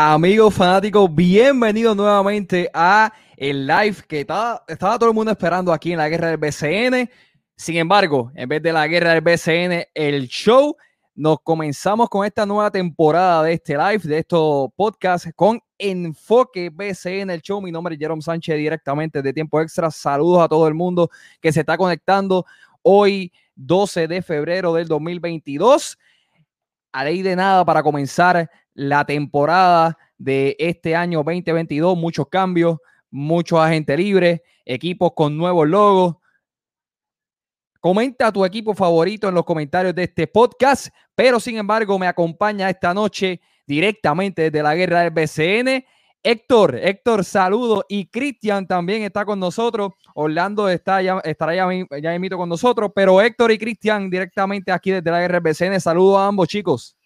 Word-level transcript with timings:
Amigos 0.00 0.54
fanáticos, 0.54 1.12
bienvenidos 1.12 1.96
nuevamente 1.96 2.70
a 2.72 3.12
el 3.36 3.66
live 3.66 3.96
que 4.06 4.20
estaba, 4.20 4.62
estaba 4.68 4.96
todo 4.96 5.08
el 5.08 5.14
mundo 5.16 5.32
esperando 5.32 5.72
aquí 5.72 5.90
en 5.90 5.98
la 5.98 6.08
guerra 6.08 6.28
del 6.28 6.36
BCN. 6.36 7.10
Sin 7.56 7.78
embargo, 7.78 8.30
en 8.36 8.48
vez 8.48 8.62
de 8.62 8.72
la 8.72 8.86
guerra 8.86 9.14
del 9.14 9.22
BCN, 9.22 9.88
el 9.92 10.28
show, 10.28 10.76
nos 11.16 11.40
comenzamos 11.40 12.08
con 12.08 12.24
esta 12.24 12.46
nueva 12.46 12.70
temporada 12.70 13.42
de 13.42 13.54
este 13.54 13.76
live, 13.76 13.98
de 14.04 14.18
estos 14.18 14.68
podcasts 14.76 15.32
con 15.34 15.60
Enfoque 15.76 16.70
BCN, 16.70 17.30
el 17.30 17.42
show. 17.42 17.60
Mi 17.60 17.72
nombre 17.72 17.96
es 17.96 17.98
Jerome 17.98 18.22
Sánchez, 18.22 18.56
directamente 18.56 19.20
de 19.20 19.32
Tiempo 19.32 19.60
Extra. 19.60 19.90
Saludos 19.90 20.44
a 20.44 20.48
todo 20.48 20.68
el 20.68 20.74
mundo 20.74 21.10
que 21.40 21.52
se 21.52 21.58
está 21.58 21.76
conectando 21.76 22.46
hoy, 22.82 23.32
12 23.56 24.06
de 24.06 24.22
febrero 24.22 24.74
del 24.74 24.86
2022. 24.86 25.98
A 26.92 27.04
ley 27.04 27.20
de 27.22 27.34
nada 27.34 27.64
para 27.64 27.82
comenzar 27.82 28.48
la 28.78 29.04
temporada 29.04 29.98
de 30.18 30.54
este 30.56 30.94
año 30.94 31.24
2022. 31.24 31.98
Muchos 31.98 32.28
cambios, 32.28 32.78
muchos 33.10 33.58
agentes 33.58 33.98
libres, 33.98 34.40
equipos 34.64 35.10
con 35.16 35.36
nuevos 35.36 35.66
logos. 35.66 36.16
Comenta 37.80 38.30
tu 38.30 38.44
equipo 38.44 38.74
favorito 38.74 39.28
en 39.28 39.34
los 39.34 39.44
comentarios 39.44 39.96
de 39.96 40.04
este 40.04 40.28
podcast, 40.28 40.88
pero 41.16 41.40
sin 41.40 41.56
embargo 41.56 41.98
me 41.98 42.06
acompaña 42.06 42.70
esta 42.70 42.94
noche 42.94 43.40
directamente 43.66 44.42
desde 44.42 44.62
la 44.62 44.76
guerra 44.76 45.00
del 45.00 45.10
BCN. 45.10 45.84
Héctor, 46.22 46.76
Héctor, 46.76 47.24
saludo. 47.24 47.84
Y 47.88 48.06
Cristian 48.06 48.68
también 48.68 49.02
está 49.02 49.24
con 49.24 49.40
nosotros. 49.40 49.92
Orlando 50.14 50.68
está 50.68 51.02
ya, 51.02 51.18
estará 51.24 51.56
ya, 51.56 51.68
ya 52.00 52.14
invito 52.14 52.36
con 52.36 52.48
nosotros, 52.48 52.92
pero 52.94 53.20
Héctor 53.20 53.50
y 53.50 53.58
Cristian 53.58 54.08
directamente 54.08 54.70
aquí 54.70 54.92
desde 54.92 55.10
la 55.10 55.20
guerra 55.20 55.40
del 55.40 55.52
BCN. 55.52 55.80
Saludo 55.80 56.16
a 56.16 56.28
ambos 56.28 56.46
chicos. 56.46 56.97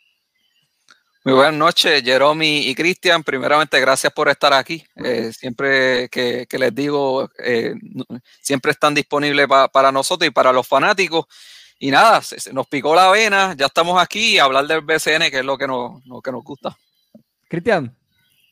Muy 1.24 1.34
buenas 1.34 1.54
noches, 1.54 2.02
Jerome 2.02 2.48
y 2.48 2.74
Cristian. 2.74 3.22
Primeramente, 3.22 3.78
gracias 3.78 4.12
por 4.12 4.28
estar 4.28 4.52
aquí. 4.52 4.84
Eh, 4.96 5.32
siempre 5.32 6.08
que, 6.08 6.48
les 6.50 6.74
digo, 6.74 7.30
eh, 7.38 7.74
siempre 8.40 8.72
están 8.72 8.92
disponibles 8.92 9.46
para 9.72 9.92
nosotros 9.92 10.26
y 10.26 10.32
para 10.32 10.52
los 10.52 10.66
fanáticos. 10.66 11.26
Y 11.78 11.92
nada, 11.92 12.22
se, 12.22 12.52
nos 12.52 12.66
picó 12.66 12.96
la 12.96 13.08
vena, 13.12 13.54
ya 13.56 13.66
estamos 13.66 14.02
aquí 14.02 14.36
a 14.40 14.44
hablar 14.44 14.66
del 14.66 14.80
BCN, 14.80 15.30
que 15.30 15.38
es 15.38 15.44
lo 15.44 15.56
que 15.56 15.68
nos, 15.68 16.04
lo 16.06 16.20
que 16.20 16.32
nos 16.32 16.42
gusta. 16.42 16.76
Cristian. 17.48 17.96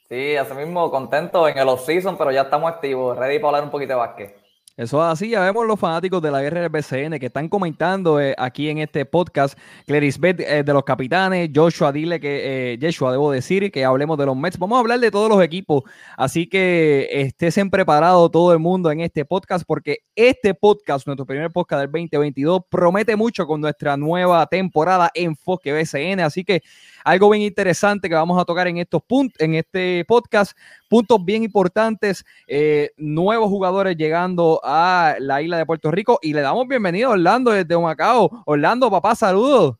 Sí, 0.09 0.37
así 0.37 0.55
mismo, 0.55 0.93
contento 0.93 1.48
en 1.48 1.59
el 1.59 1.69
off-season, 1.69 2.17
pero 2.17 2.31
ya 2.31 2.43
estamos 2.43 2.73
activos, 2.73 3.19
ready 3.19 3.41
para 3.41 3.48
hablar 3.48 3.65
un 3.65 3.71
poquito 3.71 3.95
de 3.95 3.98
básquet. 3.98 4.39
Eso 4.81 4.97
es 5.05 5.12
así, 5.12 5.28
ya 5.28 5.42
vemos 5.42 5.67
los 5.67 5.78
fanáticos 5.78 6.23
de 6.23 6.31
la 6.31 6.41
guerra 6.41 6.62
del 6.62 6.70
BCN 6.70 7.19
que 7.19 7.27
están 7.27 7.50
comentando 7.50 8.19
eh, 8.19 8.34
aquí 8.39 8.70
en 8.70 8.78
este 8.78 9.05
podcast. 9.05 9.59
Clerisbeth 9.84 10.41
eh, 10.41 10.62
de 10.62 10.73
los 10.73 10.84
capitanes, 10.84 11.50
Joshua, 11.55 11.92
dile 11.92 12.19
que, 12.19 12.73
eh, 12.73 12.78
Joshua, 12.81 13.12
debo 13.12 13.31
decir 13.31 13.70
que 13.70 13.84
hablemos 13.84 14.17
de 14.17 14.25
los 14.25 14.34
Mets. 14.34 14.58
Vamos 14.58 14.77
a 14.77 14.81
hablar 14.81 14.98
de 14.98 15.11
todos 15.11 15.28
los 15.28 15.42
equipos, 15.42 15.83
así 16.17 16.48
que 16.48 17.11
estésen 17.12 17.69
preparados 17.69 18.31
todo 18.31 18.55
el 18.55 18.58
mundo 18.58 18.91
en 18.91 19.01
este 19.01 19.27
podcast 19.27 19.67
porque 19.67 19.98
este 20.14 20.55
podcast, 20.55 21.06
nuestro 21.06 21.27
primer 21.27 21.51
podcast 21.51 21.83
del 21.83 21.92
2022, 21.92 22.62
promete 22.70 23.17
mucho 23.17 23.47
con 23.47 23.61
nuestra 23.61 23.98
nueva 23.98 24.47
temporada 24.47 25.11
Enfoque 25.12 25.74
BCN, 25.74 26.20
así 26.20 26.42
que 26.42 26.62
algo 27.05 27.30
bien 27.30 27.42
interesante 27.42 28.08
que 28.08 28.14
vamos 28.14 28.40
a 28.40 28.44
tocar 28.44 28.68
en 28.68 28.78
estos 28.78 29.02
puntos, 29.02 29.40
en 29.40 29.55
este 29.55 30.05
podcast, 30.06 30.56
puntos 30.88 31.24
bien 31.24 31.42
importantes, 31.42 32.24
eh, 32.46 32.90
nuevos 32.96 33.48
jugadores 33.48 33.96
llegando 33.96 34.61
a 34.62 35.16
la 35.18 35.42
isla 35.42 35.58
de 35.58 35.66
Puerto 35.66 35.90
Rico 35.90 36.18
y 36.22 36.33
le 36.33 36.40
damos 36.40 36.66
bienvenido 36.68 37.11
a 37.11 37.12
Orlando 37.12 37.50
desde 37.50 37.78
Macao. 37.78 38.42
Orlando, 38.46 38.90
papá, 38.90 39.14
saludos. 39.14 39.77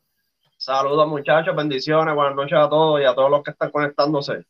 Saludos 0.57 1.07
muchachos, 1.07 1.55
bendiciones, 1.55 2.13
buenas 2.13 2.35
noches 2.35 2.57
a 2.57 2.69
todos 2.69 3.01
y 3.01 3.03
a 3.03 3.15
todos 3.15 3.31
los 3.31 3.41
que 3.43 3.51
están 3.51 3.71
conectándose. 3.71 4.45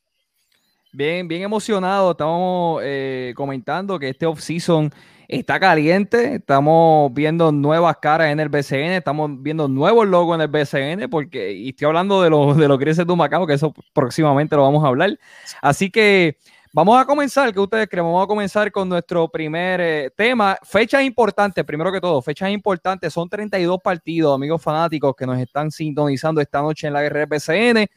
Bien, 0.94 1.26
bien 1.26 1.44
emocionado. 1.44 2.12
Estamos 2.12 2.82
eh, 2.84 3.34
comentando 3.36 3.98
que 3.98 4.10
este 4.10 4.26
off-season 4.26 4.92
está 5.40 5.60
caliente. 5.60 6.36
Estamos 6.36 7.14
viendo 7.14 7.52
nuevas 7.52 7.98
caras 8.02 8.32
en 8.32 8.40
el 8.40 8.50
BCN, 8.50 8.94
estamos 8.94 9.32
viendo 9.42 9.68
nuevos 9.68 10.08
logos 10.08 10.36
en 10.36 10.42
el 10.42 10.48
BCN, 10.48 11.10
porque, 11.10 11.70
estoy 11.70 11.88
hablando 11.88 12.22
de 12.22 12.30
los 12.30 12.58
de 12.58 12.68
lo 12.68 12.78
que 12.78 12.94
de 12.94 13.16
Macao, 13.16 13.48
que 13.48 13.54
eso 13.54 13.74
próximamente 13.94 14.56
lo 14.56 14.64
vamos 14.64 14.84
a 14.84 14.88
hablar. 14.88 15.18
Así 15.62 15.90
que 15.90 16.38
vamos 16.74 17.00
a 17.00 17.06
comenzar, 17.06 17.54
que 17.54 17.60
ustedes 17.60 17.88
creen? 17.88 18.06
Vamos 18.06 18.24
a 18.24 18.28
comenzar 18.28 18.72
con 18.72 18.90
nuestro 18.90 19.30
primer 19.30 19.80
eh, 19.82 20.12
tema. 20.16 20.58
Fechas 20.64 21.04
importantes, 21.04 21.64
primero 21.64 21.92
que 21.92 22.02
todo, 22.02 22.22
fechas 22.22 22.50
importantes. 22.50 23.14
Son 23.14 23.30
32 23.30 23.80
partidos, 23.82 24.36
amigos 24.36 24.62
fanáticos, 24.62 25.16
que 25.16 25.26
nos 25.26 25.40
están 25.40 25.72
sintonizando 25.72 26.42
esta 26.42 26.62
noche 26.62 26.88
en 26.88 26.94
la 26.94 27.02
guerra 27.02 27.22
del. 27.22 27.90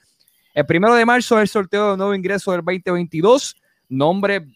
El 0.54 0.66
primero 0.66 0.94
de 0.94 1.04
marzo 1.04 1.36
es 1.38 1.42
el 1.42 1.48
sorteo 1.48 1.90
de 1.92 1.96
nuevo 1.96 2.14
ingreso 2.14 2.52
del 2.52 2.60
2022. 2.60 3.56
Nombre 3.88 4.46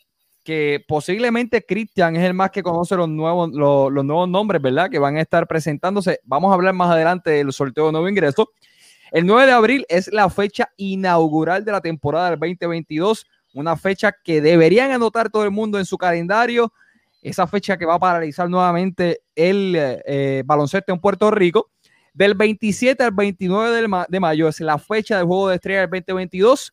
que 0.48 0.82
posiblemente 0.88 1.62
Cristian 1.62 2.16
es 2.16 2.24
el 2.24 2.32
más 2.32 2.50
que 2.50 2.62
conoce 2.62 2.96
los 2.96 3.06
nuevos, 3.06 3.50
los, 3.52 3.92
nuevos 4.02 4.26
nombres, 4.30 4.62
¿verdad? 4.62 4.88
Que 4.88 4.98
van 4.98 5.18
a 5.18 5.20
estar 5.20 5.46
presentándose. 5.46 6.20
Vamos 6.24 6.50
a 6.50 6.54
hablar 6.54 6.72
más 6.72 6.90
adelante 6.90 7.28
del 7.28 7.52
sorteo 7.52 7.84
de 7.84 7.92
nuevo 7.92 8.08
ingreso. 8.08 8.50
El 9.12 9.26
9 9.26 9.44
de 9.44 9.52
abril 9.52 9.86
es 9.90 10.10
la 10.10 10.30
fecha 10.30 10.70
inaugural 10.78 11.66
de 11.66 11.72
la 11.72 11.82
temporada 11.82 12.30
del 12.30 12.38
2022, 12.38 13.26
una 13.52 13.76
fecha 13.76 14.10
que 14.24 14.40
deberían 14.40 14.90
anotar 14.90 15.28
todo 15.28 15.44
el 15.44 15.50
mundo 15.50 15.78
en 15.78 15.84
su 15.84 15.98
calendario, 15.98 16.72
esa 17.20 17.46
fecha 17.46 17.76
que 17.76 17.84
va 17.84 17.96
a 17.96 17.98
paralizar 17.98 18.48
nuevamente 18.48 19.20
el 19.34 19.74
eh, 19.76 20.42
baloncesto 20.46 20.94
en 20.94 20.98
Puerto 20.98 21.30
Rico. 21.30 21.72
Del 22.14 22.32
27 22.32 23.02
al 23.02 23.12
29 23.12 23.86
de, 24.08 24.18
mayo 24.18 24.48
es 24.48 24.60
la 24.60 24.78
fecha 24.78 25.18
del 25.18 25.26
Juego 25.26 25.50
de 25.50 25.56
Estrella 25.56 25.80
del 25.80 25.90
2022. 25.90 26.72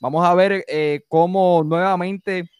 Vamos 0.00 0.26
a 0.26 0.34
ver 0.34 0.64
eh, 0.66 1.04
cómo 1.06 1.62
nuevamente 1.64 2.50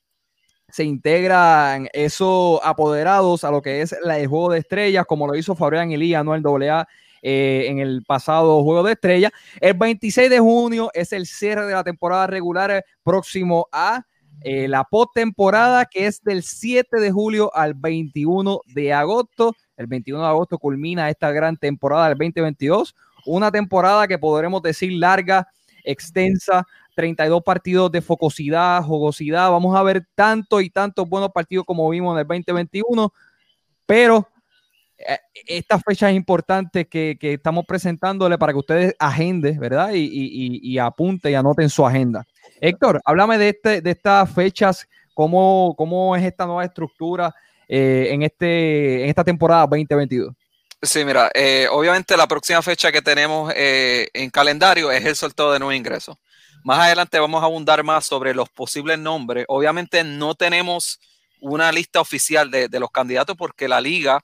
se 0.73 0.85
integran 0.85 1.87
esos 1.93 2.59
apoderados 2.65 3.45
a 3.45 3.51
lo 3.51 3.61
que 3.61 3.83
es 3.83 3.93
el 3.93 4.27
juego 4.27 4.53
de 4.53 4.61
estrellas, 4.61 5.05
como 5.07 5.27
lo 5.27 5.37
hizo 5.37 5.55
Fabián 5.55 5.93
Elías, 5.93 6.25
no 6.25 6.35
el 6.35 6.43
AA 6.47 6.89
eh, 7.21 7.67
en 7.69 7.79
el 7.79 8.03
pasado 8.05 8.63
juego 8.65 8.83
de 8.83 8.95
estrellas. 8.95 9.33
El 9.61 9.75
26 9.75 10.31
de 10.31 10.39
junio 10.39 10.91
es 10.95 11.13
el 11.13 11.27
cierre 11.27 11.67
de 11.67 11.75
la 11.75 11.85
temporada 11.85 12.27
regular 12.27 12.71
eh, 12.71 12.83
próximo 13.05 13.69
a 13.71 14.03
eh, 14.41 14.67
la 14.67 14.85
postemporada, 14.85 15.85
que 15.85 16.07
es 16.07 16.23
del 16.23 16.43
7 16.43 17.01
de 17.01 17.13
julio 17.13 17.55
al 17.55 17.75
21 17.75 18.61
de 18.75 18.95
agosto. 18.95 19.55
El 19.77 19.89
21 19.89 20.23
de 20.23 20.29
agosto 20.29 20.59
culmina 20.59 21.11
esta 21.11 21.31
gran 21.33 21.59
temporada 21.59 22.09
del 22.09 22.17
2022, 22.17 22.95
una 23.27 23.53
temporada 23.53 24.09
que 24.09 24.19
podremos 24.19 24.63
decir 24.63 24.91
larga, 24.95 25.47
extensa, 25.85 26.67
32 26.95 27.43
partidos 27.43 27.91
de 27.91 28.03
focosidad, 28.03 28.83
jugosidad. 28.83 29.51
Vamos 29.51 29.77
a 29.77 29.83
ver 29.83 30.07
tanto 30.15 30.61
y 30.61 30.71
tantos 30.71 31.09
buenos 31.09 31.31
partidos 31.31 31.65
como 31.65 31.89
vimos 31.89 32.15
en 32.15 32.21
el 32.21 32.27
2021, 32.27 33.13
pero 33.87 34.29
eh, 34.99 35.19
estas 35.47 35.83
fechas 35.85 36.13
importantes 36.13 36.87
que, 36.89 37.17
estamos 37.21 37.65
presentándole 37.67 38.39
para 38.39 38.53
que 38.53 38.59
ustedes 38.59 38.95
agenden, 38.99 39.59
¿verdad? 39.59 39.93
Y, 39.93 40.05
y, 40.05 40.61
y, 40.63 40.79
apunten 40.79 41.33
y 41.33 41.35
anoten 41.35 41.69
su 41.69 41.87
agenda. 41.87 42.25
Héctor, 42.61 43.01
háblame 43.05 43.39
de, 43.39 43.49
este, 43.49 43.81
de 43.81 43.91
estas 43.91 44.33
fechas, 44.33 44.87
cómo, 45.15 45.75
cómo 45.77 46.15
es 46.15 46.25
esta 46.25 46.47
nueva 46.47 46.65
estructura 46.65 47.35
eh, 47.69 48.09
en, 48.11 48.23
este, 48.23 49.03
en 49.03 49.09
esta 49.09 49.25
temporada 49.25 49.63
2022. 49.63 50.33
Sí, 50.81 51.05
mira, 51.05 51.31
eh, 51.33 51.69
obviamente 51.71 52.17
la 52.17 52.27
próxima 52.27 52.61
fecha 52.61 52.91
que 52.91 53.03
tenemos 53.03 53.53
en 53.55 54.31
calendario 54.31 54.91
es 54.91 55.05
el 55.05 55.15
sorteo 55.15 55.53
de 55.53 55.61
nuevo 55.61 55.73
ingreso. 55.73 56.19
Más 56.65 56.79
adelante 56.79 57.19
vamos 57.19 57.43
a 57.43 57.47
abundar 57.47 57.83
más 57.83 58.07
sobre 58.07 58.35
los 58.35 58.49
posibles 58.49 58.99
nombres. 58.99 59.45
Obviamente 59.49 60.05
no 60.05 60.35
tenemos 60.35 61.01
una 61.41 61.73
lista 61.73 62.01
oficial 62.01 62.51
de, 62.51 62.69
los 62.79 62.91
candidatos 62.91 63.37
porque 63.37 63.67
la 63.69 63.81
liga 63.81 64.21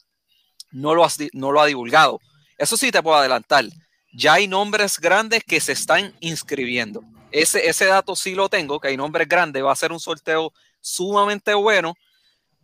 no 0.70 0.94
lo, 0.94 1.04
ha, 1.04 1.08
no 1.32 1.50
lo 1.50 1.60
ha 1.60 1.66
divulgado. 1.66 2.20
Eso 2.56 2.76
sí 2.76 2.92
te 2.92 3.02
puedo 3.02 3.16
adelantar. 3.16 3.64
Ya 4.12 4.34
hay 4.34 4.46
nombres 4.46 4.98
grandes 4.98 5.42
que 5.44 5.60
se 5.60 5.72
están 5.72 6.14
inscribiendo. 6.20 7.02
Ese, 7.30 7.68
ese 7.68 7.86
dato 7.86 8.16
sí 8.16 8.34
lo 8.34 8.48
tengo, 8.48 8.80
que 8.80 8.88
hay 8.88 8.96
nombres 8.96 9.28
grandes. 9.28 9.64
Va 9.64 9.72
a 9.72 9.76
ser 9.76 9.92
un 9.92 10.00
sorteo 10.00 10.52
sumamente 10.80 11.54
bueno. 11.54 11.94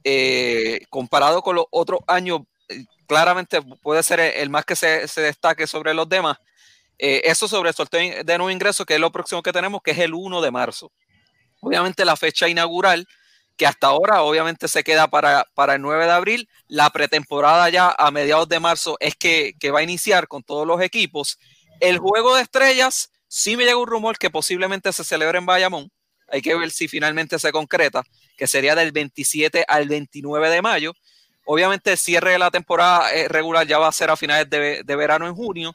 Eh, 0.05 0.81
comparado 0.91 1.43
con 1.43 1.57
los 1.57 1.65
otros 1.71 2.01
años, 2.07 2.41
claramente 3.07 3.61
puede 3.83 4.03
ser 4.03 4.21
el, 4.21 4.51
más 4.51 4.65
que 4.65 4.77
se, 4.77 5.09
se, 5.09 5.23
destaque 5.23 5.67
sobre 5.67 5.95
los 5.95 6.09
demás. 6.09 6.37
Eh, 6.99 7.23
eso 7.25 7.49
sobre 7.49 7.71
el 7.71 7.75
sorteo 7.75 8.25
de 8.25 8.39
nuevo 8.39 8.51
ingreso, 8.51 8.85
que 8.85 8.95
es 8.95 9.01
lo 9.01 9.11
próximo 9.11 9.43
que 9.43 9.53
tenemos, 9.53 9.83
que 9.83 9.93
es 9.93 9.99
el 9.99 10.15
1 10.15 10.41
de 10.41 10.51
marzo. 10.51 10.93
Obviamente 11.61 12.05
la 12.05 12.17
fecha 12.17 12.49
inaugural, 12.49 13.07
que 13.57 13.67
hasta 13.67 13.89
ahora 13.89 14.23
obviamente 14.23 14.69
se 14.69 14.85
queda 14.85 15.09
para, 15.09 15.47
para 15.55 15.75
el 15.75 15.83
9 15.83 16.05
de 16.05 16.13
abril. 16.13 16.49
La 16.69 16.91
pretemporada 16.91 17.69
ya 17.71 17.95
a 17.97 18.11
mediados 18.11 18.49
de 18.49 18.61
marzo 18.61 18.97
es 19.01 19.15
que, 19.17 19.55
que 19.59 19.71
va 19.71 19.81
a 19.81 19.83
iniciar 19.83 20.29
con 20.29 20.43
todos 20.43 20.67
los 20.67 20.81
equipos. 20.81 21.39
El 21.81 21.99
juego 21.99 22.37
de 22.37 22.43
estrellas, 22.43 23.11
sí 23.29 23.57
me 23.57 23.65
llega 23.65 23.77
un 23.77 23.87
rumor 23.87 24.19
que 24.19 24.31
posiblemente 24.31 24.93
se 24.93 25.05
celebre 25.05 25.39
en 25.39 25.47
Bayamón. 25.47 25.91
Hay 26.29 26.43
que 26.43 26.55
ver 26.55 26.71
si 26.71 26.89
finalmente 26.89 27.39
se 27.39 27.53
concreta, 27.53 28.03
que 28.37 28.47
sería 28.47 28.75
del 28.75 28.93
27 28.93 29.65
al 29.69 29.89
29 29.89 30.51
de 30.51 30.63
mayo. 30.63 30.93
Obviamente 31.45 31.93
el 31.93 31.99
cierre 31.99 32.33
de 32.33 32.39
la 32.39 32.51
temporada 32.51 33.13
eh, 33.13 33.29
regular 33.29 33.67
ya 33.67 33.79
va 33.79 33.89
a 33.89 33.93
ser 33.93 34.11
a 34.11 34.17
finales 34.17 34.49
de, 34.49 34.83
de 34.83 34.97
verano 34.97 35.27
en 35.27 35.35
junio 35.35 35.75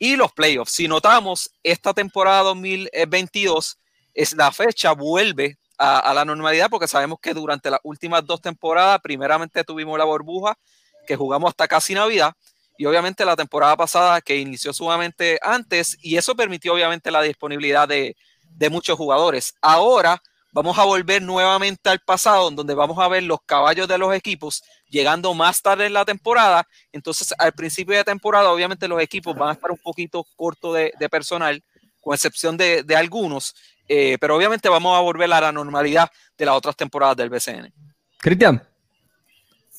y 0.00 0.16
los 0.16 0.32
playoffs. 0.32 0.72
Si 0.72 0.88
notamos, 0.88 1.50
esta 1.62 1.92
temporada 1.94 2.42
2022 2.42 3.78
es 4.14 4.32
la 4.32 4.50
fecha 4.50 4.92
vuelve 4.92 5.58
a, 5.78 6.12
la 6.12 6.24
normalidad 6.24 6.68
porque 6.68 6.88
sabemos 6.88 7.20
que 7.20 7.32
durante 7.32 7.70
las 7.70 7.80
últimas 7.84 8.26
dos 8.26 8.40
temporadas, 8.40 8.98
primeramente 9.02 9.62
tuvimos 9.62 9.96
la 9.98 10.04
burbuja 10.04 10.58
que 11.06 11.16
jugamos 11.16 11.50
hasta 11.50 11.68
casi 11.68 11.94
Navidad 11.94 12.32
y 12.76 12.86
obviamente 12.86 13.24
la 13.24 13.36
temporada 13.36 13.76
pasada 13.76 14.20
que 14.20 14.36
inició 14.36 14.72
sumamente 14.72 15.38
antes 15.42 15.96
y 16.00 16.16
eso 16.16 16.34
permitió 16.34 16.74
obviamente 16.74 17.10
la 17.10 17.22
disponibilidad 17.22 17.86
de, 17.86 18.16
de 18.42 18.70
muchos 18.70 18.96
jugadores. 18.96 19.54
Ahora 19.60 20.22
vamos 20.52 20.78
a 20.78 20.84
volver 20.84 21.22
nuevamente 21.22 21.88
al 21.88 22.00
pasado, 22.00 22.50
donde 22.50 22.74
vamos 22.74 22.98
a 22.98 23.08
ver 23.08 23.22
los 23.22 23.40
caballos 23.44 23.88
de 23.88 23.98
los 23.98 24.14
equipos 24.14 24.62
llegando 24.88 25.32
más 25.34 25.62
tarde 25.62 25.86
en 25.86 25.92
la 25.92 26.04
temporada. 26.04 26.66
Entonces, 26.92 27.32
al 27.38 27.52
principio 27.52 27.96
de 27.96 28.04
temporada, 28.04 28.50
obviamente 28.50 28.88
los 28.88 29.00
equipos 29.00 29.36
van 29.36 29.50
a 29.50 29.52
estar 29.52 29.70
un 29.70 29.78
poquito 29.78 30.24
cortos 30.36 30.74
de, 30.74 31.08
personal, 31.08 31.62
con 32.00 32.14
excepción 32.14 32.56
de, 32.56 32.84
algunos, 32.96 33.54
eh, 33.88 34.16
pero 34.20 34.36
obviamente 34.36 34.68
vamos 34.68 34.96
a 34.96 35.00
volver 35.00 35.32
a 35.32 35.40
la 35.40 35.52
normalidad 35.52 36.10
de 36.36 36.46
las 36.46 36.54
otras 36.54 36.76
temporadas 36.76 37.16
del 37.16 37.30
BCN. 37.30 37.72
Cristian. 38.18 38.69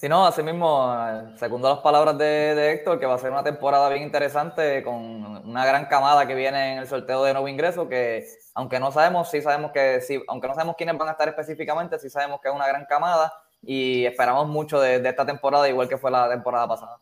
Sí, 0.02 0.10
no, 0.10 0.26
así 0.26 0.42
mismo, 0.42 0.92
segundo 1.36 1.70
las 1.70 1.78
palabras 1.82 2.18
de, 2.18 2.26
de, 2.56 2.72
Héctor, 2.72 3.00
que 3.00 3.06
va 3.06 3.14
a 3.14 3.18
ser 3.20 3.30
una 3.30 3.44
temporada 3.44 3.88
bien 3.88 4.02
interesante 4.02 4.82
con 4.82 4.96
una 4.96 5.64
gran 5.64 5.86
camada 5.86 6.26
que 6.28 6.34
viene 6.34 6.74
en 6.74 6.80
el 6.80 6.88
sorteo 6.88 7.24
de 7.24 7.34
nuevo 7.34 7.48
ingreso, 7.48 7.88
que 7.88 8.26
aunque 8.56 8.80
no 8.80 8.92
sabemos, 8.92 9.30
sí 9.30 9.44
sabemos 9.44 9.70
que, 9.72 10.02
sí, 10.02 10.20
aunque 10.28 10.48
no 10.48 10.56
sabemos 10.56 10.76
quiénes 10.76 10.98
van 10.98 11.10
a 11.10 11.12
estar 11.12 11.30
específicamente, 11.30 12.00
sí 12.00 12.10
sabemos 12.10 12.42
que 12.42 12.50
es 12.50 12.56
una 12.56 12.68
gran 12.68 12.86
camada 12.86 13.32
y 13.62 14.04
esperamos 14.06 14.48
mucho 14.48 14.82
de, 14.82 15.02
de 15.02 15.10
esta 15.10 15.24
temporada, 15.24 15.70
igual 15.70 15.88
que 15.88 16.00
fue 16.00 16.10
la 16.10 16.28
temporada 16.28 16.68
pasada. 16.68 16.98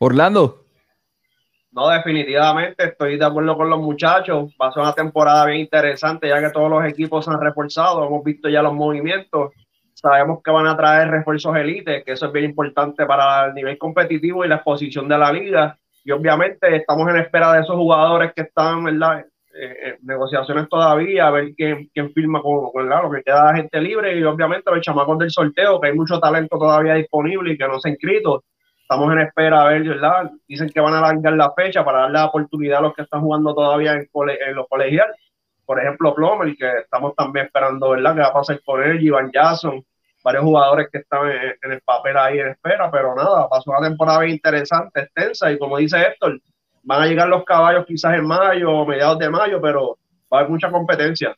Orlando. 0.00 0.64
No, 1.70 1.90
definitivamente 1.90 2.88
estoy 2.88 3.18
de 3.18 3.24
acuerdo 3.24 3.56
con 3.56 3.70
los 3.70 3.78
muchachos. 3.78 4.52
Va 4.60 4.66
a 4.66 4.72
ser 4.72 4.82
una 4.82 4.94
temporada 4.94 5.46
bien 5.46 5.60
interesante, 5.60 6.28
ya 6.28 6.40
que 6.40 6.50
todos 6.50 6.68
los 6.68 6.84
equipos 6.86 7.24
se 7.24 7.30
han 7.30 7.40
reforzado. 7.40 8.04
Hemos 8.04 8.24
visto 8.24 8.48
ya 8.48 8.62
los 8.62 8.74
movimientos 8.74 9.52
Sabemos 10.02 10.40
que 10.42 10.50
van 10.50 10.66
a 10.66 10.76
traer 10.76 11.08
refuerzos 11.08 11.56
élites, 11.56 12.04
que 12.04 12.12
eso 12.12 12.26
es 12.26 12.32
bien 12.32 12.46
importante 12.46 13.06
para 13.06 13.46
el 13.46 13.54
nivel 13.54 13.78
competitivo 13.78 14.44
y 14.44 14.48
la 14.48 14.56
exposición 14.56 15.08
de 15.08 15.16
la 15.16 15.32
liga. 15.32 15.78
Y 16.04 16.10
obviamente 16.10 16.74
estamos 16.74 17.08
en 17.08 17.18
espera 17.18 17.52
de 17.52 17.60
esos 17.60 17.76
jugadores 17.76 18.32
que 18.34 18.42
están 18.42 18.82
¿verdad? 18.82 19.24
en 19.54 19.96
negociaciones 20.02 20.68
todavía, 20.68 21.26
a 21.28 21.30
ver 21.30 21.54
quién, 21.54 21.88
quién 21.92 22.12
firma 22.12 22.40
con, 22.42 22.72
con 22.72 22.88
lo 22.88 23.10
que 23.10 23.22
queda 23.22 23.54
gente 23.54 23.80
libre 23.80 24.18
y 24.18 24.24
obviamente 24.24 24.70
los 24.70 24.80
chamacos 24.80 25.18
del 25.18 25.30
sorteo, 25.30 25.80
que 25.80 25.88
hay 25.88 25.94
mucho 25.94 26.18
talento 26.18 26.58
todavía 26.58 26.94
disponible 26.94 27.52
y 27.52 27.58
que 27.58 27.68
no 27.68 27.78
se 27.78 27.88
ha 27.88 27.92
inscrito. 27.92 28.42
Estamos 28.80 29.12
en 29.12 29.20
espera 29.20 29.62
a 29.62 29.68
ver, 29.68 29.84
¿verdad? 29.84 30.30
Dicen 30.48 30.68
que 30.68 30.80
van 30.80 30.94
a 30.94 30.98
alargar 30.98 31.34
la 31.34 31.52
fecha 31.52 31.84
para 31.84 32.00
darle 32.00 32.18
la 32.18 32.26
oportunidad 32.26 32.78
a 32.78 32.82
los 32.82 32.94
que 32.94 33.02
están 33.02 33.20
jugando 33.20 33.54
todavía 33.54 33.92
en, 33.92 34.08
en 34.12 34.54
los 34.54 34.66
colegiales. 34.68 35.16
Por 35.64 35.78
ejemplo, 35.78 36.14
Plomer, 36.14 36.56
que 36.56 36.68
estamos 36.80 37.14
también 37.14 37.46
esperando, 37.46 37.90
¿verdad? 37.90 38.14
Que 38.14 38.20
va 38.20 38.26
a 38.26 38.32
pasar 38.32 38.60
con 38.64 38.82
él, 38.82 39.00
Ivan 39.00 39.30
Jackson, 39.32 39.82
varios 40.22 40.44
jugadores 40.44 40.88
que 40.90 40.98
están 40.98 41.30
en, 41.30 41.72
el 41.72 41.80
papel 41.80 42.16
ahí 42.16 42.38
en 42.38 42.48
espera, 42.48 42.90
pero 42.90 43.14
nada, 43.14 43.48
pasó 43.48 43.70
una 43.70 43.88
temporada 43.88 44.26
interesante, 44.26 45.00
extensa, 45.00 45.50
y 45.50 45.58
como 45.58 45.78
dice 45.78 46.00
Héctor, 46.00 46.40
van 46.82 47.02
a 47.02 47.06
llegar 47.06 47.28
los 47.28 47.44
caballos 47.44 47.84
quizás 47.86 48.14
en 48.14 48.26
mayo 48.26 48.70
o 48.70 48.86
mediados 48.86 49.18
de 49.18 49.30
mayo, 49.30 49.60
pero 49.60 49.98
va 50.32 50.38
a 50.38 50.40
haber 50.40 50.50
mucha 50.50 50.70
competencia. 50.70 51.36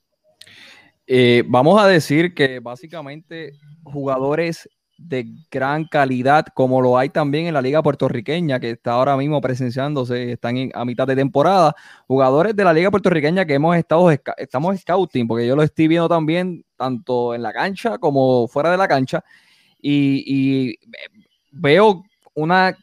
Eh, 1.07 1.43
vamos 1.47 1.83
a 1.83 1.87
decir 1.87 2.35
que 2.35 2.61
básicamente 2.61 3.53
jugadores 3.83 4.69
de 5.07 5.27
gran 5.51 5.85
calidad, 5.85 6.47
como 6.55 6.81
lo 6.81 6.97
hay 6.97 7.11
también 7.11 7.47
en 7.47 7.55
la 7.55 7.63
liga 7.63 7.83
puertorriqueña, 7.83 8.59
que 8.59 8.71
está 8.71 8.93
ahora 8.93 9.17
mismo 9.17 9.41
presenciándose, 9.41 10.33
están 10.33 10.71
a 10.75 10.85
mitad 10.85 11.07
de 11.07 11.17
temporada, 11.17 11.75
jugadores 12.07 12.57
de 12.57 12.65
la 12.65 12.73
liga 12.73 12.91
puertorriqueña 12.91 13.45
que 13.45 13.55
hemos 13.55 13.77
estado, 13.77 14.11
estamos 14.11 14.81
scouting, 14.81 15.27
porque 15.27 15.47
yo 15.47 15.57
lo 15.57 15.63
estoy 15.63 15.89
viendo 15.89 16.09
también, 16.09 16.65
tanto 16.77 17.35
en 17.35 17.43
la 17.43 17.53
cancha 17.53 17.99
como 17.99 18.49
fuera 18.49 18.71
de 18.71 18.77
la 18.77 18.89
cancha, 18.89 19.23
y, 19.81 20.79
veo 21.53 22.03
una, 22.35 22.77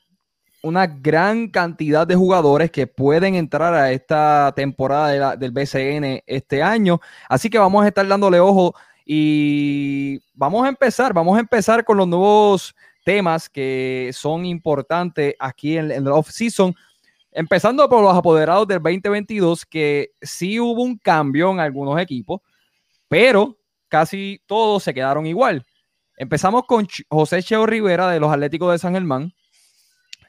una 0.62 0.88
gran 0.88 1.50
cantidad 1.50 2.08
de 2.08 2.16
jugadores 2.16 2.72
que 2.72 2.88
pueden 2.88 3.36
entrar 3.36 3.74
a 3.74 3.92
esta 3.92 4.54
temporada 4.56 5.36
del 5.36 5.52
BCN 5.52 6.22
este 6.28 6.62
año, 6.62 7.02
así 7.28 7.50
que 7.50 7.58
vamos 7.58 7.84
a 7.84 7.88
estar 7.88 8.08
dándole 8.08 8.40
ojo 8.40 8.76
y 9.14 10.22
vamos 10.34 10.64
a 10.64 10.70
empezar, 10.70 11.12
vamos 11.12 11.36
a 11.36 11.42
empezar 11.42 11.84
con 11.84 11.98
los 11.98 12.08
nuevos 12.08 12.74
temas 13.04 13.50
que 13.50 14.10
son 14.14 14.46
importantes 14.46 15.36
aquí 15.38 15.76
en, 15.76 15.92
el 15.92 16.08
off-season. 16.08 16.74
Empezando 17.30 17.90
por 17.90 18.02
los 18.02 18.16
apoderados 18.16 18.66
del 18.70 18.82
2022, 18.82 19.66
que 19.66 20.12
sí 20.22 20.62
hubo 20.62 20.82
un 20.84 20.98
cambio 20.98 21.52
en 21.52 21.60
algunos 21.60 22.00
equipos, 22.00 22.40
pero 23.10 23.58
casi 23.90 24.42
todos 24.46 24.82
se 24.82 24.94
quedaron 24.94 25.26
igual. 25.26 25.66
Empezamos 26.16 26.64
con 26.66 26.88
José 27.10 27.44
Cheo 27.44 27.66
Rivera 27.66 28.10
de 28.10 28.22
los 28.22 28.32
Atléticos 28.32 28.72
de 28.72 28.80
San 28.80 28.94
Germán. 28.94 29.34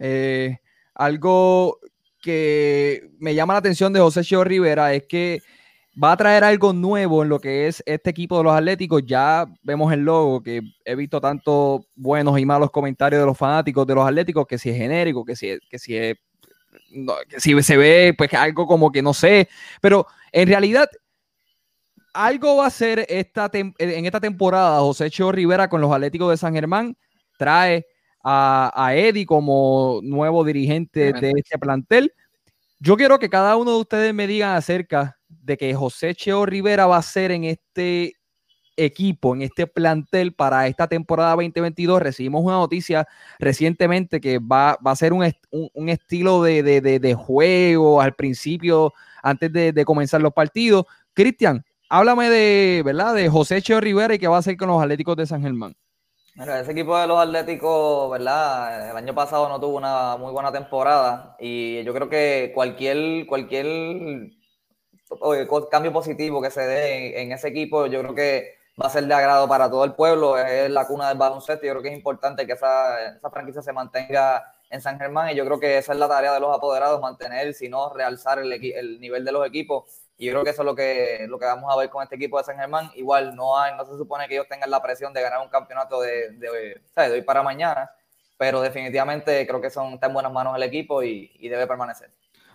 Eh, 0.01 0.59
algo 0.97 1.79
que 2.21 3.13
me 3.21 3.37
llama 3.37 3.53
la 3.53 3.61
atención 3.61 3.93
de 3.93 4.01
José 4.01 4.25
Cheo 4.25 4.43
Rivera 4.43 4.93
es 4.93 5.05
que 5.07 5.41
va 6.01 6.13
a 6.13 6.17
traer 6.17 6.45
algo 6.45 6.73
nuevo 6.73 7.23
en 7.23 7.29
lo 7.29 7.39
que 7.39 7.67
es 7.69 7.83
este 7.87 8.11
equipo 8.11 8.39
de 8.39 8.45
los 8.45 8.55
Atléticos. 8.55 9.03
Ya 9.05 9.47
vemos 9.63 9.93
el 9.93 10.01
logo, 10.01 10.43
que 10.43 10.63
he 10.85 10.95
visto 10.95 11.21
tanto 11.21 11.87
buenos 11.95 12.39
y 12.39 12.47
malos 12.47 12.71
comentarios 12.71 13.21
de 13.21 13.27
los 13.27 13.37
fanáticos 13.37 13.87
de 13.87 13.95
los 13.95 14.07
Atléticos, 14.07 14.47
que 14.47 14.59
si 14.59 14.71
es 14.71 14.77
genérico, 14.77 15.25
que 15.25 15.37
si, 15.37 15.59
que 15.69 15.79
si, 15.79 15.97
es, 15.97 16.17
que 17.29 17.41
si 17.41 17.63
se 17.63 17.77
ve 17.77 18.15
pues 18.17 18.33
algo 18.35 18.67
como 18.67 18.91
que 18.91 19.03
no 19.03 19.13
sé, 19.13 19.49
pero 19.81 20.07
en 20.31 20.49
realidad 20.49 20.89
algo 22.15 22.57
va 22.57 22.67
a 22.67 22.71
ser 22.71 23.07
esta 23.09 23.51
en 23.53 23.75
esta 24.05 24.21
temporada 24.21 24.81
José 24.81 25.11
Cheo 25.11 25.33
Rivera 25.33 25.69
con 25.69 25.81
los 25.81 25.93
Atléticos 25.93 26.31
de 26.31 26.37
San 26.37 26.55
Germán, 26.55 26.97
trae 27.39 27.87
a, 28.25 28.73
a 28.75 28.95
Eddie 28.95 29.27
como 29.27 30.01
nuevo 30.03 30.45
dirigente 30.45 31.13
de 31.13 31.33
este 31.37 31.59
plantel. 31.59 32.13
Yo 32.79 32.97
quiero 32.97 33.19
que 33.19 33.29
cada 33.29 33.57
uno 33.57 33.73
de 33.73 33.81
ustedes 33.81 34.15
me 34.15 34.27
digan 34.27 34.57
acerca 34.57 35.17
de 35.43 35.57
que 35.57 35.75
José 35.75 36.15
Cheo 36.15 36.47
Rivera 36.47 36.87
va 36.87 36.97
a 36.97 37.03
ser 37.03 37.33
en 37.33 37.45
este 37.45 38.15
equipo, 38.77 39.35
en 39.35 39.43
este 39.43 39.67
plantel 39.67 40.33
para 40.33 40.67
esta 40.67 40.87
temporada 40.87 41.31
2022. 41.31 42.01
Recibimos 42.01 42.43
una 42.43 42.55
noticia 42.55 43.07
recientemente 43.39 44.21
que 44.21 44.39
va, 44.39 44.79
a 44.83 44.97
ser 44.97 45.13
un, 45.13 45.25
estilo 45.89 46.43
de, 46.43 47.17
juego 47.19 48.01
al 48.01 48.15
principio, 48.15 48.93
antes 49.23 49.53
de, 49.53 49.85
comenzar 49.85 50.21
los 50.23 50.33
partidos. 50.33 50.87
Cristian, 51.13 51.65
háblame 51.89 52.31
de, 52.31 52.83
¿verdad? 52.85 53.15
de 53.15 53.29
José 53.29 53.61
Cheo 53.61 53.81
Rivera 53.81 54.15
y 54.15 54.19
qué 54.19 54.29
va 54.29 54.37
a 54.37 54.41
hacer 54.41 54.57
con 54.57 54.69
los 54.69 54.83
Atléticos 54.83 55.17
de 55.17 55.27
San 55.27 55.43
Germán. 55.43 55.75
Mira, 56.35 56.61
ese 56.61 56.73
equipo 56.73 56.99
de 56.99 57.07
los 57.07 57.19
Atléticos, 57.21 58.11
¿verdad? 58.11 58.91
El 58.91 58.97
año 58.97 59.15
pasado 59.15 59.51
no 59.51 59.61
tuvo 59.61 59.77
una 59.77 60.17
muy 60.17 60.33
buena 60.33 60.51
temporada 60.51 61.37
y 61.39 61.85
yo 61.85 61.93
creo 61.93 62.09
que 62.09 62.53
cualquier, 62.55 63.27
cualquier 63.27 64.33
cambio 65.71 65.93
positivo 65.93 66.41
que 66.43 66.51
se 66.51 66.61
dé 66.63 67.23
en, 67.23 67.33
ese 67.33 67.49
equipo, 67.49 67.87
yo 67.87 68.01
creo 68.01 68.15
que 68.15 68.55
va 68.81 68.87
a 68.87 68.91
ser 68.91 69.05
de 69.05 69.15
agrado 69.15 69.49
para 69.49 69.71
todo 69.71 69.85
el 69.85 69.95
pueblo, 69.95 70.39
es 70.39 70.71
la 70.71 70.87
cuna 70.87 71.09
del 71.09 71.19
baloncesto, 71.19 71.67
yo 71.67 71.73
creo 71.73 71.83
que 71.83 71.89
es 71.89 71.97
importante 71.97 72.47
que 72.47 72.53
esa, 72.53 73.19
franquicia 73.31 73.63
se 73.63 73.73
mantenga 73.73 74.55
en 74.71 74.81
San 74.81 74.99
Germán 74.99 75.31
y 75.31 75.35
yo 75.35 75.45
creo 75.45 75.61
que 75.61 75.79
esa 75.79 75.93
es 75.93 75.99
la 75.99 76.09
tarea 76.09 76.33
de 76.33 76.41
los 76.41 76.57
apoderados, 76.57 77.01
mantener, 77.01 77.53
si 77.55 77.69
no, 77.69 77.93
realzar 77.93 78.39
el, 78.39 78.53
el 78.53 79.01
nivel 79.01 79.25
de 79.25 79.33
los 79.33 79.47
equipos 79.47 80.03
y 80.23 80.27
yo 80.27 80.33
creo 80.35 80.45
que 80.45 80.51
eso 80.51 80.63
es 80.63 80.67
lo 80.67 80.77
que, 80.77 81.27
lo 81.29 81.37
que 81.37 81.47
vamos 81.47 81.73
a 81.73 81.77
ver 81.77 81.91
con 81.91 82.01
este 82.01 82.15
equipo 82.15 82.39
de 82.39 82.45
San 82.45 82.57
Germán. 82.57 82.93
Igual 82.95 83.35
no 83.35 83.59
hay, 83.59 83.77
no 83.77 83.85
se 83.85 83.97
supone 83.97 84.29
que 84.29 84.35
ellos 84.35 84.47
tengan 84.49 84.71
la 84.71 84.81
presión 84.81 85.13
de 85.13 85.21
ganar 85.21 85.41
un 85.41 85.49
campeonato 85.49 86.01
de, 86.01 86.31
de, 86.31 86.81
de 86.95 87.11
hoy 87.11 87.23
para 87.23 87.43
mañana, 87.43 87.91
pero 88.39 88.61
definitivamente 88.61 89.45
creo 89.49 89.61
que 89.61 89.69
son, 89.69 89.99
en 90.01 90.13
buenas 90.13 90.33
manos 90.33 90.55
el 90.55 90.63
equipo 90.63 91.03
y 91.03 91.49
debe 91.49 91.67
permanecer. 91.67 92.11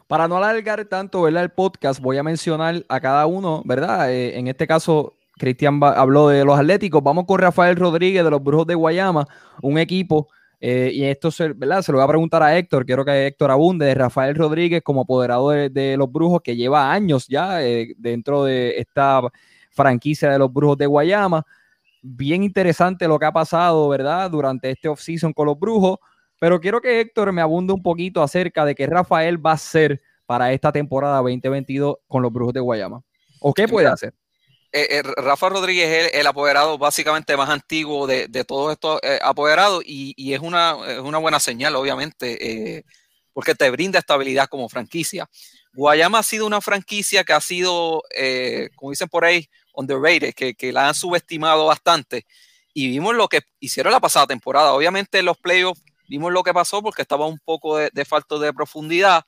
Para 0.08 0.30
no 0.30 0.38
alargar 0.38 0.86
tanto 0.86 1.28
el 1.28 1.50
podcast, 1.52 2.00
voy 2.00 2.18
a 2.18 2.24
mencionar 2.24 2.86
a 2.88 3.00
cada 3.02 3.26
uno, 3.26 3.62
¿verdad? 3.66 4.10
Eh, 4.10 4.40
en 4.40 4.48
este 4.48 4.66
caso, 4.66 5.18
Cristian 5.38 5.82
habló 5.84 6.30
de 6.30 6.46
los 6.46 6.58
Atléticos. 6.58 7.04
Vamos 7.04 7.26
con 7.26 7.40
Rafael 7.40 7.76
Rodríguez 7.76 8.24
de 8.24 8.32
los 8.32 8.42
Brujos 8.42 8.68
de 8.68 8.76
Guayama, 8.76 9.28
un 9.62 9.78
equipo. 9.78 10.30
Eh, 10.62 10.92
y 10.94 11.04
esto 11.04 11.30
se, 11.30 11.50
¿verdad? 11.50 11.82
se 11.82 11.92
lo 11.92 11.98
voy 11.98 12.06
a 12.06 12.08
preguntar 12.08 12.42
a 12.42 12.58
Héctor. 12.58 12.86
Quiero 12.86 13.04
que 13.04 13.28
Héctor 13.28 13.52
abunde 13.52 13.86
de 13.86 13.96
Rafael 13.96 14.34
Rodríguez 14.34 14.82
como 14.82 15.02
apoderado 15.02 15.50
de, 15.50 15.96
los 15.98 16.10
Brujos, 16.10 16.42
que 16.42 16.56
lleva 16.56 16.90
años 16.92 17.28
ya 17.28 17.62
eh, 17.62 17.94
dentro 17.98 18.46
de 18.46 18.76
esta 18.78 19.22
franquicia 19.72 20.32
de 20.32 20.40
los 20.40 20.52
Brujos 20.54 20.78
de 20.78 20.86
Guayama. 20.86 21.46
Bien 22.02 22.44
interesante 22.44 23.10
lo 23.10 23.20
que 23.20 23.26
ha 23.26 23.34
pasado, 23.34 23.90
¿verdad? 23.90 24.32
Durante 24.32 24.70
este 24.72 24.88
offseason 24.88 25.34
con 25.34 25.48
los 25.48 25.60
Brujos. 25.60 26.00
Pero 26.40 26.60
quiero 26.60 26.82
que 26.82 27.00
Héctor 27.00 27.32
me 27.32 27.42
abunde 27.42 27.74
un 27.74 27.82
poquito 27.82 28.22
acerca 28.22 28.66
de 28.66 28.76
qué 28.76 28.86
Rafael 28.88 29.44
va 29.44 29.52
a 29.52 29.56
hacer 29.56 30.02
para 30.26 30.52
esta 30.54 30.72
temporada 30.72 31.18
2022 31.18 31.98
con 32.08 32.22
los 32.22 32.32
Brujos 32.32 32.54
de 32.54 32.60
Guayama. 32.60 33.02
¿O 33.40 33.54
qué 33.54 33.68
puede 33.68 33.88
hacer? 33.88 34.14
Eh, 34.72 34.88
eh, 34.98 35.04
Rafa 35.04 35.50
Rodríguez 35.50 35.90
es 35.90 36.14
el, 36.20 36.28
apoderado 36.28 36.78
básicamente 36.78 37.38
más 37.38 37.50
antiguo 37.50 38.06
de, 38.06 38.28
todos 38.46 38.74
estos 38.74 39.00
eh, 39.02 39.20
apoderados 39.24 39.82
y, 39.86 40.34
es, 40.34 40.40
una, 40.42 40.76
una, 40.76 41.18
buena 41.18 41.40
señal, 41.40 41.76
obviamente, 41.76 42.84
porque 43.34 43.56
te 43.56 43.70
brinda 43.70 44.00
estabilidad 44.00 44.48
como 44.48 44.68
franquicia. 44.68 45.28
Guayama 45.78 46.18
ha 46.20 46.24
sido 46.24 46.48
una 46.48 46.60
franquicia 46.60 47.24
que 47.24 47.34
ha 47.34 47.40
sido, 47.40 48.02
eh, 48.16 48.70
como 48.76 48.90
dicen 48.90 49.08
por 49.10 49.24
ahí, 49.24 49.48
underrated, 49.76 50.34
que, 50.34 50.56
que 50.56 50.74
la 50.74 50.88
han 50.88 50.96
subestimado 50.96 51.68
bastante. 51.68 52.26
Y 52.74 52.90
vimos 52.90 53.16
lo 53.16 53.28
que 53.28 53.42
hicieron 53.60 53.94
la 53.94 54.00
pasada 54.00 54.26
temporada. 54.26 54.74
Obviamente 54.74 55.20
en 55.20 55.26
los 55.26 55.38
playoffs 55.38 55.84
vimos 56.08 56.32
lo 56.32 56.44
que 56.44 56.54
pasó 56.54 56.82
porque 56.82 57.02
estaba 57.02 57.26
un 57.26 57.40
poco 57.40 57.78
de, 57.78 57.90
de 57.94 58.06
falta 58.06 58.38
de 58.38 58.54
profundidad, 58.54 59.24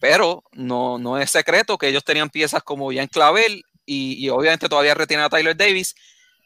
pero 0.00 0.42
no, 0.52 0.98
no 0.98 1.18
es 1.18 1.30
secreto 1.30 1.78
que 1.78 1.88
ellos 1.88 2.04
tenían 2.04 2.30
piezas 2.30 2.62
como 2.62 2.92
Jan 2.92 3.08
Clavel 3.08 3.62
y, 3.86 4.24
y 4.24 4.28
obviamente 4.28 4.68
todavía 4.68 4.94
retienen 4.94 5.26
a 5.26 5.30
Tyler 5.30 5.56
Davis. 5.56 5.94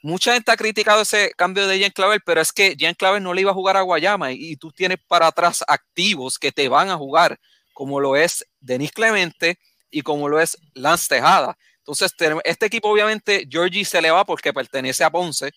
Mucha 0.02 0.35
gente 0.35 0.52
ha 0.52 0.56
criticado 0.56 1.02
ese 1.02 1.33
cambio 1.37 1.66
de 1.66 1.80
Jan 1.80 1.90
Clavel, 1.90 2.21
pero 2.25 2.40
es 2.40 2.52
que 2.52 2.76
Jan 2.78 2.95
Clavel 2.95 3.23
no 3.23 3.35
le 3.35 3.40
iba 3.42 3.50
a 3.50 3.54
jugar 3.54 3.76
a 3.76 3.83
Guayama 3.83 4.33
y, 4.33 4.52
y 4.52 4.56
tú 4.56 4.73
tienes 4.73 4.99
para 5.09 5.26
atrás 5.28 5.64
activos 5.66 6.38
que 6.38 6.52
te 6.52 6.68
van 6.68 6.90
a 6.90 6.97
jugar, 6.97 7.38
como 7.73 8.00
lo 8.00 8.16
es 8.16 8.47
Denis 8.61 8.92
Clemente 8.92 9.59
y 9.90 10.02
como 10.02 10.28
lo 10.28 10.40
es 10.40 10.56
Lance 10.75 11.09
Tejada. 11.09 11.56
Entonces, 11.78 12.12
este 12.45 12.66
equipo 12.66 12.88
obviamente, 12.88 13.47
Georgie 13.49 13.85
se 13.85 14.02
le 14.02 14.11
va 14.11 14.25
porque 14.25 14.52
pertenece 14.52 15.04
a 15.04 15.11
Ponce 15.11 15.52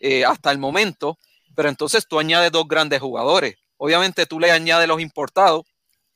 eh, 0.00 0.24
hasta 0.24 0.50
el 0.50 0.58
momento, 0.58 1.18
pero 1.56 1.68
entonces 1.68 2.06
tú 2.06 2.20
añades 2.20 2.52
dos 2.52 2.68
grandes 2.68 3.00
jugadores. 3.00 3.56
Obviamente 3.78 4.26
tú 4.26 4.38
le 4.38 4.52
añades 4.52 4.86
los 4.86 5.00
importados. 5.00 5.66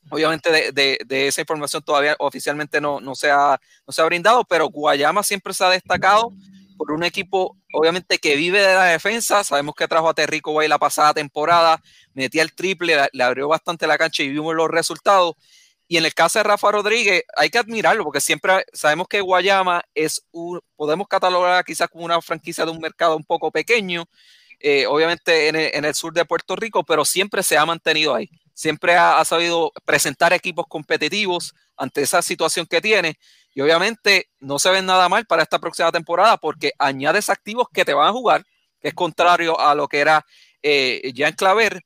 Obviamente 0.09 0.71
de, 0.71 1.27
esa 1.27 1.41
información 1.41 1.83
todavía 1.83 2.15
oficialmente 2.19 2.79
no, 2.79 3.01
no, 3.01 3.13
se 3.13 3.29
ha, 3.29 3.59
no 3.85 3.93
se 3.93 4.01
ha 4.01 4.05
brindado, 4.05 4.43
pero 4.45 4.69
Guayama 4.69 5.21
siempre 5.23 5.53
se 5.53 5.63
ha 5.63 5.69
destacado 5.69 6.33
por 6.77 6.91
un 6.91 7.03
equipo, 7.03 7.57
obviamente, 7.73 8.17
que 8.17 8.35
vive 8.35 8.59
de 8.59 8.73
la 8.73 8.85
defensa. 8.85 9.43
Sabemos 9.43 9.75
que 9.75 9.87
trajo 9.87 10.09
a 10.09 10.13
Terrico 10.15 10.51
Guay 10.51 10.67
la 10.67 10.79
pasada 10.79 11.13
temporada, 11.13 11.79
metía 12.13 12.41
el 12.41 12.53
triple, 12.53 12.97
le 13.11 13.23
abrió 13.23 13.47
bastante 13.47 13.85
la 13.85 13.99
cancha 13.99 14.23
y 14.23 14.29
vimos 14.29 14.55
los 14.55 14.67
resultados. 14.67 15.35
Y 15.87 15.97
en 15.97 16.05
el 16.05 16.13
caso 16.13 16.39
de 16.39 16.43
Rafa 16.43 16.71
Rodríguez, 16.71 17.23
hay 17.35 17.49
que 17.49 17.59
admirarlo 17.59 18.03
porque 18.03 18.21
siempre 18.21 18.65
sabemos 18.73 19.07
que 19.07 19.21
Guayama 19.21 19.83
es 19.93 20.25
un, 20.31 20.61
podemos 20.75 21.07
catalogar 21.07 21.63
quizás 21.65 21.89
como 21.89 22.05
una 22.05 22.21
franquicia 22.21 22.65
de 22.65 22.71
un 22.71 22.79
mercado 22.79 23.15
un 23.15 23.25
poco 23.25 23.51
pequeño, 23.51 24.05
eh, 24.63 24.85
obviamente 24.87 25.47
en 25.47 25.55
el, 25.55 25.71
en 25.73 25.85
el, 25.85 25.95
sur 25.95 26.13
de 26.13 26.25
Puerto 26.25 26.55
Rico, 26.55 26.83
pero 26.83 27.05
siempre 27.05 27.43
se 27.43 27.57
ha 27.57 27.65
mantenido 27.65 28.15
ahí. 28.15 28.29
Siempre 28.53 28.95
ha, 28.95 29.19
ha, 29.19 29.25
sabido 29.25 29.71
presentar 29.85 30.33
equipos 30.33 30.65
competitivos 30.67 31.53
ante 31.77 32.01
esa 32.01 32.21
situación 32.21 32.65
que 32.65 32.81
tiene. 32.81 33.17
Y 33.53 33.61
obviamente 33.61 34.29
no 34.39 34.59
se 34.59 34.69
ven 34.69 34.85
nada 34.85 35.09
mal 35.09 35.25
para 35.25 35.43
esta 35.43 35.59
próxima 35.59 35.91
temporada 35.91 36.37
porque 36.37 36.71
añades 36.77 37.29
activos 37.29 37.67
que 37.73 37.85
te 37.85 37.93
van 37.93 38.07
a 38.07 38.11
jugar, 38.11 38.45
que 38.79 38.89
es 38.89 38.93
contrario 38.93 39.59
a 39.59 39.75
lo 39.75 39.87
que 39.87 39.99
era 39.99 40.25
eh, 40.61 41.11
Jean 41.13 41.33
Claver. 41.33 41.81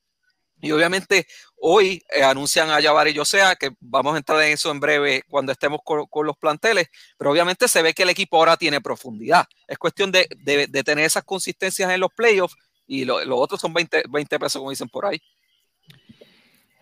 Y 0.61 0.71
obviamente 0.71 1.27
Hoy 1.67 2.03
eh, 2.13 2.23
anuncian 2.23 2.69
a 2.69 2.79
Yavar 2.79 3.07
y 3.07 3.15
Josea, 3.15 3.55
que 3.55 3.71
vamos 3.79 4.13
a 4.13 4.17
entrar 4.17 4.41
en 4.41 4.51
eso 4.53 4.69
en 4.69 4.79
breve 4.79 5.23
cuando 5.27 5.51
estemos 5.51 5.79
con, 5.83 6.05
con, 6.05 6.25
los 6.25 6.37
planteles, 6.37 6.89
pero 7.17 7.31
obviamente 7.31 7.67
se 7.67 7.81
ve 7.81 7.93
que 7.95 8.03
el 8.03 8.09
equipo 8.09 8.37
ahora 8.37 8.55
tiene 8.55 8.81
profundidad. 8.81 9.47
Es 9.67 9.79
cuestión 9.79 10.11
de, 10.11 10.27
de, 10.37 10.67
de 10.67 10.83
tener 10.83 11.05
esas 11.05 11.23
consistencias 11.23 11.89
en 11.89 11.99
los 11.99 12.13
playoffs 12.13 12.55
y 12.87 13.05
los 13.05 13.25
lo 13.25 13.37
otros 13.37 13.59
son 13.59 13.73
20, 13.73 14.03
20, 14.09 14.39
pesos, 14.39 14.59
como 14.59 14.69
dicen 14.69 14.89
por 14.89 15.05
ahí. 15.05 15.21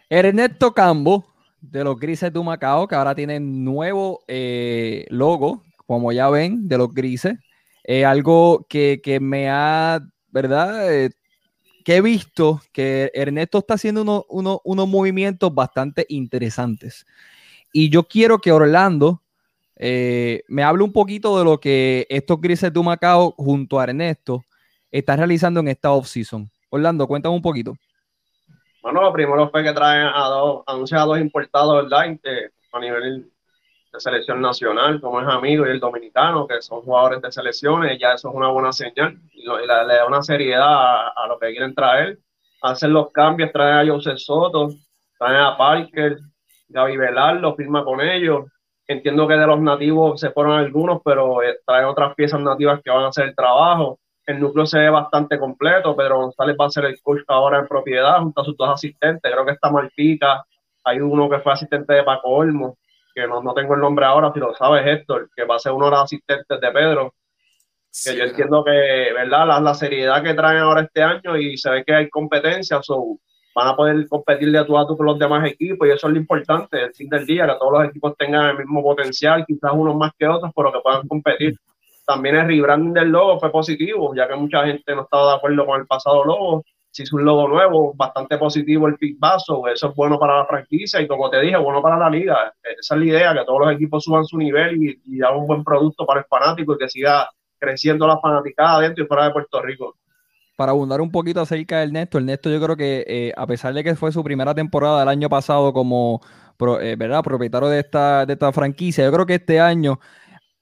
Ernesto 0.10 0.74
Cambo, 0.74 1.26
de 1.62 1.84
los 1.84 2.00
Grises 2.00 2.32
de 2.32 2.40
Macao, 2.42 2.88
que 2.88 2.96
ahora 2.96 3.16
tiene 3.16 3.40
nuevo 3.40 4.24
eh, 4.28 5.06
logo, 5.10 5.64
como 5.88 6.12
ya 6.12 6.30
ven, 6.30 6.68
de 6.68 6.78
los 6.78 6.94
Grises. 6.94 7.36
Eh, 7.84 8.06
algo 8.06 8.66
que, 8.70 9.02
que, 9.04 9.20
me 9.20 9.50
ha, 9.50 10.02
¿verdad? 10.30 10.94
Eh, 10.94 11.12
que 11.84 11.98
he 11.98 12.02
visto 12.02 12.62
que 12.72 13.12
Ernesto 13.14 13.60
está 13.60 13.74
haciendo 13.74 14.02
uno, 14.04 14.26
uno, 14.30 14.62
unos 14.64 14.88
movimientos 14.88 15.54
bastante 15.54 16.06
interesantes. 16.10 17.06
Y 17.72 17.90
yo 17.90 18.08
quiero 18.08 18.40
que 18.40 18.52
Orlando 18.52 19.24
eh, 19.76 20.44
me 20.48 20.64
hable 20.64 20.84
un 20.84 20.94
poquito 20.94 21.38
de 21.38 21.44
lo 21.44 21.60
que 21.60 22.06
estos 22.10 22.40
Grises 22.40 22.72
de 22.72 22.82
Macao 22.82 23.34
junto 23.38 23.80
a 23.80 23.86
Ernesto 23.86 24.46
están 25.00 25.18
realizando 25.18 25.60
en 25.60 25.70
esta 25.70 25.92
offseason. 25.92 26.50
Orlando, 26.70 27.08
cuéntame 27.08 27.36
un 27.36 27.42
poquito. 27.42 27.74
Bueno, 28.82 29.02
lo 29.02 29.14
primero 29.14 29.50
fue 29.50 29.64
que 29.64 29.74
traen 29.74 30.08
a 30.08 30.28
dos, 30.28 30.64
anuncian 30.68 31.02
a 31.02 31.06
dos 31.06 31.20
importados, 31.20 31.84
¿verdad? 31.84 32.18
a 32.74 32.80
nivel 32.80 33.32
de 33.92 34.00
selección 34.00 34.42
nacional, 34.42 35.00
como 35.00 35.22
es 35.22 35.28
amigo 35.28 35.66
y 35.66 35.70
el 35.70 35.80
dominicano, 35.80 36.48
que 36.48 36.62
son 36.62 36.82
jugadores 36.82 37.22
de 37.22 37.32
selecciones, 37.32 37.98
ya 38.00 38.14
eso 38.14 38.30
es 38.30 38.36
una 38.36 38.50
buena 38.50 38.72
señal 38.72 39.18
y, 39.34 39.46
le, 39.46 39.68
da 39.68 40.06
una 40.08 40.22
seriedad 40.22 41.08
a, 41.16 41.28
lo 41.28 41.40
que 41.40 41.52
quieren 41.52 41.74
traer. 41.74 42.20
Hacen 42.62 42.94
los 42.94 43.12
cambios, 43.12 43.52
traen 43.52 43.90
a 43.90 43.94
José 43.94 44.18
Soto, 44.18 44.70
traen 45.18 45.42
a 45.42 45.58
Parker, 45.58 46.18
Gaby 46.68 46.98
Velar, 46.98 47.36
lo 47.38 47.56
firma 47.56 47.84
con 47.84 48.02
ellos. 48.02 48.46
Entiendo 48.88 49.28
que 49.28 49.36
de 49.36 49.48
los 49.48 49.60
nativos 49.62 50.20
se 50.20 50.32
fueron 50.32 50.54
algunos, 50.54 51.02
pero 51.06 51.42
eh, 51.42 51.60
traen 51.66 51.86
otras 51.86 52.16
piezas 52.16 52.42
nativas 52.42 52.82
que 52.84 52.92
van 52.92 53.06
a 53.06 53.08
hacer 53.10 53.30
el 53.30 53.36
trabajo. 53.36 54.00
El 54.26 54.40
núcleo 54.40 54.66
se 54.66 54.80
ve 54.80 54.90
bastante 54.90 55.38
completo. 55.38 55.96
Pedro 55.96 56.20
González 56.20 56.56
va 56.60 56.68
a 56.68 56.70
ser 56.70 56.86
el 56.86 57.02
coach 57.02 57.22
ahora 57.28 57.60
en 57.60 57.68
propiedad 57.68 58.20
junto 58.20 58.42
a 58.42 58.46
sus 58.46 58.56
dos 58.56 58.70
asistentes. 58.70 59.32
Creo 59.32 59.46
que 59.46 59.52
está 59.52 59.70
Malpica. 59.70 60.46
Hay 60.86 61.00
uno 61.00 61.30
que 61.30 61.40
fue 61.40 61.54
asistente 61.54 61.94
de 61.94 62.04
Paco 62.04 62.30
Olmo 62.30 62.78
que 63.14 63.28
no, 63.28 63.42
no, 63.42 63.54
tengo 63.54 63.76
el 63.76 63.82
nombre 63.82 64.06
ahora, 64.06 64.32
si 64.34 64.40
lo 64.40 64.54
sabes, 64.56 64.86
Héctor, 64.86 65.30
que 65.36 65.44
va 65.44 65.56
a 65.56 65.60
ser 65.60 65.72
uno 65.72 65.86
de 65.86 65.92
los 65.92 66.02
asistentes 66.02 66.60
de 66.60 66.72
Pedro. 66.72 67.14
Sí, 67.90 68.12
que 68.12 68.18
yo 68.18 68.24
entiendo 68.24 68.64
que, 68.64 68.72
¿verdad? 69.14 69.48
La, 69.48 69.60
la, 69.60 69.74
seriedad 69.76 70.24
que 70.24 70.34
traen 70.34 70.60
ahora 70.60 70.82
este 70.82 71.04
año 71.04 71.38
y 71.38 71.58
se 71.58 71.70
ve 71.70 71.84
que 71.84 71.94
hay 71.94 72.10
competencia, 72.10 72.82
so, 72.82 73.20
van 73.54 73.68
a 73.68 73.76
poder 73.76 74.08
competir 74.08 74.52
de 74.52 74.66
tú 74.66 74.78
a 74.78 74.88
tú 74.88 74.98
con 74.98 75.06
los 75.06 75.20
demás 75.20 75.48
equipos 75.48 75.88
y 75.88 75.92
eso 75.92 76.08
es 76.08 76.14
lo 76.14 76.20
importante, 76.20 76.82
el 76.82 76.94
fin 76.94 77.08
del 77.08 77.26
día, 77.26 77.46
que 77.46 77.54
todos 77.60 77.72
los 77.72 77.88
equipos 77.88 78.16
tengan 78.18 78.50
el 78.50 78.58
mismo 78.58 78.82
potencial, 78.82 79.46
quizás 79.46 79.72
unos 79.74 79.96
más 79.96 80.12
que 80.18 80.28
otros, 80.28 80.52
pero 80.56 80.72
que 80.72 80.80
puedan 80.80 81.08
competir. 81.08 81.56
También 82.06 82.36
el 82.36 82.48
rebranding 82.48 82.94
del 82.94 83.10
logo 83.10 83.40
fue 83.40 83.52
positivo, 83.52 84.14
ya 84.16 84.28
que 84.28 84.36
mucha 84.36 84.66
gente 84.66 84.96
no 84.96 85.04
estaba 85.04 85.32
de 85.32 85.38
acuerdo 85.38 85.66
con 85.66 85.80
el 85.80 85.88
pasado 85.88 86.24
logo 86.26 86.64
se 86.94 87.04
hizo 87.04 87.16
un 87.16 87.26
logo 87.26 87.48
nuevo, 87.48 87.92
bastante 87.96 88.38
positivo 88.38 88.88
el 88.88 88.98
feedback, 88.98 89.42
eso 89.74 89.90
es 89.90 89.96
bueno 89.96 90.20
para 90.20 90.38
la 90.38 90.46
franquicia 90.46 91.02
y 91.02 91.08
como 91.08 91.28
te 91.28 91.42
dije, 91.42 91.58
bueno 91.58 91.82
para 91.82 91.98
la 91.98 92.08
liga. 92.08 92.54
Esa 92.62 92.94
es 92.94 93.00
la 93.00 93.06
idea, 93.06 93.34
que 93.34 93.44
todos 93.46 93.62
los 93.62 93.74
equipos 93.74 94.04
suban 94.04 94.24
su 94.26 94.38
nivel 94.38 94.78
y, 94.78 95.02
y 95.08 95.22
hagan 95.24 95.40
un 95.40 95.48
buen 95.48 95.64
producto 95.64 96.06
para 96.06 96.20
el 96.20 96.28
fanático 96.28 96.76
y 96.76 96.78
que 96.78 96.88
siga 96.88 97.28
creciendo 97.58 98.06
la 98.06 98.20
fanaticada 98.20 98.82
dentro 98.82 99.04
y 99.04 99.08
fuera 99.08 99.26
de 99.26 99.32
Puerto 99.32 99.60
Rico. 99.64 99.96
Para 100.56 100.72
abundar 100.72 101.02
un 101.02 101.12
poquito 101.12 101.42
acerca 101.42 101.80
del 101.80 101.90
Ernesto, 101.90 102.20
Ernesto 102.20 102.52
yo 102.52 102.62
creo 102.62 102.78
que 102.78 103.04
eh, 103.08 103.34
a 103.36 103.48
pesar 103.48 103.74
de 103.74 103.84
que 103.84 103.96
fue 103.96 104.12
su 104.12 104.24
primera 104.24 104.54
temporada 104.54 105.00
del 105.00 105.10
año 105.10 105.30
pasado 105.30 105.74
como 105.74 106.22
pro, 106.58 106.80
eh, 106.80 106.96
¿verdad? 106.96 107.24
propietario 107.24 107.70
de 107.70 107.80
esta, 107.80 108.28
de 108.28 108.34
esta 108.34 108.52
franquicia, 108.52 109.04
yo 109.04 109.12
creo 109.12 109.26
que 109.26 109.36
este 109.36 109.60
año 109.60 110.00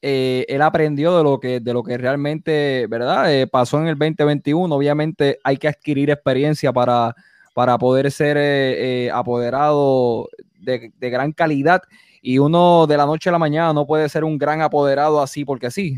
eh, 0.02 0.46
él 0.50 0.62
aprendió 0.62 1.16
de 1.16 1.24
lo 1.24 1.40
que, 1.40 1.60
de 1.60 1.74
lo 1.74 1.84
que 1.84 1.98
realmente, 1.98 2.88
¿verdad? 2.88 3.34
Eh, 3.34 3.48
pasó 3.48 3.80
en 3.80 3.88
el 3.88 3.98
2021. 3.98 4.74
Obviamente 4.74 5.40
hay 5.44 5.58
que 5.58 5.68
adquirir 5.68 6.10
experiencia 6.10 6.74
para, 6.74 7.16
para 7.54 7.78
poder 7.78 8.12
ser 8.12 8.38
eh, 8.38 9.06
eh 9.06 9.12
apoderado 9.12 10.28
de, 10.60 10.92
de, 10.98 11.10
gran 11.10 11.32
calidad. 11.32 11.84
Y 12.22 12.40
uno 12.40 12.88
de 12.88 12.98
la 12.98 13.06
noche 13.06 13.30
a 13.30 13.32
la 13.32 13.40
mañana 13.40 13.74
no 13.74 13.86
puede 13.86 14.10
ser 14.10 14.24
un 14.24 14.38
gran 14.38 14.62
apoderado 14.62 15.22
así 15.22 15.46
porque 15.46 15.70
sí. 15.72 15.98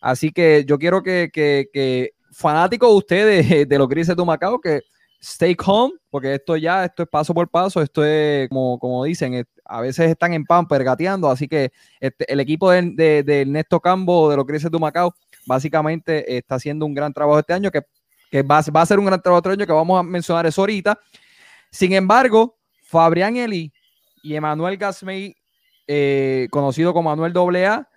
Así 0.00 0.32
que 0.32 0.64
yo 0.66 0.78
quiero 0.78 1.02
que, 1.02 1.30
que, 1.32 1.68
que 1.72 2.10
fanáticos 2.32 2.90
de 2.90 2.96
ustedes 2.96 3.48
de 3.68 3.78
los 3.78 3.88
Grises 3.88 4.16
de 4.16 4.24
Macao, 4.24 4.60
que 4.60 4.82
stay 5.22 5.54
calm, 5.54 5.92
porque 6.10 6.34
esto 6.34 6.56
ya, 6.56 6.84
esto 6.84 7.04
es 7.04 7.08
paso 7.08 7.32
por 7.32 7.48
paso, 7.48 7.80
esto 7.80 8.04
es 8.04 8.48
como, 8.48 8.78
como 8.78 9.04
dicen, 9.04 9.46
a 9.64 9.80
veces 9.80 10.10
están 10.10 10.34
en 10.34 10.44
pamper 10.44 10.82
gateando, 10.82 11.30
así 11.30 11.46
que 11.46 11.70
este, 12.00 12.30
el 12.30 12.40
equipo 12.40 12.70
de, 12.70 12.90
de, 12.94 13.22
de, 13.22 13.42
Ernesto 13.42 13.78
Cambo 13.80 14.28
de 14.28 14.36
los 14.36 14.44
Grises 14.44 14.70
de 14.70 14.78
Macao 14.78 15.14
básicamente 15.46 16.36
está 16.36 16.56
haciendo 16.56 16.84
un 16.86 16.94
gran 16.94 17.12
trabajo 17.12 17.38
este 17.38 17.52
año, 17.52 17.70
que, 17.70 17.82
que 18.30 18.42
va, 18.42 18.60
va, 18.74 18.80
a 18.82 18.86
ser 18.86 18.98
un 18.98 19.06
gran 19.06 19.22
trabajo 19.22 19.38
este 19.38 19.62
año, 19.62 19.66
que 19.66 19.72
vamos 19.72 20.00
a 20.00 20.02
mencionar 20.02 20.44
eso 20.46 20.62
ahorita. 20.62 20.98
Sin 21.70 21.92
embargo, 21.92 22.58
Fabrián 22.82 23.36
Eli 23.36 23.72
y 24.22 24.34
Emanuel 24.34 24.76
Gasmey, 24.76 25.36
eh, 25.86 26.48
conocido 26.50 26.92
como 26.92 27.14
Manuel 27.14 27.64
AA, 27.64 27.88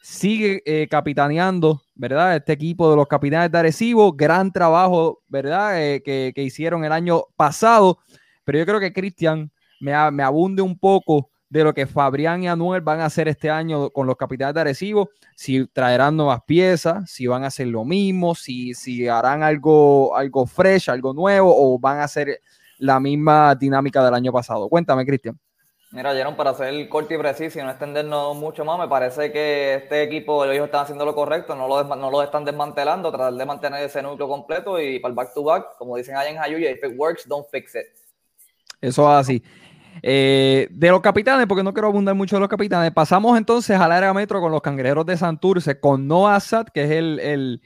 sigue 0.00 0.62
eh, 0.64 0.88
capitaneando, 0.88 1.82
¿verdad? 1.94 2.36
Este 2.36 2.52
equipo 2.52 2.90
de 2.90 2.96
los 2.96 3.06
capitanes 3.06 3.50
de 3.50 3.58
Arecibo, 3.58 4.12
gran 4.12 4.52
trabajo, 4.52 5.22
¿verdad? 5.28 5.82
Eh, 5.82 6.02
que, 6.02 6.32
que, 6.34 6.42
hicieron 6.42 6.84
el 6.84 6.92
año 6.92 7.24
pasado, 7.36 7.98
pero 8.44 8.58
yo 8.58 8.66
creo 8.66 8.80
que 8.80 8.92
Cristian 8.92 9.50
me, 9.80 9.92
me, 10.10 10.22
abunde 10.22 10.62
un 10.62 10.78
poco 10.78 11.30
de 11.50 11.64
lo 11.64 11.72
que 11.74 11.86
Fabrián 11.86 12.42
y 12.42 12.48
Anuel 12.48 12.82
van 12.82 13.00
a 13.00 13.06
hacer 13.06 13.28
este 13.28 13.50
año 13.50 13.90
con 13.90 14.06
los 14.06 14.16
capitanes 14.16 14.54
de 14.54 14.60
Arecibo, 14.60 15.10
si 15.34 15.66
traerán 15.66 16.16
nuevas 16.16 16.42
piezas, 16.46 17.10
si 17.10 17.26
van 17.26 17.44
a 17.44 17.48
hacer 17.48 17.68
lo 17.68 17.84
mismo, 17.84 18.34
si, 18.34 18.74
si 18.74 19.08
harán 19.08 19.42
algo, 19.42 20.16
algo 20.16 20.46
fresh, 20.46 20.90
algo 20.90 21.14
nuevo, 21.14 21.52
o 21.54 21.78
van 21.78 21.98
a 21.98 22.04
hacer 22.04 22.40
la 22.78 23.00
misma 23.00 23.54
dinámica 23.54 24.04
del 24.04 24.14
año 24.14 24.32
pasado. 24.32 24.68
Cuéntame, 24.68 25.04
Cristian. 25.04 25.38
Mira, 25.90 26.12
Jerón, 26.12 26.36
para 26.36 26.52
ser 26.52 26.88
corto 26.88 27.14
y 27.14 27.18
preciso 27.18 27.58
y 27.58 27.62
no 27.62 27.70
extendernos 27.70 28.36
mucho 28.36 28.62
más, 28.62 28.78
me 28.78 28.88
parece 28.88 29.32
que 29.32 29.74
este 29.74 30.02
equipo, 30.02 30.44
ellos 30.44 30.66
están 30.66 30.82
haciendo 30.82 31.06
lo 31.06 31.14
correcto, 31.14 31.54
no 31.56 31.66
lo, 31.66 31.82
no 31.96 32.10
lo 32.10 32.22
están 32.22 32.44
desmantelando, 32.44 33.10
tratar 33.10 33.32
de 33.32 33.46
mantener 33.46 33.82
ese 33.82 34.02
núcleo 34.02 34.28
completo 34.28 34.78
y 34.78 34.98
para 34.98 35.10
el 35.10 35.16
back 35.16 35.32
to 35.32 35.42
back, 35.42 35.76
como 35.78 35.96
dicen 35.96 36.14
allá 36.14 36.28
en 36.28 36.36
Jayuya, 36.36 36.70
if 36.70 36.84
it 36.84 36.92
works, 36.94 37.26
don't 37.26 37.46
fix 37.50 37.74
it. 37.74 37.86
Eso 38.82 39.10
es 39.10 39.18
así. 39.18 39.42
Eh, 40.02 40.68
de 40.70 40.90
los 40.90 41.00
capitanes, 41.00 41.46
porque 41.46 41.64
no 41.64 41.72
quiero 41.72 41.88
abundar 41.88 42.14
mucho 42.14 42.36
de 42.36 42.40
los 42.40 42.48
capitanes, 42.48 42.92
pasamos 42.92 43.36
entonces 43.36 43.78
al 43.78 43.90
área 43.90 44.12
metro 44.14 44.40
con 44.40 44.52
los 44.52 44.62
cangrejeros 44.62 45.06
de 45.06 45.16
Santurce, 45.16 45.80
con 45.80 46.06
Noah 46.06 46.40
Sat, 46.40 46.68
que 46.68 46.84
es 46.84 46.90
el, 46.90 47.60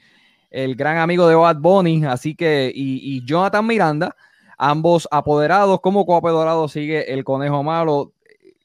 gran 0.76 0.98
amigo 0.98 1.26
de 1.26 1.34
Bad 1.34 1.56
Bunny, 1.56 2.04
así 2.04 2.34
que, 2.34 2.70
y, 2.74 3.24
Jonathan 3.26 3.66
Miranda, 3.66 4.16
ambos 4.62 5.08
apoderados, 5.10 5.80
como 5.80 6.06
coapoderado 6.06 6.68
sigue 6.68 7.12
el 7.12 7.24
conejo 7.24 7.64
malo, 7.64 8.12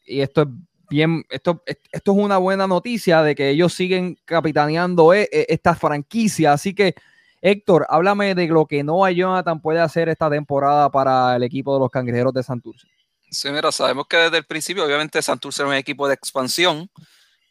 y 0.06 0.22
esto 0.22 0.44
es 0.44 0.48
bien, 0.90 1.26
esto, 1.30 1.64
esto 1.66 2.12
es 2.12 2.18
una 2.18 2.38
buena 2.38 2.68
noticia 2.68 3.24
de 3.24 3.34
que 3.34 3.50
ellos 3.50 3.74
siguen 3.74 4.16
capitaneando 4.24 5.12
eh, 5.14 5.28
eh, 5.32 5.48
esta 5.50 5.74
franquicia, 5.74 6.54
así 6.54 6.76
que 6.76 6.94
Héctor, 7.42 7.88
háblame 7.90 8.36
de 8.36 8.48
lo 8.48 8.68
que 8.68 8.84
Noah 8.84 9.12
Jonathan 9.12 9.60
puede 9.60 9.80
hacer 9.80 10.08
esta 10.10 10.30
temporada 10.30 10.92
para 10.92 11.36
el 11.36 11.44
equipo 11.44 11.74
de 11.74 11.80
los 11.80 11.90
cangrejeros 11.90 12.34
de 12.34 12.44
Santurce. 12.44 12.88
Sí, 13.30 13.50
mira, 13.50 13.72
sabemos 13.72 14.06
que 14.08 14.18
desde 14.18 14.38
el 14.38 14.46
principio, 14.46 14.86
obviamente, 14.86 15.22
Santurce 15.22 15.64
es 15.64 15.68
un 15.68 15.76
equipo 15.76 16.08
de 16.08 16.14
expansión. 16.14 16.90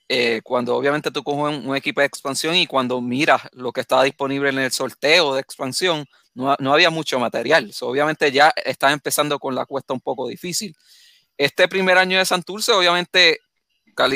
Eh, 0.08 0.40
cuando 0.44 0.76
obviamente 0.76 1.10
tú 1.10 1.24
coges 1.24 1.64
un, 1.64 1.74
equipo 1.74 2.00
de 2.00 2.06
expansión 2.06 2.54
y 2.54 2.68
cuando 2.68 3.00
miras 3.00 3.42
lo 3.52 3.72
que 3.72 3.80
estaba 3.80 4.04
disponible 4.04 4.50
en 4.50 4.58
el 4.58 4.70
sorteo 4.70 5.34
de 5.34 5.40
expansión, 5.40 6.06
no, 6.37 6.73
había 6.73 6.90
mucho 6.90 7.19
material. 7.19 7.73
obviamente 7.81 8.31
ya 8.31 8.52
estás 8.64 8.93
empezando 8.93 9.38
con 9.38 9.55
la 9.55 9.64
cuesta 9.64 9.95
un 9.95 10.00
poco 10.00 10.28
difícil. 10.28 10.76
Este 11.38 11.66
primer 11.69 11.99
año 11.99 12.19
de 12.19 12.25
Santurce, 12.25 12.73
obviamente, 12.73 13.40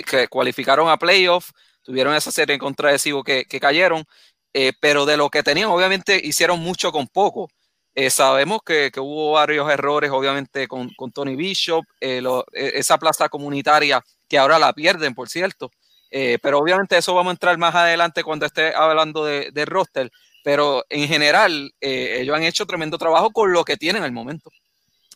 que 0.06 0.28
cualificaron 0.28 0.88
a 0.88 0.98
playoff, 0.98 1.50
tuvieron 1.82 2.14
esa 2.14 2.30
serie 2.30 2.58
contra 2.58 2.90
Adhesivo 2.90 3.24
que, 3.24 3.44
que 3.46 3.58
cayeron, 3.58 4.04
eh, 4.52 4.72
pero 4.80 5.06
de 5.06 5.16
lo 5.16 5.30
que 5.30 5.42
tenían, 5.42 5.70
obviamente, 5.70 6.20
hicieron 6.22 6.60
mucho 6.60 6.92
con 6.92 7.08
poco. 7.08 7.50
Eh, 7.94 8.10
sabemos 8.10 8.60
que, 8.64 8.90
hubo 8.98 9.32
varios 9.32 9.70
errores, 9.70 10.10
obviamente, 10.10 10.68
con, 10.68 10.90
Tony 11.12 11.36
Bishop, 11.36 11.84
eh, 12.00 12.22
e, 12.52 12.78
esa 12.78 12.98
plaza 12.98 13.28
comunitaria 13.28 14.04
que 14.28 14.38
ahora 14.38 14.58
la 14.58 14.72
pierden, 14.72 15.14
por 15.14 15.28
cierto. 15.28 15.70
Eh, 16.10 16.38
pero 16.42 16.58
obviamente 16.58 16.96
eso 16.96 17.14
vamos 17.14 17.30
a 17.30 17.34
entrar 17.34 17.56
más 17.58 17.74
adelante 17.74 18.24
cuando 18.24 18.46
esté 18.46 18.74
hablando 18.74 19.24
de, 19.24 19.50
de 19.52 19.64
roster. 19.64 20.10
Pero 20.42 20.84
en 20.88 21.06
general, 21.06 21.72
ellos 21.80 22.36
han 22.36 22.42
hecho 22.44 22.66
tremendo 22.66 22.98
trabajo 22.98 23.30
con 23.30 23.52
lo 23.52 23.64
que 23.64 23.76
tienen 23.76 24.02
al 24.02 24.12
momento. 24.12 24.50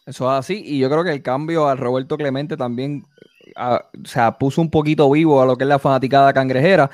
Eso 0.07 0.31
es 0.31 0.39
así, 0.39 0.63
y 0.65 0.79
yo 0.79 0.91
creo 0.91 1.03
que 1.03 1.13
el 1.13 1.23
cambio 1.23 1.67
al 1.69 1.79
Roberto 1.79 2.19
Clemente 2.19 2.57
también 2.57 3.07
se 4.05 4.21
puso 4.39 4.61
un 4.61 4.71
poquito 4.71 5.11
vivo 5.11 5.41
a 5.41 5.47
lo 5.47 5.57
que 5.57 5.65
es 5.65 5.69
la 5.69 5.79
fanaticada 5.79 6.33
cangrejera. 6.33 6.91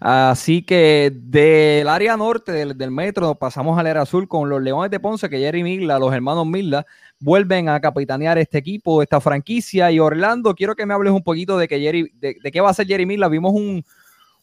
Así 0.00 0.62
que 0.62 1.12
del 1.14 1.88
área 1.88 2.16
norte 2.16 2.52
del, 2.52 2.90
metro 2.90 3.34
pasamos 3.36 3.78
al 3.78 3.86
área 3.86 4.02
azul 4.02 4.28
con 4.28 4.50
los 4.50 4.60
Leones 4.62 4.90
de 4.90 5.00
Ponce, 5.00 5.30
que 5.30 5.38
Jerry 5.38 5.62
Milla, 5.62 5.98
los 5.98 6.12
hermanos 6.12 6.46
Milla, 6.46 6.84
vuelven 7.20 7.70
a 7.70 7.80
capitanear 7.80 8.36
este 8.36 8.58
equipo, 8.58 9.02
esta 9.02 9.20
franquicia. 9.20 9.90
Y 9.90 10.00
Orlando, 10.00 10.54
quiero 10.54 10.74
que 10.74 10.84
me 10.84 10.92
hables 10.92 11.12
un 11.12 11.22
poquito 11.22 11.56
de, 11.56 11.68
que 11.68 11.80
Jerry, 11.80 12.12
de, 12.16 12.34
qué 12.52 12.60
va 12.60 12.68
a 12.68 12.70
hacer 12.72 12.86
Jerry 12.86 13.06
Milla. 13.06 13.28
Vimos 13.28 13.54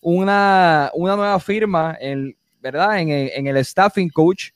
una, 0.01 0.91
nueva 0.95 1.39
firma, 1.39 1.95
en, 2.00 2.36
¿verdad? 2.62 3.00
En, 3.00 3.48
el 3.48 3.65
staffing 3.65 4.10
coach, 4.10 4.51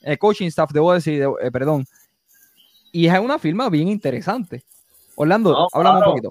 el 0.00 0.18
coaching 0.18 0.46
staff, 0.46 0.70
debo 0.72 0.92
decir, 0.92 1.24
eh, 1.40 1.50
perdón. 1.50 1.84
Y 2.92 3.06
es 3.06 3.18
una 3.18 3.38
firma 3.38 3.68
bien 3.68 3.88
interesante. 3.88 4.62
Orlando, 5.16 5.68
hablamos 5.72 6.06
un 6.06 6.12
poquito. 6.12 6.30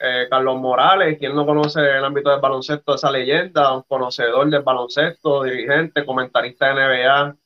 Eh, 0.00 0.28
Carlos 0.30 0.60
Morales, 0.60 1.18
quien 1.18 1.34
no 1.34 1.44
conoce 1.44 1.80
el 1.80 2.04
ámbito 2.04 2.30
del 2.30 2.40
baloncesto, 2.40 2.94
esa 2.94 3.10
leyenda, 3.10 3.74
un 3.74 3.82
conocedor 3.82 4.48
del 4.48 4.62
baloncesto, 4.62 5.42
dirigente, 5.42 6.06
comentarista 6.06 6.72
de 6.72 6.74
NBA. 6.74 7.36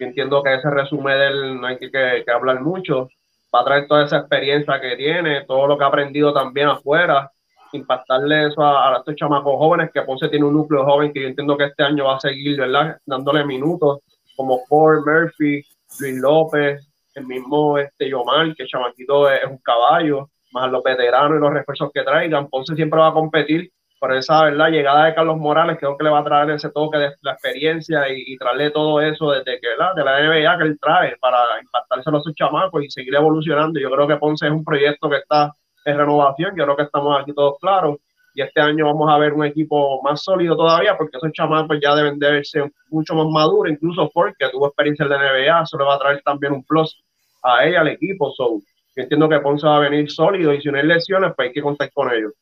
entiendo 0.00 0.42
que 0.42 0.54
ese 0.54 0.68
resumen 0.68 1.18
de 1.18 1.26
él 1.26 1.60
no 1.60 1.66
hay 1.66 1.78
que, 1.78 2.24
hablar 2.30 2.60
mucho. 2.60 3.08
Va 3.54 3.62
a 3.62 3.64
traer 3.64 3.86
toda 3.86 4.04
esa 4.04 4.18
experiencia 4.18 4.78
que 4.78 4.96
tiene, 4.96 5.46
todo 5.46 5.66
lo 5.66 5.78
que 5.78 5.84
ha 5.84 5.86
aprendido 5.86 6.34
también 6.34 6.68
afuera, 6.68 7.32
impactarle 7.76 8.48
eso 8.48 8.62
a, 8.62 8.96
estos 8.98 9.14
chamacos 9.16 9.56
jóvenes, 9.56 9.90
que 9.92 10.02
Ponce 10.02 10.28
tiene 10.28 10.46
un 10.46 10.54
núcleo 10.54 10.84
joven 10.84 11.12
que 11.12 11.22
yo 11.22 11.28
entiendo 11.28 11.56
que 11.56 11.64
este 11.64 11.82
año 11.82 12.04
va 12.04 12.16
a 12.16 12.20
seguir, 12.20 12.58
¿verdad? 12.58 12.98
Dándole 13.06 13.44
minutos, 13.44 14.00
como 14.36 14.60
Ford, 14.66 15.04
Murphy, 15.06 15.62
Luis 16.00 16.20
López, 16.20 16.92
el 17.14 17.26
mismo 17.26 17.78
este 17.78 18.10
Yomar, 18.10 18.54
que 18.54 18.66
chamaquito 18.66 19.30
es 19.30 19.44
un 19.44 19.58
caballo 19.58 20.30
más 20.52 20.70
los 20.70 20.82
veteranos 20.82 21.38
y 21.38 21.40
los 21.40 21.52
refuerzos 21.52 21.90
que 21.92 22.02
traigan. 22.02 22.48
Ponce 22.48 22.74
siempre 22.74 23.00
va 23.00 23.08
a 23.08 23.12
competir 23.12 23.70
por 23.98 24.14
esa 24.14 24.44
¿verdad? 24.44 24.68
llegada 24.68 25.06
de 25.06 25.14
Carlos 25.14 25.38
Morales, 25.38 25.78
creo 25.78 25.96
que 25.96 26.04
le 26.04 26.10
va 26.10 26.20
a 26.20 26.24
traer 26.24 26.50
ese 26.50 26.70
toque 26.70 26.98
de 26.98 27.14
la 27.22 27.32
experiencia 27.32 28.04
y, 28.10 28.36
traerle 28.36 28.70
todo 28.70 29.00
eso 29.00 29.30
desde 29.30 29.58
que 29.58 29.68
de 29.68 30.04
la 30.04 30.20
NBA 30.20 30.58
que 30.58 30.64
él 30.64 30.78
trae 30.80 31.16
para 31.20 31.38
impactárselo 31.62 32.18
a 32.18 32.22
sus 32.22 32.34
chamacos 32.34 32.84
y 32.84 32.90
seguir 32.90 33.14
evolucionando. 33.14 33.80
Yo 33.80 33.90
creo 33.90 34.06
que 34.06 34.16
Ponce 34.16 34.46
es 34.46 34.52
un 34.52 34.64
proyecto 34.64 35.08
que 35.08 35.16
está 35.16 35.52
en 35.86 35.96
renovación, 35.96 36.54
yo 36.56 36.64
creo 36.64 36.76
que 36.76 36.82
estamos 36.82 37.18
aquí 37.20 37.32
todos 37.32 37.58
claros. 37.60 37.96
Y 38.34 38.42
este 38.42 38.60
año 38.60 38.84
vamos 38.84 39.10
a 39.10 39.16
ver 39.16 39.32
un 39.32 39.46
equipo 39.46 40.02
más 40.02 40.22
sólido 40.22 40.56
todavía, 40.56 40.94
porque 40.98 41.16
esos 41.16 41.32
chamacos 41.32 41.78
ya 41.80 41.94
deben 41.94 42.18
de 42.18 42.30
verse 42.32 42.70
mucho 42.90 43.14
más 43.14 43.26
maduros, 43.28 43.72
incluso 43.72 44.10
porque 44.12 44.48
tuvo 44.52 44.66
experiencia 44.66 45.04
en 45.04 45.10
la 45.10 45.18
NBA, 45.18 45.62
eso 45.62 45.78
le 45.78 45.84
va 45.84 45.94
a 45.94 45.98
traer 45.98 46.20
también 46.22 46.52
un 46.52 46.62
plus 46.64 47.02
a 47.42 47.64
ella, 47.64 47.80
al 47.80 47.88
equipo. 47.88 48.30
So, 48.32 48.60
entiendo 48.94 49.28
que 49.28 49.40
Ponce 49.40 49.66
va 49.66 49.76
a 49.76 49.80
venir 49.80 50.10
sólido 50.10 50.52
y 50.52 50.60
si 50.60 50.68
no 50.68 50.76
hay 50.76 50.86
lesiones, 50.86 51.32
pues 51.34 51.48
hay 51.48 51.54
que 51.54 51.62
contar 51.62 51.90
con 51.92 52.12
ellos. 52.12 52.32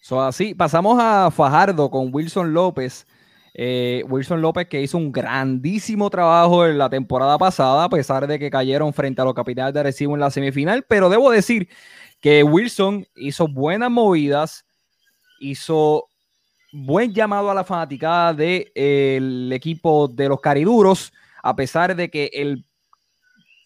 So, 0.00 0.22
así, 0.22 0.54
pasamos 0.54 0.96
a 1.00 1.30
Fajardo 1.32 1.90
con 1.90 2.10
Wilson 2.12 2.54
López. 2.54 3.06
Eh, 3.58 4.04
Wilson 4.08 4.42
López 4.42 4.68
que 4.68 4.82
hizo 4.82 4.98
un 4.98 5.10
grandísimo 5.10 6.10
trabajo 6.10 6.66
en 6.66 6.76
la 6.76 6.90
temporada 6.90 7.38
pasada, 7.38 7.84
a 7.84 7.88
pesar 7.88 8.26
de 8.26 8.38
que 8.38 8.50
cayeron 8.50 8.92
frente 8.92 9.22
a 9.22 9.24
los 9.24 9.32
capitales 9.32 9.72
de 9.72 9.82
Recibo 9.82 10.14
en 10.14 10.20
la 10.20 10.30
semifinal, 10.30 10.84
pero 10.86 11.08
debo 11.08 11.30
decir 11.30 11.68
que 12.26 12.42
Wilson 12.42 13.06
hizo 13.14 13.46
buenas 13.46 13.88
movidas, 13.88 14.66
hizo 15.38 16.08
buen 16.72 17.14
llamado 17.14 17.52
a 17.52 17.54
la 17.54 17.62
fanaticada 17.62 18.34
del 18.34 19.52
equipo 19.52 20.08
de 20.08 20.28
los 20.28 20.40
Cariduros, 20.40 21.12
a 21.40 21.54
pesar 21.54 21.94
de 21.94 22.10
que 22.10 22.28
el 22.32 22.64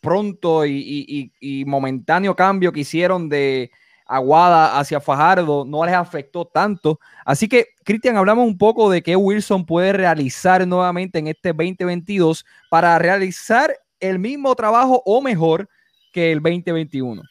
pronto 0.03 0.67
y, 0.67 1.65
momentáneo 1.67 2.37
cambio 2.37 2.71
que 2.71 2.81
hicieron 2.81 3.31
de 3.31 3.71
Aguada 4.05 4.79
hacia 4.79 5.01
Fajardo 5.01 5.65
no 5.65 5.83
les 5.87 5.95
afectó 5.95 6.45
tanto. 6.45 7.01
Así 7.25 7.49
que, 7.49 7.69
Cristian, 7.83 8.19
hablamos 8.19 8.47
un 8.47 8.59
poco 8.59 8.91
de 8.91 9.03
qué 9.03 9.17
Wilson 9.17 9.65
puede 9.65 9.95
realizar 9.95 10.69
nuevamente 10.69 11.19
en 11.19 11.29
este 11.29 11.55
2022 11.55 12.45
para 12.69 12.99
realizar 12.99 13.75
el 14.01 14.19
mismo 14.19 14.55
trabajo 14.55 15.03
o 15.07 15.23
mejor 15.23 15.67
que 16.13 16.31
el 16.31 16.43
2021. 16.43 17.23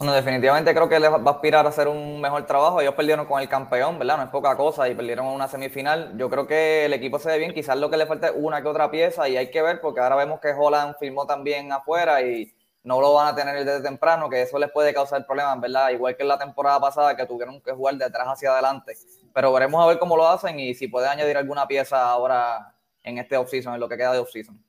Bueno, 0.00 0.14
definitivamente 0.14 0.72
creo 0.72 0.88
que 0.88 0.98
les 0.98 1.12
va 1.12 1.16
a 1.16 1.30
aspirar 1.30 1.66
a 1.66 1.68
hacer 1.68 1.86
un 1.86 2.22
mejor 2.22 2.46
trabajo. 2.46 2.80
Ellos 2.80 2.94
perdieron 2.94 3.26
con 3.26 3.38
el 3.38 3.50
campeón, 3.50 3.98
¿verdad? 3.98 4.16
No 4.16 4.22
es 4.22 4.30
poca 4.30 4.56
cosa 4.56 4.88
y 4.88 4.94
perdieron 4.94 5.26
una 5.26 5.46
semifinal. 5.46 6.16
Yo 6.16 6.30
creo 6.30 6.46
que 6.46 6.86
el 6.86 6.94
equipo 6.94 7.18
se 7.18 7.28
ve 7.28 7.36
bien. 7.36 7.52
Quizás 7.52 7.76
lo 7.76 7.90
que 7.90 7.98
le 7.98 8.06
falta 8.06 8.28
es 8.28 8.32
una 8.34 8.62
que 8.62 8.68
otra 8.68 8.90
pieza 8.90 9.28
y 9.28 9.36
hay 9.36 9.50
que 9.50 9.60
ver 9.60 9.78
porque 9.82 10.00
ahora 10.00 10.16
vemos 10.16 10.40
que 10.40 10.54
Holland 10.58 10.94
firmó 10.98 11.26
también 11.26 11.70
afuera 11.70 12.22
y 12.22 12.50
no 12.82 12.98
lo 13.02 13.12
van 13.12 13.26
a 13.26 13.34
tener 13.34 13.62
desde 13.62 13.82
temprano, 13.82 14.30
que 14.30 14.40
eso 14.40 14.58
les 14.58 14.70
puede 14.70 14.94
causar 14.94 15.26
problemas, 15.26 15.60
¿verdad? 15.60 15.90
Igual 15.90 16.16
que 16.16 16.22
en 16.22 16.28
la 16.28 16.38
temporada 16.38 16.80
pasada 16.80 17.14
que 17.14 17.26
tuvieron 17.26 17.60
que 17.60 17.72
jugar 17.72 17.96
de 17.96 18.06
atrás 18.06 18.26
hacia 18.26 18.52
adelante. 18.52 18.96
Pero 19.34 19.52
veremos 19.52 19.84
a 19.84 19.86
ver 19.86 19.98
cómo 19.98 20.16
lo 20.16 20.26
hacen 20.26 20.58
y 20.58 20.72
si 20.72 20.88
puede 20.88 21.08
añadir 21.08 21.36
alguna 21.36 21.68
pieza 21.68 22.08
ahora 22.08 22.74
en 23.02 23.18
este 23.18 23.36
offseason, 23.36 23.74
en 23.74 23.80
lo 23.80 23.86
que 23.86 23.98
queda 23.98 24.14
de 24.14 24.20
offseason. 24.20 24.64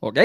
Ok, 0.00 0.18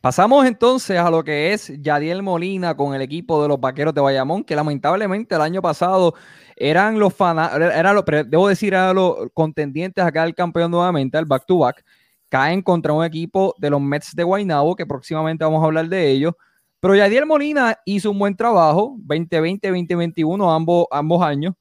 Pasamos 0.00 0.46
entonces 0.46 0.98
a 0.98 1.10
lo 1.10 1.22
que 1.22 1.52
es 1.52 1.70
Yadiel 1.82 2.22
Molina 2.22 2.74
con 2.74 2.94
el 2.94 3.02
equipo 3.02 3.42
de 3.42 3.48
los 3.48 3.60
Vaqueros 3.60 3.92
de 3.92 4.00
Bayamón, 4.00 4.44
que 4.44 4.56
lamentablemente 4.56 5.34
el 5.34 5.42
año 5.42 5.60
pasado 5.60 6.14
eran 6.56 6.98
los 6.98 7.12
eran 7.20 7.94
los, 7.94 8.04
debo 8.06 8.48
decir, 8.48 8.72
eran 8.72 8.94
los 8.94 9.28
contendientes 9.34 10.02
acá 10.02 10.22
al 10.22 10.34
campeón 10.34 10.70
nuevamente, 10.70 11.18
al 11.18 11.26
back 11.26 11.44
to 11.44 11.58
back. 11.58 11.84
Caen 12.30 12.62
contra 12.62 12.94
un 12.94 13.04
equipo 13.04 13.54
de 13.58 13.68
los 13.68 13.80
Mets 13.82 14.14
de 14.16 14.22
Guaynabo, 14.24 14.74
que 14.74 14.86
próximamente 14.86 15.44
vamos 15.44 15.62
a 15.62 15.66
hablar 15.66 15.86
de 15.86 16.10
ellos. 16.10 16.32
Pero 16.80 16.94
Yadiel 16.94 17.26
Molina 17.26 17.76
hizo 17.84 18.10
un 18.10 18.18
buen 18.18 18.34
trabajo, 18.34 18.96
2020-2021, 19.06 20.56
ambos, 20.56 20.86
ambos 20.90 21.22
años. 21.22 21.54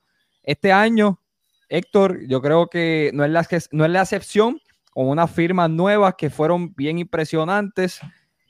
Este 0.44 0.72
año, 0.72 1.20
Héctor, 1.68 2.26
yo 2.26 2.42
creo 2.42 2.68
que 2.68 3.12
no 3.14 3.26
es 3.26 3.32
la, 3.32 3.46
no 3.72 3.84
es 3.84 3.92
la 3.92 4.02
excepción, 4.02 4.62
con 4.92 5.10
unas 5.10 5.30
firmas 5.30 5.70
nuevas 5.70 6.16
que 6.18 6.30
fueron 6.30 6.74
bien 6.74 7.00
impresionantes. 7.00 8.00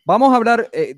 Vamos 0.09 0.33
a 0.33 0.37
hablar, 0.37 0.67
eh, 0.73 0.95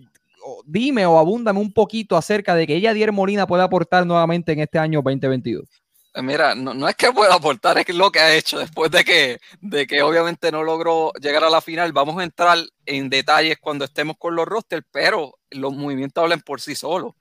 dime 0.64 1.06
o 1.06 1.20
abúndame 1.20 1.60
un 1.60 1.74
poquito 1.74 2.16
acerca 2.16 2.56
de 2.56 2.66
que 2.66 2.78
ella, 2.78 2.94
Dier 2.94 3.12
Molina, 3.12 3.46
pueda 3.46 3.66
aportar 3.66 4.06
nuevamente 4.06 4.54
en 4.54 4.62
este 4.62 4.80
año 4.80 5.02
2022. 5.02 5.68
Eh, 6.14 6.22
mira, 6.22 6.56
no, 6.56 6.88
es 6.88 6.96
que 6.96 7.12
pueda 7.12 7.34
aportar, 7.34 7.78
es 7.78 7.94
lo 7.94 8.10
que 8.10 8.22
ha 8.22 8.34
hecho 8.34 8.60
después 8.60 8.90
de 8.90 9.04
que, 9.04 9.42
de 9.60 9.86
que 9.86 10.02
obviamente 10.02 10.50
no 10.50 10.64
logró 10.64 11.12
llegar 11.20 11.44
a 11.44 11.50
la 11.50 11.60
final. 11.60 11.92
Vamos 11.92 12.18
a 12.22 12.24
entrar 12.24 12.58
en 12.86 13.10
detalles 13.10 13.58
cuando 13.60 13.84
estemos 13.84 14.16
con 14.18 14.34
los 14.34 14.46
rosters, 14.46 14.86
pero 14.90 15.38
los 15.50 15.74
movimientos 15.76 16.24
hablan 16.24 16.40
por 16.40 16.62
sí 16.62 16.74
solos. 16.74 17.12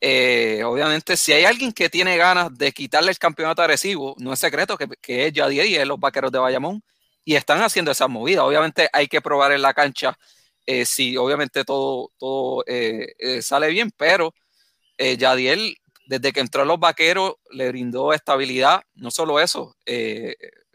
Eh, 0.00 0.64
obviamente, 0.64 1.16
si 1.16 1.30
hay 1.30 1.44
alguien 1.44 1.72
que 1.72 1.88
tiene 1.88 2.16
ganas 2.16 2.58
de 2.58 2.72
quitarle 2.72 3.12
el 3.12 3.18
campeonato 3.18 3.62
agresivo, 3.62 4.16
no 4.18 4.32
es 4.32 4.40
secreto 4.40 4.76
que, 4.76 4.88
que 5.00 5.28
es 5.28 5.32
Yadier 5.32 5.66
y 5.66 5.76
es 5.76 5.86
los 5.86 6.00
vaqueros 6.00 6.32
de 6.32 6.40
Bayamón, 6.40 6.82
y 7.24 7.36
están 7.36 7.62
haciendo 7.62 7.92
esas 7.92 8.08
movidas. 8.08 8.42
Obviamente, 8.42 8.88
hay 8.92 9.06
que 9.06 9.20
probar 9.20 9.52
en 9.52 9.62
la 9.62 9.72
cancha 9.72 10.18
eh, 10.72 10.86
si 10.86 11.16
obviamente 11.16 11.64
todo, 11.64 12.12
todo 12.16 12.62
eh, 12.68 13.14
eh, 13.18 13.42
sale 13.42 13.68
bien, 13.70 13.90
pero 13.96 14.32
Yadiel, 14.96 15.76
desde 16.06 16.32
que 16.32 16.38
entró 16.38 16.62
a 16.62 16.64
los 16.64 16.78
vaqueros, 16.78 17.34
le 17.50 17.68
brindó 17.70 18.12
estabilidad. 18.12 18.82
No 18.94 19.10
solo 19.10 19.40
eso, 19.40 19.74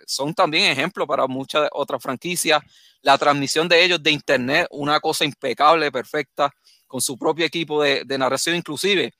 son 0.05 0.33
también 0.33 0.71
ejemplos 0.71 1.07
para 1.07 1.27
muchas 1.27 1.69
otras 1.71 2.01
franquicias. 2.03 2.61
La 3.03 3.17
transmisión 3.17 3.69
de 3.69 3.83
ellos 3.85 4.03
de 4.03 4.11
internet, 4.11 4.67
una 4.71 4.99
cosa 4.99 5.23
impecable, 5.23 5.91
perfecta, 5.91 6.51
con 6.87 6.99
su 7.01 7.17
propio 7.17 7.45
equipo 7.45 7.81
de, 7.81 8.17
narración, 8.17 8.55
inclusive 8.57 9.13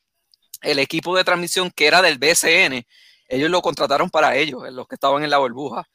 el 0.61 0.79
equipo 0.79 1.15
de 1.15 1.23
transmisión 1.23 1.71
que 1.71 1.88
era 1.88 2.01
del 2.01 2.17
BCN, 2.17 2.85
ellos 3.29 3.49
lo 3.49 3.61
contrataron 3.61 4.09
para 4.09 4.35
ellos, 4.35 4.61
los 4.73 4.88
que 4.88 4.95
estaban 4.95 5.23
en 5.23 5.29
la 5.29 5.38
burbuja. 5.38 5.88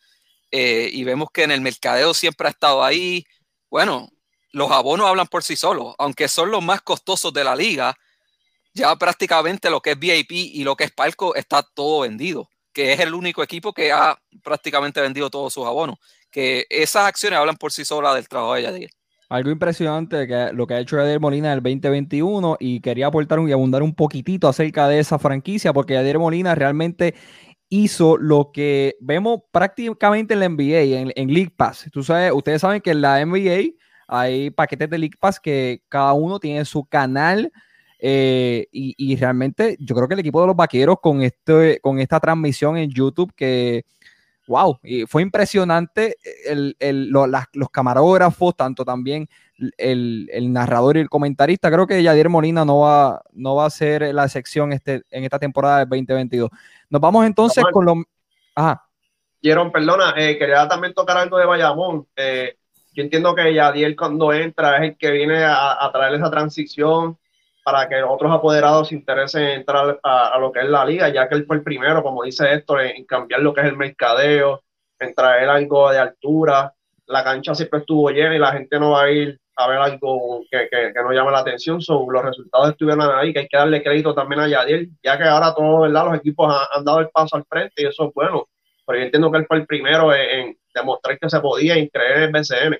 Y 0.50 1.04
vemos 1.04 1.28
que 1.32 1.42
en 1.42 1.50
el 1.50 1.60
mercadeo 1.60 2.14
siempre 2.14 2.48
ha 2.48 2.50
estado 2.50 2.82
ahí. 2.84 3.24
Bueno, 3.70 4.08
los 4.52 4.70
abonos 4.70 5.06
hablan 5.06 5.26
por 5.26 5.42
sí 5.42 5.56
solos, 5.56 5.94
aunque 5.98 6.28
son 6.28 6.50
los 6.50 6.62
más 6.62 6.80
costosos 6.82 7.32
de 7.32 7.44
la 7.44 7.54
liga, 7.54 7.96
ya 8.74 8.94
prácticamente 8.96 9.70
lo 9.70 9.80
que 9.80 9.92
es 9.92 9.98
VIP 9.98 10.32
y 10.32 10.64
lo 10.64 10.76
que 10.76 10.84
es 10.84 10.92
Palco 10.92 11.34
está 11.34 11.62
todo 11.62 12.00
vendido, 12.00 12.48
que 12.72 12.92
es 12.92 13.00
el 13.00 13.14
único 13.14 13.42
equipo 13.42 13.72
que 13.72 13.92
ha 13.92 14.18
prácticamente 14.42 15.00
vendido 15.00 15.30
todos 15.30 15.52
sus 15.52 15.66
abonos, 15.66 15.98
que 16.30 16.66
esas 16.70 17.06
acciones 17.06 17.38
hablan 17.38 17.56
por 17.56 17.72
sí 17.72 17.84
solas 17.84 18.14
del 18.14 18.28
trabajo 18.28 18.54
de 18.54 18.62
Yadier. 18.62 18.90
Algo 19.28 19.50
impresionante 19.50 20.26
que 20.26 20.50
lo 20.52 20.66
que 20.66 20.74
ha 20.74 20.80
hecho 20.80 20.96
Yadier 20.96 21.20
Molina 21.20 21.52
en 21.52 21.58
el 21.58 21.62
2021 21.62 22.56
y 22.58 22.80
quería 22.80 23.06
aportar 23.06 23.38
y 23.46 23.52
abundar 23.52 23.82
un 23.82 23.94
poquitito 23.94 24.48
acerca 24.48 24.88
de 24.88 24.98
esa 24.98 25.20
franquicia 25.20 25.72
porque 25.72 25.94
Yadier 25.94 26.18
Molina 26.18 26.56
realmente 26.56 27.14
hizo 27.68 28.16
lo 28.16 28.50
que 28.52 28.96
vemos 29.00 29.42
prácticamente 29.52 30.34
en 30.34 30.40
la 30.40 30.48
NBA, 30.48 30.80
en, 30.98 31.12
en 31.14 31.32
League 31.32 31.54
Pass. 31.56 31.88
Tú 31.92 32.02
sabes, 32.02 32.32
ustedes 32.34 32.60
saben 32.60 32.80
que 32.80 32.90
en 32.90 33.02
la 33.02 33.24
NBA 33.24 33.76
hay 34.12 34.50
paquetes 34.50 34.90
de 34.90 34.98
League 34.98 35.16
Pass 35.18 35.38
que 35.38 35.82
cada 35.88 36.12
uno 36.14 36.40
tiene 36.40 36.64
su 36.64 36.84
canal. 36.84 37.52
Eh, 38.02 38.66
y, 38.72 39.14
realmente 39.16 39.76
yo 39.78 39.94
creo 39.94 40.08
que 40.08 40.14
el 40.14 40.20
equipo 40.20 40.40
de 40.40 40.46
los 40.48 40.56
vaqueros 40.56 40.96
con, 41.00 41.22
este, 41.22 41.78
con 41.80 42.00
esta 42.00 42.18
transmisión 42.18 42.78
en 42.78 42.90
YouTube 42.90 43.30
que, 43.36 43.84
wow, 44.48 44.80
y 44.82 45.04
fue 45.04 45.20
impresionante 45.20 46.16
el, 46.46 46.74
los 47.10 47.70
camarógrafos, 47.70 48.56
tanto 48.56 48.86
también 48.86 49.28
el, 49.76 50.52
narrador 50.52 50.96
y 50.96 51.00
el 51.00 51.10
comentarista. 51.10 51.70
Creo 51.70 51.86
que 51.86 52.02
Yadier 52.02 52.30
Molina 52.30 52.64
no 52.64 52.80
va, 52.80 53.22
no 53.32 53.54
va 53.54 53.66
a 53.66 53.70
ser 53.70 54.14
la 54.14 54.28
sección 54.28 54.72
este, 54.72 55.02
en 55.10 55.24
esta 55.24 55.38
temporada 55.38 55.80
del 55.80 55.88
2022. 55.88 56.50
Nos 56.88 57.00
vamos 57.00 57.26
entonces 57.26 57.62
con 57.70 57.84
los... 57.84 57.98
Ajá. 58.54 58.86
Jerón, 59.42 59.70
perdona, 59.70 60.14
eh, 60.16 60.36
quería 60.36 60.66
también 60.68 60.94
tocar 60.94 61.16
algo 61.16 61.38
de 61.38 61.46
Bayamón. 61.46 62.06
Eh, 62.16 62.56
yo 62.92 63.02
entiendo 63.02 63.34
que 63.34 63.54
Yadier 63.54 63.94
cuando 63.94 64.32
entra 64.32 64.78
es 64.78 64.90
el 64.90 64.98
que 64.98 65.10
viene 65.10 65.44
a, 65.44 65.88
traer 65.92 66.14
esa 66.14 66.30
transición 66.30 67.16
para 67.64 67.88
que 67.88 68.02
otros 68.02 68.32
apoderados 68.32 68.88
se 68.88 68.96
interesen 68.96 69.42
en 69.42 69.60
entrar 69.60 70.00
a, 70.02 70.38
lo 70.38 70.50
que 70.50 70.60
es 70.60 70.68
la 70.68 70.84
liga, 70.84 71.08
ya 71.08 71.28
que 71.28 71.36
él 71.36 71.44
fue 71.46 71.56
el 71.56 71.62
primero, 71.62 72.02
como 72.02 72.24
dice 72.24 72.52
Héctor, 72.52 72.82
en, 72.82 73.04
cambiar 73.04 73.40
lo 73.42 73.54
que 73.54 73.60
es 73.60 73.66
el 73.68 73.76
mercadeo, 73.76 74.62
en 74.98 75.14
traer 75.14 75.48
algo 75.48 75.90
de 75.90 75.98
altura. 75.98 76.72
La 77.06 77.22
cancha 77.22 77.54
siempre 77.54 77.80
estuvo 77.80 78.10
llena 78.10 78.34
y 78.34 78.38
la 78.38 78.52
gente 78.52 78.78
no 78.78 78.92
va 78.92 79.04
a 79.04 79.10
ir 79.10 79.38
a 79.56 79.68
ver 79.68 79.78
algo 79.78 80.42
que, 80.50 80.68
que, 80.70 80.92
no 81.02 81.12
llame 81.12 81.30
la 81.30 81.40
atención. 81.40 81.80
son 81.80 82.06
los 82.10 82.24
resultados 82.24 82.70
estuvieron 82.70 83.02
ahí, 83.02 83.32
que 83.32 83.40
hay 83.40 83.48
que 83.48 83.56
darle 83.56 83.82
crédito 83.82 84.14
también 84.14 84.40
a 84.40 84.48
Yadier, 84.48 84.88
ya 85.02 85.18
que 85.18 85.24
ahora 85.24 85.54
todos 85.54 85.88
los 85.88 86.14
equipos 86.16 86.52
han, 86.72 86.84
dado 86.84 87.00
el 87.00 87.10
paso 87.10 87.36
al 87.36 87.44
frente 87.44 87.82
y 87.82 87.86
eso 87.86 88.08
es 88.08 88.14
bueno. 88.14 88.48
Pero 88.86 88.98
yo 88.98 89.04
entiendo 89.04 89.30
que 89.30 89.38
él 89.38 89.46
fue 89.46 89.58
el 89.58 89.66
primero 89.66 90.12
en, 90.14 90.56
demostrar 90.80 91.18
que 91.18 91.30
se 91.30 91.40
podía 91.40 91.78
y 91.78 91.88
creer 91.88 92.24
en 92.24 92.32
BCN. 92.32 92.78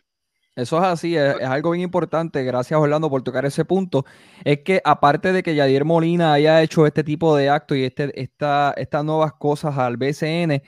Eso 0.56 0.78
es 0.78 0.84
así, 0.84 1.16
es, 1.16 1.36
algo 1.42 1.70
bien 1.70 1.84
importante. 1.84 2.42
Gracias, 2.44 2.78
Orlando, 2.78 3.08
por 3.08 3.22
tocar 3.22 3.44
ese 3.46 3.64
punto. 3.64 4.04
Es 4.44 4.60
que 4.60 4.80
aparte 4.84 5.32
de 5.32 5.42
que 5.42 5.54
Yadier 5.54 5.84
Molina 5.84 6.32
haya 6.34 6.60
hecho 6.62 6.86
este 6.86 7.04
tipo 7.04 7.36
de 7.36 7.48
actos 7.48 7.78
y 7.78 7.84
este, 7.84 8.20
esta, 8.20 8.74
estas 8.76 9.04
nuevas 9.04 9.32
cosas 9.34 9.78
al 9.78 9.96
BCN, 9.96 10.62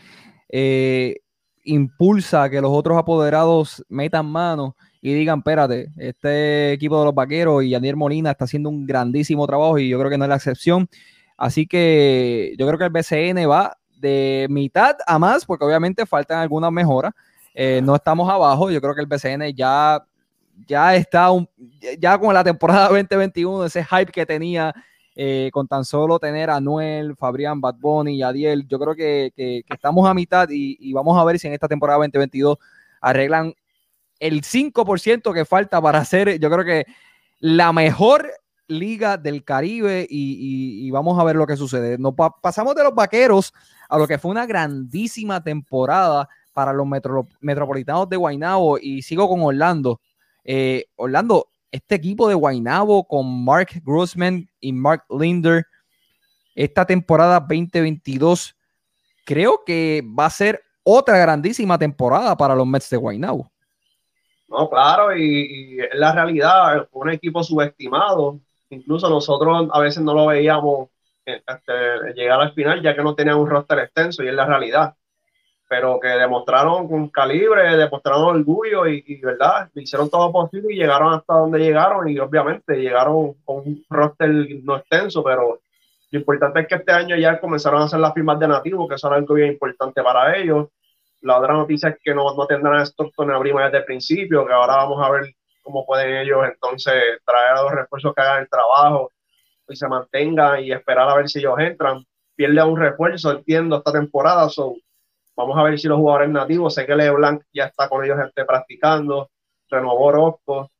eh, 0.48 1.16
impulsa 1.64 2.44
a 2.44 2.50
que 2.50 2.60
los 2.60 2.70
otros 2.72 2.96
apoderados 2.98 3.84
metan 3.88 4.26
mano 4.26 4.76
y 5.00 5.14
digan, 5.14 5.40
espérate, 5.40 5.88
este 5.96 6.72
equipo 6.72 6.98
de 6.98 7.06
los 7.06 7.14
vaqueros 7.14 7.64
y 7.64 7.70
Yadier 7.70 7.96
Molina 7.96 8.30
está 8.30 8.44
haciendo 8.44 8.70
un 8.70 8.86
grandísimo 8.86 9.46
trabajo 9.46 9.78
y 9.78 9.88
yo 9.88 9.98
creo 9.98 10.10
que 10.10 10.18
no 10.18 10.24
es 10.24 10.28
la 10.28 10.36
excepción. 10.36 10.88
Así 11.36 11.66
que 11.66 12.54
yo 12.56 12.66
creo 12.66 12.78
que 12.78 12.84
el 12.84 12.90
BCN 12.90 13.50
va 13.50 13.76
de 14.02 14.46
mitad 14.50 14.96
a 15.06 15.18
más, 15.18 15.46
porque 15.46 15.64
obviamente 15.64 16.04
faltan 16.04 16.40
algunas 16.40 16.70
mejoras 16.70 17.14
eh, 17.54 17.80
no 17.82 17.94
estamos 17.96 18.28
abajo. 18.30 18.70
Yo 18.70 18.80
creo 18.80 18.94
que 18.94 19.00
el 19.00 19.06
BCN 19.06 19.54
ya, 19.54 20.04
ya 20.66 20.94
está, 20.94 21.28
ya 21.98 22.18
con 22.18 22.34
la 22.34 22.44
temporada 22.44 22.88
2021, 22.88 23.64
ese 23.64 23.84
hype 23.84 24.12
que 24.12 24.26
tenía 24.26 24.74
eh, 25.14 25.50
con 25.52 25.68
tan 25.68 25.84
solo 25.84 26.18
tener 26.18 26.50
a 26.50 26.60
Noel, 26.60 27.14
Fabrián, 27.16 27.60
Bad 27.60 27.76
Bunny 27.76 28.16
y 28.16 28.22
Adiel, 28.22 28.66
yo 28.66 28.78
creo 28.78 28.94
que, 28.94 29.62
estamos 29.68 30.08
a 30.08 30.14
mitad 30.14 30.48
y, 30.50 30.92
vamos 30.92 31.18
a 31.18 31.24
ver 31.24 31.38
si 31.38 31.46
en 31.46 31.52
esta 31.52 31.68
temporada 31.68 31.98
2022 31.98 32.56
arreglan 33.00 33.54
el 34.18 34.42
5% 34.42 35.34
que 35.34 35.44
falta 35.44 35.82
para 35.82 35.98
hacer, 35.98 36.38
yo 36.38 36.48
creo 36.48 36.64
que 36.64 36.86
la 37.40 37.72
mejor 37.72 38.30
liga 38.68 39.16
del 39.16 39.44
Caribe 39.44 40.06
y, 40.08 40.90
vamos 40.90 41.18
a 41.18 41.24
ver 41.24 41.36
lo 41.36 41.46
que 41.46 41.56
sucede. 41.56 41.98
Nos 41.98 42.14
pasamos 42.40 42.74
de 42.74 42.84
los 42.84 42.94
vaqueros 42.94 43.52
a 43.88 43.98
lo 43.98 44.06
que 44.06 44.18
fue 44.18 44.30
una 44.30 44.46
grandísima 44.46 45.42
temporada 45.42 46.28
para 46.52 46.72
los 46.72 46.86
metropolitanos 47.40 48.08
de 48.08 48.16
Guaynabo 48.16 48.78
y 48.78 49.02
sigo 49.02 49.28
con 49.28 49.40
Orlando. 49.42 50.00
Eh, 50.44 50.86
Orlando, 50.96 51.48
este 51.70 51.94
equipo 51.94 52.28
de 52.28 52.34
Guaynabo 52.34 53.04
con 53.04 53.44
Mark 53.44 53.68
Grossman 53.84 54.48
y 54.60 54.72
Mark 54.72 55.04
Linder, 55.08 55.66
esta 56.54 56.84
temporada 56.84 57.40
2022, 57.40 58.54
creo 59.24 59.62
que 59.64 60.02
va 60.18 60.26
a 60.26 60.30
ser 60.30 60.62
otra 60.82 61.16
grandísima 61.18 61.78
temporada 61.78 62.36
para 62.36 62.54
los 62.54 62.66
Mets 62.66 62.90
de 62.90 62.96
Guaynabo. 62.96 63.50
No, 64.48 64.68
claro, 64.68 65.16
y, 65.16 65.22
y 65.22 65.76
la 65.94 66.12
realidad, 66.12 66.86
un 66.92 67.08
equipo 67.08 67.42
subestimado. 67.42 68.38
Incluso 68.72 69.08
nosotros 69.08 69.68
a 69.72 69.80
veces 69.80 70.02
no 70.02 70.14
lo 70.14 70.26
veíamos 70.26 70.88
eh, 71.26 71.42
llegar 72.14 72.40
al 72.40 72.52
final, 72.52 72.82
ya 72.82 72.94
que 72.94 73.02
no 73.02 73.14
tenía 73.14 73.36
un 73.36 73.48
roster 73.48 73.78
extenso, 73.78 74.22
y 74.22 74.28
es 74.28 74.34
la 74.34 74.46
realidad 74.46 74.94
pero 75.72 75.98
que 75.98 76.08
demostraron 76.08 76.86
con 76.86 77.08
calibre, 77.08 77.78
demostraron 77.78 78.36
orgullo 78.36 78.86
y, 78.86 79.18
verdad, 79.22 79.70
hicieron 79.74 80.10
todo 80.10 80.30
posible 80.30 80.74
y 80.74 80.76
llegaron 80.76 81.14
hasta 81.14 81.32
donde 81.32 81.60
llegaron 81.60 82.06
y 82.10 82.18
obviamente 82.18 82.76
llegaron 82.76 83.32
con 83.42 83.60
un 83.60 83.82
roster 83.88 84.28
no 84.64 84.76
extenso, 84.76 85.24
pero 85.24 85.60
lo 86.10 86.18
importante 86.18 86.60
es 86.60 86.68
que 86.68 86.74
este 86.74 86.92
año 86.92 87.16
ya 87.16 87.40
comenzaron 87.40 87.80
a 87.80 87.84
hacer 87.86 88.00
las 88.00 88.12
firmas 88.12 88.38
de 88.38 88.48
nativos, 88.48 88.86
que 88.86 88.98
son 88.98 89.14
algo 89.14 89.32
bien 89.32 89.52
importante 89.52 90.02
para 90.02 90.36
ellos. 90.36 90.68
La 91.22 91.38
otra 91.38 91.54
noticia 91.54 91.88
es 91.88 91.96
que 92.04 92.14
no, 92.14 92.34
no 92.34 92.46
tendrán 92.46 92.80
a 92.80 92.84
Stockton 92.84 93.30
en 93.30 93.36
abril 93.36 93.54
desde 93.56 93.78
el 93.78 93.84
principio, 93.86 94.46
que 94.46 94.52
ahora 94.52 94.76
vamos 94.76 95.02
a 95.02 95.10
ver 95.10 95.34
cómo 95.62 95.86
pueden 95.86 96.16
ellos 96.16 96.40
entonces 96.44 96.94
traer 97.24 97.52
a 97.56 97.62
los 97.62 97.72
refuerzos 97.72 98.14
que 98.14 98.22
hagan 98.22 98.42
el 98.42 98.48
trabajo 98.48 99.12
y 99.68 99.76
se 99.76 99.88
mantengan 99.88 100.62
y 100.62 100.72
esperar 100.72 101.08
a 101.08 101.16
ver 101.16 101.28
si 101.28 101.38
ellos 101.38 101.58
entran. 101.58 102.04
Pierde 102.34 102.62
un 102.62 102.78
refuerzo, 102.78 103.30
entiendo, 103.30 103.76
esta 103.76 103.92
temporada, 103.92 104.48
son 104.48 104.74
Vamos 105.34 105.56
a 105.56 105.62
ver 105.62 105.78
si 105.78 105.88
los 105.88 105.98
jugadores 105.98 106.28
nativos, 106.28 106.74
sé 106.74 106.84
que 106.84 106.94
LeBlanc 106.94 107.42
ya 107.52 107.64
está 107.64 107.88
con 107.88 108.04
ellos 108.04 108.18
este, 108.24 108.44
practicando, 108.44 109.30
renovó 109.68 110.06
Orozco. 110.06 110.70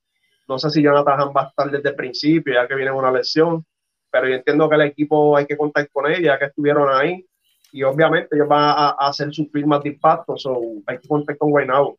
No 0.47 0.59
sé 0.59 0.68
si 0.71 0.83
Jonathan 0.83 1.33
va 1.35 1.45
a 1.45 1.49
estar 1.49 1.71
desde 1.71 1.88
el 1.88 1.95
principio, 1.95 2.53
ya 2.53 2.68
que 2.68 2.75
viene 2.75 2.90
una 2.90 3.11
lesión, 3.11 3.64
pero 4.11 4.29
yo 4.29 4.35
entiendo 4.35 4.68
que 4.68 4.75
el 4.75 4.83
equipo 4.83 5.37
hay 5.37 5.47
que 5.47 5.57
contar 5.57 5.88
con 5.90 6.07
ellos, 6.07 6.25
ya 6.25 6.38
que 6.38 6.47
estuvieron 6.47 6.88
ahí. 6.92 7.25
Y 7.73 7.83
obviamente 7.83 8.37
ellos 8.37 8.49
van 8.49 8.75
a, 8.77 8.90
hacer 8.90 9.33
sus 9.33 9.51
firmas 9.51 9.83
de 9.83 9.90
impacto, 9.90 10.37
so 10.37 10.61
hay 10.87 10.99
que 10.99 11.09
contar 11.09 11.38
con 11.38 11.51
Guaynabo. 11.51 11.99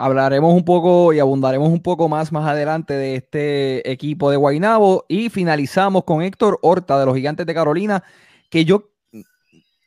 Hablaremos 0.00 0.54
un 0.54 0.64
poco 0.64 1.12
y 1.12 1.18
abundaremos 1.18 1.68
un 1.70 1.82
poco 1.82 2.08
más 2.08 2.30
más 2.30 2.48
adelante 2.48 2.94
de 2.94 3.16
este 3.16 3.90
equipo 3.90 4.30
de 4.30 4.36
Guaynabo 4.36 5.04
y 5.08 5.28
finalizamos 5.28 6.04
con 6.04 6.22
Héctor 6.22 6.60
Horta 6.62 7.00
de 7.00 7.04
los 7.04 7.16
Gigantes 7.16 7.44
de 7.46 7.52
Carolina, 7.52 8.04
que 8.48 8.64
yo 8.64 8.92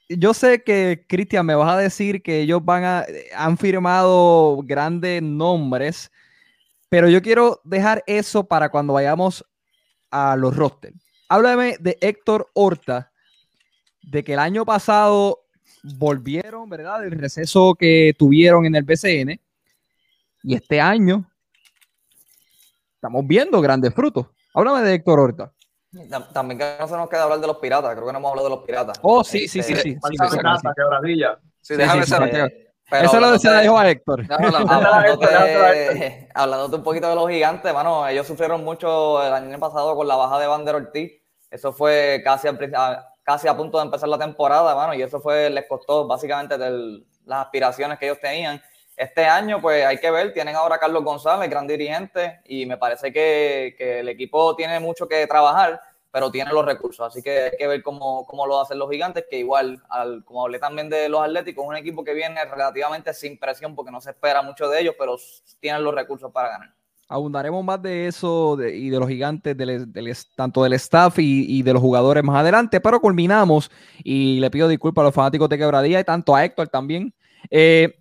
yo 0.10 0.34
sé 0.34 0.63
que, 0.63 1.06
Cristian, 1.08 1.45
me 1.45 1.56
vas 1.56 1.74
a 1.74 1.78
decir 1.78 2.21
que 2.21 2.41
ellos 2.41 2.60
van 2.65 2.84
a, 2.84 3.06
han 3.38 3.58
firmado 3.58 4.60
grandes 4.65 5.24
nombres, 5.24 6.12
pero 6.89 7.08
yo 7.08 7.21
quiero 7.21 7.62
dejar 7.63 8.04
eso 8.06 8.43
para 8.43 8.67
cuando 8.67 8.91
vayamos 8.91 9.45
a 10.10 10.36
los 10.36 10.54
rosters. 10.58 10.97
Háblame 11.30 11.78
de 11.80 11.97
Héctor 12.02 12.50
Horta, 12.54 13.13
de 14.02 14.26
que 14.26 14.34
el 14.34 14.39
año 14.39 14.65
pasado 14.65 15.45
volvieron, 15.84 16.69
¿verdad? 16.69 17.00
Del 17.00 17.12
receso 17.12 17.76
que 17.76 18.13
tuvieron 18.19 18.65
en 18.65 18.76
el 18.76 18.84
BCN. 18.84 19.39
Y 20.43 20.56
este 20.56 20.82
año 20.82 21.25
estamos 22.95 23.25
viendo 23.25 23.62
grandes 23.62 23.93
frutos. 23.93 24.27
Háblame 24.54 24.82
de 24.82 24.95
Héctor 24.95 25.19
Horta. 25.19 25.51
También 26.34 26.58
que 26.58 26.75
no 26.80 26.88
se 26.88 26.95
nos 26.95 27.10
queda 27.10 27.23
hablar 27.23 27.39
de 27.39 27.47
los 27.47 27.58
piratas, 27.58 27.93
creo 27.93 28.06
que 28.08 28.13
no 28.13 28.19
hemos 28.19 28.32
hablado 28.32 28.47
de 28.49 28.56
los 28.56 28.65
piratas. 28.65 28.97
Oh, 29.01 29.23
sí, 29.23 29.47
sí, 29.47 29.62
sí, 29.62 29.75
sí. 29.75 29.97
Sí, 31.62 31.75
déjame 31.75 32.06
saber. 32.06 32.71
Eso 32.91 33.19
lo 33.19 33.32
decía 33.32 33.60
a 33.60 33.89
Héctor. 33.89 34.25
hablándote, 36.34 36.75
un 36.75 36.84
poquito 36.84 37.10
de 37.10 37.15
los 37.15 37.30
gigantes, 37.30 37.73
mano, 37.73 38.08
ellos 38.08 38.27
sufrieron 38.27 38.63
mucho 38.63 39.25
el 39.25 39.34
año 39.34 39.60
pasado 39.60 39.95
con 39.95 40.08
la 40.08 40.15
baja 40.15 40.39
de 40.39 40.47
Vander 40.47 40.75
Ortiz. 40.75 41.12
Eso 41.49 41.71
fue 41.73 42.21
casi, 42.23 42.47
a, 42.47 43.08
casi 43.23 43.47
a 43.47 43.56
punto 43.56 43.77
de 43.77 43.86
empezar 43.86 44.10
la 44.10 44.17
temporada, 44.17 44.75
mano, 44.75 44.93
y 44.93 45.01
eso 45.01 45.19
fue, 45.19 45.49
les 45.49 45.67
costó 45.67 46.06
básicamente 46.08 46.58
las 46.58 47.45
aspiraciones 47.45 47.97
que 47.97 48.06
ellos 48.06 48.19
tenían. 48.19 48.62
Este 49.02 49.26
año, 49.26 49.60
pues 49.60 49.84
hay 49.84 49.98
que 49.98 50.12
ver, 50.12 50.32
tienen 50.32 50.56
ahora 50.56 50.76
a 50.76 50.80
Carlos 50.80 51.04
González, 51.04 51.50
gran 51.50 51.66
dirigente, 51.66 52.42
y 52.46 52.68
me 52.68 52.78
parece 52.78 53.12
que, 53.12 53.74
que 53.76 54.02
el 54.02 54.10
equipo 54.10 54.56
tiene 54.56 54.80
mucho 54.80 55.08
que 55.08 55.26
trabajar 55.26 55.82
pero 56.12 56.30
tiene 56.30 56.52
los 56.52 56.66
recursos. 56.66 57.08
Así 57.08 57.22
que 57.22 57.44
hay 57.44 57.58
que 57.58 57.68
ver 57.68 57.82
cómo, 57.82 58.26
cómo 58.26 58.46
lo 58.46 58.60
hacen 58.60 58.78
los 58.78 58.92
gigantes, 58.92 59.26
que 59.30 59.40
igual, 59.40 59.82
al, 59.90 60.24
como 60.26 60.44
hablé 60.44 60.60
también 60.60 60.90
de 60.90 61.08
los 61.08 61.22
Atléticos, 61.22 61.66
un 61.66 61.76
equipo 61.76 62.04
que 62.04 62.14
viene 62.14 62.44
relativamente 62.44 63.14
sin 63.14 63.40
presión 63.40 63.74
porque 63.74 63.92
no 63.92 64.02
se 64.02 64.12
espera 64.12 64.42
mucho 64.42 64.68
de 64.68 64.82
ellos, 64.82 64.96
pero 65.00 65.16
tienen 65.60 65.84
los 65.84 65.96
recursos 65.96 66.32
para 66.32 66.50
ganar. 66.50 66.74
Abundaremos 67.08 67.64
más 67.64 67.82
de 67.82 68.08
eso 68.08 68.58
y 68.62 68.90
de 68.90 69.00
los 69.00 69.10
gigantes, 69.10 69.58
tanto 70.36 70.64
del 70.64 70.74
staff 70.74 71.16
y, 71.18 71.62
de 71.62 71.74
los 71.74 71.82
jugadores 71.82 72.24
más 72.24 72.40
adelante, 72.40 72.80
pero 72.80 73.02
culminamos 73.02 73.70
y 74.04 74.40
le 74.40 74.50
pido 74.50 74.68
disculpas 74.68 75.02
a 75.02 75.06
los 75.06 75.16
fanáticos 75.16 75.50
de 75.50 75.58
Quebradía 75.58 76.00
y 76.00 76.04
tanto 76.06 76.36
a 76.36 76.46
Héctor 76.46 76.70
también, 76.70 77.14
eh, 77.50 78.00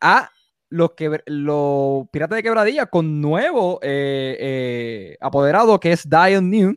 a 0.00 0.30
los, 0.70 0.92
que, 0.92 1.20
los 1.26 2.08
Piratas 2.10 2.36
de 2.36 2.42
Quebradilla 2.42 2.86
con 2.86 3.20
nuevo 3.20 3.80
eh, 3.82 4.36
eh, 4.40 5.16
apoderado 5.20 5.78
que 5.80 5.92
es 5.92 6.08
Dion 6.08 6.48
New, 6.48 6.76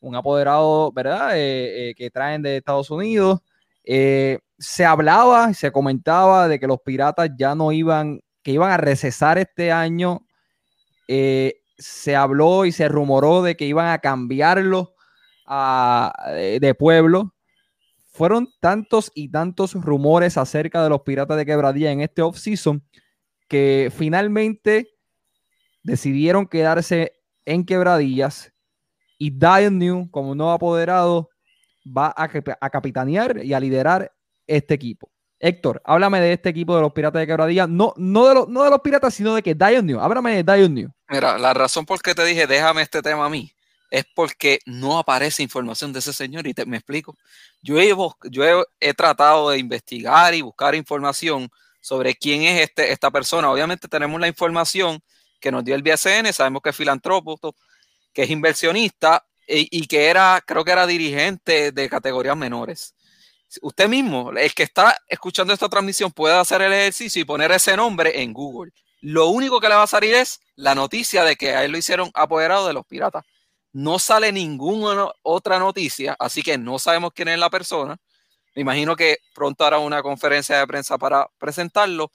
un 0.00 0.14
apoderado, 0.16 0.92
¿verdad? 0.92 1.36
Eh, 1.36 1.90
eh, 1.90 1.94
que 1.94 2.10
traen 2.10 2.42
de 2.42 2.56
Estados 2.56 2.90
Unidos. 2.90 3.40
Se 3.84 4.84
hablaba 4.86 5.52
se 5.54 5.72
comentaba 5.72 6.46
de 6.46 6.60
que 6.60 6.68
los 6.68 6.80
piratas 6.80 7.30
ya 7.36 7.54
no 7.56 7.72
iban, 7.72 8.20
que 8.42 8.52
iban 8.52 8.70
a 8.70 8.76
recesar 8.76 9.38
este 9.38 9.72
año. 9.72 10.24
se 11.08 12.16
habló 12.16 12.64
y 12.64 12.72
se 12.72 12.88
rumoró 12.88 13.42
de 13.42 13.56
que 13.56 13.66
iban 13.66 13.88
a 13.88 13.98
cambiarlo 13.98 14.94
de 16.26 16.74
pueblo. 16.78 17.34
Fueron 18.12 18.48
tantos 18.60 19.10
y 19.14 19.30
tantos 19.30 19.74
rumores 19.74 20.36
acerca 20.36 20.82
de 20.84 20.90
los 20.90 21.00
piratas 21.00 21.36
de 21.36 21.46
quebradilla 21.46 21.90
en 21.90 22.02
este 22.02 22.22
off-season 22.22 22.84
que 23.52 23.92
finalmente 23.94 24.94
decidieron 25.82 26.46
quedarse 26.46 27.12
en 27.44 27.66
quebradillas 27.66 28.50
y 29.18 29.28
Dion 29.28 29.78
New, 29.78 30.10
como 30.10 30.34
nuevo 30.34 30.52
apoderado, 30.52 31.28
va 31.86 32.14
a, 32.16 32.70
capitanear 32.70 33.44
y 33.44 33.52
a 33.52 33.60
liderar 33.60 34.10
este 34.46 34.72
equipo. 34.72 35.10
Héctor, 35.38 35.82
háblame 35.84 36.22
de 36.22 36.32
este 36.32 36.48
equipo 36.48 36.74
de 36.74 36.80
los 36.80 36.94
Piratas 36.94 37.20
de 37.20 37.26
Quebradilla. 37.26 37.66
No, 37.66 37.92
no, 37.98 38.26
de, 38.26 38.34
los, 38.36 38.48
no 38.48 38.64
de 38.64 38.70
los 38.70 38.80
Piratas, 38.80 39.12
sino 39.12 39.34
de 39.34 39.42
que 39.42 39.54
Dion 39.54 39.84
New. 39.84 40.00
Háblame 40.00 40.42
de 40.42 40.54
Dion 40.54 40.72
New. 40.72 40.88
Mira, 41.10 41.36
la 41.36 41.52
razón 41.52 41.84
por 41.84 42.00
qué 42.00 42.14
te 42.14 42.24
dije 42.24 42.46
déjame 42.46 42.80
este 42.80 43.02
tema 43.02 43.26
a 43.26 43.28
mí 43.28 43.52
es 43.90 44.06
porque 44.14 44.60
no 44.64 44.98
aparece 44.98 45.42
información 45.42 45.92
de 45.92 45.98
ese 45.98 46.14
señor 46.14 46.46
y 46.46 46.54
te, 46.54 46.64
me 46.64 46.78
explico. 46.78 47.18
Yo 47.60 47.78
he, 47.78 47.94
yo 48.30 48.64
he, 48.80 48.94
tratado 48.94 49.50
de 49.50 49.58
investigar 49.58 50.34
y 50.34 50.40
buscar 50.40 50.74
información 50.74 51.50
sobre 51.82 52.14
quién 52.14 52.42
es 52.44 52.60
este, 52.62 52.92
esta 52.92 53.10
persona. 53.10 53.50
Obviamente 53.50 53.88
tenemos 53.88 54.18
la 54.18 54.28
información 54.28 55.02
que 55.38 55.52
nos 55.52 55.64
dio 55.64 55.74
el 55.74 55.82
BSN, 55.82 56.32
sabemos 56.32 56.62
que 56.62 56.70
es 56.70 56.76
filántropo, 56.76 57.38
que 58.14 58.22
es 58.22 58.30
inversionista 58.30 59.26
y, 59.46 59.86
que 59.86 60.06
era, 60.06 60.42
creo 60.46 60.64
que 60.64 60.70
era 60.70 60.86
dirigente 60.86 61.72
de 61.72 61.88
categorías 61.90 62.36
menores. 62.36 62.94
Usted 63.60 63.88
mismo, 63.88 64.30
el 64.30 64.54
que 64.54 64.62
está 64.62 64.96
escuchando 65.08 65.52
esta 65.52 65.68
transmisión, 65.68 66.10
puede 66.12 66.34
hacer 66.34 66.62
el 66.62 66.72
ejercicio 66.72 67.20
y 67.20 67.26
poner 67.26 67.50
ese 67.50 67.76
nombre 67.76 68.22
en 68.22 68.32
Google. 68.32 68.72
Lo 69.00 69.28
único 69.28 69.60
que 69.60 69.68
le 69.68 69.74
va 69.74 69.82
a 69.82 69.88
salir 69.88 70.14
es 70.14 70.40
la 70.54 70.74
noticia 70.74 71.24
de 71.24 71.36
que 71.36 71.50
a 71.50 71.64
él 71.64 71.72
lo 71.72 71.78
hicieron 71.78 72.10
apoderado 72.14 72.66
de 72.68 72.72
los 72.72 72.86
piratas. 72.86 73.24
No 73.72 73.98
sale 73.98 74.32
ninguna 74.32 75.10
otra 75.22 75.58
noticia, 75.58 76.16
así 76.18 76.42
que 76.42 76.56
no 76.56 76.78
sabemos 76.78 77.10
quién 77.12 77.28
es 77.28 77.38
la 77.38 77.50
persona. 77.50 77.98
Me 78.54 78.62
imagino 78.62 78.96
que 78.96 79.18
pronto 79.34 79.64
hará 79.64 79.78
una 79.78 80.02
conferencia 80.02 80.58
de 80.58 80.66
prensa 80.66 80.98
para 80.98 81.28
presentarlo, 81.38 82.10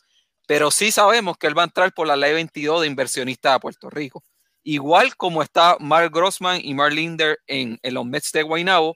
pero 0.48 0.72
sí 0.72 0.92
sabemos 0.92 1.38
que 1.38 1.48
él 1.48 1.58
va 1.58 1.64
a 1.64 1.66
entrar 1.66 1.94
por 1.94 2.08
la 2.08 2.16
ley 2.16 2.34
22 2.34 2.82
de 2.82 2.88
inversionista 2.88 3.54
de 3.54 3.60
Puerto 3.60 3.90
Rico. 3.90 4.24
Igual 4.64 5.16
como 5.16 5.42
está 5.42 5.78
Mark 5.80 6.12
Grossman 6.14 6.62
y 6.64 6.74
Mark 6.74 6.94
Linder 6.94 7.40
en, 7.48 7.80
los 7.84 8.06
Mets 8.06 8.32
de 8.32 8.44
Guaynabo, 8.44 8.96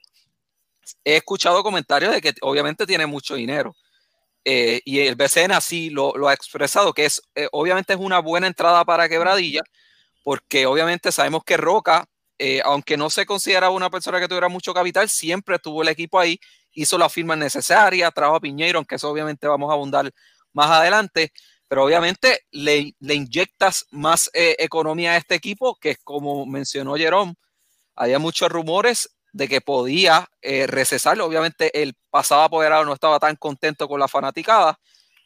he 1.04 1.16
escuchado 1.16 1.62
comentarios 1.62 2.12
de 2.12 2.20
que 2.20 2.34
obviamente 2.42 2.86
tiene 2.86 3.06
mucho 3.06 3.34
dinero. 3.34 3.74
Eh, 4.44 4.80
y 4.84 5.00
el 5.00 5.14
BCN 5.14 5.52
así 5.52 5.90
lo, 5.90 6.28
ha 6.28 6.34
expresado, 6.34 6.92
que 6.92 7.04
es 7.06 7.22
eh, 7.36 7.48
obviamente 7.52 7.92
es 7.92 7.98
una 7.98 8.18
buena 8.18 8.46
entrada 8.48 8.84
para 8.84 9.08
Quebradilla, 9.08 9.62
porque 10.22 10.66
obviamente 10.66 11.12
sabemos 11.12 11.42
que 11.44 11.56
Roca, 11.56 12.06
eh, 12.38 12.60
aunque 12.64 12.96
no 12.96 13.08
se 13.10 13.24
considera 13.24 13.70
una 13.70 13.90
persona 13.90 14.20
que 14.20 14.28
tuviera 14.28 14.48
mucho 14.48 14.74
capital, 14.74 15.08
siempre 15.08 15.58
tuvo 15.58 15.82
el 15.82 15.88
equipo 15.88 16.18
ahí, 16.18 16.38
hizo 16.74 16.98
las 16.98 17.12
firmas 17.12 17.38
necesarias, 17.38 18.12
trajo 18.14 18.36
a 18.36 18.40
Piñeiro, 18.40 18.78
aunque 18.78 18.96
eso 18.96 19.10
obviamente 19.10 19.46
vamos 19.46 19.70
a 19.70 19.74
abundar 19.74 20.10
más 20.52 20.70
adelante 20.70 21.32
pero 21.72 21.84
obviamente 21.86 22.40
le, 22.50 22.94
inyectas 23.00 23.86
más 23.92 24.28
eh, 24.34 24.56
economía 24.58 25.12
a 25.12 25.16
este 25.16 25.34
equipo, 25.34 25.74
que 25.76 25.96
como 26.04 26.44
mencionó 26.44 26.96
Jerome, 26.96 27.32
había 27.96 28.18
muchos 28.18 28.52
rumores 28.52 29.16
de 29.32 29.48
que 29.48 29.62
podía 29.62 30.28
eh, 30.42 30.66
recesarlo. 30.66 31.24
Obviamente 31.24 31.82
el 31.82 31.94
pasado 32.10 32.42
apoderado 32.42 32.84
no 32.84 32.92
estaba 32.92 33.18
tan 33.18 33.36
contento 33.36 33.88
con 33.88 33.98
la 33.98 34.06
fanaticada. 34.06 34.78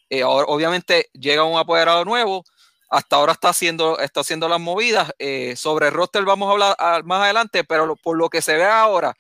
Eh, 0.09 0.23
obviamente 0.23 1.09
llega 1.15 1.43
un 1.43 1.59
apoderado 1.59 2.05
nuevo, 2.05 2.45
hasta 2.91 3.17
ahora 3.17 3.33
está 3.33 3.49
haciendo, 3.49 3.99
está 3.99 4.21
haciendo 4.21 4.49
las 4.49 4.61
movidas. 4.61 5.13
sobre 5.57 5.91
roster 5.91 6.25
vamos 6.25 6.49
a 6.49 6.53
hablar 6.53 7.05
más 7.05 7.23
adelante, 7.23 7.65
pero 7.65 7.97
por 7.97 8.17
lo 8.17 8.29
que 8.31 8.41
se 8.41 8.55
ve 8.55 8.67
ahora 8.67 9.17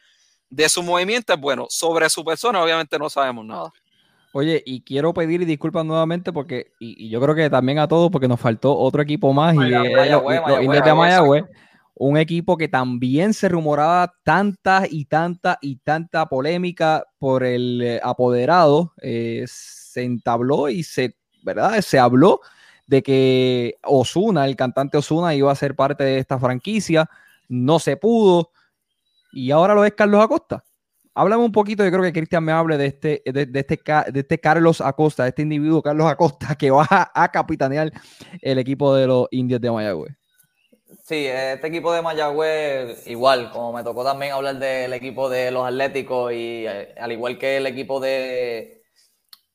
de 0.50 0.68
su 0.68 0.82
movimiento, 0.82 1.36
bueno, 1.36 1.66
sobre 1.68 2.08
su 2.08 2.24
persona 2.24 2.62
obviamente 2.62 2.98
no 2.98 3.10
sabemos 3.10 3.44
nada. 3.44 3.72
Oye, 4.32 4.62
y 4.66 4.82
quiero 4.82 5.14
pedir 5.14 5.46
disculpas 5.46 5.84
nuevamente 5.84 6.32
porque, 6.32 6.72
y, 6.78 7.08
yo 7.08 7.20
creo 7.20 7.34
que 7.34 7.48
también 7.48 7.78
a 7.78 7.88
todos, 7.88 8.10
porque 8.10 8.28
nos 8.28 8.38
faltó 8.38 8.76
otro 8.76 9.00
equipo 9.00 9.32
más, 9.32 9.54
y 9.54 9.70
de 9.70 10.94
Mayagüez, 10.94 11.44
un 11.94 12.18
equipo 12.18 12.58
que 12.58 12.68
también 12.68 13.32
se 13.32 13.48
rumoraba 13.48 14.12
tanta 14.22 14.84
y 14.88 15.06
tanta 15.06 15.58
y 15.62 15.76
tanta 15.76 16.26
polémica 16.26 17.06
por 17.18 17.42
el 17.44 17.80
eh, 17.80 18.00
apoderado, 18.02 18.92
eh, 19.00 19.44
se 19.48 20.02
entabló 20.02 20.68
y 20.68 20.82
se, 20.82 21.16
¿verdad? 21.42 21.80
Se 21.80 21.98
habló 21.98 22.40
de 22.86 23.02
que 23.02 23.78
Osuna, 23.82 24.44
el 24.44 24.56
cantante 24.56 24.98
Osuna, 24.98 25.34
iba 25.34 25.50
a 25.50 25.54
ser 25.54 25.74
parte 25.74 26.04
de 26.04 26.18
esta 26.18 26.38
franquicia, 26.38 27.08
no 27.48 27.78
se 27.78 27.96
pudo, 27.96 28.50
y 29.32 29.50
ahora 29.50 29.74
lo 29.74 29.84
es 29.84 29.92
Carlos 29.92 30.22
Acosta. 30.22 30.64
Háblame 31.14 31.44
un 31.44 31.52
poquito, 31.52 31.82
yo 31.82 31.90
creo 31.90 32.02
que 32.02 32.12
Cristian 32.12 32.44
me 32.44 32.52
hable 32.52 32.76
de 32.76 32.86
este, 32.86 33.22
de, 33.24 33.48
este, 33.54 33.80
de 34.12 34.20
este 34.20 34.38
Carlos 34.38 34.82
Acosta, 34.82 35.22
de 35.22 35.30
este 35.30 35.42
individuo 35.42 35.80
Carlos 35.82 36.06
Acosta 36.06 36.54
que 36.58 36.70
va 36.70 36.86
a, 36.90 37.32
capitanear 37.32 37.90
el 38.42 38.58
equipo 38.58 38.94
de 38.94 39.06
los 39.06 39.26
indios 39.30 39.60
de 39.60 39.70
Mayagüez. 39.70 40.12
Sí, 41.02 41.26
este 41.26 41.68
equipo 41.68 41.92
de 41.92 42.02
Mayagüez, 42.02 43.06
igual, 43.06 43.50
como 43.50 43.72
me 43.72 43.82
tocó 43.82 44.04
también 44.04 44.32
hablar 44.32 44.58
del 44.58 44.92
equipo 44.92 45.30
de 45.30 45.50
los 45.50 45.66
Atléticos 45.66 46.32
y 46.32 46.66
eh, 46.66 46.94
al 46.98 47.12
igual 47.12 47.38
que 47.38 47.56
el 47.56 47.66
equipo 47.66 47.98
de, 47.98 48.82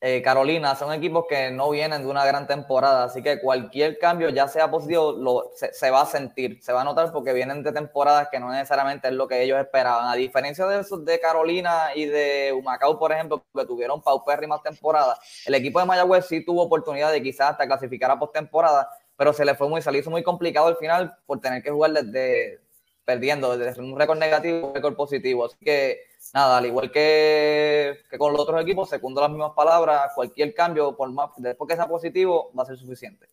eh, 0.03 0.23
Carolina 0.23 0.75
son 0.75 0.91
equipos 0.93 1.25
que 1.29 1.51
no 1.51 1.69
vienen 1.69 2.01
de 2.01 2.07
una 2.07 2.25
gran 2.25 2.47
temporada, 2.47 3.03
así 3.03 3.21
que 3.21 3.39
cualquier 3.39 3.99
cambio, 3.99 4.29
ya 4.29 4.47
sea 4.47 4.71
positivo, 4.71 5.11
lo, 5.11 5.51
se, 5.53 5.91
va 5.91 6.01
a 6.01 6.05
sentir, 6.07 6.57
se 6.63 6.73
va 6.73 6.81
a 6.81 6.83
notar 6.83 7.11
porque 7.11 7.33
vienen 7.33 7.61
de 7.61 7.71
temporadas 7.71 8.29
que 8.31 8.39
no 8.39 8.49
necesariamente 8.49 9.09
es 9.09 9.13
lo 9.13 9.27
que 9.27 9.43
ellos 9.43 9.59
esperaban. 9.59 10.07
A 10.07 10.15
diferencia 10.15 10.65
de 10.65 10.81
esos 10.81 11.05
de 11.05 11.19
Carolina 11.19 11.89
y 11.93 12.05
de 12.05 12.51
Humacao, 12.51 12.97
por 12.97 13.11
ejemplo, 13.11 13.45
que 13.55 13.65
tuvieron 13.65 14.01
paupérrimas 14.01 14.63
temporadas, 14.63 15.19
el 15.45 15.53
equipo 15.53 15.79
de 15.79 15.85
Mayagüez 15.85 16.25
sí 16.25 16.43
tuvo 16.43 16.63
oportunidad 16.63 17.11
de 17.11 17.21
quizás 17.21 17.51
hasta 17.51 17.67
clasificar 17.67 18.09
a 18.09 18.17
postemporada, 18.17 18.89
pero 19.15 19.33
se 19.33 19.45
le 19.45 19.53
fue 19.53 19.69
muy, 19.69 19.83
se 19.83 20.09
muy 20.09 20.23
complicado 20.23 20.65
al 20.65 20.77
final 20.77 21.15
por 21.27 21.39
tener 21.39 21.61
que 21.61 21.69
jugar 21.69 21.91
desde 21.91 22.59
perdiendo, 23.05 23.55
desde 23.55 23.79
un 23.79 23.97
récord 23.97 24.17
negativo 24.17 24.69
un 24.69 24.73
récord 24.73 24.95
positivo. 24.95 25.45
Así 25.45 25.57
que 25.63 26.11
nada, 26.34 26.57
al 26.57 26.65
igual 26.65 26.91
que, 26.91 27.99
con 28.17 28.31
los 28.34 28.41
otros 28.41 28.62
equipos, 28.62 28.89
segundo 28.89 29.21
las 29.21 29.29
mismas 29.29 29.51
palabras, 29.55 30.12
cualquier 30.15 30.53
cambio, 30.53 30.95
por 30.95 31.12
más, 31.12 31.29
después 31.38 31.67
que 31.67 31.75
sea 31.75 31.88
positivo, 31.88 32.51
va 32.57 32.63
a 32.63 32.65
ser 32.67 32.77
suficiente. 32.77 33.27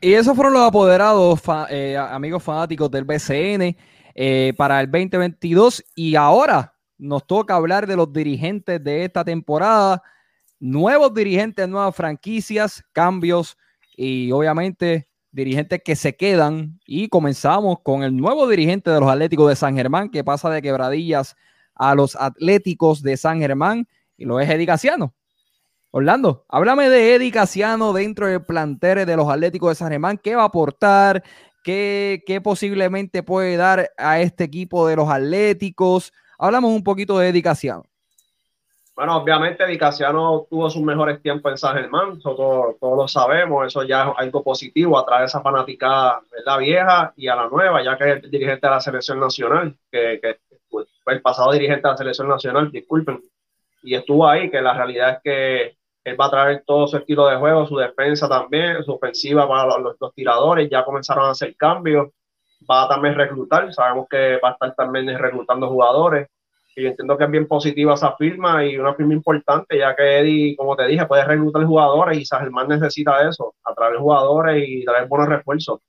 Y 0.00 0.14
esos 0.14 0.34
fueron 0.34 0.54
los 0.54 0.62
apoderados, 0.62 1.40
eh, 1.68 1.96
amigos 1.96 2.42
fanáticos 2.42 2.90
del 2.90 3.04
BCN, 3.04 3.76
eh, 4.14 4.52
para 4.56 4.80
el 4.80 4.90
2022. 4.90 5.84
Y 5.94 6.16
ahora 6.16 6.74
nos 6.98 7.26
toca 7.26 7.56
hablar 7.56 7.86
de 7.86 7.96
los 7.96 8.12
dirigentes 8.12 8.82
de 8.82 9.04
esta 9.04 9.24
temporada, 9.24 10.02
nuevos 10.58 11.12
dirigentes, 11.12 11.68
nuevas 11.68 11.94
franquicias, 11.94 12.82
cambios 12.92 13.56
y 13.96 14.30
obviamente 14.32 15.08
dirigentes 15.32 15.80
que 15.84 15.96
se 15.96 16.14
quedan 16.14 16.78
y 16.86 17.08
comenzamos 17.08 17.78
con 17.82 18.02
el 18.02 18.16
nuevo 18.16 18.46
dirigente 18.48 18.90
de 18.90 19.00
los 19.00 19.10
Atléticos 19.10 19.48
de 19.48 19.56
San 19.56 19.74
Germán 19.76 20.10
que 20.10 20.22
pasa 20.22 20.50
de 20.50 20.62
quebradillas 20.62 21.36
a 21.74 21.94
los 21.94 22.16
Atléticos 22.16 23.02
de 23.02 23.16
San 23.16 23.40
Germán 23.40 23.88
y 24.16 24.26
lo 24.26 24.38
es 24.38 24.48
Eddie 24.48 24.66
Casiano. 24.66 25.14
Orlando, 25.90 26.46
háblame 26.48 26.88
de 26.88 27.14
Eddie 27.14 27.32
Casiano 27.32 27.92
dentro 27.92 28.26
del 28.26 28.44
plantel 28.44 29.04
de 29.04 29.16
los 29.16 29.28
Atléticos 29.28 29.70
de 29.70 29.74
San 29.74 29.90
Germán, 29.90 30.18
qué 30.18 30.36
va 30.36 30.42
a 30.42 30.46
aportar, 30.46 31.22
¿Qué, 31.62 32.24
¿Qué, 32.26 32.40
posiblemente 32.40 33.22
puede 33.22 33.56
dar 33.56 33.92
a 33.96 34.20
este 34.20 34.42
equipo 34.44 34.88
de 34.88 34.96
los 34.96 35.08
Atléticos? 35.08 36.12
Hablamos 36.36 36.72
un 36.72 36.82
poquito 36.82 37.18
de 37.18 37.28
Eddie 37.28 37.42
Casiano. 37.42 37.84
Bueno, 38.94 39.16
obviamente 39.16 39.66
Dicasiano 39.66 40.46
tuvo 40.50 40.68
sus 40.68 40.82
mejores 40.82 41.22
tiempos 41.22 41.50
en 41.50 41.58
San 41.58 41.76
Germán, 41.76 42.20
todos, 42.20 42.78
todos 42.78 42.96
lo 42.96 43.08
sabemos, 43.08 43.66
eso 43.66 43.82
ya 43.84 44.02
es 44.02 44.08
algo 44.18 44.42
positivo, 44.44 44.98
atrae 44.98 45.24
esa 45.24 45.40
fanática 45.40 46.20
la 46.44 46.58
vieja 46.58 47.12
y 47.16 47.26
a 47.26 47.36
la 47.36 47.48
nueva, 47.48 47.82
ya 47.82 47.96
que 47.96 48.04
es 48.04 48.24
el 48.24 48.30
dirigente 48.30 48.66
de 48.66 48.70
la 48.70 48.80
selección 48.80 49.18
nacional, 49.18 49.74
que, 49.90 50.20
que 50.20 50.40
fue 50.68 51.14
el 51.14 51.22
pasado 51.22 51.52
dirigente 51.52 51.88
de 51.88 51.92
la 51.92 51.96
selección 51.96 52.28
nacional, 52.28 52.70
disculpen, 52.70 53.22
y 53.82 53.94
estuvo 53.94 54.28
ahí, 54.28 54.50
que 54.50 54.60
la 54.60 54.74
realidad 54.74 55.10
es 55.10 55.22
que 55.22 55.76
él 56.04 56.20
va 56.20 56.26
a 56.26 56.30
traer 56.30 56.64
todo 56.66 56.86
su 56.86 56.96
estilo 56.98 57.26
de 57.28 57.36
juego, 57.36 57.66
su 57.66 57.76
defensa 57.76 58.28
también, 58.28 58.82
su 58.84 58.92
ofensiva 58.92 59.48
para 59.48 59.78
los, 59.78 59.96
los, 59.98 60.14
tiradores, 60.14 60.68
ya 60.68 60.84
comenzaron 60.84 61.26
a 61.26 61.30
hacer 61.30 61.56
cambios, 61.56 62.10
va 62.70 62.84
a 62.84 62.88
también 62.88 63.14
reclutar, 63.14 63.72
sabemos 63.72 64.06
que 64.10 64.38
va 64.38 64.50
a 64.50 64.52
estar 64.52 64.74
también 64.74 65.06
reclutando 65.18 65.68
jugadores, 65.68 66.28
y 66.74 66.82
yo 66.82 66.88
entiendo 66.88 67.18
que 67.18 67.24
es 67.24 67.30
bien 67.30 67.46
positiva 67.46 67.94
esa 67.94 68.16
firma 68.16 68.64
y 68.64 68.78
una 68.78 68.94
firma 68.94 69.12
importante, 69.12 69.78
ya 69.78 69.94
que 69.94 70.20
Eddie, 70.20 70.56
como 70.56 70.74
te 70.74 70.86
dije, 70.86 71.04
puede 71.06 71.24
reclutar 71.24 71.64
jugadores 71.64 72.18
y 72.18 72.24
San 72.24 72.40
Germán 72.40 72.68
necesita 72.68 73.28
eso, 73.28 73.54
atraer 73.64 73.96
jugadores 73.96 74.64
y 74.66 74.84
traer 74.84 75.06
buenos 75.06 75.28
refuerzos. 75.28 75.80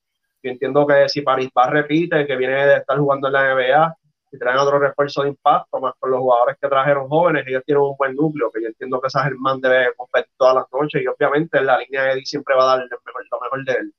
Yo 0.41 0.51
entiendo 0.51 0.85
que 0.85 1.07
si 1.07 1.21
París 1.21 1.49
va 1.57 1.69
repite, 1.69 2.27
que 2.27 2.35
viene 2.35 2.65
de 2.65 2.77
estar 2.77 2.97
jugando 2.97 3.27
en 3.27 3.33
la 3.33 3.55
NBA, 3.55 3.95
y 4.33 4.37
traen 4.39 4.57
otro 4.57 4.79
refuerzo 4.79 5.21
de 5.21 5.29
impacto, 5.29 5.79
más 5.79 5.93
con 5.99 6.09
los 6.09 6.19
jugadores 6.19 6.57
que 6.59 6.67
trajeron 6.67 7.07
jóvenes, 7.07 7.45
ellos 7.47 7.61
tienen 7.65 7.83
un 7.83 7.95
buen 7.95 8.15
núcleo, 8.15 8.51
que 8.51 8.63
yo 8.63 8.67
entiendo 8.67 8.99
que 8.99 9.09
San 9.09 9.25
Germán 9.25 9.61
debe 9.61 9.93
competir 9.95 10.31
todas 10.37 10.55
las 10.55 10.65
noches 10.73 11.03
y 11.03 11.07
obviamente 11.07 11.59
en 11.59 11.67
la 11.67 11.77
línea 11.77 12.03
de 12.03 12.11
Eddie 12.13 12.25
siempre 12.25 12.55
va 12.55 12.63
a 12.63 12.77
dar 12.77 12.79
lo 12.79 12.97
mejor, 13.05 13.25
lo 13.31 13.39
mejor 13.41 13.65
de 13.65 13.73
él. 13.73 13.93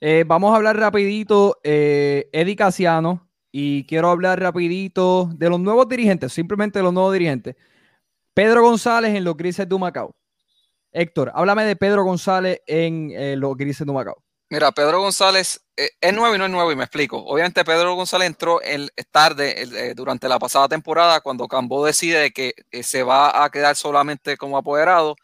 Eh, 0.00 0.24
vamos 0.26 0.52
a 0.52 0.56
hablar 0.56 0.76
rapidito, 0.76 1.58
eh, 1.64 2.28
Eddie 2.32 2.56
Casiano, 2.56 3.28
y 3.52 3.84
quiero 3.84 4.08
hablar 4.08 4.40
rapidito 4.40 5.30
de 5.34 5.50
los 5.50 5.60
nuevos 5.60 5.86
dirigentes, 5.86 6.32
simplemente 6.32 6.78
de 6.78 6.82
los 6.82 6.94
nuevos 6.94 7.12
dirigentes. 7.12 7.54
Pedro 8.32 8.62
González 8.62 9.14
en 9.14 9.24
los 9.24 9.36
Grises 9.36 9.68
de 9.68 9.78
Macao. 9.78 10.16
Héctor, 10.90 11.30
háblame 11.34 11.64
de 11.66 11.76
Pedro 11.76 12.02
González 12.02 12.62
en 12.66 13.10
eh, 13.12 13.36
los 13.36 13.54
Grises 13.56 13.86
de 13.86 13.92
Macao. 13.92 14.24
Mira, 14.48 14.72
Pedro 14.72 15.00
González 15.00 15.60
eh, 15.76 15.90
es 16.00 16.14
nuevo 16.14 16.34
y 16.34 16.38
no 16.38 16.46
es 16.46 16.50
nuevo, 16.50 16.72
y 16.72 16.76
me 16.76 16.84
explico. 16.84 17.18
Obviamente, 17.18 17.64
Pedro 17.64 17.94
González 17.94 18.26
entró 18.26 18.62
el, 18.62 18.90
tarde 19.10 19.62
eh, 19.62 19.94
durante 19.94 20.28
la 20.28 20.38
pasada 20.38 20.68
temporada 20.68 21.20
cuando 21.20 21.46
Cambó 21.46 21.84
decide 21.84 22.32
que 22.32 22.54
se 22.82 23.02
va 23.02 23.44
a 23.44 23.50
quedar 23.50 23.76
solamente 23.76 24.38
como 24.38 24.56
apoderado 24.56 25.16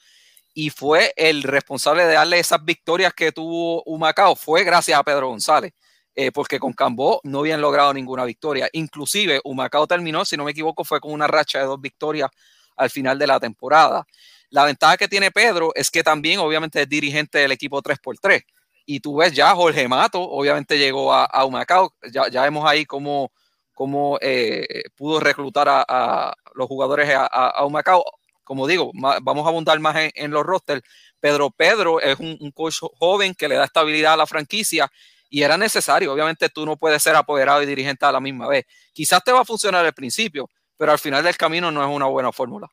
y 0.55 0.71
fue 0.71 1.13
el 1.17 1.43
responsable 1.45 2.05
de 2.05 2.15
darle 2.15 2.39
esas 2.39 2.65
victorias 2.65 3.15
que 3.15 3.33
tuvo 3.33 3.83
Humacao. 3.85 4.37
Fue 4.37 4.65
gracias 4.65 4.99
a 4.99 5.05
Pedro 5.05 5.29
González. 5.29 5.73
Eh, 6.21 6.33
porque 6.33 6.59
con 6.59 6.73
Cambó 6.73 7.21
no 7.23 7.39
habían 7.39 7.61
logrado 7.61 7.95
ninguna 7.95 8.25
victoria. 8.25 8.69
Inclusive, 8.73 9.41
Humacao 9.45 9.87
terminó, 9.87 10.25
si 10.25 10.37
no 10.37 10.43
me 10.43 10.51
equivoco, 10.51 10.83
fue 10.83 10.99
con 10.99 11.13
una 11.13 11.29
racha 11.29 11.61
de 11.61 11.67
dos 11.67 11.81
victorias 11.81 12.29
al 12.75 12.91
final 12.91 13.21
de 13.21 13.29
la 13.29 13.39
temporada. 13.39 14.05
La 14.51 14.65
ventaja 14.65 14.97
que 14.97 15.07
tiene 15.07 15.31
Pedro 15.31 15.71
es 15.77 15.93
que 15.93 16.03
también, 16.03 16.41
obviamente, 16.41 16.83
es 16.83 16.89
dirigente 16.89 17.39
del 17.39 17.53
equipo 17.53 17.81
3x3. 17.81 18.43
Y 18.85 18.99
tú 18.99 19.19
ves 19.19 19.33
ya, 19.33 19.55
Jorge 19.55 19.87
Mato, 19.87 20.21
obviamente 20.21 20.77
llegó 20.77 21.15
a, 21.15 21.45
Humacao. 21.45 21.95
Ya, 22.11 22.27
ya 22.29 22.43
vemos 22.43 22.69
ahí 22.69 22.85
cómo, 22.85 23.31
cómo 23.73 24.19
eh, 24.21 24.67
pudo 24.97 25.21
reclutar 25.21 25.69
a, 25.71 26.35
los 26.57 26.67
jugadores 26.67 27.09
a, 27.15 27.27
a, 27.27 27.65
Humacao. 27.65 28.03
Como 28.43 28.67
digo, 28.67 28.91
vamos 28.93 29.47
a 29.47 29.51
abundar 29.51 29.79
más 29.79 29.95
en, 30.13 30.33
los 30.33 30.45
rosters. 30.45 30.83
Pedro 31.21 31.53
Pedro 31.53 32.01
es 32.01 32.19
un 32.19 32.51
coach 32.51 32.79
joven 32.99 33.35
que 33.37 33.47
le 33.47 33.55
da 33.55 33.67
estabilidad 33.67 34.15
a 34.15 34.17
la 34.17 34.27
franquicia 34.27 34.91
y 35.29 35.43
era 35.43 35.57
necesario. 35.57 36.13
Obviamente 36.13 36.49
tú 36.49 36.65
no 36.65 36.77
puedes 36.77 37.03
ser 37.03 37.17
apoderado 37.17 37.63
y 37.63 37.67
dirigente 37.67 38.07
a 38.07 38.13
la 38.13 38.21
misma 38.21 38.49
vez. 38.49 38.65
Quizás 38.93 39.23
te 39.23 39.33
va 39.33 39.41
a 39.41 39.45
funcionar 39.45 39.85
al 39.85 39.93
principio, 39.93 40.49
pero 40.77 40.93
al 40.93 40.99
final 40.99 41.23
del 41.23 41.37
camino 41.37 41.71
no 41.71 41.83
es 41.83 41.89
una 41.89 42.07
buena 42.07 42.33
fórmula. 42.33 42.69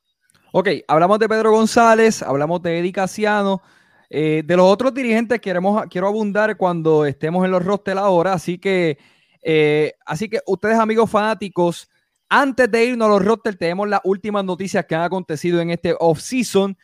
Ok, 0.51 0.69
hablamos 0.87 1.19
de 1.19 1.27
Pedro 1.27 1.51
González, 1.51 2.21
hablamos 2.21 2.61
de 2.61 2.79
Eddie 2.79 2.93
Casiano. 2.93 3.61
Eh, 4.09 4.43
de 4.45 4.55
los 4.55 4.65
otros 4.65 4.93
dirigentes 4.93 5.41
queremos, 5.41 5.83
quiero 5.89 6.07
abundar 6.07 6.55
cuando 6.55 7.05
estemos 7.05 7.43
en 7.43 7.51
los 7.51 7.65
rosters 7.65 7.97
ahora, 7.97 8.33
así 8.33 8.57
que, 8.57 8.97
eh, 9.41 9.93
así 10.05 10.29
que 10.29 10.39
ustedes 10.45 10.77
amigos 10.77 11.09
fanáticos, 11.09 11.89
antes 12.29 12.69
de 12.71 12.85
irnos 12.85 13.07
a 13.07 13.09
los 13.09 13.25
rosters 13.25 13.57
tenemos 13.57 13.89
las 13.89 14.01
últimas 14.03 14.45
noticias 14.45 14.85
que 14.85 14.95
han 14.95 15.01
acontecido 15.01 15.59
en 15.59 15.71
este 15.71 15.95
off-season 15.99 16.77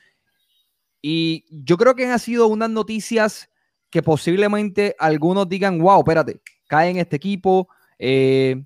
y 1.02 1.46
yo 1.50 1.78
creo 1.78 1.96
que 1.96 2.06
han 2.06 2.20
sido 2.20 2.48
unas 2.48 2.70
noticias 2.70 3.51
que 3.92 4.02
posiblemente 4.02 4.96
algunos 4.98 5.48
digan, 5.48 5.78
wow, 5.78 6.00
espérate, 6.00 6.42
cae 6.68 6.90
en 6.90 6.98
este 6.98 7.18
equipo. 7.18 7.68
Eh, 8.00 8.64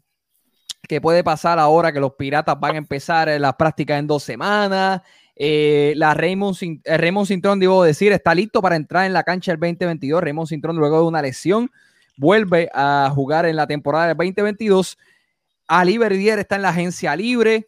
¿Qué 0.88 1.02
puede 1.02 1.24
pasar 1.24 1.58
ahora 1.58 1.92
que 1.92 2.00
los 2.00 2.14
piratas 2.14 2.60
van 2.60 2.76
a 2.76 2.78
empezar 2.78 3.28
las 3.42 3.56
prácticas 3.56 4.00
en 4.00 4.06
dos 4.06 4.24
semanas? 4.24 5.02
Eh, 5.36 5.94
la 5.98 6.14
Raymond, 6.14 6.56
eh, 6.84 6.98
Raymond 6.98 7.28
Cintrón, 7.28 7.60
debo 7.60 7.84
decir, 7.84 8.12
está 8.12 8.36
listo 8.36 8.62
para 8.62 8.76
entrar 8.76 9.06
en 9.06 9.14
la 9.14 9.24
cancha 9.24 9.52
del 9.52 9.60
2022. 9.60 10.22
Raymond 10.22 10.48
Cintrón, 10.48 10.78
luego 10.78 11.00
de 11.02 11.08
una 11.08 11.24
lesión, 11.24 11.72
vuelve 12.18 12.70
a 12.74 13.12
jugar 13.14 13.48
en 13.48 13.56
la 13.56 13.66
temporada 13.66 14.08
del 14.08 14.18
2022. 14.18 14.98
Ali 15.68 15.98
Verdier 15.98 16.38
está 16.38 16.56
en 16.56 16.62
la 16.62 16.70
agencia 16.70 17.16
libre. 17.16 17.68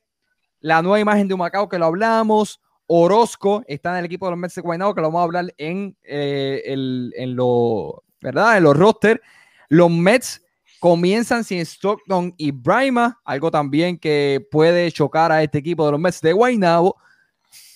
La 0.60 0.82
nueva 0.82 1.00
imagen 1.00 1.28
de 1.28 1.34
un 1.34 1.40
Macao 1.40 1.68
que 1.68 1.80
lo 1.80 1.86
hablamos. 1.86 2.62
Orozco 2.88 3.64
está 3.68 3.92
en 3.92 3.98
el 3.98 4.06
equipo 4.06 4.26
de 4.26 4.32
los 4.32 4.40
Mets 4.40 4.56
de 4.56 4.62
Guaynabo, 4.62 4.96
que 4.96 5.02
lo 5.02 5.08
vamos 5.08 5.20
a 5.20 5.24
hablar 5.24 5.54
en, 5.58 5.96
eh, 6.04 6.64
el, 6.66 7.14
en, 7.16 7.36
lo, 7.36 8.04
¿verdad? 8.22 8.58
en 8.58 8.64
los 8.64 8.78
roster. 8.78 9.22
Los 9.70 9.92
Mets 9.92 10.42
comienzan 10.80 11.44
sin 11.44 11.60
Stockton 11.60 12.34
y 12.38 12.52
Brima, 12.52 13.20
algo 13.26 13.52
también 13.52 13.98
que 13.98 14.46
puede 14.52 14.92
chocar 14.92 15.32
a 15.32 15.44
este 15.44 15.58
equipo 15.58 15.86
de 15.86 15.92
los 15.92 16.00
Mets 16.00 16.22
de 16.22 16.34
Guaynabo. 16.34 16.96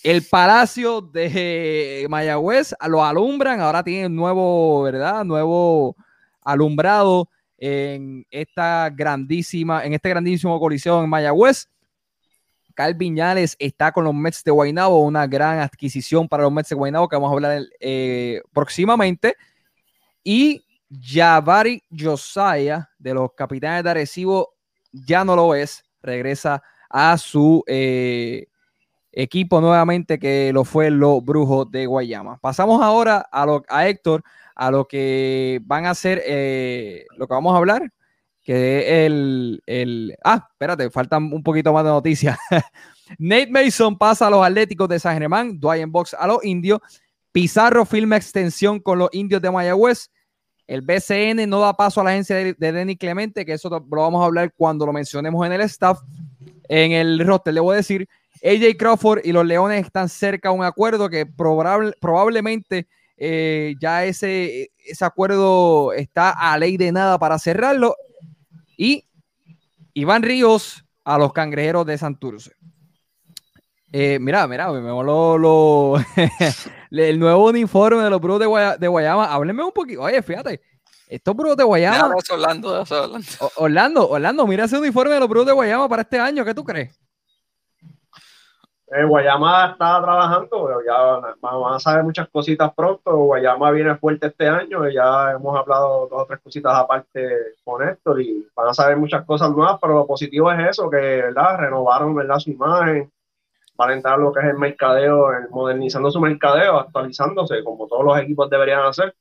El 0.04 0.24
Palacio 0.24 1.02
de 1.02 2.08
Mayagüez 2.10 2.74
lo 2.88 3.04
alumbran, 3.04 3.62
ahora 3.62 3.84
tienen 3.84 4.16
nuevo, 4.16 4.82
¿verdad? 4.84 5.24
Nuevo 5.24 5.96
alumbrado 6.44 7.30
en 7.58 8.26
esta 8.32 8.90
grandísima, 8.90 9.86
en 9.86 9.94
este 9.94 10.10
grandísimo 10.10 10.60
colisión 10.60 11.04
en 11.04 11.10
Mayagüez. 11.10 11.70
Cal 12.72 12.96
Viñales 12.96 13.56
está 13.60 13.92
con 13.92 14.04
los 14.04 14.14
Mets 14.14 14.44
de 14.44 14.52
Guaynabo, 14.52 15.00
una 15.00 15.28
gran 15.28 15.60
adquisición 15.60 16.28
para 16.28 16.44
los 16.44 16.52
Mets 16.52 16.70
de 16.70 16.76
Guaynabo 16.76 17.08
que 17.08 17.16
vamos 17.16 17.30
a 17.30 17.34
hablar 17.34 17.62
eh, 17.80 18.42
próximamente. 18.54 19.36
Y 20.24 20.66
Javari 20.90 21.84
Josiah 21.98 22.90
de 23.00 23.14
los 23.14 23.32
Capitanes 23.34 23.84
de 23.84 23.90
Arecibo 23.90 24.56
ya 24.92 25.24
no 25.24 25.36
lo 25.36 25.56
es, 25.56 25.84
regresa 26.02 26.62
a 26.90 27.18
su 27.18 27.64
eh, 27.68 28.48
equipo 29.12 29.62
nuevamente 29.62 30.20
que 30.20 30.52
lo 30.54 30.64
fue 30.64 30.90
los 30.90 31.24
Brujos 31.24 31.72
de 31.72 31.86
Guayama. 31.86 32.38
Pasamos 32.40 32.82
ahora 32.82 33.28
a, 33.32 33.62
a 33.70 33.88
Héctor, 33.88 34.24
a 34.56 34.72
lo 34.72 34.88
que 34.88 35.60
van 35.64 35.86
a 35.86 35.92
hacer, 35.92 36.22
eh, 36.26 37.06
lo 37.18 37.28
que 37.28 37.34
vamos 37.34 37.54
a 37.54 37.58
hablar, 37.58 37.92
que 38.44 39.06
el, 39.06 39.62
el... 39.66 40.16
Ah, 40.24 40.48
espérate, 40.52 40.90
faltan 40.90 41.32
un 41.32 41.44
poquito 41.44 41.72
más 41.74 41.84
de 41.84 41.90
noticias. 41.92 42.38
Nate 43.20 43.52
Mason 43.52 43.98
pasa 43.98 44.28
a 44.28 44.30
los 44.30 44.46
Atléticos 44.46 44.88
de 44.90 45.00
San 45.00 45.18
Germán, 45.18 45.60
Dwayne 45.60 45.92
Box 45.92 46.16
a 46.18 46.28
los 46.28 46.44
Indios, 46.44 46.80
Pizarro 47.32 47.86
firma 47.86 48.18
extensión 48.18 48.80
con 48.80 49.00
los 49.00 49.10
Indios 49.14 49.42
de 49.42 49.52
Mayagüez, 49.52 50.10
el 50.68 50.82
BCN 50.82 51.50
no 51.50 51.60
da 51.60 51.76
paso 51.76 52.00
a 52.00 52.04
la 52.06 52.12
agencia 52.12 52.36
de, 52.38 52.54
de 52.54 52.72
Denny 52.72 52.96
Clemente, 52.96 53.46
que 53.46 53.52
eso 53.52 53.70
lo 53.70 53.82
vamos 53.82 54.22
a 54.22 54.26
hablar 54.26 54.54
cuando 54.56 54.86
lo 54.86 54.94
mencionemos 54.94 55.46
en 55.46 55.52
el 55.52 55.62
staff. 55.62 56.00
En 56.70 56.94
el 56.94 57.26
roster 57.26 57.54
le 57.54 57.60
voy 57.60 57.74
a 57.74 57.78
decir, 57.78 58.08
AJ 58.44 58.78
Crawford 58.78 59.22
y 59.26 59.34
los 59.34 59.46
Leones 59.46 59.86
están 59.86 60.08
cerca 60.08 60.50
de 60.50 60.56
un 60.56 60.64
acuerdo 60.64 61.10
que 61.10 61.26
probable, 61.26 61.94
probablemente 62.00 62.88
eh, 63.18 63.76
ya 63.82 64.06
ese, 64.06 64.72
ese 64.86 65.06
acuerdo 65.06 65.92
está 65.92 66.30
a 66.32 66.58
ley 66.58 66.78
de 66.78 66.94
nada 66.94 67.20
para 67.20 67.38
cerrarlo. 67.38 67.96
Y 68.82 69.06
Iván 69.94 70.24
Ríos 70.24 70.84
a 71.04 71.20
los 71.20 71.34
cangrejeros 71.34 71.86
de 71.86 72.00
Santurce. 72.00 72.56
Eh, 73.92 74.18
mira, 74.20 74.48
mira, 74.48 74.72
me 74.72 74.82
lo, 74.82 75.38
lo 75.38 75.98
el 76.90 77.20
nuevo 77.20 77.46
uniforme 77.46 78.02
de 78.02 78.10
los 78.10 78.20
brujos 78.20 78.40
de, 78.80 78.88
Guayama. 78.88 79.32
Hábleme 79.32 79.64
un 79.64 79.72
poquito. 79.72 80.02
Oye, 80.02 80.24
fíjate, 80.24 80.62
estos 81.08 81.36
brujos 81.36 81.58
de 81.58 81.64
Guayama. 81.64 82.16
Orlando, 82.32 82.84
Orlando. 83.58 84.10
Orlando, 84.10 84.48
mira 84.48 84.66
ese 84.66 84.80
uniforme 84.80 85.14
de 85.14 85.20
los 85.20 85.30
brujos 85.30 85.46
de 85.46 85.54
Guayama 85.54 85.88
para 85.88 86.02
este 86.02 86.18
año. 86.18 86.44
¿Qué 86.44 86.56
tú 86.56 86.64
crees? 86.64 87.00
Eh, 88.94 89.06
Guayama 89.06 89.72
está 89.72 90.02
trabajando, 90.02 90.82
ya 90.86 91.34
van 91.42 91.74
a 91.74 91.80
saber 91.80 92.04
muchas 92.04 92.28
cositas 92.28 92.74
pronto. 92.76 93.16
Guayama 93.16 93.72
viene 93.72 93.96
fuerte 93.96 94.28
este 94.28 94.50
año, 94.50 94.90
ya 94.90 95.32
hemos 95.32 95.58
hablado 95.58 96.10
dos 96.10 96.24
o 96.24 96.26
tres 96.26 96.42
cositas 96.42 96.74
aparte 96.76 97.26
con 97.64 97.88
Héctor 97.88 98.22
y 98.22 98.46
van 98.54 98.68
a 98.68 98.74
saber 98.74 98.98
muchas 98.98 99.24
cosas 99.26 99.50
nuevas, 99.52 99.78
pero 99.82 99.94
lo 99.94 100.06
positivo 100.06 100.52
es 100.52 100.72
eso, 100.72 100.90
que 100.90 100.98
¿verdad? 100.98 101.58
renovaron 101.60 102.14
¿verdad? 102.16 102.40
su 102.40 102.50
imagen 102.52 103.10
para 103.78 103.94
entrar 103.94 104.20
lo 104.20 104.34
que 104.34 104.42
es 104.42 104.48
el 104.48 104.58
mercadeo, 104.58 105.30
modernizando 105.52 106.12
su 106.12 106.20
mercadeo, 106.20 106.78
actualizándose, 106.78 107.64
como 107.64 107.88
todos 107.88 108.04
los 108.04 108.20
equipos 108.20 108.50
deberían 108.50 108.82
hacer. 108.82 109.16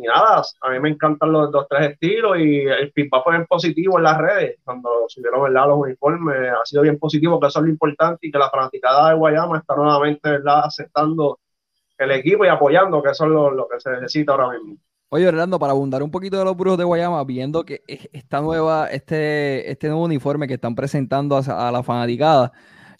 Y 0.00 0.06
nada, 0.06 0.42
a 0.62 0.70
mí 0.70 0.80
me 0.80 0.88
encantan 0.88 1.30
los, 1.30 1.52
dos 1.52 1.66
tres 1.68 1.90
estilos 1.90 2.38
y 2.38 2.60
el 2.60 2.90
feedback 2.92 3.22
fue 3.22 3.36
bien 3.36 3.46
positivo 3.46 3.98
en 3.98 4.04
las 4.04 4.16
redes 4.16 4.58
cuando 4.64 5.04
subieron 5.08 5.42
¿verdad? 5.42 5.68
los 5.68 5.78
uniformes, 5.78 6.36
ha 6.50 6.64
sido 6.64 6.82
bien 6.82 6.98
positivo, 6.98 7.38
que 7.38 7.48
eso 7.48 7.58
es 7.58 7.66
lo 7.66 7.70
importante 7.70 8.26
y 8.26 8.32
que 8.32 8.38
la 8.38 8.48
fanaticada 8.48 9.10
de 9.10 9.16
Guayama 9.16 9.58
está 9.58 9.76
nuevamente 9.76 10.38
aceptando 10.46 11.38
el 11.98 12.12
equipo 12.12 12.46
y 12.46 12.48
apoyando, 12.48 13.02
que 13.02 13.10
eso 13.10 13.24
es 13.24 13.30
lo, 13.30 13.68
que 13.68 13.78
se 13.78 13.90
necesita 13.90 14.32
ahora 14.32 14.50
mismo. 14.52 14.76
Oye, 15.10 15.28
Orlando, 15.28 15.58
para 15.58 15.72
abundar 15.72 16.02
un 16.02 16.10
poquito 16.10 16.38
de 16.38 16.44
los 16.46 16.56
brujos 16.56 16.78
de 16.78 16.84
Guayama, 16.84 17.22
viendo 17.24 17.64
que 17.64 17.82
esta 17.86 18.40
nueva, 18.40 18.86
este, 18.90 19.70
este 19.70 19.88
nuevo 19.88 20.04
uniforme 20.04 20.48
que 20.48 20.54
están 20.54 20.74
presentando 20.74 21.36
a, 21.36 21.68
a 21.68 21.70
la 21.70 21.82
fanaticada, 21.82 22.52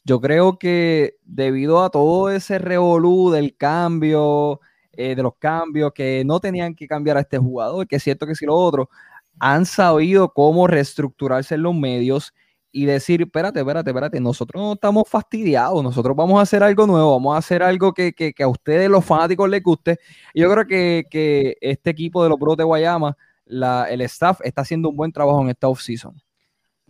yo 0.04 0.20
creo 0.20 0.58
que 0.58 1.14
debido 1.24 1.82
a 1.82 1.88
todo 1.88 2.30
ese 2.30 2.58
revolú 2.58 3.30
del 3.30 3.56
cambio, 3.56 4.60
eh, 5.00 5.14
de 5.14 5.22
los 5.22 5.34
cambios, 5.38 5.92
que 5.94 6.22
no 6.26 6.40
tenían 6.40 6.74
que 6.74 6.86
cambiar 6.86 7.16
a 7.16 7.20
este 7.20 7.38
jugador, 7.38 7.86
que 7.86 7.96
es 7.96 8.02
cierto 8.02 8.26
que 8.26 8.34
si 8.34 8.44
lo 8.44 8.54
otro, 8.54 8.90
han 9.38 9.64
sabido 9.64 10.32
cómo 10.32 10.66
reestructurarse 10.66 11.54
en 11.54 11.62
los 11.62 11.74
medios 11.74 12.34
y 12.70 12.84
decir, 12.84 13.22
espérate, 13.22 13.60
espérate, 13.60 13.90
espérate, 13.90 14.20
nosotros 14.20 14.62
no 14.62 14.72
estamos 14.74 15.08
fastidiados, 15.08 15.82
nosotros 15.82 16.14
vamos 16.14 16.38
a 16.38 16.42
hacer 16.42 16.62
algo 16.62 16.86
nuevo, 16.86 17.12
vamos 17.12 17.34
a 17.34 17.38
hacer 17.38 17.62
algo 17.62 17.94
que, 17.94 18.34
a 18.38 18.48
ustedes, 18.48 18.90
los 18.90 19.04
fanáticos, 19.04 19.48
les 19.48 19.62
guste. 19.62 19.98
Yo 20.34 20.52
creo 20.52 20.66
que, 20.66 21.56
este 21.60 21.90
equipo 21.90 22.22
de 22.22 22.28
los 22.28 22.38
Bros 22.38 22.56
de 22.56 22.64
Guayama, 22.64 23.16
el 23.46 24.00
staff, 24.02 24.40
está 24.44 24.62
haciendo 24.62 24.90
un 24.90 24.96
buen 24.96 25.12
trabajo 25.12 25.42
en 25.42 25.48
esta 25.48 25.68
offseason. 25.68 26.14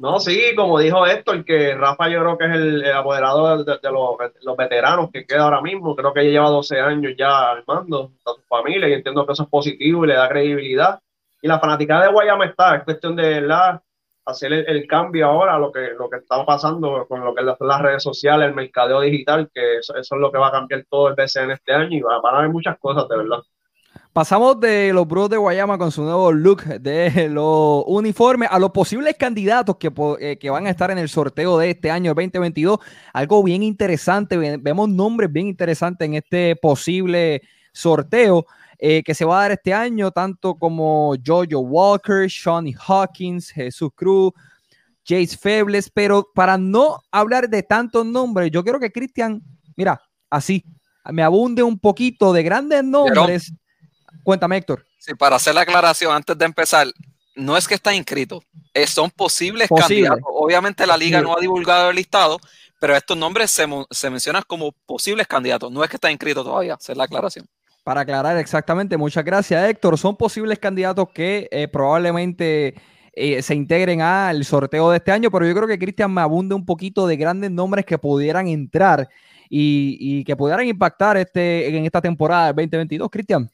No, 0.01 0.19
sí, 0.19 0.55
como 0.57 0.79
dijo 0.79 1.07
Héctor, 1.07 1.45
que 1.45 1.75
Rafa 1.75 2.09
yo 2.09 2.21
creo 2.21 2.39
que 2.39 2.47
es 2.47 2.53
el, 2.53 2.91
apoderado 2.91 3.63
de, 3.63 3.79
los, 3.91 4.57
veteranos 4.57 5.11
que 5.13 5.27
queda 5.27 5.43
ahora 5.43 5.61
mismo. 5.61 5.95
Creo 5.95 6.15
que 6.15 6.23
ella 6.23 6.31
lleva 6.31 6.49
12 6.49 6.81
años 6.81 7.13
ya 7.19 7.51
al 7.51 7.65
mando 7.67 8.11
a 8.25 8.31
su 8.33 8.41
familia 8.49 8.89
y 8.89 8.95
entiendo 8.95 9.27
que 9.27 9.33
eso 9.33 9.43
es 9.43 9.51
positivo 9.51 10.05
y 10.05 10.09
le 10.09 10.15
da 10.15 10.27
credibilidad. 10.31 11.01
Y 11.43 11.49
la 11.49 11.61
fanática 11.61 12.01
de 12.01 12.11
Guayama 12.13 12.47
está, 12.47 12.77
es 12.77 12.85
cuestión 12.85 13.15
de 13.15 13.43
la, 13.43 13.83
hacer 14.25 14.55
el, 14.55 14.87
cambio 14.87 15.27
ahora, 15.27 15.59
lo 15.59 15.71
que, 15.71 15.91
lo 15.99 16.09
que 16.09 16.17
está 16.17 16.47
pasando 16.47 17.07
con 17.07 17.23
lo 17.23 17.35
que 17.35 17.43
son 17.59 17.69
las 17.69 17.83
redes 17.83 18.03
sociales, 18.03 18.49
el 18.49 18.55
mercadeo 18.55 19.03
digital, 19.03 19.51
que 19.53 19.77
eso, 19.79 19.95
es 19.97 20.11
lo 20.13 20.33
que 20.33 20.39
va 20.39 20.49
a 20.49 20.53
cambiar 20.53 20.83
todo 20.89 21.09
el 21.09 21.15
BCN 21.15 21.51
este 21.51 21.75
año 21.75 21.99
y 21.99 22.01
va, 22.01 22.23
van 22.23 22.37
a 22.37 22.39
haber 22.39 22.51
muchas 22.51 22.79
cosas, 22.79 23.07
de 23.07 23.19
verdad. 23.19 23.41
Pasamos 24.13 24.59
de 24.59 24.93
los 24.93 25.07
Bros 25.07 25.31
de 25.31 25.37
Guayama 25.37 25.79
con 25.79 25.93
su 25.93 26.03
nuevo 26.03 26.33
look 26.33 26.65
de 26.65 27.29
los 27.31 27.85
uniformes 27.87 28.49
a 28.51 28.59
los 28.59 28.73
posibles 28.73 29.15
candidatos 29.17 29.77
que, 29.77 29.93
eh, 30.19 30.37
que, 30.37 30.51
van 30.51 30.67
a 30.67 30.71
estar 30.71 30.91
en 30.91 30.99
el 30.99 31.09
sorteo 31.09 31.57
de 31.57 31.71
este 31.71 31.93
año 31.93 32.13
2022. 32.13 32.81
Algo 33.13 33.45
bien 33.45 33.63
interesante, 33.63 34.37
vemos 34.37 34.89
nombres 34.89 35.33
bien 35.33 35.47
interesantes 35.47 36.07
en 36.07 36.15
este 36.15 36.57
posible 36.57 37.43
sorteo 37.73 38.47
eh, 38.81 39.05
que 39.05 39.15
se 39.15 39.25
va 39.25 39.39
a 39.39 39.43
dar 39.43 39.53
este 39.53 39.73
año, 39.73 40.11
tanto 40.11 40.57
como 40.57 41.15
Jojo 41.25 41.61
Walker, 41.61 42.27
Shawnee 42.27 42.75
Hawkins, 42.89 43.51
Jesús 43.51 43.91
Cruz, 43.95 44.33
Jace 45.07 45.37
Febles, 45.37 45.89
pero 45.89 46.29
para 46.35 46.59
no 46.59 46.99
hablar 47.13 47.49
de 47.49 47.63
tantos 47.63 48.05
nombres, 48.05 48.51
yo 48.51 48.65
quiero 48.65 48.81
que 48.81 48.91
Cristian, 48.91 49.41
mira, 49.77 50.01
así, 50.29 50.65
me 51.13 51.23
abunde 51.23 51.63
un 51.63 51.79
poquito 51.79 52.33
de 52.33 52.43
grandes 52.43 52.83
nombres. 52.83 53.53
Cuéntame, 54.23 54.57
Héctor. 54.57 54.87
Sí, 54.99 55.15
para 55.15 55.37
hacer 55.37 55.55
la 55.55 55.63
aclaración 55.63 56.15
antes 56.15 56.37
de 56.37 56.45
empezar, 56.45 56.87
no 57.35 57.57
es 57.57 57.67
que 57.67 57.75
está 57.75 57.95
inscrito, 57.95 58.43
son 58.87 59.11
posibles 59.11 59.69
candidatos. 59.69 60.25
Obviamente 60.25 60.87
la 60.87 60.97
liga 60.97 61.21
no 61.21 61.37
ha 61.37 61.41
divulgado 61.41 61.91
el 61.91 61.97
listado, 61.97 62.39
pero 62.81 62.97
estos 62.97 63.17
nombres 63.17 63.51
se, 63.51 64.11
mencionan 64.11 64.43
como 64.47 64.73
posibles 64.87 65.27
candidatos. 65.27 65.71
No 65.71 65.85
es 65.85 65.91
que 65.91 65.97
está 65.97 66.11
inscrito 66.11 66.43
todavía, 66.43 66.75
hacer 66.75 66.97
la 66.97 67.05
aclaración. 67.05 67.47
Para 67.85 68.03
aclarar 68.03 68.37
exactamente, 68.37 68.97
muchas 68.97 69.25
gracias, 69.25 69.69
Héctor. 69.69 69.99
Son 69.99 70.17
posibles 70.17 70.59
candidatos 70.59 71.09
que 71.15 71.49
eh, 71.51 71.69
probablemente 71.69 72.75
eh, 73.13 73.43
se 73.43 73.55
integren 73.55 74.03
al 74.03 74.45
sorteo 74.45 74.91
de 74.91 74.99
este 74.99 75.13
año, 75.13 75.31
pero 75.31 75.47
yo 75.47 75.55
creo 75.55 75.67
que 75.67 75.79
Cristian 75.79 76.13
me 76.13 76.21
abunde 76.21 76.55
un 76.55 76.65
poquito 76.65 77.07
de 77.07 77.17
grandes 77.17 77.51
nombres 77.51 77.85
que 77.85 77.99
pudieran 77.99 78.49
entrar 78.49 79.09
y, 79.49 79.97
y 79.99 80.25
que 80.25 80.37
pudieran 80.37 80.67
impactar 80.67 81.17
este, 81.17 81.77
en 81.77 81.85
esta 81.85 82.01
temporada 82.01 82.49
2022. 82.49 83.09
Cristian. 83.11 83.51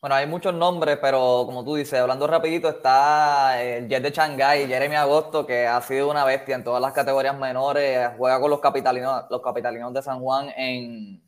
Bueno, 0.00 0.14
hay 0.14 0.26
muchos 0.26 0.52
nombres, 0.54 0.98
pero 1.00 1.44
como 1.46 1.64
tú 1.64 1.74
dices, 1.74 1.98
hablando 1.98 2.26
rapidito, 2.26 2.68
está 2.68 3.60
el 3.62 3.88
Jet 3.88 4.02
de 4.02 4.10
Shanghai, 4.10 4.66
Jeremy 4.66 4.94
Agosto, 4.94 5.46
que 5.46 5.66
ha 5.66 5.80
sido 5.80 6.10
una 6.10 6.24
bestia 6.24 6.54
en 6.54 6.62
todas 6.62 6.82
las 6.82 6.92
categorías 6.92 7.36
menores, 7.36 8.10
juega 8.18 8.38
con 8.38 8.50
los 8.50 8.60
capitalinos, 8.60 9.24
los 9.30 9.40
capitalinos 9.40 9.94
de 9.94 10.02
San 10.02 10.20
Juan 10.20 10.50
en, 10.56 11.22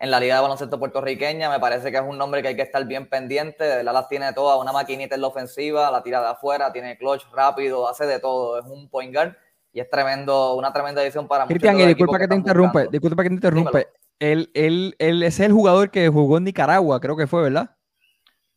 la 0.00 0.20
Liga 0.20 0.34
de 0.34 0.42
Baloncesto 0.42 0.78
puertorriqueña. 0.78 1.48
Me 1.48 1.60
parece 1.60 1.90
que 1.92 1.96
es 1.96 2.02
un 2.02 2.18
nombre 2.18 2.42
que 2.42 2.48
hay 2.48 2.56
que 2.56 2.62
estar 2.62 2.84
bien 2.84 3.08
pendiente. 3.08 3.64
De 3.64 3.76
verdad 3.76 3.94
las 3.94 4.08
tiene 4.08 4.32
todas, 4.32 4.60
una 4.60 4.72
maquinita 4.72 5.14
en 5.14 5.20
la 5.20 5.28
ofensiva, 5.28 5.90
la 5.90 6.02
tira 6.02 6.20
de 6.20 6.28
afuera, 6.28 6.72
tiene 6.72 6.98
clutch 6.98 7.22
rápido, 7.32 7.88
hace 7.88 8.06
de 8.06 8.18
todo. 8.18 8.58
Es 8.58 8.66
un 8.66 8.90
point 8.90 9.14
guard 9.14 9.34
y 9.72 9.80
es 9.80 9.88
tremendo, 9.88 10.56
una 10.56 10.72
tremenda 10.72 11.02
edición 11.02 11.28
para 11.28 11.46
Cristian, 11.46 11.78
disculpa 11.78 12.18
que, 12.18 12.28
te 12.28 12.34
interrumpe, 12.34 12.88
disculpa 12.90 13.22
que 13.22 13.28
te 13.28 13.34
interrumpe. 13.34 13.88
Él, 14.18 14.50
él, 14.52 14.94
él 14.98 15.22
es 15.22 15.40
el 15.40 15.52
jugador 15.52 15.90
que 15.90 16.08
jugó 16.08 16.38
en 16.38 16.44
Nicaragua, 16.44 17.00
creo 17.00 17.16
que 17.16 17.26
fue, 17.26 17.42
¿verdad? 17.42 17.70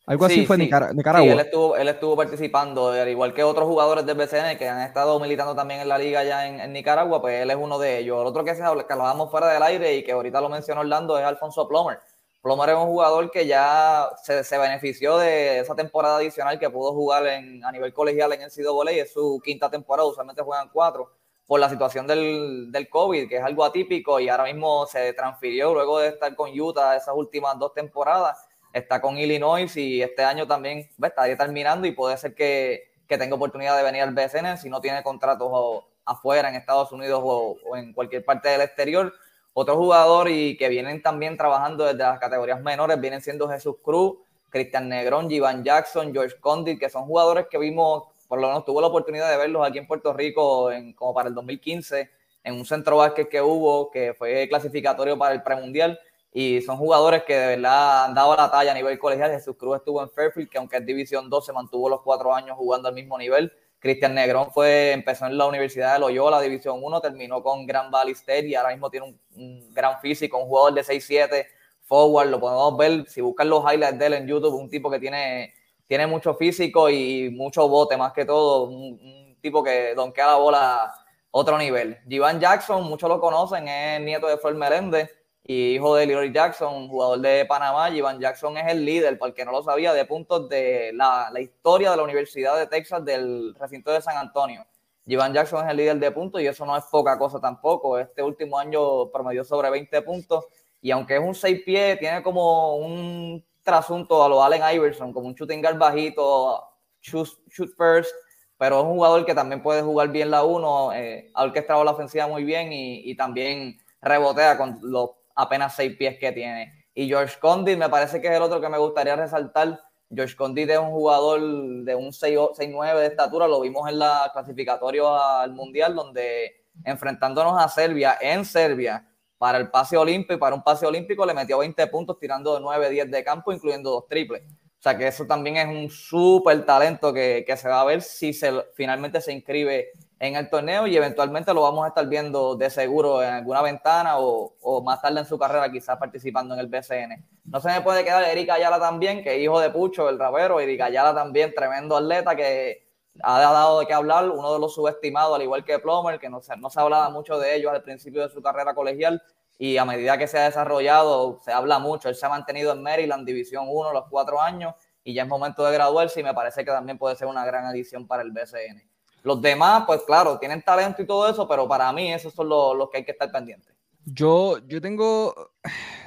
Algo 0.07 0.23
así 0.23 0.45
fue 0.45 0.57
Nicaragua. 0.57 1.21
Sí, 1.21 1.27
él 1.27 1.39
estuvo, 1.41 1.75
él 1.75 1.87
estuvo 1.89 2.15
participando, 2.15 2.91
al 2.91 3.09
igual 3.09 3.33
que 3.33 3.43
otros 3.43 3.67
jugadores 3.67 4.05
del 4.05 4.15
BCN 4.15 4.57
que 4.57 4.69
han 4.69 4.79
estado 4.79 5.19
militando 5.19 5.53
también 5.53 5.81
en 5.81 5.89
la 5.89 5.97
liga 5.97 6.23
ya 6.23 6.47
en, 6.47 6.71
Nicaragua, 6.71 7.19
pues 7.19 7.41
él 7.41 7.51
es 7.51 7.57
uno 7.57 7.77
de 7.77 7.97
ellos. 7.99 8.21
El 8.21 8.27
otro 8.27 8.45
que, 8.45 8.55
se, 8.55 8.61
que 8.61 8.93
hablábamos 8.93 9.29
fuera 9.29 9.49
del 9.49 9.61
aire 9.61 9.97
y 9.97 10.03
que 10.05 10.13
ahorita 10.13 10.39
lo 10.39 10.47
mencionó 10.47 10.79
Orlando 10.79 11.19
es 11.19 11.25
Alfonso 11.25 11.67
Plomer. 11.67 11.99
Plomer 12.41 12.69
es 12.69 12.75
un 12.77 12.85
jugador 12.85 13.29
que 13.29 13.45
ya 13.45 14.07
se, 14.23 14.45
se, 14.45 14.57
benefició 14.57 15.17
de 15.17 15.59
esa 15.59 15.75
temporada 15.75 16.19
adicional 16.19 16.57
que 16.57 16.69
pudo 16.69 16.93
jugar 16.93 17.27
en, 17.27 17.65
a 17.65 17.71
nivel 17.73 17.93
colegial 17.93 18.31
en 18.31 18.43
el 18.43 18.95
y 18.95 18.99
es 18.99 19.11
su 19.11 19.41
quinta 19.43 19.69
temporada, 19.69 20.07
usualmente 20.07 20.41
juegan 20.41 20.69
cuatro, 20.71 21.11
por 21.45 21.59
la 21.59 21.69
situación 21.69 22.07
del, 22.07 22.71
del 22.71 22.87
COVID, 22.87 23.27
que 23.27 23.37
es 23.37 23.43
algo 23.43 23.65
atípico 23.65 24.21
y 24.21 24.29
ahora 24.29 24.45
mismo 24.45 24.85
se 24.85 25.11
transfirió 25.11 25.73
luego 25.73 25.99
de 25.99 26.07
estar 26.07 26.33
con 26.33 26.57
Utah 26.57 26.95
esas 26.95 27.13
últimas 27.13 27.59
dos 27.59 27.73
temporadas 27.73 28.46
está 28.73 29.01
con 29.01 29.17
Illinois 29.17 29.75
y 29.77 30.01
este 30.01 30.23
año 30.23 30.47
también 30.47 30.89
está 31.01 31.37
terminando 31.37 31.87
y 31.87 31.91
puede 31.91 32.17
ser 32.17 32.35
que, 32.35 32.91
tenga 33.07 33.35
oportunidad 33.35 33.77
de 33.77 33.83
venir 33.83 34.01
al 34.01 34.13
BSN 34.13 34.57
si 34.57 34.69
no 34.69 34.81
tiene 34.81 35.01
contratos 35.01 35.85
afuera 36.05 36.49
en 36.49 36.55
Estados 36.55 36.91
Unidos 36.91 37.21
o, 37.23 37.57
en 37.75 37.93
cualquier 37.93 38.25
parte 38.25 38.49
del 38.49 38.61
exterior. 38.61 39.13
Otro 39.53 39.75
jugador 39.77 40.29
y 40.29 40.57
que 40.57 40.69
vienen 40.69 41.01
también 41.01 41.37
trabajando 41.37 41.85
desde 41.85 41.99
las 41.99 42.19
categorías 42.19 42.61
menores 42.61 42.99
vienen 42.99 43.21
siendo 43.21 43.49
Jesús 43.49 43.77
Cruz, 43.81 44.17
Cristian 44.49 44.89
Negrón, 44.89 45.29
Jivan 45.29 45.63
Jackson, 45.63 46.13
George 46.13 46.37
Condit, 46.39 46.79
que 46.79 46.89
son 46.89 47.05
jugadores 47.05 47.47
que 47.49 47.57
vimos, 47.57 48.03
por 48.27 48.39
lo 48.39 48.47
menos 48.47 48.65
tuvo 48.65 48.81
la 48.81 48.87
oportunidad 48.87 49.29
de 49.31 49.37
verlos 49.37 49.65
aquí 49.65 49.77
en 49.77 49.87
Puerto 49.87 50.13
Rico 50.13 50.71
en, 50.71 50.93
como 50.93 51.13
para 51.13 51.29
el 51.29 51.35
2015 51.35 52.09
en 52.47 52.53
un 52.53 52.65
centro 52.65 52.97
básquet 52.97 53.27
que 53.27 53.41
hubo 53.41 53.91
que 53.91 54.13
fue 54.13 54.47
clasificatorio 54.47 55.17
para 55.17 55.33
el 55.33 55.43
premundial 55.43 55.99
y 56.39 56.61
son 56.61 56.77
jugadores 56.77 57.23
que 57.23 57.35
de 57.35 57.47
verdad 57.55 58.05
han 58.05 58.13
dado 58.13 58.35
la 58.35 58.51
talla 58.51 58.69
a 58.69 58.75
nivel 58.75 58.99
colegial. 58.99 59.31
Jesús 59.31 59.55
Cruz 59.57 59.77
estuvo 59.77 60.03
en 60.03 60.11
Fairfield, 60.11 60.47
que 60.47 60.59
aunque 60.59 60.77
es 60.77 60.85
División 60.85 61.31
2, 61.31 61.43
se 61.43 61.51
mantuvo 61.51 61.89
los 61.89 62.01
cuatro 62.03 62.31
años 62.31 62.55
jugando 62.55 62.87
al 62.87 62.93
mismo 62.93 63.17
nivel. 63.17 63.51
Cristian 63.79 64.13
Negrón 64.13 64.51
fue, 64.51 64.91
empezó 64.91 65.25
en 65.25 65.35
la 65.35 65.47
Universidad 65.47 65.93
de 65.93 65.99
Loyola, 65.99 66.39
División 66.39 66.77
1, 66.79 67.01
terminó 67.01 67.41
con 67.41 67.65
Gran 67.65 67.89
Valley 67.89 68.13
State 68.13 68.49
y 68.49 68.53
ahora 68.53 68.69
mismo 68.69 68.91
tiene 68.91 69.17
un, 69.35 69.73
gran 69.73 69.99
físico, 69.99 70.37
un 70.37 70.45
jugador 70.45 70.75
de 70.75 70.83
6'7", 70.83 71.47
forward, 71.81 72.29
lo 72.29 72.39
podemos 72.39 72.77
ver, 72.77 73.09
si 73.09 73.19
buscan 73.19 73.49
los 73.49 73.63
highlights 73.63 73.97
de 73.97 74.05
él 74.05 74.13
en 74.13 74.27
YouTube, 74.27 74.53
un 74.53 74.69
tipo 74.69 74.91
que 74.91 74.99
tiene, 74.99 75.55
tiene 75.87 76.05
mucho 76.05 76.35
físico 76.35 76.87
y 76.87 77.31
mucho 77.31 77.67
bote, 77.67 77.97
más 77.97 78.13
que 78.13 78.25
todo, 78.25 78.65
un, 78.65 79.35
tipo 79.41 79.63
que 79.63 79.95
donkea 79.95 80.27
la 80.27 80.35
bola 80.35 80.83
a 80.83 80.93
otro 81.31 81.57
nivel. 81.57 81.97
Jivan 82.07 82.39
Jackson, 82.39 82.83
muchos 82.83 83.09
lo 83.09 83.19
conocen, 83.19 83.67
es 83.67 84.01
nieto 84.01 84.27
de 84.27 84.37
Flor 84.37 84.53
Meléndez, 84.53 85.17
y 85.49 85.75
hijo 85.75 85.95
de 85.95 86.05
Leroy 86.05 86.33
Jackson, 86.33 86.89
jugador 86.89 87.19
de 87.19 87.45
Panamá. 87.45 87.89
Ivan 87.89 88.19
Jackson 88.19 88.57
es 88.57 88.67
el 88.69 88.83
líder, 88.83 89.17
para 89.17 89.29
el 89.29 89.33
que 89.33 89.45
no 89.45 89.53
lo 89.53 89.63
sabía, 89.63 89.93
de 89.93 90.03
puntos 90.03 90.49
de 90.49 90.91
la, 90.93 91.31
historia 91.39 91.91
de 91.91 91.97
la 91.97 92.03
Universidad 92.03 92.57
de 92.57 92.67
Texas 92.67 93.03
del 93.05 93.55
recinto 93.55 93.89
de 93.91 94.01
San 94.01 94.17
Antonio. 94.17 94.65
Ivan 95.05 95.33
Jackson 95.33 95.63
es 95.63 95.71
el 95.71 95.77
líder 95.77 95.99
de 95.99 96.11
puntos 96.11 96.41
y 96.41 96.47
eso 96.47 96.65
no 96.65 96.75
es 96.75 96.83
poca 96.91 97.17
cosa 97.17 97.39
tampoco. 97.39 97.97
Este 97.97 98.21
último 98.21 98.59
año 98.59 99.09
promedió 99.09 99.45
sobre 99.45 99.69
20 99.69 100.01
puntos 100.01 100.47
y 100.81 100.91
aunque 100.91 101.15
es 101.15 101.21
un 101.21 101.33
6 101.33 101.61
pies, 101.65 101.97
tiene 101.97 102.21
como 102.21 102.75
un 102.75 103.41
trasunto 103.63 104.21
a 104.25 104.27
lo 104.27 104.43
Allen 104.43 104.63
Iverson, 104.75 105.13
como 105.13 105.27
un 105.27 105.33
shooting 105.33 105.61
guard 105.61 105.77
bajito, 105.77 106.61
shoot, 107.01 107.29
first, 107.77 108.13
pero 108.57 108.79
es 108.79 108.83
un 108.83 108.95
jugador 108.95 109.25
que 109.25 109.33
también 109.33 109.63
puede 109.63 109.81
jugar 109.81 110.09
bien 110.09 110.29
la 110.29 110.43
1, 110.43 110.93
eh, 110.93 111.31
ha 111.33 111.43
orquestado 111.43 111.85
la 111.85 111.91
ofensiva 111.91 112.27
muy 112.27 112.43
bien 112.43 112.73
y, 112.73 113.09
y 113.09 113.15
también 113.15 113.77
rebotea 114.01 114.57
con 114.57 114.79
los 114.81 115.11
apenas 115.37 115.75
seis 115.75 115.95
pies 115.95 116.17
que 116.19 116.31
tiene. 116.33 116.85
Y 116.93 117.07
George 117.07 117.37
Condit 117.39 117.77
me 117.77 117.89
parece 117.89 118.19
que 118.19 118.27
es 118.27 118.33
el 118.33 118.41
otro 118.41 118.59
que 118.59 118.69
me 118.69 118.77
gustaría 118.77 119.15
resaltar. 119.15 119.79
George 120.13 120.35
Condit 120.35 120.69
es 120.69 120.79
un 120.79 120.89
jugador 120.89 121.39
de 121.39 121.95
un 121.95 122.11
6'9 122.11 122.99
de 122.99 123.05
estatura, 123.05 123.47
lo 123.47 123.61
vimos 123.61 123.87
en 123.87 123.99
la 123.99 124.29
clasificatoria 124.33 125.41
al 125.41 125.53
Mundial, 125.53 125.95
donde 125.95 126.65
enfrentándonos 126.83 127.61
a 127.61 127.67
Serbia, 127.69 128.17
en 128.19 128.45
Serbia, 128.45 129.07
para 129.37 129.59
el 129.59 129.69
pase 129.69 129.95
olímpico, 129.95 130.39
para 130.39 130.55
un 130.55 130.63
pase 130.63 130.85
olímpico 130.85 131.25
le 131.25 131.33
metió 131.33 131.59
20 131.59 131.85
puntos 131.87 132.17
tirando 132.19 132.55
de 132.55 132.61
9, 132.61 132.89
10 132.89 133.11
de 133.11 133.23
campo, 133.23 133.51
incluyendo 133.51 133.91
dos 133.91 134.07
triples. 134.07 134.41
O 134.79 134.81
sea 134.81 134.97
que 134.97 135.07
eso 135.07 135.25
también 135.25 135.57
es 135.57 135.67
un 135.67 135.89
súper 135.89 136.65
talento 136.65 137.13
que, 137.13 137.43
que, 137.45 137.57
se 137.57 137.67
va 137.67 137.81
a 137.81 137.85
ver 137.85 138.01
si 138.01 138.33
se, 138.33 138.51
finalmente 138.73 139.21
se 139.21 139.33
inscribe 139.33 139.91
en 140.19 140.35
el 140.35 140.49
torneo 140.49 140.87
y 140.87 140.97
eventualmente 140.97 141.53
lo 141.53 141.61
vamos 141.61 141.85
a 141.85 141.89
estar 141.89 142.07
viendo 142.07 142.55
de 142.55 142.69
seguro 142.69 143.21
en 143.21 143.29
alguna 143.29 143.61
ventana 143.61 144.17
o, 144.19 144.55
o, 144.61 144.81
más 144.81 145.01
tarde 145.01 145.19
en 145.19 145.25
su 145.25 145.37
carrera 145.37 145.71
quizás 145.71 145.97
participando 145.97 146.53
en 146.55 146.59
el 146.59 146.67
BCN. 146.67 147.23
No 147.45 147.59
se 147.61 147.69
me 147.69 147.81
puede 147.81 148.03
quedar 148.03 148.23
Eric 148.23 148.49
Ayala 148.49 148.79
también, 148.79 149.23
que 149.23 149.35
es 149.35 149.41
hijo 149.41 149.59
de 149.59 149.69
Pucho, 149.69 150.09
el 150.09 150.17
rapero, 150.17 150.59
Eric 150.59 150.81
Ayala 150.81 151.13
también, 151.13 151.53
tremendo 151.53 151.95
atleta 151.95 152.35
que 152.35 152.87
ha 153.21 153.39
dado 153.39 153.79
de 153.79 153.85
qué 153.85 153.93
hablar, 153.93 154.29
uno 154.29 154.53
de 154.53 154.59
los 154.59 154.73
subestimados, 154.73 155.35
al 155.35 155.41
igual 155.41 155.63
que 155.63 155.79
Plomer, 155.79 156.19
que 156.19 156.29
no 156.29 156.41
se, 156.41 156.55
no 156.57 156.69
se 156.69 156.79
hablaba 156.79 157.09
mucho 157.09 157.39
de 157.39 157.55
ellos 157.55 157.71
al 157.71 157.83
principio 157.83 158.21
de 158.21 158.29
su 158.29 158.41
carrera 158.41 158.73
colegial, 158.73 159.21
y 159.59 159.77
a 159.77 159.85
medida 159.85 160.17
que 160.17 160.27
se 160.27 160.37
ha 160.37 160.43
desarrollado, 160.43 161.39
se 161.43 161.51
habla 161.51 161.79
mucho. 161.79 162.09
Él 162.09 162.15
se 162.15 162.25
ha 162.25 162.29
mantenido 162.29 162.73
en 162.73 162.83
Maryland, 162.83 163.25
División 163.25 163.65
1, 163.67 163.91
los 163.91 164.05
cuatro 164.09 164.39
años, 164.39 164.75
y 165.03 165.13
ya 165.13 165.23
es 165.23 165.27
momento 165.27 165.65
de 165.65 165.73
graduarse 165.73 166.19
y 166.19 166.23
me 166.23 166.33
parece 166.33 166.63
que 166.63 166.71
también 166.71 166.97
puede 166.97 167.15
ser 167.15 167.27
una 167.27 167.45
gran 167.45 167.65
adición 167.65 168.07
para 168.07 168.21
el 168.21 168.31
BCN. 168.31 168.87
Los 169.27 169.41
demás, 169.41 169.83
pues 169.85 170.03
claro, 170.07 170.39
tienen 170.39 170.61
talento 170.61 171.01
y 171.01 171.05
todo 171.05 171.29
eso, 171.29 171.45
pero 171.45 171.67
para 171.67 171.91
mí 171.91 172.13
esos 172.13 172.33
son 172.33 172.47
los, 172.47 172.77
los 172.77 172.89
que 172.89 172.99
hay 172.99 173.03
que 173.03 173.11
estar 173.11 173.29
pendientes. 173.29 173.75
Yo, 174.05 174.59
yo 174.65 174.79
tengo 174.79 175.51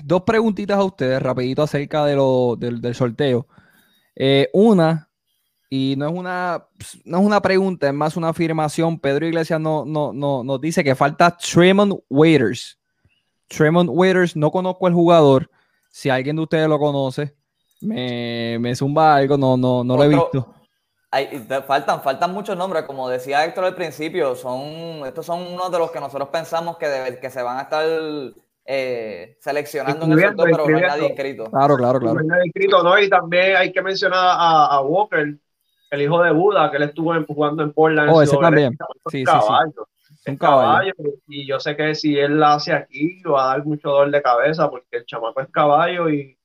dos 0.03 0.23
preguntitas 0.23 0.79
a 0.79 0.85
ustedes, 0.85 1.21
rapidito, 1.23 1.63
acerca 1.63 2.07
de 2.07 2.17
lo, 2.17 2.57
del, 2.57 2.81
del 2.81 2.95
sorteo. 2.95 3.47
Eh, 4.17 4.49
una, 4.55 5.11
y 5.69 5.97
no 5.99 6.09
es 6.09 6.15
una, 6.15 6.67
no 7.05 7.19
es 7.19 7.25
una 7.27 7.43
pregunta, 7.43 7.89
es 7.89 7.93
más 7.93 8.17
una 8.17 8.31
afirmación. 8.31 8.99
Pedro 8.99 9.27
Iglesias 9.27 9.61
no, 9.61 9.85
no, 9.85 10.15
no, 10.15 10.43
nos 10.43 10.59
dice 10.59 10.83
que 10.83 10.95
falta 10.95 11.37
Tremont 11.37 12.01
Waiters. 12.09 12.81
Tremont 13.49 13.91
Waiters, 13.93 14.35
no 14.35 14.51
conozco 14.51 14.89
el 14.89 14.95
jugador. 14.95 15.51
Si 15.91 16.09
alguien 16.09 16.37
de 16.37 16.43
ustedes 16.43 16.69
lo 16.69 16.79
conoce, 16.79 17.37
me, 17.83 18.59
me 18.59 18.75
zumba 18.75 19.15
algo, 19.15 19.37
no, 19.37 19.59
no, 19.59 19.85
no 19.85 19.97
lo 19.99 20.05
he 20.05 20.09
visto. 20.09 20.55
Hay, 21.13 21.27
faltan, 21.67 22.03
faltan 22.03 22.33
muchos 22.33 22.57
nombres, 22.57 22.85
como 22.85 23.09
decía 23.09 23.45
Héctor 23.45 23.65
al 23.65 23.75
principio, 23.75 24.37
son, 24.37 25.05
estos 25.05 25.27
son 25.27 25.41
unos 25.43 25.73
de 25.73 25.79
los 25.79 25.91
que 25.91 25.99
nosotros 25.99 26.29
pensamos 26.29 26.77
que, 26.77 26.87
debe, 26.87 27.19
que 27.19 27.31
se 27.31 27.43
van 27.43 27.59
a 27.59 27.63
estar 27.63 27.85
eh, 28.65 29.37
seleccionando 29.41 30.07
en 30.07 30.13
el 30.13 30.21
sorteo, 30.21 30.45
pero 30.45 30.69
no 30.69 30.77
hay 30.77 30.83
nadie 30.83 31.09
inscrito. 31.09 31.45
Claro, 31.51 31.77
claro, 31.77 31.99
claro. 31.99 32.15
No 32.15 32.21
hay 32.21 32.27
nadie 32.27 32.47
inscrito, 32.47 32.83
¿no? 32.85 32.97
Y 32.97 33.11
también 33.11 33.57
hay 33.57 33.73
que 33.73 33.83
mencionar 33.83 34.21
a, 34.21 34.67
a 34.67 34.81
Walker, 34.83 35.35
el 35.91 36.03
hijo 36.03 36.23
de 36.23 36.31
Buda, 36.31 36.71
que 36.71 36.77
él 36.77 36.85
estuvo 36.85 37.13
jugando 37.27 37.65
en 37.65 37.73
Portland. 37.73 38.09
Oh, 38.13 38.23
ese 38.23 38.37
también. 38.37 38.79
Sí, 39.11 39.25
caballo. 39.25 39.89
sí, 39.97 40.15
sí. 40.15 40.31
Un 40.31 40.37
caballo. 40.37 40.93
Y 41.27 41.45
yo 41.45 41.59
sé 41.59 41.77
que 41.77 41.97
si 41.97 42.17
él 42.17 42.39
la 42.39 42.55
hace 42.55 42.73
aquí, 42.73 43.21
va 43.23 43.47
a 43.47 43.57
dar 43.57 43.67
mucho 43.67 43.89
dolor 43.91 44.13
de 44.13 44.23
cabeza, 44.23 44.71
porque 44.71 44.99
el 44.99 45.07
chamaco 45.07 45.41
es 45.41 45.49
caballo 45.49 46.09
y 46.09 46.39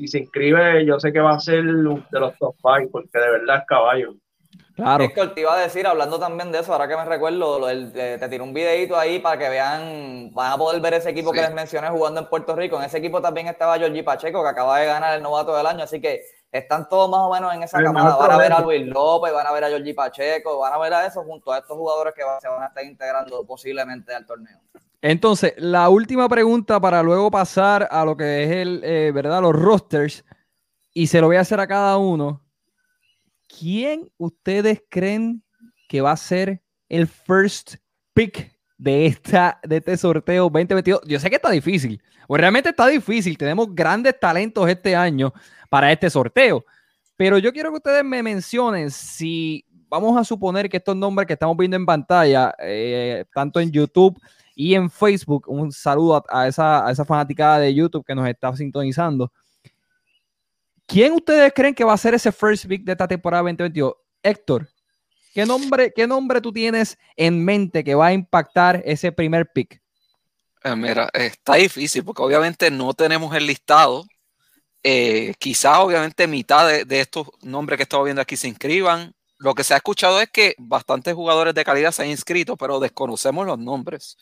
si 0.00 0.08
se 0.08 0.18
inscribe, 0.18 0.84
yo 0.84 0.98
sé 0.98 1.12
que 1.12 1.20
va 1.20 1.34
a 1.34 1.40
ser 1.40 1.62
de 1.64 2.20
los 2.20 2.38
top 2.38 2.56
five, 2.62 2.88
porque 2.90 3.18
de 3.18 3.30
verdad 3.30 3.58
es 3.58 3.66
caballo. 3.66 4.14
Claro. 4.74 5.04
Es 5.04 5.12
que 5.12 5.26
te 5.28 5.42
iba 5.42 5.54
a 5.54 5.60
decir, 5.60 5.86
hablando 5.86 6.18
también 6.18 6.50
de 6.50 6.60
eso, 6.60 6.72
ahora 6.72 6.88
que 6.88 6.96
me 6.96 7.04
recuerdo, 7.04 7.66
te, 7.92 8.16
te 8.16 8.28
tiré 8.28 8.42
un 8.42 8.54
videito 8.54 8.98
ahí 8.98 9.18
para 9.18 9.38
que 9.38 9.48
vean, 9.50 10.30
van 10.32 10.52
a 10.52 10.56
poder 10.56 10.80
ver 10.80 10.94
ese 10.94 11.10
equipo 11.10 11.30
sí. 11.30 11.36
que 11.36 11.42
les 11.42 11.54
mencioné 11.54 11.88
jugando 11.90 12.20
en 12.20 12.26
Puerto 12.26 12.56
Rico. 12.56 12.78
En 12.78 12.84
ese 12.84 12.98
equipo 12.98 13.20
también 13.20 13.48
estaba 13.48 13.78
Georgie 13.78 14.02
Pacheco, 14.02 14.42
que 14.42 14.48
acaba 14.48 14.78
de 14.78 14.86
ganar 14.86 15.16
el 15.16 15.22
novato 15.22 15.54
del 15.54 15.66
año, 15.66 15.84
así 15.84 16.00
que 16.00 16.22
están 16.52 16.88
todos 16.88 17.08
más 17.08 17.20
o 17.20 17.32
menos 17.32 17.54
en 17.54 17.62
esa 17.62 17.82
camada. 17.82 18.16
Van 18.16 18.30
a 18.32 18.36
ver 18.36 18.52
a 18.52 18.60
Luis 18.60 18.86
López, 18.86 19.32
van 19.32 19.46
a 19.46 19.52
ver 19.52 19.64
a 19.64 19.68
Georgie 19.68 19.94
Pacheco, 19.94 20.58
van 20.58 20.72
a 20.72 20.78
ver 20.78 20.92
a 20.92 21.06
eso 21.06 21.22
junto 21.22 21.52
a 21.52 21.58
estos 21.58 21.76
jugadores 21.76 22.14
que 22.14 22.22
se 22.40 22.48
van 22.48 22.62
a 22.62 22.66
estar 22.66 22.84
integrando 22.84 23.44
posiblemente 23.46 24.14
al 24.14 24.26
torneo. 24.26 24.58
Entonces, 25.02 25.54
la 25.56 25.88
última 25.88 26.28
pregunta 26.28 26.78
para 26.80 27.02
luego 27.02 27.30
pasar 27.30 27.88
a 27.90 28.04
lo 28.04 28.16
que 28.16 28.44
es 28.44 28.50
el, 28.50 28.82
eh, 28.84 29.12
¿verdad? 29.12 29.40
Los 29.40 29.54
rosters. 29.54 30.24
Y 30.92 31.06
se 31.06 31.20
lo 31.20 31.28
voy 31.28 31.36
a 31.36 31.40
hacer 31.40 31.60
a 31.60 31.66
cada 31.66 31.96
uno. 31.96 32.42
¿Quién 33.48 34.10
ustedes 34.18 34.82
creen 34.88 35.42
que 35.88 36.00
va 36.00 36.12
a 36.12 36.16
ser 36.16 36.62
el 36.88 37.06
first 37.06 37.76
pick 38.12 38.59
de, 38.80 39.06
esta, 39.06 39.60
de 39.62 39.76
este 39.76 39.96
sorteo 39.96 40.44
2022? 40.44 41.02
Yo 41.06 41.20
sé 41.20 41.28
que 41.28 41.36
está 41.36 41.50
difícil. 41.50 42.02
O 42.26 42.36
realmente 42.36 42.70
está 42.70 42.86
difícil. 42.86 43.36
Tenemos 43.36 43.74
grandes 43.74 44.18
talentos 44.18 44.68
este 44.68 44.96
año 44.96 45.32
para 45.68 45.92
este 45.92 46.08
sorteo. 46.08 46.64
Pero 47.16 47.38
yo 47.38 47.52
quiero 47.52 47.70
que 47.70 47.76
ustedes 47.76 48.04
me 48.04 48.22
mencionen 48.22 48.90
si 48.90 49.64
vamos 49.88 50.16
a 50.16 50.24
suponer 50.24 50.68
que 50.68 50.78
estos 50.78 50.96
nombres 50.96 51.26
que 51.26 51.34
estamos 51.34 51.56
viendo 51.56 51.76
en 51.76 51.84
pantalla, 51.84 52.54
eh, 52.58 53.24
tanto 53.34 53.60
en 53.60 53.70
YouTube 53.70 54.18
y 54.54 54.74
en 54.74 54.88
Facebook, 54.88 55.44
un 55.48 55.72
saludo 55.72 56.16
a, 56.16 56.42
a, 56.42 56.48
esa, 56.48 56.86
a 56.86 56.90
esa 56.92 57.04
fanaticada 57.04 57.58
de 57.58 57.74
YouTube 57.74 58.04
que 58.06 58.14
nos 58.14 58.26
está 58.26 58.54
sintonizando. 58.56 59.30
¿Quién 60.86 61.12
ustedes 61.12 61.52
creen 61.54 61.74
que 61.74 61.84
va 61.84 61.92
a 61.92 61.98
ser 61.98 62.14
ese 62.14 62.32
first 62.32 62.66
pick 62.66 62.84
de 62.84 62.92
esta 62.92 63.06
temporada 63.06 63.42
2022? 63.42 63.94
Héctor, 64.22 64.68
¿qué 65.32 65.46
nombre, 65.46 65.92
¿qué 65.94 66.06
nombre 66.06 66.40
tú 66.40 66.52
tienes 66.52 66.98
en 67.16 67.44
mente 67.44 67.84
que 67.84 67.94
va 67.94 68.08
a 68.08 68.12
impactar 68.12 68.82
ese 68.84 69.12
primer 69.12 69.50
pick? 69.52 69.80
Eh, 70.64 70.76
mira, 70.76 71.08
está 71.14 71.54
difícil 71.54 72.04
porque 72.04 72.22
obviamente 72.22 72.70
no 72.70 72.92
tenemos 72.94 73.34
el 73.34 73.46
listado 73.46 74.04
eh, 74.82 75.34
quizás 75.38 75.78
obviamente 75.78 76.26
mitad 76.26 76.84
de, 76.84 77.00
estos 77.00 77.28
nombres 77.42 77.76
que 77.76 77.82
estamos 77.82 78.04
viendo 78.04 78.22
aquí 78.22 78.36
se 78.36 78.48
inscriban. 78.48 79.14
Lo 79.38 79.54
que 79.54 79.64
se 79.64 79.74
ha 79.74 79.78
escuchado 79.78 80.20
es 80.20 80.28
que 80.30 80.54
bastantes 80.58 81.14
jugadores 81.14 81.54
de 81.54 81.64
calidad 81.64 81.92
se 81.92 82.02
han 82.02 82.10
inscrito, 82.10 82.56
pero 82.56 82.80
desconocemos 82.80 83.46
los 83.46 83.58
nombres. 83.58 84.16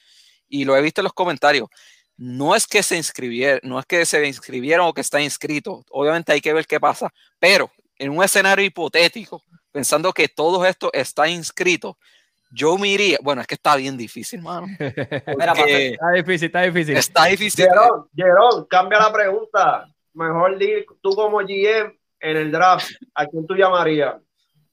Y 0.48 0.64
lo 0.64 0.76
he 0.76 0.82
visto 0.82 1.00
en 1.00 1.04
los 1.04 1.12
comentarios. 1.12 1.68
No 2.16 2.56
es 2.56 2.66
que 2.66 2.82
se 2.82 2.96
inscribieron, 2.96 3.60
no 3.64 3.78
es 3.78 3.86
que 3.86 4.04
se 4.06 4.26
inscribieron 4.26 4.86
o 4.86 4.94
que 4.94 5.00
está 5.02 5.20
inscrito. 5.20 5.84
Obviamente 5.90 6.32
hay 6.32 6.40
que 6.40 6.52
ver 6.52 6.66
qué 6.66 6.80
pasa. 6.80 7.12
Pero 7.38 7.70
en 7.96 8.10
un 8.10 8.24
escenario 8.24 8.64
hipotético, 8.64 9.42
pensando 9.78 10.12
que 10.12 10.26
todo 10.26 10.66
esto 10.66 10.90
está 10.92 11.28
inscrito, 11.28 11.96
yo 12.50 12.76
me 12.76 12.88
iría. 12.88 13.18
Bueno, 13.22 13.40
es 13.40 13.46
que 13.46 13.54
está 13.54 13.76
bien 13.76 13.96
difícil, 13.96 14.42
mano. 14.42 14.66
Mira, 14.78 15.52
está 15.52 16.10
difícil, 16.12 16.46
está 16.46 16.62
difícil. 16.62 16.96
Está 16.96 17.24
difícil. 17.26 17.64
Gerón, 17.64 18.08
Gerón, 18.16 18.66
cambia 18.68 18.98
la 18.98 19.12
pregunta 19.12 19.88
mejor 20.18 20.58
di 20.58 20.84
tú 21.00 21.10
como 21.14 21.38
GM 21.38 21.96
en 22.20 22.36
el 22.36 22.50
draft, 22.50 22.90
¿a 23.14 23.24
quién 23.26 23.46
tú 23.46 23.54
llamarías? 23.54 24.16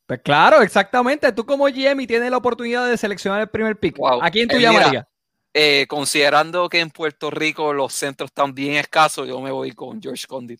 Pues 0.07 0.19
claro, 0.21 0.61
exactamente. 0.61 1.31
Tú 1.31 1.45
como 1.45 1.65
GM 1.65 2.01
y 2.01 2.07
tienes 2.07 2.31
la 2.31 2.37
oportunidad 2.37 2.87
de 2.87 2.97
seleccionar 2.97 3.41
el 3.41 3.47
primer 3.47 3.77
pick. 3.77 3.97
Wow. 3.97 4.23
¿A 4.23 4.31
quién 4.31 4.47
tú 4.47 4.57
eh, 4.57 4.61
llamarías? 4.61 5.05
Eh, 5.53 5.85
considerando 5.87 6.67
que 6.67 6.79
en 6.79 6.89
Puerto 6.89 7.29
Rico 7.29 7.73
los 7.73 7.93
centros 7.93 8.29
están 8.29 8.55
bien 8.55 8.73
escasos, 8.73 9.27
yo 9.27 9.39
me 9.39 9.51
voy 9.51 9.71
con 9.71 10.01
George 10.01 10.25
Condit. 10.27 10.59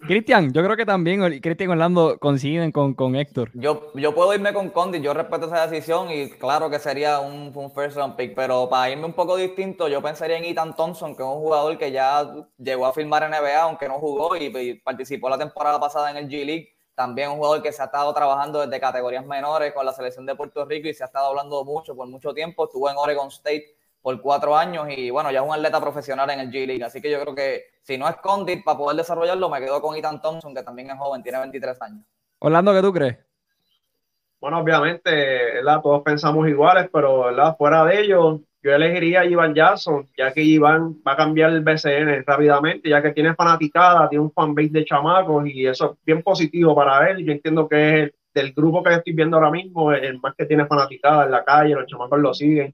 Cristian, 0.00 0.52
yo 0.52 0.62
creo 0.62 0.76
que 0.76 0.86
también 0.86 1.40
Cristian 1.40 1.70
Orlando 1.70 2.18
coinciden 2.18 2.70
con, 2.70 2.94
con 2.94 3.16
Héctor. 3.16 3.50
Yo, 3.54 3.92
yo 3.94 4.14
puedo 4.14 4.32
irme 4.32 4.52
con 4.52 4.70
Condit, 4.70 5.02
yo 5.02 5.12
respeto 5.12 5.46
esa 5.46 5.66
decisión 5.66 6.08
y 6.10 6.30
claro 6.30 6.70
que 6.70 6.78
sería 6.78 7.18
un, 7.18 7.52
un, 7.52 7.72
first 7.72 7.96
round 7.96 8.14
pick, 8.14 8.34
pero 8.34 8.68
para 8.68 8.90
irme 8.90 9.06
un 9.06 9.12
poco 9.12 9.36
distinto, 9.36 9.88
yo 9.88 10.00
pensaría 10.00 10.38
en 10.38 10.44
Ethan 10.44 10.76
Thompson, 10.76 11.16
que 11.16 11.22
es 11.22 11.28
un 11.28 11.40
jugador 11.40 11.76
que 11.76 11.90
ya 11.90 12.32
llegó 12.58 12.86
a 12.86 12.92
firmar 12.92 13.28
NBA, 13.28 13.60
aunque 13.60 13.88
no 13.88 13.98
jugó 13.98 14.36
y 14.36 14.74
participó 14.74 15.28
la 15.28 15.36
temporada 15.36 15.80
pasada 15.80 16.10
en 16.12 16.16
el 16.18 16.28
G 16.28 16.44
League. 16.44 16.68
También 16.94 17.30
un 17.30 17.36
jugador 17.36 17.62
que 17.62 17.72
se 17.72 17.82
ha 17.82 17.86
estado 17.86 18.12
trabajando 18.12 18.60
desde 18.60 18.80
categorías 18.80 19.24
menores 19.24 19.72
con 19.72 19.84
la 19.84 19.92
selección 19.92 20.26
de 20.26 20.34
Puerto 20.34 20.64
Rico 20.64 20.88
y 20.88 20.94
se 20.94 21.04
ha 21.04 21.06
estado 21.06 21.28
hablando 21.28 21.64
mucho 21.64 21.94
por 21.94 22.08
mucho 22.08 22.32
tiempo. 22.34 22.64
Estuvo 22.64 22.90
en 22.90 22.96
Oregon 22.96 23.28
State 23.28 23.77
por 24.02 24.20
cuatro 24.20 24.56
años 24.56 24.86
y 24.96 25.10
bueno, 25.10 25.30
ya 25.30 25.40
es 25.40 25.46
un 25.46 25.52
atleta 25.52 25.80
profesional 25.80 26.30
en 26.30 26.40
el 26.40 26.50
G 26.50 26.66
League. 26.66 26.84
Así 26.84 27.00
que 27.00 27.10
yo 27.10 27.20
creo 27.20 27.34
que 27.34 27.64
si 27.82 27.98
no 27.98 28.08
es 28.08 28.16
Condit 28.16 28.64
para 28.64 28.78
poder 28.78 28.96
desarrollarlo, 28.96 29.48
me 29.48 29.60
quedo 29.60 29.80
con 29.80 29.96
Ethan 29.96 30.20
Thompson, 30.20 30.54
que 30.54 30.62
también 30.62 30.90
es 30.90 30.98
joven, 30.98 31.22
tiene 31.22 31.38
23 31.38 31.82
años. 31.82 32.04
Orlando, 32.38 32.72
¿qué 32.72 32.82
tú 32.82 32.92
crees? 32.92 33.18
Bueno, 34.40 34.60
obviamente, 34.60 35.10
¿verdad? 35.10 35.80
todos 35.82 36.02
pensamos 36.02 36.48
iguales, 36.48 36.88
pero 36.92 37.24
¿verdad? 37.24 37.56
fuera 37.56 37.84
de 37.84 38.00
ellos, 38.00 38.40
yo 38.62 38.72
elegiría 38.72 39.20
a 39.20 39.24
Ivan 39.24 39.54
Jackson, 39.54 40.08
ya 40.16 40.32
que 40.32 40.42
Iván 40.42 40.94
va 41.06 41.12
a 41.12 41.16
cambiar 41.16 41.50
el 41.50 41.62
BCN 41.62 42.24
rápidamente, 42.24 42.88
ya 42.88 43.02
que 43.02 43.10
tiene 43.10 43.34
fanaticada, 43.34 44.08
tiene 44.08 44.24
un 44.24 44.32
fanbase 44.32 44.70
de 44.70 44.84
chamacos 44.84 45.46
y 45.48 45.66
eso 45.66 45.92
es 45.92 46.04
bien 46.04 46.22
positivo 46.22 46.74
para 46.74 47.10
él. 47.10 47.24
Yo 47.24 47.32
entiendo 47.32 47.68
que 47.68 47.88
es 47.88 47.94
el, 47.94 48.14
del 48.32 48.52
grupo 48.52 48.82
que 48.82 48.94
estoy 48.94 49.12
viendo 49.12 49.36
ahora 49.36 49.50
mismo, 49.50 49.92
el 49.92 50.20
más 50.20 50.34
que 50.36 50.46
tiene 50.46 50.66
fanaticada 50.66 51.24
en 51.24 51.32
la 51.32 51.44
calle, 51.44 51.74
los 51.74 51.86
chamacos 51.86 52.20
lo 52.20 52.32
siguen 52.32 52.72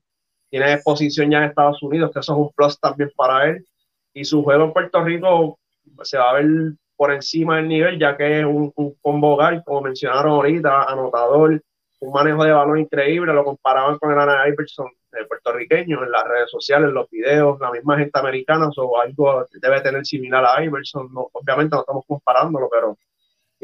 tiene 0.55 0.73
exposición 0.73 1.33
ya 1.33 1.39
en 1.39 1.45
Estados 1.51 1.83
Unidos, 1.83 2.13
que 2.13 2.21
eso 2.21 2.33
es 2.33 2.39
un 2.39 2.53
plus 2.53 2.79
también 2.79 3.11
para 3.17 3.49
él. 3.49 3.67
Y 4.13 4.25
su 4.25 4.45
juego 4.45 4.67
en 4.67 4.73
Puerto 4.73 5.03
Rico 5.03 5.59
se 6.05 6.17
va 6.17 6.31
a 6.31 6.35
ver 6.35 6.47
por 6.95 7.13
encima 7.13 7.57
del 7.57 7.67
nivel, 7.67 7.99
ya 7.99 8.17
que 8.17 8.39
es 8.39 8.47
un, 8.47 8.73
un 8.77 8.95
combo 9.03 9.35
guard, 9.35 9.65
como 9.65 9.81
mencionaron 9.81 10.31
ahorita, 10.31 10.85
anotador, 10.85 11.61
un 11.99 12.13
manejo 12.13 12.45
de 12.45 12.53
balón 12.53 12.79
increíble, 12.79 13.33
lo 13.33 13.43
comparaban 13.43 13.99
con 13.99 14.13
el 14.13 14.19
Ana 14.21 14.47
Iverson 14.47 14.87
de 15.11 15.25
puertorriqueño 15.25 16.05
en 16.05 16.13
las 16.13 16.23
redes 16.23 16.53
sociales, 16.53 16.91
en 16.91 16.95
los 16.95 17.11
videos, 17.11 17.59
la 17.59 17.73
misma 17.73 17.99
gente 17.99 18.17
americana, 18.17 18.71
o 18.77 19.01
algo 19.01 19.45
debe 19.61 19.81
tener 19.81 20.07
similar 20.07 20.45
a 20.47 20.63
Iverson. 20.63 21.13
No, 21.13 21.31
obviamente 21.33 21.75
no 21.75 21.81
estamos 21.81 22.05
comparándolo, 22.07 22.69
pero 22.71 22.97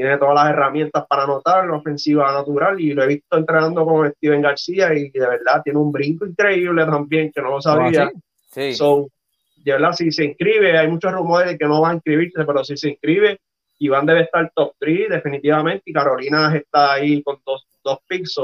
tiene 0.00 0.16
todas 0.16 0.34
las 0.34 0.48
herramientas 0.48 1.04
para 1.06 1.24
anotar, 1.24 1.66
la 1.66 1.76
ofensiva 1.76 2.32
natural, 2.32 2.80
y 2.80 2.94
lo 2.94 3.02
he 3.02 3.06
visto 3.06 3.36
entrenando 3.36 3.84
con 3.84 4.10
Steven 4.10 4.40
García 4.40 4.94
y 4.94 5.10
de 5.10 5.20
verdad 5.20 5.60
tiene 5.62 5.78
un 5.78 5.92
brinco 5.92 6.24
increíble 6.24 6.86
también, 6.86 7.30
que 7.30 7.42
no 7.42 7.50
lo 7.50 7.60
sabía. 7.60 8.10
Sí. 8.50 8.72
So, 8.72 9.10
de 9.56 9.72
verdad, 9.72 9.92
si 9.92 10.10
se 10.10 10.24
inscribe, 10.24 10.78
hay 10.78 10.88
muchos 10.88 11.12
rumores 11.12 11.50
de 11.50 11.58
que 11.58 11.66
no 11.66 11.82
va 11.82 11.90
a 11.90 11.94
inscribirse, 11.94 12.46
pero 12.46 12.64
si 12.64 12.78
se 12.78 12.88
inscribe, 12.88 13.40
Iván 13.78 14.06
debe 14.06 14.22
estar 14.22 14.50
top 14.54 14.72
3 14.78 15.10
definitivamente 15.10 15.82
y 15.84 15.92
Carolina 15.92 16.56
está 16.56 16.94
ahí 16.94 17.22
con 17.22 17.36
dos, 17.44 17.66
dos 17.84 17.98
picks, 18.08 18.40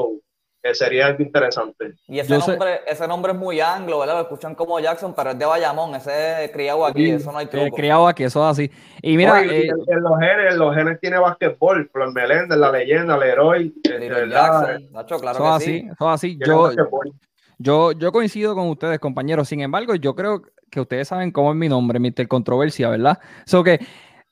que 0.66 0.74
sería 0.74 1.06
algo 1.06 1.22
interesante. 1.22 1.94
Y 2.08 2.18
ese 2.18 2.38
nombre, 2.38 2.80
ese 2.86 3.08
nombre 3.08 3.32
es 3.32 3.38
muy 3.38 3.60
anglo, 3.60 4.00
¿verdad? 4.00 4.14
Lo 4.14 4.20
escuchan 4.22 4.54
como 4.54 4.80
Jackson, 4.80 5.14
pero 5.14 5.30
es 5.30 5.38
de 5.38 5.44
Bayamón, 5.44 5.94
ese 5.94 6.44
es 6.44 6.50
criado 6.50 6.84
aquí, 6.84 7.10
eso 7.10 7.32
no 7.32 7.38
hay 7.38 7.46
truco. 7.46 7.76
criado 7.76 8.08
aquí, 8.08 8.24
eso 8.24 8.44
es 8.44 8.52
así. 8.52 8.70
Y 9.02 9.16
mira, 9.16 9.42
eh, 9.42 9.68
en, 9.68 10.02
los 10.02 10.18
genes, 10.18 10.52
en 10.52 10.58
los 10.58 10.74
genes 10.74 11.00
tiene 11.00 11.18
basquetbol, 11.18 11.88
Flor 11.92 12.12
Meléndez, 12.12 12.58
la 12.58 12.70
leyenda, 12.70 13.16
Leroy, 13.16 13.74
Leroy 13.84 14.30
Jackson, 14.30 14.88
Nacho, 14.92 15.18
claro 15.18 15.38
que 15.38 15.44
así, 15.44 15.64
sí. 15.64 15.88
Eso 15.92 16.08
así, 16.08 16.38
yo, 16.44 16.70
yo, 17.58 17.92
yo 17.92 18.12
coincido 18.12 18.54
con 18.54 18.68
ustedes, 18.68 18.98
compañeros. 18.98 19.48
Sin 19.48 19.60
embargo, 19.60 19.94
yo 19.94 20.14
creo 20.14 20.42
que 20.70 20.80
ustedes 20.80 21.08
saben 21.08 21.30
cómo 21.30 21.52
es 21.52 21.56
mi 21.56 21.68
nombre, 21.68 21.98
Mr. 21.98 22.28
Controversia, 22.28 22.88
¿verdad? 22.90 23.18
So 23.46 23.62
que, 23.62 23.80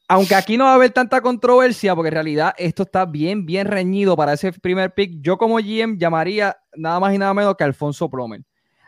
aunque 0.09 0.35
aquí 0.35 0.57
no 0.57 0.65
va 0.65 0.73
a 0.73 0.75
haber 0.75 0.91
tanta 0.91 1.21
controversia, 1.21 1.95
porque 1.95 2.09
en 2.09 2.15
realidad 2.15 2.55
esto 2.59 2.83
está 2.83 3.07
bien, 3.07 3.47
bien 3.47 3.67
reñido 3.67 4.17
para 4.17 4.35
ese 4.35 4.53
primer 4.53 4.93
pick, 4.93 5.21
yo 5.21 5.39
como 5.39 5.57
GM 5.57 5.99
llamaría 5.99 6.57
nada 6.77 7.01
más 7.01 7.15
y 7.15 7.19
nada 7.19 7.33
menos 7.33 7.57
que 7.57 7.65
Alfonso 7.65 8.09
Plomer. 8.11 8.43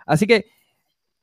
Así 0.04 0.26
que 0.26 0.46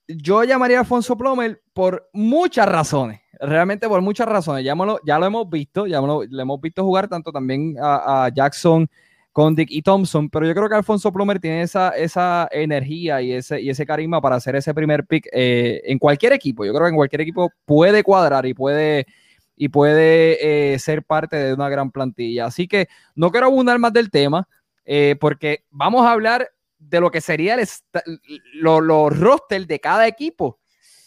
yo 0.07 0.43
llamaría 0.43 0.77
a 0.77 0.81
Alfonso 0.81 1.17
Plomer 1.17 1.61
por 1.73 2.09
muchas 2.11 2.67
razones, 2.67 3.21
realmente 3.39 3.87
por 3.87 4.01
muchas 4.01 4.27
razones. 4.27 4.65
Ya, 4.65 4.75
lo, 4.75 4.99
ya 5.05 5.19
lo 5.19 5.25
hemos 5.25 5.49
visto, 5.49 5.85
ya 5.85 6.01
lo, 6.01 6.23
hemos 6.23 6.61
visto 6.61 6.83
jugar 6.83 7.07
tanto 7.07 7.31
también 7.31 7.75
a, 7.79 8.29
Jackson 8.33 8.87
con 9.31 9.55
Dick 9.55 9.69
y 9.71 9.81
Thompson, 9.81 10.29
pero 10.29 10.45
yo 10.45 10.53
creo 10.53 10.69
que 10.69 10.75
Alfonso 10.75 11.11
Plomer 11.11 11.39
tiene 11.39 11.63
esa, 11.63 11.89
esa 11.89 12.47
energía 12.51 13.21
y 13.21 13.31
ese, 13.31 13.59
y 13.61 13.69
ese 13.69 13.85
carisma 13.85 14.21
para 14.21 14.35
hacer 14.35 14.55
ese 14.55 14.73
primer 14.75 15.05
pick 15.07 15.27
eh, 15.31 15.81
en 15.85 15.97
cualquier 15.97 16.33
equipo. 16.33 16.65
Yo 16.65 16.73
creo 16.73 16.85
que 16.85 16.89
en 16.89 16.95
cualquier 16.95 17.21
equipo 17.21 17.51
puede 17.65 18.03
cuadrar 18.03 18.45
y 18.45 18.53
puede, 18.53 19.07
y 19.55 19.69
puede 19.69 20.73
eh, 20.73 20.79
ser 20.79 21.03
parte 21.03 21.35
de 21.35 21.53
una 21.53 21.69
gran 21.69 21.91
plantilla. 21.91 22.45
Así 22.45 22.67
que 22.67 22.87
no 23.15 23.31
quiero 23.31 23.47
abundar 23.47 23.79
más 23.79 23.93
del 23.93 24.09
tema, 24.09 24.47
eh, 24.85 25.15
porque 25.19 25.65
vamos 25.69 26.05
a 26.05 26.11
hablar 26.11 26.49
de 26.77 26.99
lo 26.99 27.11
que 27.11 27.21
sería 27.21 27.55
los 27.55 28.81
lo 28.81 29.09
roster 29.09 29.65
de 29.65 29.79
cada 29.79 30.07
equipo. 30.07 30.59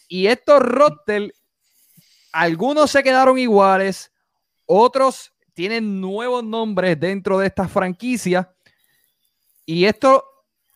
Y 0.08 0.26
estos 0.26 0.60
roster, 0.62 1.32
algunos 2.32 2.90
se 2.90 3.02
quedaron 3.02 3.38
iguales, 3.38 4.12
otros 4.64 5.32
tienen 5.52 6.00
nuevos 6.00 6.44
nombres 6.44 6.98
dentro 6.98 7.38
de 7.38 7.46
esta 7.46 7.66
franquicia. 7.66 8.52
Y 9.64 9.84
esto 9.84 10.24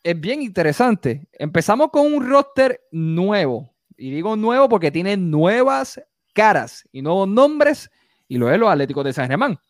es 0.03 0.19
bien 0.19 0.43
interesante. 0.43 1.29
Empezamos 1.33 1.91
con 1.91 2.13
un 2.13 2.29
roster 2.29 2.81
nuevo. 2.91 3.73
Y 3.97 4.11
digo 4.11 4.35
nuevo 4.37 4.69
porque 4.69 4.91
tiene 4.91 5.17
nuevas 5.17 6.01
caras 6.41 6.89
y 6.91 7.03
nuevos 7.03 7.29
nombres. 7.29 7.91
Y 8.27 8.39
lo 8.39 8.51
es 8.51 8.59
los 8.59 8.71
Atléticos 8.71 9.05
de 9.05 9.13
San 9.13 9.29
Germán. 9.29 9.61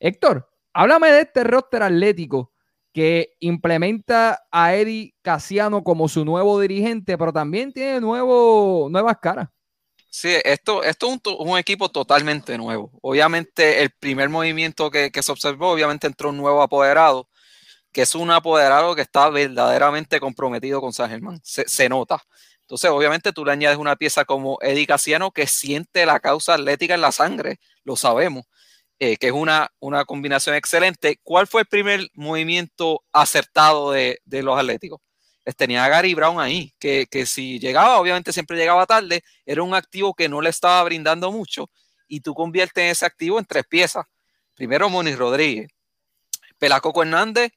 Héctor, 0.00 0.50
háblame 0.72 1.12
de 1.12 1.20
este 1.20 1.44
roster 1.44 1.84
atlético 1.84 2.52
que 2.92 3.36
implementa 3.38 4.44
a 4.50 4.74
Eddie 4.74 5.14
Casiano 5.22 5.84
como 5.84 6.08
su 6.08 6.24
nuevo 6.24 6.60
dirigente, 6.60 7.16
pero 7.16 7.32
también 7.32 7.72
tiene 7.72 8.00
nuevo, 8.00 8.88
nuevas 8.90 9.18
caras. 9.18 9.48
Sí, 10.10 10.30
esto, 10.42 10.82
esto 10.82 11.06
es 11.06 11.20
un, 11.38 11.56
equipo 11.56 11.88
totalmente 11.88 12.58
nuevo. 12.58 12.90
Obviamente, 13.00 13.82
el 13.82 13.90
primer 13.90 14.28
movimiento 14.28 14.90
que, 14.90 15.12
se 15.22 15.30
observó, 15.30 15.70
obviamente 15.70 16.08
entró 16.08 16.30
un 16.30 16.38
nuevo 16.38 16.62
apoderado, 16.62 17.28
que 17.92 18.02
es 18.02 18.16
un 18.16 18.32
apoderado 18.32 18.96
que 18.96 19.02
está 19.02 19.28
verdaderamente 19.30 20.18
comprometido 20.18 20.80
con 20.80 20.92
San 20.92 21.10
Germán. 21.10 21.38
Se, 21.44 21.88
nota. 21.88 22.20
Entonces, 22.68 22.90
obviamente, 22.90 23.32
tú 23.32 23.46
le 23.46 23.52
añades 23.52 23.78
una 23.78 23.96
pieza 23.96 24.26
como 24.26 24.58
Eddie 24.60 24.86
Casiano 24.86 25.30
que 25.30 25.46
siente 25.46 26.04
la 26.04 26.20
causa 26.20 26.52
atlética 26.52 26.94
en 26.94 27.00
la 27.00 27.12
sangre, 27.12 27.60
lo 27.82 27.96
sabemos, 27.96 28.44
eh, 28.98 29.16
que 29.16 29.28
es 29.28 29.32
una, 29.32 29.70
una 29.80 30.04
combinación 30.04 30.54
excelente. 30.54 31.18
¿Cuál 31.22 31.46
fue 31.46 31.62
el 31.62 31.66
primer 31.66 32.08
movimiento 32.12 33.02
acertado 33.10 33.92
de, 33.92 34.20
de 34.26 34.42
los 34.42 34.58
Atléticos? 34.58 35.00
tenía 35.56 35.84
a 35.84 35.88
Gary 35.88 36.14
Brown 36.14 36.40
ahí, 36.40 36.74
que, 36.78 37.06
si 37.26 37.58
llegaba, 37.58 37.98
obviamente 37.98 38.32
siempre 38.32 38.56
llegaba 38.56 38.86
tarde, 38.86 39.22
era 39.46 39.62
un 39.62 39.74
activo 39.74 40.14
que 40.14 40.28
no 40.28 40.40
le 40.40 40.50
estaba 40.50 40.82
brindando 40.84 41.32
mucho 41.32 41.70
y 42.06 42.20
tú 42.20 42.34
conviertes 42.34 42.92
ese 42.92 43.06
activo 43.06 43.38
en 43.38 43.46
tres 43.46 43.64
piezas. 43.66 44.04
Primero 44.54 44.88
Moni 44.88 45.14
Rodríguez, 45.14 45.68
Pelacoco 46.58 47.02
Hernández 47.02 47.52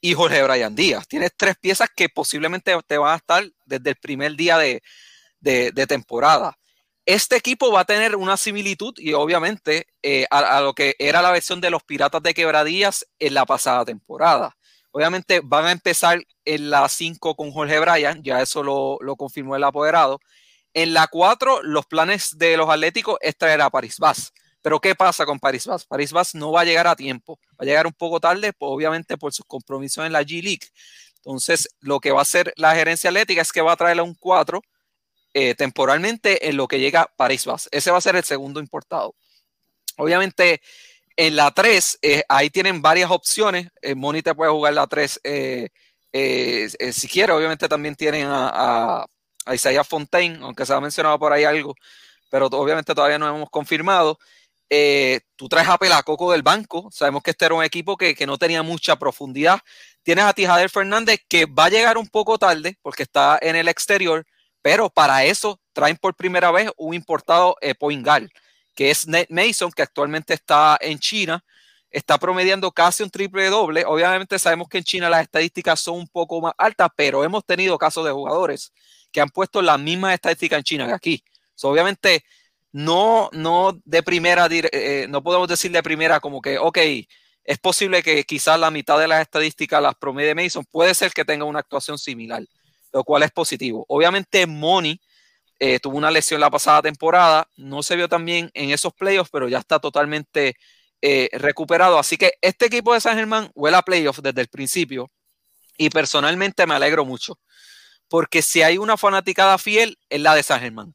y 0.00 0.14
Jorge 0.14 0.42
Brian 0.42 0.74
Díaz. 0.74 1.06
Tienes 1.08 1.32
tres 1.36 1.56
piezas 1.60 1.88
que 1.94 2.08
posiblemente 2.08 2.76
te 2.86 2.98
van 2.98 3.14
a 3.14 3.16
estar 3.16 3.44
desde 3.64 3.90
el 3.90 3.96
primer 3.96 4.36
día 4.36 4.58
de, 4.58 4.82
temporada. 5.86 6.58
Este 7.04 7.36
equipo 7.36 7.72
va 7.72 7.80
a 7.80 7.84
tener 7.84 8.16
una 8.16 8.36
similitud 8.36 8.92
y 8.98 9.14
obviamente 9.14 9.86
eh, 10.02 10.26
a, 10.30 10.60
lo 10.60 10.74
que 10.74 10.94
era 10.98 11.22
la 11.22 11.30
versión 11.30 11.60
de 11.60 11.70
los 11.70 11.82
Piratas 11.82 12.22
de 12.22 12.34
Quebradillas 12.34 13.06
en 13.18 13.34
la 13.34 13.46
pasada 13.46 13.84
temporada. 13.84 14.54
Obviamente 14.90 15.40
van 15.42 15.66
a 15.66 15.72
empezar 15.72 16.20
en 16.44 16.70
la 16.70 16.88
5 16.88 17.34
con 17.34 17.50
Jorge 17.52 17.78
Bryan, 17.78 18.22
ya 18.22 18.42
eso 18.42 18.62
lo, 18.62 19.16
confirmó 19.16 19.56
el 19.56 19.64
apoderado. 19.64 20.20
En 20.74 20.92
la 20.92 21.06
4, 21.06 21.62
los 21.62 21.86
planes 21.86 22.36
de 22.36 22.56
los 22.56 22.68
Atléticos 22.68 23.16
es 23.20 23.36
traer 23.36 23.60
a 23.62 23.70
Paris 23.70 23.98
Vaz. 23.98 24.32
Pero 24.68 24.80
¿qué 24.80 24.94
pasa 24.94 25.24
con 25.24 25.38
Paris 25.38 25.66
Vaz? 25.66 25.86
Paris 25.86 26.12
Vaz 26.12 26.34
no 26.34 26.52
va 26.52 26.60
a 26.60 26.64
llegar 26.64 26.86
a 26.86 26.94
tiempo, 26.94 27.38
va 27.52 27.60
a 27.60 27.64
llegar 27.64 27.86
un 27.86 27.94
poco 27.94 28.20
tarde, 28.20 28.52
pues, 28.52 28.68
obviamente 28.70 29.16
por 29.16 29.32
sus 29.32 29.46
compromisos 29.46 30.04
en 30.04 30.12
la 30.12 30.20
G 30.20 30.42
League. 30.42 30.68
Entonces, 31.16 31.70
lo 31.80 32.00
que 32.00 32.12
va 32.12 32.18
a 32.18 32.22
hacer 32.22 32.52
la 32.56 32.74
gerencia 32.74 33.08
atlética 33.08 33.40
es 33.40 33.50
que 33.50 33.62
va 33.62 33.72
a 33.72 33.76
traerle 33.76 34.02
un 34.02 34.12
4 34.12 34.60
eh, 35.32 35.54
temporalmente 35.54 36.50
en 36.50 36.58
lo 36.58 36.68
que 36.68 36.80
llega 36.80 37.10
Paris 37.16 37.46
Vaz. 37.46 37.70
Ese 37.72 37.90
va 37.90 37.96
a 37.96 38.02
ser 38.02 38.16
el 38.16 38.24
segundo 38.24 38.60
importado. 38.60 39.14
Obviamente, 39.96 40.60
en 41.16 41.36
la 41.36 41.50
3, 41.50 42.00
eh, 42.02 42.24
ahí 42.28 42.50
tienen 42.50 42.82
varias 42.82 43.10
opciones. 43.10 43.68
Eh, 43.80 43.94
Moni 43.94 44.20
te 44.20 44.34
puede 44.34 44.50
jugar 44.50 44.74
la 44.74 44.86
3 44.86 45.20
eh, 45.22 45.70
si 46.92 47.08
quiere. 47.08 47.32
Obviamente 47.32 47.70
también 47.70 47.94
tienen 47.94 48.26
a, 48.26 49.06
a, 49.46 49.54
Isaiah 49.54 49.82
Fontaine, 49.82 50.40
aunque 50.42 50.66
se 50.66 50.74
ha 50.74 50.80
mencionado 50.82 51.18
por 51.18 51.32
ahí 51.32 51.44
algo, 51.44 51.74
pero 52.28 52.48
obviamente 52.48 52.94
todavía 52.94 53.18
no 53.18 53.34
hemos 53.34 53.48
confirmado. 53.48 54.18
Tú 55.36 55.48
traes 55.48 55.68
a 55.68 55.78
Pelacoco 55.78 56.32
del 56.32 56.42
banco. 56.42 56.88
Sabemos 56.92 57.22
que 57.22 57.30
este 57.30 57.46
era 57.46 57.54
un 57.54 57.64
equipo 57.64 57.96
que, 57.96 58.14
no 58.26 58.38
tenía 58.38 58.62
mucha 58.62 58.96
profundidad. 58.96 59.60
Tienes 60.02 60.24
a 60.24 60.32
Tijadel 60.32 60.70
Fernández 60.70 61.20
que 61.28 61.46
va 61.46 61.66
a 61.66 61.70
llegar 61.70 61.98
un 61.98 62.08
poco 62.08 62.38
tarde 62.38 62.78
porque 62.82 63.02
está 63.02 63.38
en 63.40 63.56
el 63.56 63.68
exterior, 63.68 64.26
pero 64.62 64.90
para 64.90 65.24
eso 65.24 65.60
traen 65.72 65.96
por 65.96 66.14
primera 66.14 66.50
vez 66.50 66.70
un 66.76 66.94
importado 66.94 67.56
Poingal 67.78 68.30
que 68.78 68.92
es 68.92 69.08
Ned 69.08 69.26
Mason, 69.28 69.72
que 69.72 69.82
actualmente 69.82 70.34
está 70.34 70.78
en 70.80 71.00
China, 71.00 71.44
está 71.90 72.16
promediando 72.16 72.70
casi 72.70 73.02
un 73.02 73.10
triple 73.10 73.48
doble. 73.48 73.84
Obviamente 73.84 74.38
sabemos 74.38 74.68
que 74.68 74.78
en 74.78 74.84
China 74.84 75.10
las 75.10 75.22
estadísticas 75.22 75.80
son 75.80 75.96
un 75.96 76.06
poco 76.06 76.40
más 76.40 76.52
altas, 76.56 76.88
pero 76.94 77.24
hemos 77.24 77.44
tenido 77.44 77.76
casos 77.76 78.04
de 78.04 78.12
jugadores 78.12 78.72
que 79.10 79.20
han 79.20 79.30
puesto 79.30 79.62
las 79.62 79.80
mismas 79.80 80.14
estadísticas 80.14 80.58
en 80.58 80.62
China 80.62 80.86
que 80.86 80.92
aquí. 80.92 81.24
obviamente 81.62 82.22
no, 82.72 83.30
no 83.32 83.80
de 83.84 84.02
primera, 84.02 84.48
eh, 84.50 85.06
no 85.08 85.22
podemos 85.22 85.48
decir 85.48 85.70
de 85.72 85.82
primera 85.82 86.20
como 86.20 86.40
que, 86.40 86.58
ok, 86.58 86.78
es 87.44 87.58
posible 87.58 88.02
que 88.02 88.24
quizás 88.24 88.60
la 88.60 88.70
mitad 88.70 88.98
de 88.98 89.08
las 89.08 89.22
estadísticas 89.22 89.82
las 89.82 89.94
promedie 89.94 90.34
Mason, 90.34 90.64
puede 90.70 90.94
ser 90.94 91.12
que 91.12 91.24
tenga 91.24 91.46
una 91.46 91.60
actuación 91.60 91.98
similar, 91.98 92.42
lo 92.92 93.04
cual 93.04 93.22
es 93.22 93.30
positivo. 93.30 93.86
Obviamente 93.88 94.46
Money 94.46 95.00
eh, 95.58 95.80
tuvo 95.80 95.96
una 95.96 96.10
lesión 96.10 96.40
la 96.40 96.50
pasada 96.50 96.82
temporada, 96.82 97.48
no 97.56 97.82
se 97.82 97.96
vio 97.96 98.08
también 98.08 98.50
en 98.54 98.70
esos 98.70 98.92
playoffs, 98.92 99.30
pero 99.30 99.48
ya 99.48 99.58
está 99.58 99.78
totalmente 99.80 100.56
eh, 101.00 101.30
recuperado. 101.32 101.98
Así 101.98 102.16
que 102.18 102.34
este 102.42 102.66
equipo 102.66 102.92
de 102.94 103.00
San 103.00 103.16
Germán 103.16 103.50
huele 103.54 103.78
a 103.78 103.82
playoffs 103.82 104.22
desde 104.22 104.42
el 104.42 104.48
principio 104.48 105.10
y 105.78 105.90
personalmente 105.90 106.66
me 106.66 106.74
alegro 106.74 107.04
mucho, 107.06 107.38
porque 108.08 108.42
si 108.42 108.62
hay 108.62 108.78
una 108.78 108.96
fanaticada 108.98 109.58
fiel 109.58 109.98
es 110.10 110.20
la 110.20 110.34
de 110.34 110.42
San 110.42 110.60
Germán. 110.60 110.94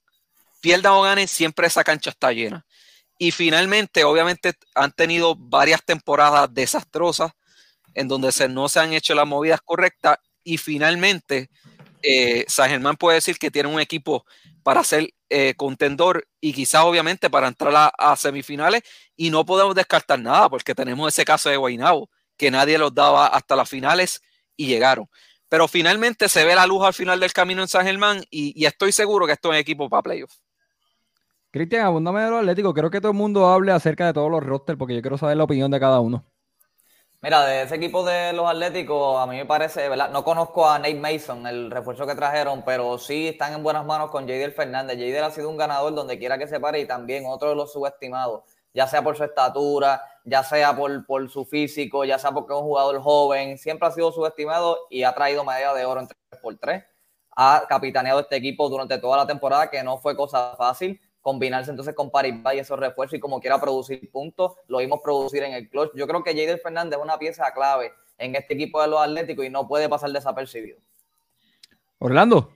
Pierda 0.64 0.94
o 0.94 1.02
gane, 1.02 1.28
siempre 1.28 1.68
esa 1.68 1.84
cancha 1.84 2.10
está 2.10 2.32
llena. 2.32 2.66
Y 3.20 3.32
finalmente, 3.32 4.06
obviamente, 4.06 4.54
han 4.74 4.94
tenido 4.94 5.36
varias 5.36 5.84
temporadas 5.84 6.54
desastrosas 6.54 7.34
en 7.94 8.08
donde 8.08 8.32
se, 8.32 8.48
no 8.48 8.70
se 8.70 8.80
han 8.80 8.94
hecho 8.94 9.14
las 9.14 9.28
movidas 9.28 9.60
correctas 9.60 10.20
y 10.42 10.58
finalmente 10.58 11.50
eh, 12.02 12.46
San 12.48 12.70
Germán 12.70 12.96
puede 12.96 13.16
decir 13.16 13.38
que 13.38 13.52
tiene 13.52 13.68
un 13.68 13.82
equipo 13.82 14.26
para 14.64 14.86
ser 14.86 15.14
eh, 15.30 15.54
contendor 15.58 16.30
y 16.40 16.54
quizás 16.54 16.86
obviamente 16.86 17.30
para 17.30 17.50
entrar 17.50 17.92
a, 17.98 18.16
semifinales 18.16 18.84
y 19.18 19.32
no 19.32 19.46
podemos 19.46 19.76
descartar 19.76 20.18
nada 20.18 20.50
porque 20.50 20.74
tenemos 20.74 21.14
ese 21.14 21.26
caso 21.26 21.50
de 21.50 21.58
Guainabo 21.58 22.10
que 22.38 22.50
nadie 22.50 22.78
los 22.78 22.96
daba 22.96 23.28
hasta 23.28 23.58
las 23.58 23.68
finales 23.68 24.22
y 24.56 24.68
llegaron. 24.68 25.10
Pero 25.50 25.68
finalmente 25.68 26.30
se 26.30 26.46
ve 26.46 26.56
la 26.56 26.66
luz 26.66 26.86
al 26.86 26.94
final 26.94 27.20
del 27.20 27.34
camino 27.34 27.62
en 27.62 27.68
San 27.68 27.86
Germán 27.86 28.24
y, 28.32 28.66
estoy 28.66 28.94
seguro 28.94 29.28
que 29.28 29.34
esto 29.34 29.54
es 29.54 29.60
equipo 29.60 29.90
para 29.90 30.04
playoffs. 30.04 30.43
Cristian, 31.54 31.86
abundame 31.86 32.22
de 32.22 32.32
los 32.32 32.40
Atléticos. 32.40 32.74
Creo 32.74 32.90
que 32.90 33.00
todo 33.00 33.12
el 33.12 33.18
mundo 33.18 33.46
hable 33.46 33.72
acerca 33.72 34.08
de 34.08 34.14
todos 34.14 34.32
los 34.32 34.42
rosters 34.44 34.76
porque 34.76 34.96
yo 34.96 35.04
quiero 35.04 35.20
saber 35.20 35.38
la 35.38 35.44
opinión 35.44 35.70
de 35.70 35.80
cada 35.80 36.00
uno. 36.00 36.26
Mira, 37.22 37.46
de 37.46 37.62
ese 37.62 37.76
equipo 37.76 38.04
de 38.04 38.34
los 38.34 38.50
Atléticos, 38.50 39.22
a 39.22 39.28
mí 39.28 39.36
me 39.36 39.46
parece, 39.46 39.88
¿verdad? 39.88 40.10
No 40.10 40.24
conozco 40.24 40.68
a 40.68 40.80
Nate 40.80 40.96
Mason, 40.96 41.46
el 41.46 41.70
refuerzo 41.70 42.08
que 42.08 42.16
trajeron, 42.16 42.64
pero 42.66 42.98
sí 42.98 43.28
están 43.28 43.54
en 43.54 43.62
buenas 43.62 43.86
manos 43.86 44.10
con 44.10 44.28
Jadel 44.28 44.52
Fernández. 44.52 44.98
Jadel 44.98 45.26
ha 45.26 45.30
sido 45.30 45.48
un 45.48 45.56
ganador 45.56 45.94
donde 45.94 46.18
quiera 46.18 46.40
que 46.40 46.48
se 46.48 46.60
pare 46.60 46.80
y 46.80 46.88
también 46.88 47.26
otro 47.28 47.50
de 47.50 47.56
los 47.56 47.72
subestimados. 47.72 48.42
ya 48.74 48.88
sea 48.88 49.04
por 49.04 49.16
su 49.16 49.24
estatura, 49.24 50.02
ya 50.26 50.44
sea 50.44 50.76
por, 50.76 51.06
por 51.06 51.30
su 51.30 51.46
físico, 51.46 52.04
ya 52.04 52.18
sea 52.18 52.32
porque 52.32 52.52
es 52.52 52.60
un 52.60 52.66
jugador 52.66 53.00
joven, 53.00 53.60
siempre 53.60 53.88
ha 53.88 53.92
sido 53.92 54.12
subestimado 54.12 54.88
y 54.90 55.04
ha 55.04 55.14
traído 55.14 55.44
medalla 55.46 55.76
de 55.76 55.86
oro 55.86 56.02
en 56.02 56.08
3x3. 56.08 56.84
Ha 57.36 57.66
capitaneado 57.70 58.22
este 58.22 58.38
equipo 58.38 58.70
durante 58.70 58.98
toda 58.98 59.18
la 59.18 59.28
temporada, 59.28 59.70
que 59.70 59.84
no 59.84 60.00
fue 60.00 60.16
cosa 60.16 60.56
fácil 60.58 61.00
combinarse 61.24 61.72
entonces 61.72 61.96
con 61.96 62.12
Paris 62.12 62.36
y 62.54 62.60
esos 62.60 62.78
refuerzos 62.78 63.18
y 63.18 63.20
como 63.20 63.40
quiera 63.40 63.60
producir 63.60 64.12
puntos, 64.12 64.56
lo 64.68 64.80
vimos 64.80 65.00
producir 65.02 65.42
en 65.44 65.54
el 65.54 65.70
clutch. 65.70 65.92
Yo 65.96 66.06
creo 66.06 66.22
que 66.22 66.32
Jader 66.32 66.60
Fernández 66.60 67.00
es 67.00 67.04
una 67.04 67.18
pieza 67.18 67.52
clave 67.54 67.94
en 68.18 68.36
este 68.36 68.54
equipo 68.54 68.82
de 68.82 68.90
los 68.90 69.00
Atléticos 69.00 69.46
y 69.46 69.50
no 69.50 69.68
puede 69.68 69.88
pasar 69.90 70.12
desapercibido. 70.12 70.78
Orlando. 71.98 72.52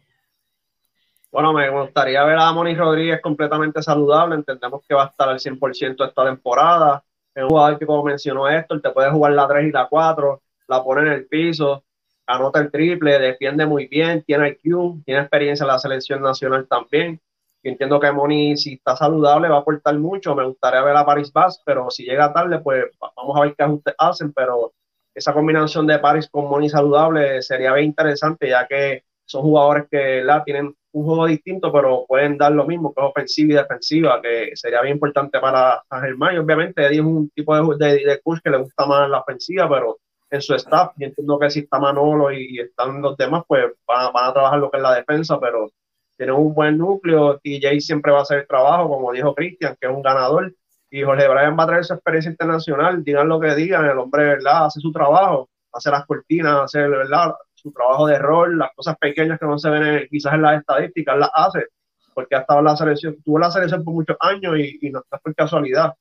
Bueno, 1.32 1.54
me 1.54 1.70
gustaría 1.70 2.24
ver 2.26 2.38
a 2.38 2.52
Moni 2.52 2.76
Rodríguez 2.76 3.22
completamente 3.22 3.82
saludable. 3.82 4.36
Entendemos 4.36 4.82
que 4.86 4.94
va 4.94 5.06
a 5.06 5.08
estar 5.08 5.30
al 5.30 5.40
100% 5.40 6.06
esta 6.06 6.26
temporada. 6.26 7.04
Es 7.34 7.44
un 7.44 7.50
jugador 7.50 7.80
que, 7.80 7.86
como 7.86 8.04
mencionó 8.04 8.50
Héctor, 8.50 8.82
te 8.82 8.90
puede 8.90 9.10
jugar 9.12 9.32
la 9.32 9.48
3 9.48 9.68
y 9.68 9.72
la 9.72 9.88
4, 9.88 10.42
la 10.68 10.84
pone 10.84 11.02
en 11.02 11.08
el 11.08 11.26
piso, 11.28 11.86
anota 12.26 12.60
el 12.60 12.70
triple, 12.70 13.18
defiende 13.18 13.66
muy 13.66 13.88
bien, 13.88 14.24
tiene 14.24 14.50
IQ, 14.50 15.06
tiene 15.06 15.22
experiencia 15.22 15.64
en 15.64 15.68
la 15.68 15.80
selección 15.80 16.22
nacional 16.22 16.68
también 16.68 17.22
entiendo 17.64 18.00
que 18.00 18.12
Moni, 18.12 18.58
si 18.58 18.74
está 18.74 18.96
saludable, 18.96 19.50
va 19.50 19.58
a 19.58 19.60
aportar 19.60 19.98
mucho. 19.98 20.36
Me 20.36 20.46
gustaría 20.46 20.82
ver 20.82 20.96
a 20.96 21.06
Paris 21.06 21.32
Bass, 21.32 21.62
pero 21.66 21.90
si 21.90 22.04
llega 22.04 22.34
tarde, 22.34 22.60
pues 22.60 22.86
vamos 23.00 23.38
a 23.38 23.42
ver 23.42 23.56
qué 23.56 23.64
ajustes 23.64 23.96
hacen. 23.98 24.34
Pero 24.34 24.74
esa 25.14 25.34
combinación 25.34 25.88
de 25.88 26.00
Paris 26.00 26.30
con 26.30 26.46
Moni 26.50 26.70
saludable 26.70 27.42
sería 27.42 27.74
bien 27.74 27.88
interesante, 27.88 28.50
ya 28.50 28.68
que 28.68 29.04
son 29.26 29.42
jugadores 29.42 29.88
que 29.92 30.24
la 30.24 30.44
tienen 30.44 30.74
un 30.94 31.06
juego 31.06 31.28
distinto, 31.28 31.72
pero 31.72 32.06
pueden 32.08 32.38
dar 32.38 32.52
lo 32.54 32.66
mismo, 32.66 32.94
que 32.94 33.02
es 33.02 33.08
ofensiva 33.08 33.54
y 33.54 33.56
defensiva, 33.58 34.22
que 34.22 34.52
sería 34.56 34.82
bien 34.82 34.96
importante 34.96 35.40
para 35.40 35.84
Germán. 35.92 36.36
Y 36.36 36.38
obviamente 36.40 36.86
Eddie 36.86 37.00
es 37.00 37.06
un 37.06 37.30
tipo 37.32 37.56
de, 37.56 37.86
de, 37.86 38.06
de 38.06 38.22
coach 38.22 38.40
que 38.44 38.50
le 38.50 38.58
gusta 38.58 38.86
más 38.86 39.10
la 39.10 39.20
ofensiva, 39.20 39.70
pero 39.70 39.98
en 40.30 40.42
su 40.42 40.56
staff, 40.56 40.94
y 40.98 41.06
entiendo 41.06 41.40
que 41.40 41.50
si 41.50 41.60
está 41.60 41.80
Manolo 41.80 42.32
y, 42.32 42.60
están 42.60 43.02
los 43.02 43.16
demás, 43.18 43.44
pues 43.48 43.66
van, 43.86 44.12
van, 44.14 44.30
a 44.30 44.34
trabajar 44.34 44.60
lo 44.60 44.70
que 44.70 44.78
es 44.78 44.84
la 44.84 44.96
defensa, 44.96 45.40
pero 45.40 45.70
tiene 46.18 46.32
un 46.32 46.54
buen 46.54 46.78
núcleo, 46.78 47.40
TJ 47.40 47.80
siempre 47.80 48.12
va 48.12 48.20
a 48.20 48.22
hacer 48.24 48.48
trabajo, 48.48 48.90
como 48.90 49.12
dijo 49.12 49.36
Cristian, 49.36 49.78
que 49.80 49.88
es 49.88 49.94
un 49.94 50.02
ganador, 50.02 50.54
y 50.90 51.04
Jorge 51.04 51.28
Bryan 51.28 51.58
va 51.58 51.64
a 51.64 51.68
traer 51.68 51.86
su 51.86 51.94
experiencia 51.94 52.32
internacional, 52.32 53.04
digan 53.04 53.28
lo 53.28 53.40
que 53.40 53.54
digan, 53.56 53.86
el 53.86 53.98
hombre, 53.98 54.24
¿verdad?, 54.24 54.66
hace 54.66 54.80
su 54.80 54.92
trabajo, 54.92 55.50
hace 55.72 55.92
las 55.92 56.06
cortinas, 56.06 56.62
hace, 56.64 56.88
¿verdad?, 56.88 57.36
su 57.54 57.72
trabajo 57.72 58.08
de 58.08 58.18
rol, 58.18 58.58
las 58.58 58.74
cosas 58.74 58.98
pequeñas 58.98 59.40
que 59.40 59.46
no 59.46 59.60
se 59.60 59.70
ven 59.70 60.08
quizás 60.10 60.34
en 60.34 60.42
las 60.42 60.60
estadísticas, 60.60 61.18
las 61.18 61.30
hace, 61.34 61.68
porque 62.14 62.36
ha 62.36 62.40
estado 62.40 62.60
en 62.60 62.66
la 62.66 62.78
selección, 62.78 63.18
tuvo 63.24 63.40
la 63.40 63.52
selección 63.52 63.84
por 63.84 63.94
muchos 63.94 64.18
años 64.20 64.58
y, 64.58 64.90
no 64.90 65.00
está 65.00 65.18
por 65.20 65.36
casualidad. 65.36 65.94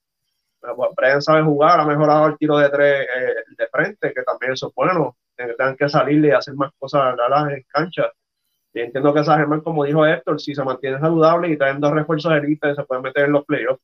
Pero 0.60 0.76
pues, 0.76 0.90
Brian 0.96 1.20
sabe 1.20 1.42
jugar, 1.42 1.78
ha 1.80 1.84
mejorado 1.84 2.26
el 2.28 2.38
tiro 2.38 2.56
de 2.56 2.70
tres 2.70 3.02
eh, 3.02 3.34
de 3.56 3.66
frente, 3.68 4.14
que 4.14 4.22
también 4.22 4.52
eso 4.52 4.68
es 4.68 4.74
bueno, 4.74 5.16
tengan 5.36 5.76
que 5.76 5.88
salir 5.88 6.24
y 6.24 6.30
hacer 6.30 6.54
más 6.54 6.72
cosas 6.78 7.14
en 7.50 7.64
cancha 7.68 8.10
entiendo 8.80 9.14
que 9.14 9.20
esa 9.20 9.36
Germán, 9.36 9.60
como 9.60 9.84
dijo 9.84 10.06
Héctor, 10.06 10.40
si 10.40 10.54
se 10.54 10.64
mantiene 10.64 10.98
saludable 10.98 11.48
y 11.48 11.56
traen 11.56 11.80
dos 11.80 11.92
refuerzos 11.92 12.32
de 12.32 12.38
élite, 12.38 12.74
se 12.74 12.82
pueden 12.84 13.02
meter 13.02 13.24
en 13.24 13.32
los 13.32 13.44
playoffs. 13.44 13.80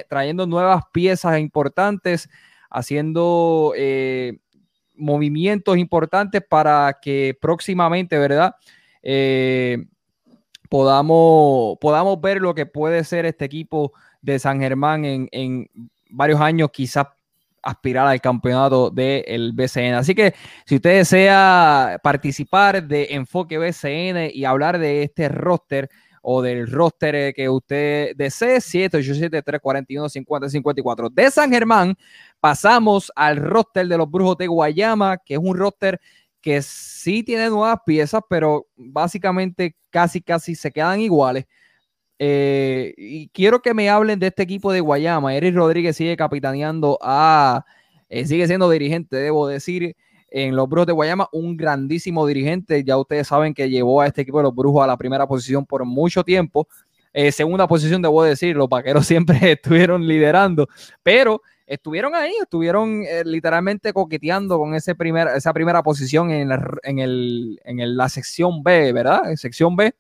trayendo 0.10 0.48
nuevas 0.48 0.84
piezas 0.92 1.40
importantes 1.40 2.28
haciendo 2.70 3.74
eh, 3.76 4.38
movimientos 4.96 5.78
importantes 5.78 6.42
para 6.48 6.98
que 7.02 7.38
próximamente, 7.40 8.18
¿verdad? 8.18 8.56
Eh, 9.04 9.86
podamos, 10.70 11.78
podamos 11.80 12.20
ver 12.20 12.42
lo 12.42 12.54
que 12.54 12.66
puede 12.66 13.04
ser 13.04 13.26
este 13.26 13.46
equipo 13.46 13.94
de 14.22 14.40
San 14.40 14.60
Germán 14.60 15.06
en, 15.06 15.70
varios 16.10 16.40
años, 16.40 16.70
quizás 16.72 17.08
aspirar 17.62 18.08
al 18.08 18.22
campeonato 18.22 18.90
del 18.90 19.52
BCN. 19.54 19.96
Así 19.96 20.16
que 20.16 20.34
si 20.66 20.76
usted 20.76 20.98
desea 20.98 22.00
participar 22.02 22.88
de 22.88 23.08
Enfoque 23.12 23.58
BCN 23.58 24.32
y 24.34 24.46
hablar 24.46 24.80
de 24.80 25.04
este 25.04 25.28
roster, 25.28 25.90
o 26.22 26.42
del 26.42 26.72
roster 26.72 27.34
que 27.34 27.50
usted 27.50 28.16
desee, 28.16 28.58
787-341-5054. 28.58 31.10
De 31.12 31.30
San 31.32 31.52
Germán 31.52 31.96
pasamos 32.40 33.12
al 33.16 33.38
roster 33.38 33.88
de 33.88 33.98
los 33.98 34.10
Brujos 34.10 34.38
de 34.38 34.48
Guayama, 34.48 35.18
que 35.18 35.34
es 35.36 35.40
un 35.42 35.58
roster 35.58 36.00
que 36.42 36.62
sí 36.62 37.24
tiene 37.24 37.50
nuevas 37.50 37.80
piezas, 37.86 38.22
pero 38.30 38.68
básicamente 38.76 39.76
casi, 39.90 40.22
casi 40.22 40.56
se 40.56 40.72
quedan 40.72 41.02
iguales. 41.02 41.46
Eh, 42.20 42.94
y 42.98 43.30
quiero 43.30 43.62
que 43.62 43.74
me 43.74 43.90
hablen 43.90 44.20
de 44.20 44.28
este 44.28 44.44
equipo 44.44 44.72
de 44.72 44.82
Guayama. 44.82 45.36
Eric 45.36 45.56
Rodríguez 45.56 45.96
sigue 45.96 46.18
capitaneando 46.18 46.98
a, 47.02 47.66
eh, 48.10 48.26
sigue 48.26 48.48
siendo 48.48 48.70
dirigente, 48.70 49.18
debo 49.18 49.48
decir 49.48 49.96
en 50.30 50.56
los 50.56 50.68
Brujos 50.68 50.88
de 50.88 50.94
Guayama, 50.94 51.30
un 51.32 51.56
grandísimo 51.56 52.26
dirigente. 52.28 52.84
Ya 52.84 52.98
ustedes 52.98 53.28
saben 53.28 53.54
que 53.54 53.70
llevó 53.70 54.02
a 54.02 54.08
este 54.08 54.22
equipo 54.22 54.38
de 54.38 54.44
los 54.44 54.56
Brujos 54.56 54.84
a 54.84 54.88
la 54.88 54.98
primera 54.98 55.28
posición 55.28 55.66
por 55.66 55.86
mucho 55.86 56.24
tiempo. 56.24 56.68
Eh, 57.14 57.32
segunda 57.32 57.68
posición, 57.68 58.02
debo 58.02 58.24
decir, 58.24 58.56
los 58.56 58.70
vaqueros 58.70 59.06
siempre 59.08 59.54
estuvieron 59.54 60.08
liderando, 60.08 60.68
pero 61.02 61.42
estuvieron 61.66 62.16
ahí, 62.16 62.34
estuvieron 62.42 63.04
eh, 63.04 63.24
literalmente 63.26 63.92
coqueteando 63.92 64.58
con 64.58 64.76
ese 64.76 64.96
primer, 64.96 65.28
esa 65.30 65.54
primera 65.54 65.82
posición 65.84 66.32
en, 66.32 66.50
la, 66.50 66.78
en, 66.84 67.00
el, 67.00 67.60
en 67.66 67.98
la 67.98 68.08
sección 68.10 68.62
B, 68.64 68.94
¿verdad? 68.94 69.30
En 69.30 69.38
sección 69.38 69.76
B. 69.76 69.94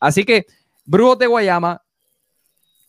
Así 0.00 0.24
que, 0.24 0.46
Brujos 0.84 1.18
de 1.18 1.26
Guayama, 1.26 1.82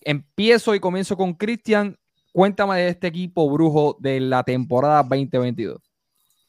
empiezo 0.02 0.74
y 0.76 0.80
comienzo 0.80 1.18
con 1.18 1.34
Cristian. 1.34 1.98
Cuéntame 2.32 2.78
de 2.78 2.90
este 2.90 3.08
equipo 3.08 3.50
brujo 3.50 3.98
de 4.00 4.20
la 4.20 4.44
temporada 4.44 5.02
2022. 5.04 5.85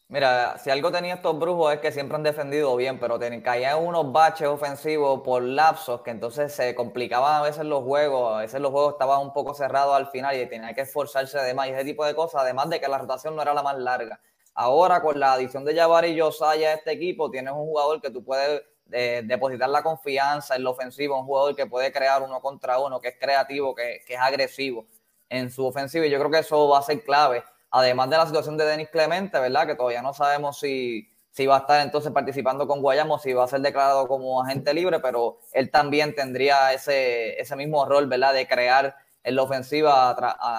Mira, 0.08 0.56
si 0.58 0.70
algo 0.70 0.92
tenía 0.92 1.14
estos 1.14 1.36
brujos 1.36 1.74
es 1.74 1.80
que 1.80 1.90
siempre 1.90 2.14
han 2.16 2.22
defendido 2.22 2.76
bien, 2.76 3.00
pero 3.00 3.18
caían 3.42 3.84
unos 3.84 4.12
baches 4.12 4.46
ofensivos 4.46 5.20
por 5.22 5.42
lapsos 5.42 6.02
que 6.02 6.10
entonces 6.10 6.52
se 6.52 6.76
complicaban 6.76 7.34
a 7.34 7.42
veces 7.42 7.64
los 7.64 7.82
juegos, 7.82 8.36
a 8.36 8.38
veces 8.38 8.60
los 8.60 8.70
juegos 8.70 8.92
estaban 8.92 9.20
un 9.20 9.32
poco 9.32 9.52
cerrados 9.52 9.96
al 9.96 10.06
final 10.06 10.40
y 10.40 10.46
tenía 10.46 10.72
que 10.74 10.82
esforzarse 10.82 11.38
de 11.40 11.54
más 11.54 11.66
y 11.66 11.70
ese 11.72 11.84
tipo 11.84 12.04
de 12.04 12.14
cosas, 12.14 12.42
además 12.42 12.70
de 12.70 12.80
que 12.80 12.86
la 12.86 12.98
rotación 12.98 13.34
no 13.34 13.42
era 13.42 13.52
la 13.52 13.64
más 13.64 13.76
larga. 13.78 14.20
Ahora 14.54 15.02
con 15.02 15.18
la 15.18 15.32
adición 15.32 15.64
de 15.64 15.74
Jabari 15.74 16.10
y 16.10 16.20
Josiah 16.20 16.70
a 16.70 16.74
este 16.74 16.92
equipo, 16.92 17.28
tienes 17.28 17.52
un 17.52 17.66
jugador 17.66 18.00
que 18.00 18.10
tú 18.10 18.22
puedes 18.24 18.62
eh, 18.92 19.22
depositar 19.24 19.68
la 19.70 19.82
confianza 19.82 20.54
en 20.54 20.62
la 20.62 20.70
ofensiva, 20.70 21.18
un 21.18 21.26
jugador 21.26 21.56
que 21.56 21.66
puede 21.66 21.90
crear 21.90 22.22
uno 22.22 22.40
contra 22.40 22.78
uno, 22.78 23.00
que 23.00 23.08
es 23.08 23.16
creativo, 23.18 23.74
que, 23.74 24.02
que 24.06 24.14
es 24.14 24.20
agresivo 24.20 24.86
en 25.28 25.50
su 25.50 25.66
ofensiva 25.66 26.06
y 26.06 26.10
yo 26.10 26.18
creo 26.18 26.30
que 26.30 26.38
eso 26.38 26.68
va 26.68 26.78
a 26.78 26.82
ser 26.82 27.02
clave 27.02 27.42
además 27.78 28.10
de 28.10 28.16
la 28.16 28.26
situación 28.26 28.56
de 28.56 28.64
Denis 28.64 28.88
Clemente, 28.90 29.38
¿verdad? 29.38 29.66
Que 29.66 29.74
todavía 29.74 30.02
no 30.02 30.14
sabemos 30.14 30.58
si, 30.58 31.08
si 31.30 31.46
va 31.46 31.56
a 31.56 31.60
estar 31.60 31.80
entonces 31.82 32.12
participando 32.12 32.66
con 32.66 32.80
Guayamo, 32.80 33.18
si 33.18 33.32
va 33.32 33.44
a 33.44 33.48
ser 33.48 33.60
declarado 33.60 34.08
como 34.08 34.42
agente 34.42 34.72
libre, 34.72 35.00
pero 35.00 35.38
él 35.52 35.70
también 35.70 36.14
tendría 36.14 36.72
ese, 36.72 37.40
ese 37.40 37.56
mismo 37.56 37.84
rol, 37.84 38.06
¿verdad? 38.06 38.34
De 38.34 38.46
crear 38.46 38.96
en 39.22 39.36
la 39.36 39.42
ofensiva 39.42 40.10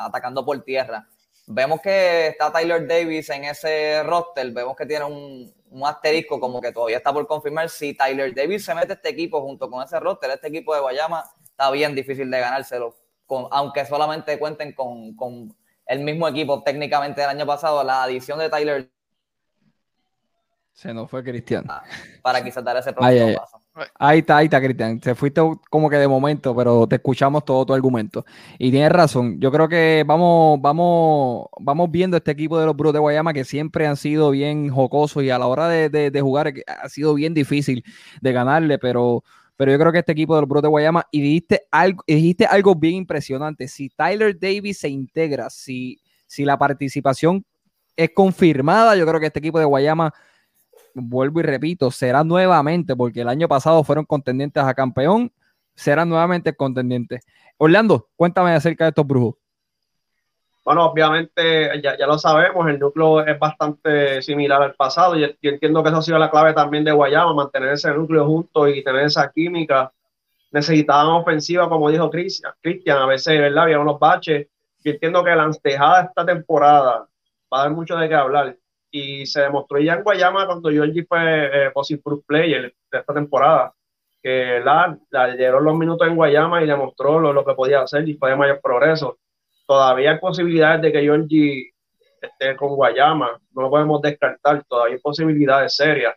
atacando 0.06 0.46
por 0.46 0.62
tierra. 0.64 1.08
Vemos 1.48 1.82
que 1.82 2.28
está 2.28 2.52
Tyler 2.52 2.86
Davis 2.86 3.30
en 3.30 3.46
ese 3.46 4.04
roster, 4.04 4.52
vemos 4.52 4.76
que 4.76 4.86
tiene 4.86 5.06
un, 5.06 5.54
un 5.72 5.86
asterisco 5.86 6.40
como 6.40 6.62
que 6.62 6.72
todavía 6.72 6.98
está 6.98 7.14
por 7.14 7.26
confirmar 7.26 7.70
si 7.70 7.94
Tyler 7.94 8.36
Davis 8.36 8.66
se 8.66 8.76
mete 8.76 8.94
este 8.94 9.10
equipo 9.10 9.42
junto 9.42 9.70
con 9.70 9.84
ese 9.84 10.00
roster, 10.00 10.30
este 10.32 10.50
equipo 10.50 10.74
de 10.76 10.82
Guayama 10.82 11.24
está 11.44 11.72
bien 11.72 11.96
difícil 11.96 12.30
de 12.30 12.40
ganárselo, 12.40 12.96
con, 13.26 13.48
aunque 13.52 13.86
solamente 13.86 14.38
cuenten 14.38 14.74
con, 14.74 15.16
con 15.16 15.56
el 15.88 16.02
mismo 16.02 16.28
equipo 16.28 16.62
técnicamente 16.64 17.22
del 17.22 17.30
año 17.30 17.46
pasado, 17.46 17.84
la 17.84 18.04
adición 18.04 18.40
de 18.40 18.50
Tyler. 18.50 18.92
Se 20.74 20.94
nos 20.94 21.10
fue 21.10 21.24
Cristian. 21.24 21.66
Para 22.22 22.44
quizás 22.44 22.64
dar 22.64 22.78
ese 22.78 22.94
próximo 22.94 23.34
paso. 23.36 23.62
Ahí 23.98 24.20
está, 24.20 24.38
ahí 24.38 24.46
está, 24.46 24.62
Cristian. 24.62 25.02
Se 25.02 25.16
fuiste 25.16 25.42
como 25.72 25.90
que 25.90 25.98
de 25.98 26.08
momento, 26.08 26.56
pero 26.56 26.88
te 26.88 26.98
escuchamos 26.98 27.46
todo 27.46 27.66
tu 27.66 27.74
argumento. 27.74 28.26
Y 28.60 28.70
tienes 28.70 28.92
razón. 28.92 29.40
Yo 29.40 29.52
creo 29.52 29.68
que 29.68 30.04
vamos, 30.06 30.60
vamos, 30.62 31.48
vamos 31.60 31.90
viendo 31.90 32.18
este 32.18 32.32
equipo 32.32 32.60
de 32.60 32.66
los 32.66 32.76
Brutos 32.76 32.94
de 32.94 33.00
Guayama 33.00 33.34
que 33.34 33.44
siempre 33.44 33.88
han 33.88 33.98
sido 33.98 34.30
bien 34.30 34.70
jocosos 34.70 35.24
y 35.24 35.32
a 35.32 35.40
la 35.40 35.48
hora 35.48 35.68
de, 35.68 36.22
jugar 36.22 36.54
ha 36.68 36.90
sido 36.90 37.14
bien 37.16 37.34
difícil 37.34 37.84
de 38.22 38.32
ganarle, 38.32 38.78
pero, 38.78 39.24
pero 39.58 39.72
yo 39.72 39.80
creo 39.80 39.92
que 39.92 40.00
este 40.00 40.12
equipo 40.14 40.36
de 40.36 40.42
los 40.42 40.48
Brutos 40.48 40.64
de 40.64 40.70
Guayama, 40.70 41.06
y 41.12 41.20
dijiste 41.20 41.64
algo, 41.72 42.04
dijiste 42.08 42.46
algo 42.46 42.76
bien 42.76 42.96
impresionante. 42.96 43.68
Si 43.68 43.90
Tyler 43.90 44.40
Davis 44.40 44.78
se 44.78 44.88
integra, 44.88 45.50
si, 45.50 46.00
si 46.28 46.46
la 46.46 46.58
participación 46.58 47.44
es 47.96 48.12
confirmada, 48.14 48.96
yo 48.96 49.06
creo 49.06 49.20
que 49.20 49.26
este 49.26 49.40
equipo 49.40 49.58
de 49.58 49.66
Guayama 49.66 50.14
vuelvo 50.94 51.40
y 51.40 51.44
repito, 51.44 51.92
será 51.92 52.24
nuevamente, 52.24 52.96
porque 52.96 53.22
el 53.22 53.30
año 53.30 53.48
pasado 53.48 53.84
fueron 53.84 54.06
contendientes 54.06 54.64
a 54.64 54.74
campeón, 54.74 55.32
serán 55.76 56.10
nuevamente 56.10 56.56
contendientes. 56.56 57.22
Orlando, 57.58 58.10
cuéntame 58.16 58.52
acerca 58.52 58.86
de 58.86 58.90
estos 58.90 59.06
brujos. 59.06 59.36
Bueno, 60.68 60.84
obviamente 60.84 61.82
ya, 61.82 61.96
lo 62.06 62.18
sabemos, 62.18 62.68
el 62.68 62.78
núcleo 62.78 63.26
es 63.26 63.40
bastante 63.40 64.22
similar 64.22 64.62
al 64.62 64.76
pasado 64.76 65.16
y 65.16 65.22
yo 65.22 65.50
entiendo 65.50 65.82
que 65.82 65.88
eso 65.88 66.00
ha 66.00 66.02
sido 66.02 66.20
la 66.20 66.30
clave 66.30 66.52
también 66.54 66.84
de 66.84 66.92
Guayama, 66.92 67.34
mantener 67.34 67.70
ese 67.70 67.90
núcleo 67.94 68.26
junto 68.26 68.68
y 68.68 68.84
tener 68.84 69.06
esa 69.06 69.32
química. 69.32 69.94
Necesitaban 70.52 71.08
ofensiva, 71.08 71.70
como 71.70 71.90
dijo 71.90 72.10
Cristian, 72.10 72.98
a 72.98 73.06
veces, 73.06 73.40
¿verdad? 73.40 73.64
Había 73.64 73.80
unos 73.80 73.98
baches. 73.98 74.48
Yo 74.84 74.92
entiendo 74.92 75.24
que 75.24 75.34
la 75.34 75.44
antejada 75.44 76.02
esta 76.02 76.26
temporada 76.26 77.08
va 77.54 77.60
a 77.60 77.62
dar 77.62 77.72
mucho 77.72 77.96
de 77.96 78.10
qué 78.10 78.16
hablar 78.16 78.58
y 78.92 79.26
se 79.26 79.44
demostró 79.44 79.80
ya 79.80 79.94
en 79.94 80.04
Guayama 80.04 80.48
cuando 80.48 80.70
Georgie 80.70 81.06
fue 81.06 81.68
eh, 81.68 81.72
Positive 81.72 82.18
Player 82.28 82.76
de 82.92 83.00
esta 83.00 83.14
temporada, 83.14 83.74
que 84.22 84.60
la, 84.60 85.00
la 85.12 85.34
dieron 85.34 85.64
los 85.64 85.78
minutos 85.78 86.06
en 86.06 86.18
Guayama 86.18 86.62
y 86.62 86.68
demostró 86.68 87.22
lo, 87.22 87.32
lo, 87.32 87.46
que 87.46 87.54
podía 87.54 87.84
hacer 87.84 88.06
y 88.10 88.16
fue 88.16 88.32
de 88.32 88.36
mayor 88.36 88.60
progreso. 88.62 89.18
Todavía 89.68 90.12
hay 90.12 90.20
posibilidades 90.20 90.82
de 90.82 90.92
que 90.94 91.02
Georgie 91.02 91.74
esté 92.22 92.56
con 92.56 92.70
Guayama, 92.70 93.38
no 93.54 93.62
lo 93.62 93.70
podemos 93.70 94.02
descartar, 94.02 94.64
todavía 94.64 94.96
hay 94.96 95.02
posibilidades 95.02 95.76
serias. 95.76 96.16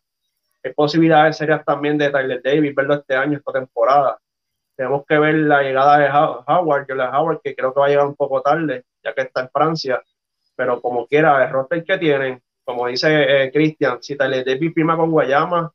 Hay 0.63 0.73
posibilidades 0.73 1.37
serias 1.37 1.65
también 1.65 1.99
de 1.99 2.11
Tyler 2.11 2.41
Davis, 2.43 2.75
verlo 2.75 2.95
este 2.95 3.17
año, 3.17 3.39
esta 3.39 3.53
temporada. 3.53 4.19
Tenemos 4.77 5.05
que 5.07 5.19
ver 5.19 5.35
la 5.35 5.63
llegada 5.63 5.99
de 5.99 6.09
Howard, 6.09 6.87
Howard, 6.89 7.41
que 7.43 7.57
creo 7.57 7.75
que 7.75 7.81
va 7.81 7.87
a 7.87 7.89
llegar 7.89 8.07
un 8.07 8.15
poco 8.15 8.41
tarde, 8.41 8.85
ya 9.03 9.13
que 9.13 9.23
está 9.23 9.41
en 9.43 9.51
Francia, 9.51 10.01
pero 10.55 10.81
como 10.81 11.07
quiera, 11.07 11.45
el 11.45 11.51
roster 11.51 11.83
que 11.83 11.99
tienen, 11.99 12.43
como 12.65 12.87
dice 12.87 13.45
eh, 13.45 13.51
Cristian, 13.51 14.03
si 14.03 14.17
Tyler 14.17 14.45
Davis 14.45 14.73
firma 14.73 14.97
con 14.97 15.11
Guayama, 15.11 15.73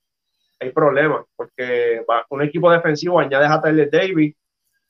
hay 0.60 0.72
problemas, 0.72 1.26
porque 1.36 2.06
un 2.30 2.42
equipo 2.42 2.72
defensivo 2.72 3.20
añade 3.20 3.48
a 3.48 3.62
Tyler 3.62 3.90
Davis, 3.92 4.34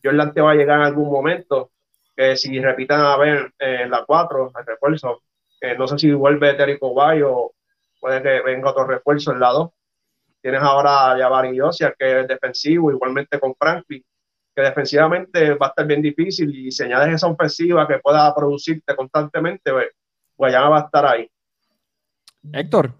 Jordan 0.03 0.33
te 0.33 0.41
va 0.41 0.51
a 0.51 0.55
llegar 0.55 0.79
en 0.79 0.85
algún 0.85 1.09
momento, 1.09 1.71
que 2.15 2.35
si 2.37 2.59
repitan 2.59 3.01
a 3.01 3.17
ver 3.17 3.53
en 3.59 3.81
eh, 3.81 3.87
la 3.89 4.05
4, 4.05 4.51
el 4.57 4.65
refuerzo, 4.65 5.21
no 5.77 5.87
sé 5.87 5.97
si 5.97 6.11
vuelve 6.11 6.53
Terry 6.53 6.77
Cobay 6.77 7.23
o 7.23 7.53
puede 7.99 8.21
que 8.21 8.41
venga 8.41 8.69
otro 8.69 8.85
refuerzo 8.85 9.31
en 9.31 9.39
la 9.39 9.49
2. 9.49 9.69
Tienes 10.41 10.61
ahora 10.61 11.11
a 11.11 11.17
Jabari 11.17 11.55
Yosia, 11.55 11.95
que 11.97 12.19
es 12.21 12.27
defensivo, 12.27 12.91
igualmente 12.91 13.39
con 13.39 13.55
Franklin, 13.55 14.03
que 14.55 14.61
defensivamente 14.61 15.55
va 15.55 15.67
a 15.67 15.69
estar 15.69 15.87
bien 15.87 16.01
difícil 16.01 16.55
y 16.55 16.71
si 16.71 16.83
añades 16.83 17.15
esa 17.15 17.27
ofensiva 17.27 17.87
que 17.87 17.97
pueda 17.99 18.33
producirte 18.35 18.95
constantemente, 18.95 19.71
pues, 19.71 19.87
Guayama 20.37 20.69
va 20.69 20.77
a 20.77 20.85
estar 20.85 21.05
ahí. 21.05 21.29
Héctor. 22.53 22.93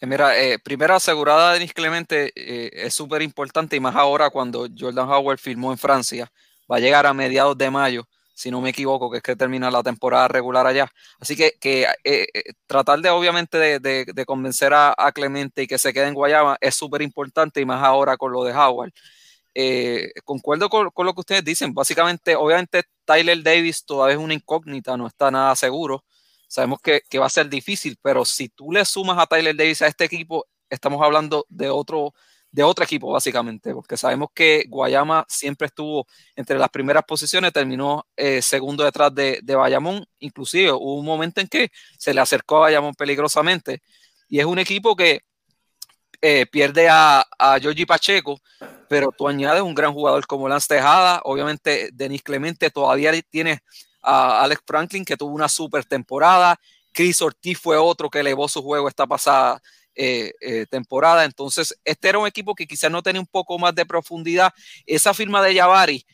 Eh, 0.00 0.06
mira, 0.06 0.38
eh, 0.38 0.58
primera 0.58 0.96
asegurada 0.96 1.52
Denis 1.52 1.72
Clemente 1.72 2.32
eh, 2.34 2.70
es 2.72 2.94
súper 2.94 3.22
importante 3.22 3.76
y 3.76 3.80
más 3.80 3.94
ahora 3.94 4.28
cuando 4.30 4.66
Jordan 4.76 5.08
Howard 5.08 5.38
firmó 5.38 5.70
en 5.72 5.78
Francia. 5.78 6.30
Va 6.70 6.76
a 6.76 6.80
llegar 6.80 7.06
a 7.06 7.14
mediados 7.14 7.56
de 7.58 7.70
mayo, 7.70 8.08
si 8.34 8.50
no 8.50 8.60
me 8.60 8.70
equivoco, 8.70 9.10
que 9.10 9.18
es 9.18 9.22
que 9.22 9.36
termina 9.36 9.70
la 9.70 9.82
temporada 9.82 10.28
regular 10.28 10.66
allá. 10.66 10.90
Así 11.20 11.36
que, 11.36 11.54
que 11.60 11.86
tratar 12.66 13.00
de 13.00 13.10
obviamente 13.10 13.80
de, 13.80 14.24
convencer 14.26 14.72
a, 14.74 14.94
Clemente 15.14 15.62
y 15.62 15.66
que 15.66 15.78
se 15.78 15.92
quede 15.92 16.08
en 16.08 16.14
Guayama 16.14 16.56
es 16.60 16.74
súper 16.74 17.02
importante 17.02 17.60
y 17.60 17.64
más 17.64 17.82
ahora 17.82 18.16
con 18.16 18.32
lo 18.32 18.44
de 18.44 18.52
Howard. 18.52 18.92
concuerdo 20.24 20.68
con, 20.68 20.90
con, 20.90 21.06
lo 21.06 21.14
que 21.14 21.20
ustedes 21.20 21.44
dicen. 21.44 21.74
Básicamente, 21.74 22.36
obviamente 22.36 22.84
Tyler 23.04 23.42
Davis 23.42 23.84
todavía 23.84 24.16
es 24.16 24.20
una 24.20 24.34
incógnita, 24.34 24.96
no 24.96 25.06
está 25.06 25.30
nada 25.30 25.54
seguro. 25.56 26.04
Sabemos 26.54 26.78
que, 26.80 27.02
va 27.18 27.26
a 27.26 27.30
ser 27.30 27.48
difícil, 27.48 27.98
pero 28.00 28.24
si 28.24 28.48
tú 28.48 28.70
le 28.70 28.84
sumas 28.84 29.18
a 29.18 29.26
Tyler 29.26 29.56
Davis 29.56 29.82
a 29.82 29.88
este 29.88 30.04
equipo, 30.04 30.46
estamos 30.70 31.02
hablando 31.02 31.46
de 31.48 31.68
otro, 31.68 32.14
de 32.54 32.62
otro 32.62 32.84
equipo, 32.84 33.10
básicamente, 33.10 33.74
porque 33.74 33.96
sabemos 33.96 34.28
que 34.32 34.64
Guayama 34.68 35.24
siempre 35.28 35.66
estuvo 35.66 36.06
entre 36.36 36.56
las 36.56 36.68
primeras 36.68 37.02
posiciones, 37.02 37.52
terminó 37.52 38.06
eh, 38.16 38.40
segundo 38.42 38.84
detrás 38.84 39.12
de, 39.12 39.40
de, 39.42 39.56
Bayamón, 39.56 40.06
inclusive 40.20 40.70
hubo 40.70 40.94
un 40.94 41.04
momento 41.04 41.40
en 41.40 41.48
que 41.48 41.72
se 41.98 42.14
le 42.14 42.20
acercó 42.20 42.58
a 42.58 42.60
Bayamón 42.60 42.94
peligrosamente, 42.94 43.82
y 44.28 44.38
es 44.38 44.46
un 44.46 44.60
equipo 44.60 44.94
que 44.94 45.22
eh, 46.22 46.46
pierde 46.46 46.88
a, 46.88 47.26
a 47.40 47.58
Georgie 47.58 47.86
Pacheco, 47.86 48.38
pero 48.88 49.10
tú 49.10 49.26
añades 49.26 49.62
un 49.62 49.74
gran 49.74 49.92
jugador 49.92 50.24
como 50.24 50.48
Lance 50.48 50.68
Tejada, 50.68 51.22
obviamente 51.24 51.90
Denis 51.92 52.22
Clemente 52.22 52.70
todavía 52.70 53.20
tiene 53.22 53.62
a 54.00 54.44
Alex 54.44 54.62
Franklin, 54.64 55.04
que 55.04 55.16
tuvo 55.16 55.34
una 55.34 55.48
super 55.48 55.84
temporada. 55.84 56.56
Chris 56.92 57.20
Ortiz 57.20 57.58
fue 57.58 57.76
otro 57.76 58.08
que 58.08 58.20
elevó 58.20 58.48
su 58.48 58.62
juego 58.62 58.86
esta 58.86 59.08
pasada 59.08 59.60
eh, 59.96 60.32
eh, 60.40 60.66
temporada. 60.68 61.24
Entonces, 61.24 61.78
este 61.84 62.08
era 62.08 62.18
un 62.18 62.26
equipo 62.26 62.54
que 62.54 62.66
quizás 62.66 62.90
no 62.90 63.02
tenía 63.02 63.20
un 63.20 63.26
poco 63.26 63.58
más 63.58 63.74
de 63.74 63.86
profundidad. 63.86 64.52
Esa 64.86 65.14
firma 65.14 65.42
de 65.42 65.54
Javari, 65.56 66.04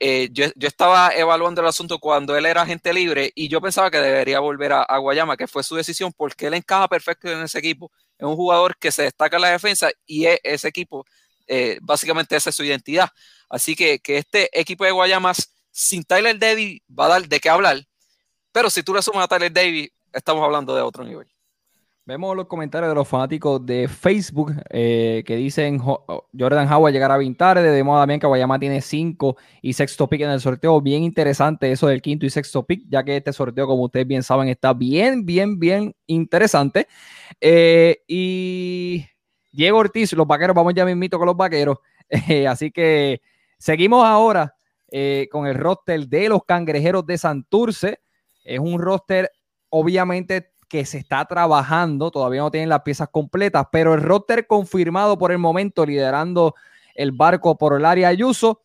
eh, 0.00 0.28
yo, 0.32 0.46
estaba 0.60 1.10
evaluando 1.14 1.60
el 1.60 1.66
asunto 1.66 1.98
cuando 1.98 2.36
él 2.36 2.46
era 2.46 2.62
agente 2.62 2.92
libre 2.92 3.32
y 3.34 3.48
yo 3.48 3.60
pensaba 3.60 3.90
que 3.90 3.98
debería 3.98 4.40
volver 4.40 4.72
a, 4.72 4.98
Guayama, 4.98 5.36
que 5.36 5.46
fue 5.46 5.62
su 5.62 5.76
decisión, 5.76 6.12
porque 6.16 6.46
él 6.46 6.54
encaja 6.54 6.88
perfecto 6.88 7.30
en 7.30 7.42
ese 7.42 7.58
equipo. 7.58 7.92
Es 8.18 8.26
un 8.26 8.36
jugador 8.36 8.76
que 8.78 8.90
se 8.90 9.02
destaca 9.02 9.36
en 9.36 9.42
la 9.42 9.50
defensa 9.50 9.90
y 10.06 10.26
e, 10.26 10.40
ese 10.42 10.68
equipo, 10.68 11.04
básicamente 11.82 12.36
esa 12.36 12.50
es 12.50 12.56
su 12.56 12.64
identidad. 12.64 13.10
Así 13.48 13.76
que, 13.76 13.98
que 14.00 14.18
este 14.18 14.48
equipo 14.58 14.84
de 14.84 14.90
Guayamas 14.92 15.52
sin 15.70 16.04
Tyler 16.04 16.38
Davis 16.38 16.80
va 16.88 17.06
a 17.06 17.08
dar 17.08 17.28
de 17.28 17.38
qué 17.40 17.48
hablar, 17.50 17.86
pero 18.52 18.70
si 18.70 18.82
tú 18.82 18.94
le 18.94 19.02
sumas 19.02 19.24
a 19.24 19.28
Tyler 19.28 19.52
Davis, 19.52 19.90
estamos 20.12 20.42
hablando 20.42 20.74
de 20.74 20.82
otro 20.82 21.04
nivel. 21.04 21.35
Vemos 22.08 22.36
los 22.36 22.46
comentarios 22.46 22.88
de 22.88 22.94
los 22.94 23.08
fanáticos 23.08 23.66
de 23.66 23.88
Facebook 23.88 24.54
eh, 24.70 25.24
que 25.26 25.34
dicen 25.34 25.80
Jordan 25.80 26.72
Howard 26.72 26.92
llegará 26.92 27.18
bien 27.18 27.34
tarde, 27.34 27.68
de 27.68 27.82
modo 27.82 27.98
también 27.98 28.20
que 28.20 28.28
Guayama 28.28 28.60
tiene 28.60 28.80
5 28.80 29.36
y 29.60 29.72
sexto 29.72 30.08
pick 30.08 30.20
en 30.20 30.30
el 30.30 30.40
sorteo. 30.40 30.80
Bien 30.80 31.02
interesante 31.02 31.72
eso 31.72 31.88
del 31.88 32.00
quinto 32.00 32.24
y 32.24 32.30
sexto 32.30 32.64
pick, 32.64 32.84
ya 32.88 33.02
que 33.02 33.16
este 33.16 33.32
sorteo, 33.32 33.66
como 33.66 33.82
ustedes 33.82 34.06
bien 34.06 34.22
saben, 34.22 34.46
está 34.46 34.72
bien, 34.72 35.26
bien, 35.26 35.58
bien 35.58 35.96
interesante. 36.06 36.86
Eh, 37.40 37.98
y 38.06 39.04
Diego 39.50 39.78
Ortiz, 39.78 40.12
los 40.12 40.28
vaqueros, 40.28 40.54
vamos 40.54 40.74
ya 40.74 40.84
mismito 40.84 41.18
con 41.18 41.26
los 41.26 41.36
vaqueros. 41.36 41.78
Eh, 42.28 42.46
así 42.46 42.70
que 42.70 43.20
seguimos 43.58 44.06
ahora 44.06 44.54
con 45.28 45.48
el 45.48 45.56
roster 45.56 46.06
de 46.06 46.28
los 46.28 46.44
cangrejeros 46.44 47.04
de 47.04 47.18
Santurce. 47.18 47.98
Es 48.44 48.60
un 48.60 48.80
roster, 48.80 49.28
obviamente, 49.70 50.52
que 50.68 50.84
se 50.84 50.98
está 50.98 51.24
trabajando, 51.24 52.10
todavía 52.10 52.40
no 52.40 52.50
tienen 52.50 52.68
las 52.68 52.82
piezas 52.82 53.08
completas, 53.10 53.66
pero 53.70 53.94
el 53.94 54.02
roster 54.02 54.46
confirmado 54.46 55.16
por 55.16 55.32
el 55.32 55.38
momento, 55.38 55.86
liderando 55.86 56.54
el 56.94 57.12
barco 57.12 57.56
por 57.56 57.74
el 57.74 57.84
área 57.84 58.08
Ayuso, 58.08 58.62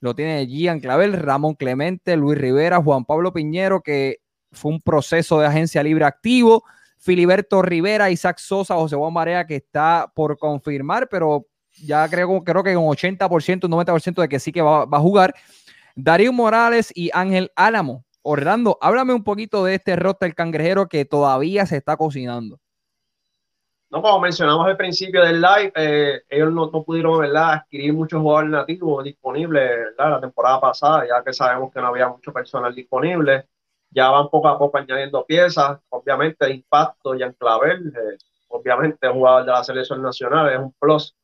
lo 0.00 0.14
tiene 0.14 0.46
Gian 0.46 0.80
Clavel, 0.80 1.12
Ramón 1.12 1.54
Clemente, 1.54 2.16
Luis 2.16 2.38
Rivera, 2.38 2.82
Juan 2.82 3.04
Pablo 3.04 3.32
Piñero, 3.32 3.82
que 3.82 4.18
fue 4.50 4.72
un 4.72 4.80
proceso 4.80 5.38
de 5.38 5.46
agencia 5.46 5.82
libre 5.82 6.04
activo, 6.04 6.64
Filiberto 6.98 7.62
Rivera, 7.62 8.10
Isaac 8.10 8.38
Sosa, 8.38 8.74
José 8.74 8.96
Juan 8.96 9.12
Marea, 9.12 9.46
que 9.46 9.56
está 9.56 10.10
por 10.14 10.38
confirmar, 10.38 11.08
pero 11.08 11.46
ya 11.82 12.08
creo, 12.08 12.42
creo 12.42 12.62
que 12.62 12.74
con 12.74 12.84
80%, 12.84 13.68
90% 13.68 14.22
de 14.22 14.28
que 14.28 14.38
sí 14.38 14.52
que 14.52 14.62
va, 14.62 14.84
va 14.84 14.98
a 14.98 15.00
jugar. 15.00 15.34
Darío 15.94 16.32
Morales 16.32 16.92
y 16.94 17.10
Ángel 17.12 17.50
Álamo. 17.54 18.04
Orlando, 18.22 18.78
háblame 18.80 19.14
un 19.14 19.24
poquito 19.24 19.64
de 19.64 19.74
este 19.74 19.96
roster 19.96 20.34
cangrejero 20.34 20.88
que 20.88 21.04
todavía 21.04 21.66
se 21.66 21.76
está 21.76 21.96
cocinando. 21.96 22.58
No, 23.90 24.00
como 24.00 24.20
mencionamos 24.20 24.66
al 24.66 24.76
principio 24.76 25.22
del 25.22 25.42
live, 25.42 25.72
eh, 25.74 26.22
ellos 26.30 26.50
no, 26.50 26.70
pudieron 26.70 27.20
¿verdad? 27.20 27.52
adquirir 27.52 27.92
muchos 27.92 28.22
jugadores 28.22 28.50
nativos 28.50 29.04
disponibles 29.04 29.68
¿verdad? 29.68 30.12
la 30.12 30.20
temporada 30.20 30.60
pasada, 30.60 31.06
ya 31.06 31.22
que 31.22 31.34
sabemos 31.34 31.70
que 31.70 31.80
no 31.80 31.88
había 31.88 32.08
mucho 32.08 32.32
personal 32.32 32.74
disponible. 32.74 33.48
Ya 33.90 34.08
van 34.08 34.30
poco 34.30 34.48
a 34.48 34.58
poco 34.58 34.78
añadiendo 34.78 35.26
piezas. 35.26 35.78
Obviamente, 35.90 36.50
Impacto, 36.50 37.14
y 37.14 37.18
Clavel, 37.34 37.88
eh, 37.88 38.16
obviamente, 38.48 39.06
jugador 39.08 39.44
de 39.44 39.52
la 39.52 39.62
selección 39.62 40.00
nacional, 40.00 40.50
es 40.50 40.58
un 40.58 40.72
plus 40.78 41.14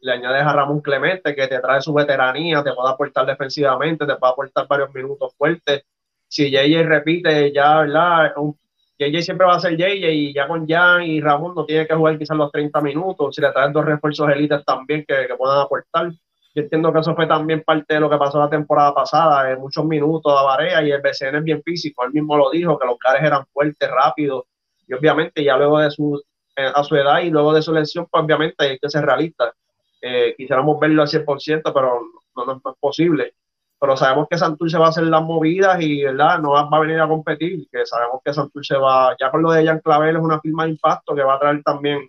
le 0.00 0.12
añades 0.12 0.42
a 0.42 0.52
Ramón 0.52 0.80
Clemente 0.80 1.34
que 1.34 1.48
te 1.48 1.60
trae 1.60 1.80
su 1.80 1.92
veteranía, 1.94 2.62
te 2.62 2.72
puede 2.72 2.92
aportar 2.92 3.26
defensivamente, 3.26 4.06
te 4.06 4.16
puede 4.16 4.32
aportar 4.32 4.66
varios 4.66 4.92
minutos 4.92 5.34
fuertes. 5.36 5.84
Si 6.32 6.50
JJ 6.50 6.84
repite, 6.84 7.52
ya, 7.52 7.80
¿verdad? 7.80 8.32
Un, 8.36 8.56
JJ 8.98 9.22
siempre 9.22 9.46
va 9.46 9.56
a 9.56 9.60
ser 9.60 9.76
JJ 9.76 10.12
y 10.12 10.32
ya 10.32 10.48
con 10.48 10.66
Jan 10.66 11.02
y 11.02 11.20
Ramón 11.20 11.54
no 11.54 11.66
tiene 11.66 11.86
que 11.86 11.94
jugar 11.94 12.18
quizás 12.18 12.38
los 12.38 12.50
30 12.50 12.80
minutos, 12.80 13.34
si 13.34 13.42
le 13.42 13.52
traen 13.52 13.70
dos 13.70 13.84
refuerzos 13.84 14.30
élites 14.30 14.64
también 14.64 15.04
que, 15.06 15.26
que 15.26 15.34
puedan 15.34 15.60
aportar. 15.60 16.10
Yo 16.54 16.62
entiendo 16.62 16.90
que 16.90 17.00
eso 17.00 17.14
fue 17.14 17.26
también 17.26 17.62
parte 17.62 17.92
de 17.92 18.00
lo 18.00 18.08
que 18.08 18.16
pasó 18.16 18.38
la 18.38 18.48
temporada 18.48 18.94
pasada, 18.94 19.50
en 19.50 19.60
muchos 19.60 19.84
minutos 19.84 20.32
a 20.34 20.42
Barea 20.42 20.82
y 20.82 20.90
el 20.90 21.02
BCN 21.02 21.36
es 21.36 21.44
bien 21.44 21.62
físico, 21.62 22.02
él 22.02 22.12
mismo 22.14 22.34
lo 22.38 22.50
dijo, 22.50 22.78
que 22.78 22.86
los 22.86 22.96
caras 22.96 23.22
eran 23.22 23.44
fuertes, 23.52 23.90
rápidos, 23.90 24.44
y 24.88 24.94
obviamente 24.94 25.44
ya 25.44 25.58
luego 25.58 25.80
de 25.80 25.90
su, 25.90 26.18
eh, 26.56 26.72
a 26.74 26.82
su 26.82 26.96
edad 26.96 27.20
y 27.20 27.28
luego 27.28 27.52
de 27.52 27.60
su 27.60 27.74
lesión, 27.74 28.06
pues 28.10 28.24
obviamente 28.24 28.64
hay 28.64 28.78
que 28.78 28.88
ser 28.88 29.04
realista. 29.04 29.52
Eh, 30.00 30.34
quisiéramos 30.34 30.80
verlo 30.80 31.02
al 31.02 31.08
100%, 31.08 31.72
pero 31.74 32.00
no, 32.36 32.52
es 32.52 32.78
posible. 32.80 33.34
Pero 33.82 33.96
sabemos 33.96 34.28
que 34.30 34.38
Santurce 34.38 34.78
va 34.78 34.86
a 34.86 34.88
hacer 34.90 35.02
las 35.02 35.24
movidas 35.24 35.82
y 35.82 36.04
¿verdad? 36.04 36.38
no 36.38 36.52
va, 36.52 36.68
a 36.70 36.78
venir 36.78 37.00
a 37.00 37.08
competir, 37.08 37.66
que 37.68 37.84
sabemos 37.84 38.20
que 38.24 38.32
Santurce 38.32 38.76
va, 38.76 39.16
ya 39.18 39.28
con 39.28 39.42
lo 39.42 39.50
de 39.50 39.66
Jan 39.66 39.80
Clavel 39.80 40.14
es 40.14 40.22
una 40.22 40.40
firma 40.40 40.62
de 40.62 40.70
impacto 40.70 41.16
que 41.16 41.24
va 41.24 41.34
a 41.34 41.40
traer 41.40 41.64
también 41.64 42.08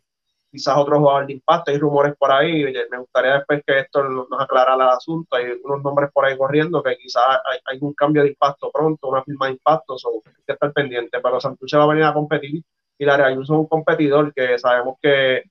quizás 0.51 0.77
otro 0.77 0.99
jugador 0.99 1.25
de 1.25 1.33
impacto, 1.33 1.71
hay 1.71 1.79
rumores 1.79 2.13
por 2.15 2.31
ahí, 2.31 2.63
me 2.91 2.99
gustaría 2.99 3.37
después 3.37 3.63
que 3.65 3.79
esto 3.79 4.03
nos 4.03 4.27
aclarara 4.39 4.75
el 4.75 4.81
asunto, 4.91 5.35
hay 5.35 5.45
unos 5.63 5.81
nombres 5.81 6.11
por 6.13 6.25
ahí 6.25 6.37
corriendo 6.37 6.83
que 6.83 6.95
quizás 6.95 7.39
hay, 7.65 7.79
un 7.81 7.95
cambio 7.95 8.21
de 8.21 8.29
impacto 8.29 8.69
pronto, 8.71 9.07
una 9.07 9.23
firma 9.23 9.47
de 9.47 9.53
impacto, 9.53 9.97
so, 9.97 10.21
hay 10.27 10.43
que 10.45 10.53
estar 10.53 10.71
pendiente, 10.73 11.19
pero 11.23 11.41
Santurce 11.41 11.75
va 11.75 11.85
a 11.85 11.87
venir 11.87 12.03
a 12.03 12.13
competir 12.13 12.63
y 12.99 13.03
la 13.03 13.17
Real 13.17 13.41
es 13.41 13.49
un 13.49 13.65
competidor 13.65 14.31
que 14.31 14.59
sabemos 14.59 14.97
que 15.01 15.41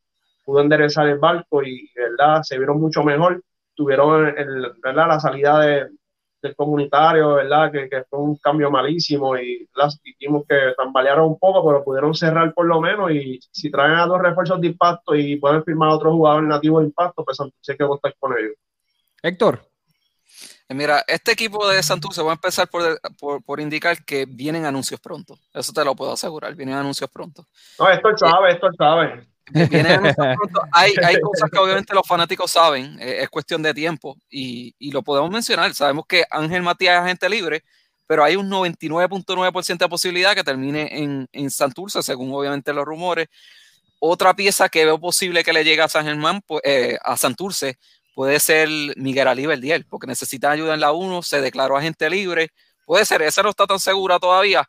pudo 0.44 0.60
enderezar 0.60 1.08
el 1.08 1.18
barco 1.18 1.64
y, 1.64 1.90
¿verdad? 1.96 2.44
Se 2.44 2.58
vieron 2.58 2.80
mucho 2.80 3.02
mejor, 3.02 3.42
tuvieron 3.74 4.38
el, 4.38 4.72
¿verdad? 4.80 5.08
la 5.08 5.18
salida 5.18 5.58
de, 5.58 5.88
del 6.42 6.56
comunitario, 6.56 7.34
¿verdad? 7.34 7.70
Que, 7.70 7.88
que, 7.88 8.04
fue 8.10 8.18
un 8.18 8.36
cambio 8.36 8.70
malísimo 8.70 9.36
y 9.36 9.68
las 9.74 10.02
dijimos 10.02 10.44
que 10.48 10.56
tambalearon 10.76 11.28
un 11.28 11.38
poco, 11.38 11.64
pero 11.66 11.84
pudieron 11.84 12.14
cerrar 12.14 12.52
por 12.52 12.66
lo 12.66 12.80
menos 12.80 13.12
y 13.12 13.38
si 13.52 13.70
traen 13.70 13.92
a 13.92 14.06
dos 14.06 14.20
refuerzos 14.20 14.60
de 14.60 14.66
impacto 14.66 15.14
y 15.14 15.36
pueden 15.36 15.64
firmar 15.64 15.90
a 15.90 15.94
otros 15.94 16.12
jugadores 16.12 16.48
nativos 16.48 16.82
de 16.82 16.88
impacto, 16.88 17.24
pues 17.24 17.36
Santurce 17.36 17.72
hay 17.72 17.78
que 17.78 17.86
contar 17.86 18.14
con 18.18 18.36
ellos. 18.36 18.54
Héctor. 19.22 19.60
Mira, 20.68 21.04
este 21.06 21.32
equipo 21.32 21.68
de 21.68 21.82
Santurce 21.82 22.22
va 22.22 22.30
a 22.30 22.34
empezar 22.34 22.68
por, 22.68 22.98
por, 23.20 23.44
por, 23.44 23.60
indicar 23.60 24.04
que 24.04 24.24
vienen 24.26 24.64
anuncios 24.64 25.00
pronto. 25.00 25.38
Eso 25.52 25.72
te 25.72 25.84
lo 25.84 25.94
puedo 25.94 26.12
asegurar, 26.12 26.54
vienen 26.54 26.76
anuncios 26.76 27.10
pronto. 27.10 27.46
No, 27.78 27.90
esto 27.90 28.16
sabe, 28.16 28.52
esto 28.52 28.68
sabe. 28.76 29.26
hay, 30.72 30.94
hay, 31.04 31.20
cosas 31.20 31.50
que 31.50 31.58
obviamente 31.58 31.94
los 31.94 32.06
fanáticos 32.06 32.50
saben, 32.50 32.96
eh, 33.00 33.22
es 33.22 33.28
cuestión 33.28 33.62
de 33.62 33.74
tiempo 33.74 34.16
y, 34.30 34.74
y, 34.78 34.92
lo 34.92 35.02
podemos 35.02 35.30
mencionar. 35.30 35.74
Sabemos 35.74 36.06
que 36.06 36.24
Ángel 36.30 36.62
Matías 36.62 36.96
es 36.96 37.02
agente 37.02 37.28
libre, 37.28 37.64
pero 38.06 38.24
hay 38.24 38.36
un 38.36 38.50
99.9% 38.50 39.78
de 39.78 39.88
posibilidad 39.88 40.34
que 40.34 40.44
termine 40.44 40.88
en, 41.02 41.28
en, 41.32 41.50
Santurce, 41.50 42.02
según 42.02 42.32
obviamente 42.32 42.72
los 42.72 42.84
rumores. 42.84 43.28
Otra 43.98 44.34
pieza 44.34 44.68
que 44.68 44.84
veo 44.84 44.98
posible 44.98 45.44
que 45.44 45.52
le 45.52 45.64
llegue 45.64 45.82
a 45.82 45.88
San 45.88 46.04
Germán, 46.04 46.40
pues, 46.46 46.62
eh, 46.64 46.98
a 47.02 47.16
Santurce, 47.16 47.78
puede 48.14 48.38
ser 48.40 48.68
Miguel 48.96 49.28
Ali 49.28 49.46
Verdiel, 49.46 49.86
porque 49.86 50.06
necesita 50.06 50.50
ayuda 50.50 50.74
en 50.74 50.80
la 50.80 50.92
1, 50.92 51.22
se 51.22 51.40
declaró 51.40 51.76
agente 51.76 52.10
libre. 52.10 52.50
Puede 52.84 53.06
ser, 53.06 53.22
esa 53.22 53.42
no 53.42 53.50
está 53.50 53.66
tan 53.66 53.78
segura 53.78 54.18
todavía, 54.18 54.68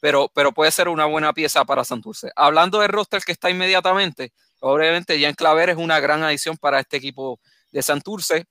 pero, 0.00 0.30
pero 0.34 0.52
puede 0.52 0.70
ser 0.70 0.88
una 0.88 1.06
buena 1.06 1.32
pieza 1.32 1.64
para 1.64 1.84
Santurce. 1.84 2.30
Hablando 2.34 2.80
del 2.80 2.88
roster 2.88 3.22
que 3.22 3.32
está 3.32 3.50
inmediatamente, 3.50 4.32
obviamente 4.60 5.20
Jan 5.20 5.34
Claver 5.34 5.70
es 5.70 5.76
una 5.76 6.00
gran 6.00 6.22
adición 6.22 6.56
para 6.56 6.80
este 6.80 6.96
equipo 6.96 7.38
de 7.70 7.82
Santurce. 7.82 8.46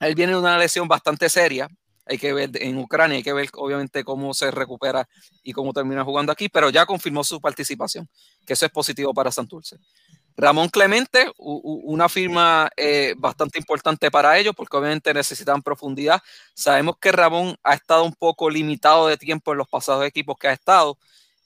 Él 0.00 0.14
viene 0.14 0.32
de 0.32 0.38
una 0.38 0.58
lesión 0.58 0.88
bastante 0.88 1.28
seria. 1.28 1.68
Hay 2.06 2.18
que 2.18 2.32
ver 2.32 2.50
en 2.54 2.76
Ucrania, 2.78 3.18
hay 3.18 3.22
que 3.22 3.32
ver 3.32 3.48
obviamente 3.54 4.02
cómo 4.02 4.34
se 4.34 4.50
recupera 4.50 5.08
y 5.44 5.52
cómo 5.52 5.72
termina 5.72 6.04
jugando 6.04 6.32
aquí, 6.32 6.48
pero 6.48 6.70
ya 6.70 6.84
confirmó 6.84 7.22
su 7.22 7.40
participación, 7.40 8.08
que 8.44 8.54
eso 8.54 8.66
es 8.66 8.72
positivo 8.72 9.14
para 9.14 9.30
Santurce. 9.30 9.78
Ramón 10.40 10.68
Clemente, 10.70 11.30
una 11.36 12.08
firma 12.08 12.70
eh, 12.76 13.14
bastante 13.18 13.58
importante 13.58 14.10
para 14.10 14.38
ellos 14.38 14.54
porque 14.56 14.76
obviamente 14.76 15.12
necesitan 15.12 15.62
profundidad. 15.62 16.22
Sabemos 16.54 16.96
que 16.98 17.12
Ramón 17.12 17.56
ha 17.62 17.74
estado 17.74 18.04
un 18.04 18.14
poco 18.14 18.48
limitado 18.48 19.06
de 19.06 19.18
tiempo 19.18 19.52
en 19.52 19.58
los 19.58 19.68
pasados 19.68 20.04
equipos 20.06 20.38
que 20.38 20.48
ha 20.48 20.52
estado, 20.52 20.96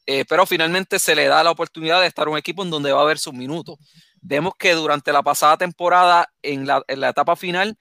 eh, 0.07 0.25
pero 0.29 0.47
finalmente 0.47 0.99
se 1.01 1.17
le 1.17 1.27
da 1.27 1.43
la 1.43 1.51
oportunidad 1.51 2.01
de 2.01 2.07
estar 2.07 2.29
en 2.29 2.35
un 2.35 2.39
equipo 2.39 2.63
en 2.63 2.71
donde 2.71 2.93
va 2.93 3.01
a 3.01 3.03
haber 3.03 3.19
sus 3.19 3.35
minutos. 3.35 3.79
Vemos 4.21 4.55
que 4.57 4.75
durante 4.75 5.13
la 5.13 5.23
pasada 5.23 5.57
temporada, 5.57 6.29
en 6.43 6.67
la, 6.67 6.83
en 6.87 7.01
la 7.01 7.09
etapa 7.09 7.35
final, 7.35 7.77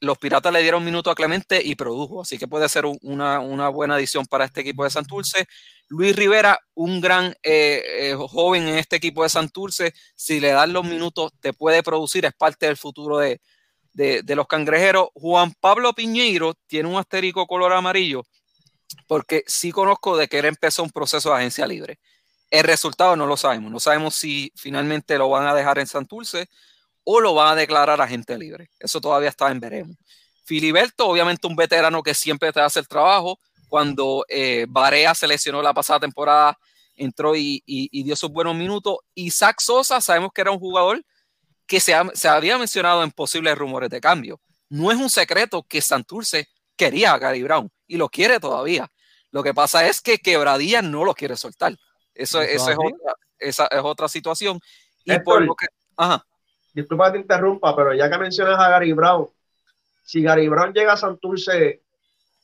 los 0.00 0.18
Piratas 0.18 0.52
le 0.52 0.62
dieron 0.62 0.84
minuto 0.84 1.10
a 1.10 1.14
Clemente 1.14 1.60
y 1.62 1.74
produjo, 1.74 2.22
así 2.22 2.38
que 2.38 2.46
puede 2.46 2.68
ser 2.68 2.84
una, 3.02 3.68
buena 3.68 3.96
adición 3.96 4.26
para 4.26 4.44
este 4.44 4.60
equipo 4.60 4.84
de 4.84 4.90
Santurce. 4.90 5.46
Luis 5.88 6.14
Rivera, 6.14 6.58
un 6.74 7.00
gran 7.00 7.34
eh, 7.42 7.82
eh, 8.10 8.16
joven 8.16 8.68
en 8.68 8.78
este 8.78 8.96
equipo 8.96 9.22
de 9.22 9.28
Santurce, 9.28 9.94
si 10.14 10.40
le 10.40 10.52
dan 10.52 10.72
los 10.72 10.84
minutos 10.84 11.32
te 11.40 11.52
puede 11.52 11.82
producir, 11.82 12.24
es 12.24 12.34
parte 12.34 12.66
del 12.66 12.76
futuro 12.76 13.18
de, 13.18 13.40
de, 13.92 14.22
de 14.22 14.36
los 14.36 14.46
cangrejeros. 14.46 15.08
Juan 15.14 15.52
Pablo 15.60 15.92
Piñeiro 15.92 16.54
tiene 16.66 16.88
un 16.88 16.96
asterisco 16.96 17.46
color 17.46 17.72
amarillo, 17.72 18.22
porque 19.06 19.42
sí 19.46 19.72
conozco 19.72 20.16
de 20.16 20.28
que 20.28 20.38
él 20.38 20.44
empezó 20.44 20.82
un 20.82 20.90
proceso 20.90 21.30
de 21.30 21.36
agencia 21.36 21.66
libre. 21.66 21.98
El 22.50 22.64
resultado 22.64 23.16
no 23.16 23.26
lo 23.26 23.36
sabemos, 23.36 23.70
no 23.70 23.80
sabemos 23.80 24.14
si 24.14 24.52
finalmente 24.56 25.18
lo 25.18 25.28
van 25.28 25.46
a 25.46 25.54
dejar 25.54 25.78
en 25.78 25.86
Santurce 25.86 26.48
o 27.10 27.20
lo 27.20 27.32
van 27.32 27.48
a 27.48 27.54
declarar 27.54 28.02
agente 28.02 28.36
libre. 28.36 28.68
Eso 28.78 29.00
todavía 29.00 29.30
está 29.30 29.50
en 29.50 29.60
veremos. 29.60 29.96
Filiberto, 30.44 31.06
obviamente 31.06 31.46
un 31.46 31.56
veterano 31.56 32.02
que 32.02 32.12
siempre 32.12 32.52
te 32.52 32.60
hace 32.60 32.80
el 32.80 32.86
trabajo. 32.86 33.40
Cuando 33.66 34.26
eh, 34.28 34.66
Barea 34.68 35.14
se 35.14 35.26
lesionó 35.26 35.62
la 35.62 35.72
pasada 35.72 36.00
temporada, 36.00 36.58
entró 36.96 37.34
y, 37.34 37.62
y, 37.64 37.88
y, 37.90 38.02
dio 38.02 38.14
sus 38.14 38.30
buenos 38.30 38.54
minutos. 38.54 38.98
Isaac 39.14 39.58
Sosa, 39.60 40.02
sabemos 40.02 40.32
que 40.34 40.42
era 40.42 40.50
un 40.50 40.58
jugador 40.58 41.02
que 41.66 41.80
se, 41.80 41.94
ha, 41.94 42.04
se 42.12 42.28
había 42.28 42.58
mencionado 42.58 43.02
en 43.02 43.10
posibles 43.10 43.56
rumores 43.56 43.88
de 43.88 44.02
cambio. 44.02 44.38
No 44.68 44.92
es 44.92 44.98
un 44.98 45.08
secreto 45.08 45.62
que 45.62 45.80
Santurce 45.80 46.48
quería 46.76 47.14
a 47.14 47.18
Gary 47.18 47.42
Brown 47.42 47.70
y 47.86 47.96
lo 47.96 48.10
quiere 48.10 48.38
todavía. 48.38 48.86
Lo 49.30 49.42
que 49.42 49.54
pasa 49.54 49.86
es 49.86 50.02
que 50.02 50.18
Quebradilla 50.18 50.82
no 50.82 51.06
lo 51.06 51.14
quiere 51.14 51.38
soltar. 51.38 51.74
Eso, 52.12 52.42
eso 52.42 52.70
es, 52.70 52.76
otra, 52.76 53.14
esa 53.38 53.66
es 53.68 53.80
otra 53.82 54.08
situación. 54.08 54.60
Y 55.04 55.12
Héctor, 55.12 55.24
por 55.24 55.42
lo 55.42 55.54
que. 55.54 55.68
Ajá 55.96 56.27
disculpa 56.80 57.06
que 57.06 57.18
te 57.18 57.22
interrumpa, 57.22 57.74
pero 57.74 57.94
ya 57.94 58.10
que 58.10 58.18
mencionas 58.18 58.58
a 58.58 58.68
Gary 58.70 58.92
Brown, 58.92 59.26
si 60.04 60.22
Gary 60.22 60.48
Brown 60.48 60.72
llega 60.72 60.92
a 60.92 60.96
Santurce 60.96 61.82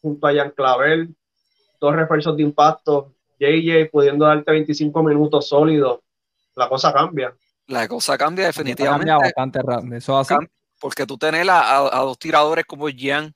junto 0.02 0.26
a 0.26 0.34
Jan 0.34 0.50
Clavel, 0.50 1.14
dos 1.80 1.94
refuerzos 1.94 2.36
de 2.36 2.42
impacto, 2.42 3.12
JJ 3.38 3.90
pudiendo 3.90 4.26
darte 4.26 4.50
25 4.52 5.02
minutos 5.02 5.48
sólidos, 5.48 6.00
la 6.56 6.68
cosa 6.68 6.92
cambia. 6.92 7.34
La 7.66 7.88
cosa 7.88 8.18
cambia 8.18 8.46
definitivamente. 8.46 9.06
Cambia 9.06 9.16
bastante 9.16 9.62
rápido. 9.62 9.96
Eso 9.96 10.18
así. 10.18 10.34
Porque 10.78 11.06
tú 11.06 11.16
tenés 11.16 11.48
a, 11.48 11.60
a, 11.60 12.00
a 12.00 12.02
dos 12.02 12.18
tiradores 12.18 12.66
como 12.66 12.86
Jan 12.94 13.32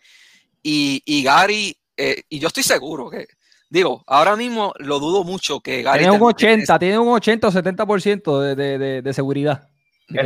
y, 0.62 1.03
y 1.07 1.22
Gary, 1.22 1.76
eh, 1.96 2.22
y 2.28 2.38
yo 2.38 2.49
estoy 2.49 2.62
seguro 2.62 3.09
que, 3.09 3.26
digo, 3.70 4.03
ahora 4.07 4.36
mismo 4.36 4.74
lo 4.78 4.99
dudo 4.99 5.24
mucho 5.24 5.61
que 5.61 5.82
Gary. 5.82 6.01
Tiene 6.01 6.16
un 6.16 6.22
80, 6.22 6.78
tiene 6.78 6.99
un 6.99 7.09
80 7.09 7.49
o 7.49 7.53
70% 7.53 8.40
de, 8.40 8.55
de, 8.55 8.78
de, 8.78 9.03
de 9.03 9.12
seguridad. 9.14 9.68
Sabe, 10.11 10.22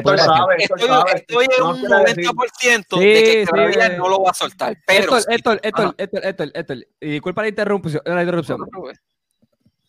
estoy, 0.58 0.86
sabe, 0.86 1.12
estoy 1.14 1.46
en 1.58 1.64
un 1.64 1.82
90% 1.82 2.84
sí, 2.88 3.04
de 3.04 3.22
que 3.24 3.46
todavía 3.50 3.90
sí, 3.90 3.96
no 3.98 4.08
lo 4.08 4.22
va 4.22 4.30
a 4.30 4.34
soltar. 4.34 4.78
Pero 4.86 5.16
esto, 5.16 5.30
esto, 5.30 5.52
esto, 5.60 5.94
esto, 5.98 6.18
esto, 6.22 6.44
esto, 6.54 6.74
y 7.00 7.10
disculpa 7.10 7.42
la 7.42 7.48
interrupción. 7.48 8.00
La 8.04 8.22
interrupción. 8.22 8.60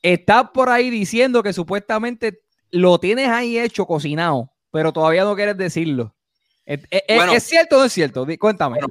Está 0.02 0.52
por 0.52 0.70
ahí 0.70 0.89
diciendo 0.89 1.44
que 1.44 1.54
supuestamente 1.54 2.41
lo 2.72 3.00
tienes 3.00 3.30
ahí 3.30 3.60
hecho, 3.60 3.86
cocinado, 3.86 4.52
pero 4.72 4.91
todavía 4.91 5.24
no 5.26 5.36
quieres 5.36 5.58
decirlo. 5.58 6.16
¿Es, 6.66 6.80
es, 6.89 7.16
bueno, 7.16 7.34
¿es 7.34 7.44
cierto 7.44 7.76
o 7.76 7.80
no 7.80 7.86
es 7.86 7.94
cierto? 7.94 8.26
Cuéntame. 8.39 8.80
Bueno, 8.80 8.88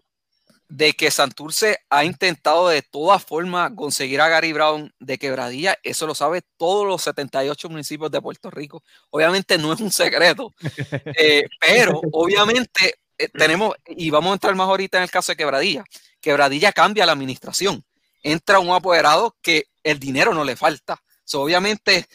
de 0.73 0.95
que 0.95 1.11
Santurce 1.11 1.81
ha 1.91 2.03
intentado 2.03 2.69
de 2.69 2.81
todas 2.81 3.23
formas 3.23 3.73
conseguir 3.77 4.23
a 4.23 4.29
Gary 4.29 4.55
Brown 4.55 4.91
de 4.99 5.19
quebradilla, 5.19 5.77
eso 5.83 6.07
lo 6.07 6.15
sabe 6.15 6.41
todos 6.57 6.87
los 6.87 7.03
78 7.03 7.69
municipios 7.69 8.11
de 8.11 8.23
Puerto 8.23 8.51
Rico. 8.51 8.83
Obviamente 9.11 9.59
no 9.59 9.75
es 9.75 9.81
un 9.81 9.93
secreto, 9.93 10.55
eh, 11.19 11.43
pero 11.61 12.01
obviamente 12.13 12.95
eh, 13.19 13.29
tenemos, 13.29 13.75
y 13.87 14.09
vamos 14.09 14.31
a 14.31 14.33
entrar 14.33 14.55
más 14.55 14.67
ahorita 14.67 14.97
en 14.97 15.03
el 15.03 15.11
caso 15.11 15.33
de 15.33 15.37
quebradilla, 15.37 15.85
quebradilla 16.23 16.73
cambia 16.73 17.05
la 17.05 17.13
administración, 17.13 17.85
entra 18.23 18.59
un 18.59 18.71
apoderado 18.71 19.37
que 19.43 19.67
el 19.83 19.99
dinero 19.99 20.33
no 20.33 20.43
le 20.43 20.57
falta. 20.57 21.03
So, 21.23 21.43
obviamente 21.43 22.07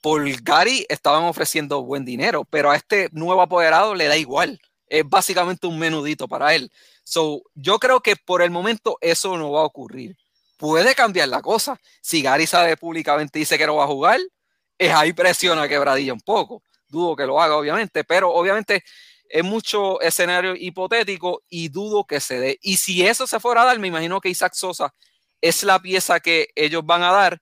por 0.00 0.24
Gary 0.42 0.86
estaban 0.88 1.24
ofreciendo 1.24 1.82
buen 1.82 2.06
dinero, 2.06 2.46
pero 2.46 2.70
a 2.70 2.76
este 2.76 3.10
nuevo 3.12 3.42
apoderado 3.42 3.94
le 3.94 4.08
da 4.08 4.16
igual. 4.16 4.58
Es 4.94 5.08
básicamente 5.08 5.66
un 5.66 5.78
menudito 5.78 6.28
para 6.28 6.54
él. 6.54 6.70
So, 7.04 7.42
yo 7.54 7.78
creo 7.78 8.00
que 8.00 8.16
por 8.16 8.42
el 8.42 8.50
momento 8.50 8.98
eso 9.00 9.36
no 9.36 9.52
va 9.52 9.60
a 9.60 9.64
ocurrir. 9.64 10.16
Puede 10.56 10.94
cambiar 10.94 11.28
la 11.28 11.42
cosa. 11.42 11.80
Si 12.00 12.22
Gary 12.22 12.46
sabe 12.46 12.76
públicamente 12.76 13.38
dice 13.38 13.58
que 13.58 13.66
no 13.66 13.76
va 13.76 13.84
a 13.84 13.88
jugar, 13.88 14.20
es 14.78 14.92
ahí 14.92 15.12
presiona 15.12 15.62
a 15.62 15.68
quebradilla 15.68 16.12
un 16.12 16.20
poco. 16.20 16.62
Dudo 16.88 17.16
que 17.16 17.26
lo 17.26 17.40
haga, 17.40 17.56
obviamente, 17.56 18.04
pero 18.04 18.30
obviamente 18.32 18.84
es 19.28 19.44
mucho 19.44 20.00
escenario 20.00 20.54
hipotético 20.54 21.42
y 21.48 21.68
dudo 21.70 22.04
que 22.04 22.20
se 22.20 22.38
dé. 22.38 22.58
Y 22.62 22.76
si 22.76 23.04
eso 23.06 23.26
se 23.26 23.40
fuera 23.40 23.62
a 23.62 23.66
dar, 23.66 23.78
me 23.78 23.88
imagino 23.88 24.20
que 24.20 24.28
Isaac 24.28 24.54
Sosa 24.54 24.94
es 25.40 25.62
la 25.64 25.80
pieza 25.80 26.20
que 26.20 26.48
ellos 26.54 26.84
van 26.84 27.02
a 27.02 27.10
dar 27.10 27.40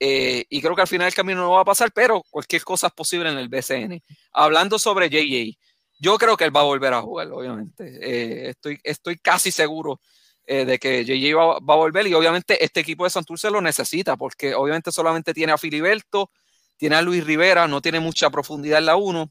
eh, 0.00 0.44
y 0.50 0.60
creo 0.60 0.74
que 0.74 0.82
al 0.82 0.88
final 0.88 1.06
el 1.06 1.14
camino 1.14 1.40
no 1.40 1.52
va 1.52 1.60
a 1.60 1.64
pasar, 1.64 1.92
pero 1.92 2.22
cualquier 2.30 2.62
cosa 2.62 2.88
es 2.88 2.92
posible 2.92 3.30
en 3.30 3.38
el 3.38 3.48
BCN. 3.48 4.02
Hablando 4.32 4.78
sobre 4.78 5.08
JJ, 5.08 5.56
yo 5.98 6.18
creo 6.18 6.36
que 6.36 6.44
él 6.44 6.54
va 6.54 6.60
a 6.60 6.64
volver 6.64 6.92
a 6.92 7.02
jugar, 7.02 7.30
obviamente. 7.30 7.84
Eh, 8.00 8.50
estoy, 8.50 8.78
estoy 8.82 9.16
casi 9.16 9.50
seguro 9.50 10.00
eh, 10.46 10.64
de 10.64 10.78
que 10.78 11.04
JJ 11.04 11.34
va, 11.34 11.56
a 11.56 11.76
volver 11.76 12.06
y 12.06 12.14
obviamente 12.14 12.62
este 12.62 12.80
equipo 12.80 13.04
de 13.04 13.10
Santurce 13.10 13.50
lo 13.50 13.60
necesita 13.60 14.16
porque 14.16 14.54
obviamente 14.54 14.92
solamente 14.92 15.32
tiene 15.32 15.52
a 15.52 15.58
Filiberto, 15.58 16.30
tiene 16.76 16.96
a 16.96 17.02
Luis 17.02 17.24
Rivera, 17.24 17.66
no 17.68 17.80
tiene 17.80 18.00
mucha 18.00 18.28
profundidad 18.30 18.78
en 18.78 18.86
la 18.86 18.96
1 18.96 19.30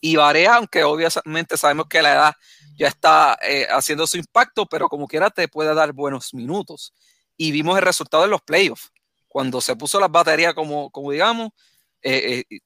y 0.00 0.16
Varea, 0.16 0.56
aunque 0.56 0.84
obviamente 0.84 1.56
sabemos 1.56 1.86
que 1.88 2.02
la 2.02 2.12
edad 2.12 2.34
ya 2.76 2.88
está 2.88 3.38
eh, 3.42 3.66
haciendo 3.70 4.06
su 4.06 4.18
impacto, 4.18 4.66
pero 4.66 4.88
como 4.88 5.06
quiera 5.06 5.30
te 5.30 5.48
puede 5.48 5.72
dar 5.74 5.92
buenos 5.92 6.34
minutos. 6.34 6.92
Y 7.36 7.52
vimos 7.52 7.78
el 7.78 7.84
resultado 7.84 8.24
en 8.24 8.30
los 8.30 8.42
playoffs. 8.42 8.92
Cuando 9.28 9.60
se 9.60 9.74
puso 9.76 9.98
las 9.98 10.10
baterías, 10.10 10.52
como, 10.54 10.90
como 10.90 11.10
digamos, 11.10 11.50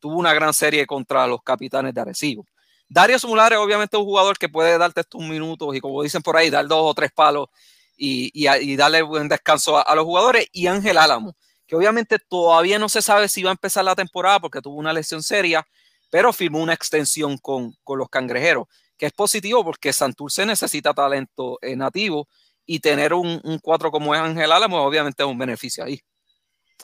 tuvo 0.00 0.16
una 0.16 0.34
gran 0.34 0.52
serie 0.52 0.84
contra 0.84 1.26
los 1.26 1.42
capitanes 1.42 1.94
de 1.94 2.00
Arecibo. 2.00 2.44
Dario 2.88 3.16
obviamente, 3.22 3.96
es 3.96 4.00
un 4.00 4.06
jugador 4.06 4.38
que 4.38 4.48
puede 4.48 4.78
darte 4.78 5.02
estos 5.02 5.20
minutos 5.20 5.74
y, 5.76 5.80
como 5.80 6.02
dicen 6.02 6.22
por 6.22 6.36
ahí, 6.36 6.50
dar 6.50 6.66
dos 6.66 6.80
o 6.82 6.94
tres 6.94 7.10
palos 7.12 7.48
y, 7.96 8.30
y, 8.32 8.76
darle 8.76 9.02
buen 9.02 9.28
descanso 9.28 9.76
a, 9.76 9.82
a, 9.82 9.94
los 9.94 10.04
jugadores. 10.04 10.46
Y 10.52 10.66
Ángel 10.68 10.96
Álamo, 10.96 11.36
que 11.66 11.76
obviamente 11.76 12.18
todavía 12.18 12.78
no 12.78 12.88
se 12.88 13.02
sabe 13.02 13.28
si 13.28 13.42
va 13.42 13.50
a 13.50 13.52
empezar 13.52 13.84
la 13.84 13.94
temporada 13.94 14.40
porque 14.40 14.60
tuvo 14.62 14.76
una 14.76 14.92
lesión 14.92 15.22
seria, 15.22 15.66
pero 16.10 16.32
firmó 16.32 16.60
una 16.60 16.72
extensión 16.72 17.36
con, 17.38 17.74
con 17.84 17.98
los 17.98 18.08
cangrejeros, 18.08 18.66
que 18.96 19.06
es 19.06 19.12
positivo 19.12 19.64
porque 19.64 19.92
Santurce 19.92 20.46
necesita 20.46 20.94
talento 20.94 21.58
eh, 21.60 21.76
nativo 21.76 22.26
y 22.64 22.80
tener 22.80 23.12
un, 23.12 23.40
un 23.44 23.58
cuatro 23.58 23.90
como 23.90 24.14
es 24.14 24.20
Ángel 24.20 24.52
Álamo 24.52 24.82
obviamente 24.82 25.22
es 25.22 25.28
un 25.28 25.38
beneficio 25.38 25.84
ahí. 25.84 26.00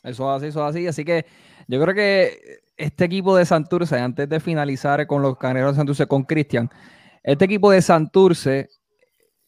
Eso 0.03 0.31
es 0.31 0.37
así, 0.37 0.47
eso 0.49 0.69
es 0.69 0.71
así. 0.71 0.87
Así 0.87 1.05
que 1.05 1.25
yo 1.67 1.81
creo 1.81 1.95
que 1.95 2.64
este 2.77 3.05
equipo 3.05 3.37
de 3.37 3.47
Santurce, 3.47 3.99
antes 3.99 4.29
de 4.29 4.41
finalizar 4.41 5.07
con 5.07 5.23
los 5.23 5.37
cangrejeros 5.39 5.75
de 5.75 5.79
Santurce, 5.79 6.07
con 6.07 6.25
Cristian, 6.25 6.71
este 7.23 7.45
equipo 7.45 7.71
de 7.71 7.83
Santurce 7.83 8.69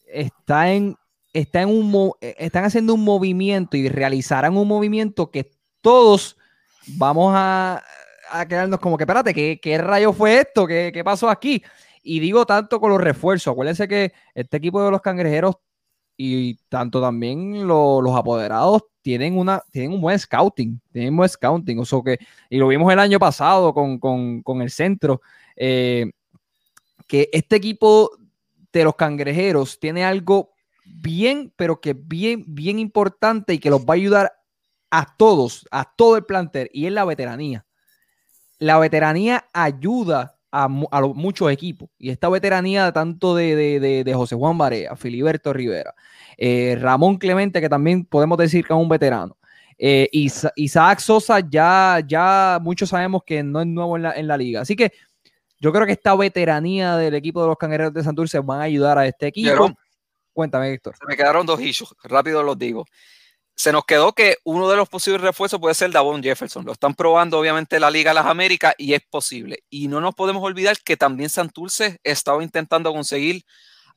está 0.07 0.71
en, 0.71 0.95
está 1.33 1.61
en 1.61 1.69
un, 1.69 2.13
están 2.21 2.65
haciendo 2.65 2.93
un 2.93 3.03
movimiento 3.03 3.77
y 3.77 3.89
realizarán 3.89 4.57
un 4.57 4.67
movimiento 4.67 5.29
que 5.29 5.51
todos 5.81 6.37
vamos 6.97 7.33
a, 7.35 7.83
quedarnos 8.47 8.79
como 8.79 8.97
que, 8.97 9.03
espérate, 9.03 9.33
¿qué, 9.33 9.59
qué 9.61 9.77
rayo 9.77 10.11
fue 10.13 10.39
esto? 10.39 10.67
¿Qué, 10.67 10.91
¿Qué, 10.93 11.03
pasó 11.03 11.29
aquí? 11.29 11.63
Y 12.03 12.19
digo 12.19 12.45
tanto 12.45 12.79
con 12.79 12.89
los 12.89 13.01
refuerzos. 13.01 13.51
Acuérdense 13.51 13.87
que 13.87 14.13
este 14.33 14.57
equipo 14.57 14.83
de 14.83 14.91
los 14.91 15.01
cangrejeros 15.01 15.55
y 16.17 16.55
tanto 16.67 16.99
también 16.99 17.67
lo, 17.67 18.01
los 18.01 18.15
apoderados 18.15 18.83
tienen, 19.07 19.37
una, 19.37 19.63
tienen 19.71 19.93
un 19.93 20.01
buen 20.01 20.19
scouting. 20.19 20.81
Tienen 20.91 21.13
un 21.13 21.17
buen 21.17 21.29
scouting. 21.29 21.79
O 21.79 22.03
que, 22.03 22.19
y 22.49 22.57
lo 22.57 22.67
vimos 22.67 22.91
el 22.91 22.99
año 22.99 23.19
pasado 23.19 23.73
con, 23.73 23.99
con, 23.99 24.41
con 24.43 24.61
el 24.61 24.69
centro, 24.69 25.21
eh, 25.55 26.11
que 27.07 27.29
este 27.31 27.55
equipo 27.55 28.11
de 28.73 28.83
los 28.83 28.95
cangrejeros 28.95 29.79
tiene 29.79 30.03
algo 30.03 30.51
bien, 30.83 31.53
pero 31.55 31.79
que 31.79 31.93
bien, 31.93 32.43
bien 32.47 32.79
importante 32.79 33.53
y 33.53 33.59
que 33.59 33.69
los 33.69 33.85
va 33.85 33.93
a 33.93 33.95
ayudar 33.95 34.33
a 34.91 35.15
todos, 35.15 35.65
a 35.71 35.89
todo 35.95 36.17
el 36.17 36.25
plantel, 36.25 36.69
y 36.73 36.85
es 36.85 36.91
la 36.91 37.05
veteranía 37.05 37.65
la 38.59 38.79
veteranía 38.79 39.45
ayuda 39.53 40.35
a, 40.51 40.63
a 40.63 41.01
muchos 41.01 41.51
equipos. 41.51 41.89
Y 41.97 42.09
esta 42.09 42.29
veteranía 42.29 42.91
tanto 42.91 43.35
de, 43.35 43.55
de, 43.55 44.03
de, 44.03 44.13
José 44.13 44.35
Juan 44.35 44.57
Barea, 44.57 44.95
Filiberto 44.95 45.53
Rivera, 45.53 45.93
eh, 46.37 46.77
Ramón 46.79 47.17
Clemente, 47.17 47.59
que 47.61 47.69
también 47.69 48.05
podemos 48.05 48.37
decir 48.37 48.65
que 48.65 48.73
es 48.73 48.79
un 48.79 48.89
veterano. 48.89 49.37
Eh, 49.77 50.09
Isaac 50.11 50.99
Sosa 50.99 51.39
ya, 51.39 52.01
ya 52.05 52.59
muchos 52.61 52.89
sabemos 52.89 53.21
que 53.23 53.43
no 53.43 53.61
es 53.61 53.67
nuevo 53.67 53.95
en 53.95 54.03
la, 54.03 54.13
en 54.13 54.27
la, 54.27 54.37
liga. 54.37 54.61
Así 54.61 54.75
que 54.75 54.91
yo 55.59 55.71
creo 55.71 55.85
que 55.85 55.91
esta 55.91 56.15
veteranía 56.15 56.95
del 56.97 57.13
equipo 57.13 57.41
de 57.41 57.47
los 57.47 57.57
Cangrejeros 57.57 57.93
de 57.93 58.03
Santurce 58.03 58.39
van 58.39 58.61
a 58.61 58.63
ayudar 58.63 58.97
a 58.97 59.05
este 59.05 59.27
equipo. 59.27 59.49
Pero, 59.49 59.77
Cuéntame, 60.33 60.71
Héctor. 60.71 60.95
Se 60.97 61.05
me 61.07 61.15
quedaron 61.15 61.45
dos 61.47 61.59
issues, 61.59 61.93
rápido 62.03 62.43
los 62.43 62.57
digo 62.57 62.85
se 63.57 63.71
nos 63.71 63.85
quedó 63.85 64.13
que 64.13 64.37
uno 64.43 64.69
de 64.69 64.77
los 64.77 64.87
posibles 64.87 65.19
refuerzos 65.19 65.59
puede 65.59 65.73
ser 65.73 65.91
Davon 65.91 66.21
Jefferson. 66.21 66.63
Lo 66.63 66.73
están 66.73 66.93
probando 66.93 67.39
obviamente 67.39 67.79
la 67.79 67.89
Liga 67.89 68.11
de 68.11 68.15
las 68.15 68.27
Américas 68.27 68.75
y 68.77 68.93
es 68.93 69.01
posible. 69.01 69.63
Y 69.67 69.87
no 69.87 69.99
nos 69.99 70.13
podemos 70.13 70.43
olvidar 70.43 70.77
que 70.85 70.95
también 70.95 71.31
Santurce 71.31 71.97
estaba 72.03 72.43
intentando 72.43 72.93
conseguir 72.93 73.43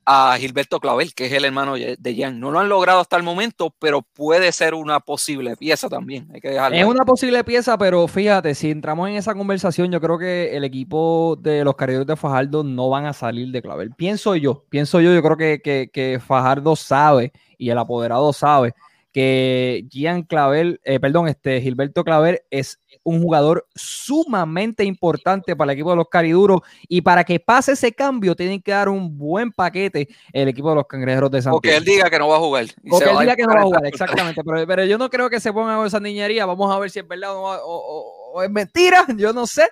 a 0.05 0.37
Gilberto 0.39 0.81
Clavel, 0.81 1.15
que 1.15 1.27
es 1.27 1.33
el 1.33 1.45
hermano 1.45 1.75
de 1.75 2.17
Jan. 2.17 2.41
No 2.41 2.51
lo 2.51 2.59
han 2.59 2.69
logrado 2.69 3.01
hasta 3.01 3.17
el 3.17 3.23
momento, 3.23 3.75
pero 3.79 4.03
puede 4.03 4.53
ser 4.53 4.75
una 4.75 5.01
posible 5.01 5.57
pieza 5.57 5.89
también. 5.89 6.29
Hay 6.33 6.41
que 6.41 6.57
es 6.57 6.85
una 6.85 7.05
posible 7.05 7.45
pieza, 7.45 7.79
pero 7.79 8.07
fíjate, 8.09 8.55
si 8.55 8.71
entramos 8.71 9.09
en 9.09 9.17
esa 9.17 9.35
conversación, 9.35 9.91
yo 9.91 10.01
creo 10.01 10.19
que 10.19 10.57
el 10.57 10.65
equipo 10.65 11.37
de 11.41 11.65
los 11.65 11.77
carreros 11.77 12.07
de 12.07 12.17
Fajardo 12.17 12.65
no 12.65 12.89
van 12.89 13.07
a 13.07 13.13
salir 13.13 13.51
de 13.53 13.63
Clavel. 13.63 13.93
Pienso 13.95 14.37
yo, 14.37 14.65
pienso 14.69 15.01
yo, 15.01 15.13
yo 15.13 15.23
creo 15.23 15.37
que, 15.37 15.61
que, 15.63 15.91
que 15.93 16.21
Fajardo 16.21 16.77
sabe 16.77 17.33
y 17.59 17.71
el 17.71 17.79
apoderado 17.79 18.33
sabe 18.33 18.75
que 19.13 19.87
Gian 19.91 20.23
Clavel, 20.23 20.81
eh, 20.85 21.01
perdón, 21.01 21.29
este 21.29 21.61
Gilberto 21.61 22.05
Claver 22.05 22.45
es 22.51 22.81
un 23.03 23.23
jugador 23.23 23.67
sumamente 23.75 24.85
importante 24.85 25.57
para 25.57 25.73
el 25.73 25.79
equipo 25.79 25.91
de 25.91 25.97
los 25.97 26.09
cariduros 26.09 26.61
y 26.89 27.01
para 27.01 27.25
que 27.25 27.41
pase 27.41 27.73
ese 27.73 27.93
cambio 27.93 28.37
tienen 28.37 28.61
que 28.63 28.73
dar 28.73 28.89
un 28.89 29.17
buen 29.17 29.51
paquete 29.53 30.09
el 30.33 30.49
equipo 30.49 30.71
de 30.71 30.77
los 30.77 30.87
cangrejeros 30.87 31.31
de 31.31 31.43
Santiago. 31.43 31.59
O 31.59 31.61
que 31.61 31.77
él 31.77 31.85
diga 31.85 32.11
que 32.11 32.19
no 32.19 32.29
va 32.29 32.37
a 32.37 32.41
jugar. 32.41 32.67
O 32.91 32.99
que 32.99 33.11
él 33.11 33.19
diga 33.19 33.37
que 33.37 33.43
no 33.43 33.55
va 33.55 33.61
a 33.61 33.65
jugar, 33.65 33.87
exactamente. 33.87 34.43
Pero, 34.45 34.67
pero, 34.67 34.85
yo 34.85 34.99
no 34.99 35.11
creo 35.11 35.29
que 35.29 35.41
se 35.41 35.53
pongan 35.53 35.77
con 35.77 35.87
esa 35.87 36.01
niñería. 36.01 36.47
Vamos 36.47 36.75
a 36.75 36.79
ver 36.79 36.91
si 36.91 37.01
es 37.01 37.09
verdad 37.09 37.35
o, 37.35 37.43
o, 37.43 38.33
o 38.35 38.43
es 38.43 38.51
mentira. 38.51 39.07
Yo 39.17 39.33
no 39.33 39.47
sé 39.47 39.69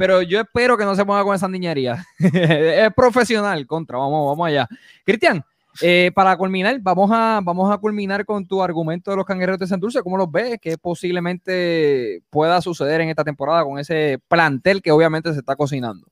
pero 0.00 0.22
yo 0.22 0.40
espero 0.40 0.78
que 0.78 0.84
no 0.86 0.96
se 0.96 1.04
ponga 1.04 1.22
con 1.22 1.36
esa 1.36 1.46
niñería. 1.46 2.02
es 2.18 2.94
profesional, 2.94 3.66
contra, 3.66 3.98
vamos, 3.98 4.30
vamos 4.30 4.48
allá. 4.48 4.66
Cristian, 5.04 5.44
eh, 5.80 6.10
para 6.14 6.36
culminar, 6.36 6.78
vamos 6.80 7.10
a, 7.12 7.40
vamos 7.42 7.72
a 7.72 7.78
culminar 7.78 8.24
con 8.24 8.46
tu 8.46 8.62
argumento 8.62 9.10
de 9.10 9.16
los 9.16 9.24
cangrejeros 9.24 9.58
de 9.58 9.66
Santurce. 9.66 10.02
¿Cómo 10.02 10.16
los 10.16 10.30
ves? 10.30 10.58
¿Qué 10.60 10.76
posiblemente 10.76 12.22
pueda 12.30 12.60
suceder 12.60 13.00
en 13.00 13.08
esta 13.08 13.24
temporada 13.24 13.64
con 13.64 13.78
ese 13.78 14.18
plantel 14.28 14.82
que 14.82 14.92
obviamente 14.92 15.32
se 15.32 15.38
está 15.38 15.56
cocinando? 15.56 16.06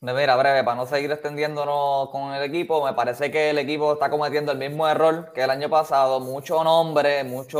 Mira, 0.00 0.36
breve, 0.36 0.62
para 0.62 0.76
no 0.76 0.86
seguir 0.86 1.10
extendiéndonos 1.10 2.10
con 2.10 2.32
el 2.32 2.42
equipo, 2.44 2.84
me 2.84 2.92
parece 2.92 3.32
que 3.32 3.50
el 3.50 3.58
equipo 3.58 3.94
está 3.94 4.08
cometiendo 4.08 4.52
el 4.52 4.58
mismo 4.58 4.86
error 4.86 5.32
que 5.34 5.42
el 5.42 5.50
año 5.50 5.68
pasado. 5.68 6.20
Mucho 6.20 6.62
nombre, 6.62 7.24
mucho 7.24 7.58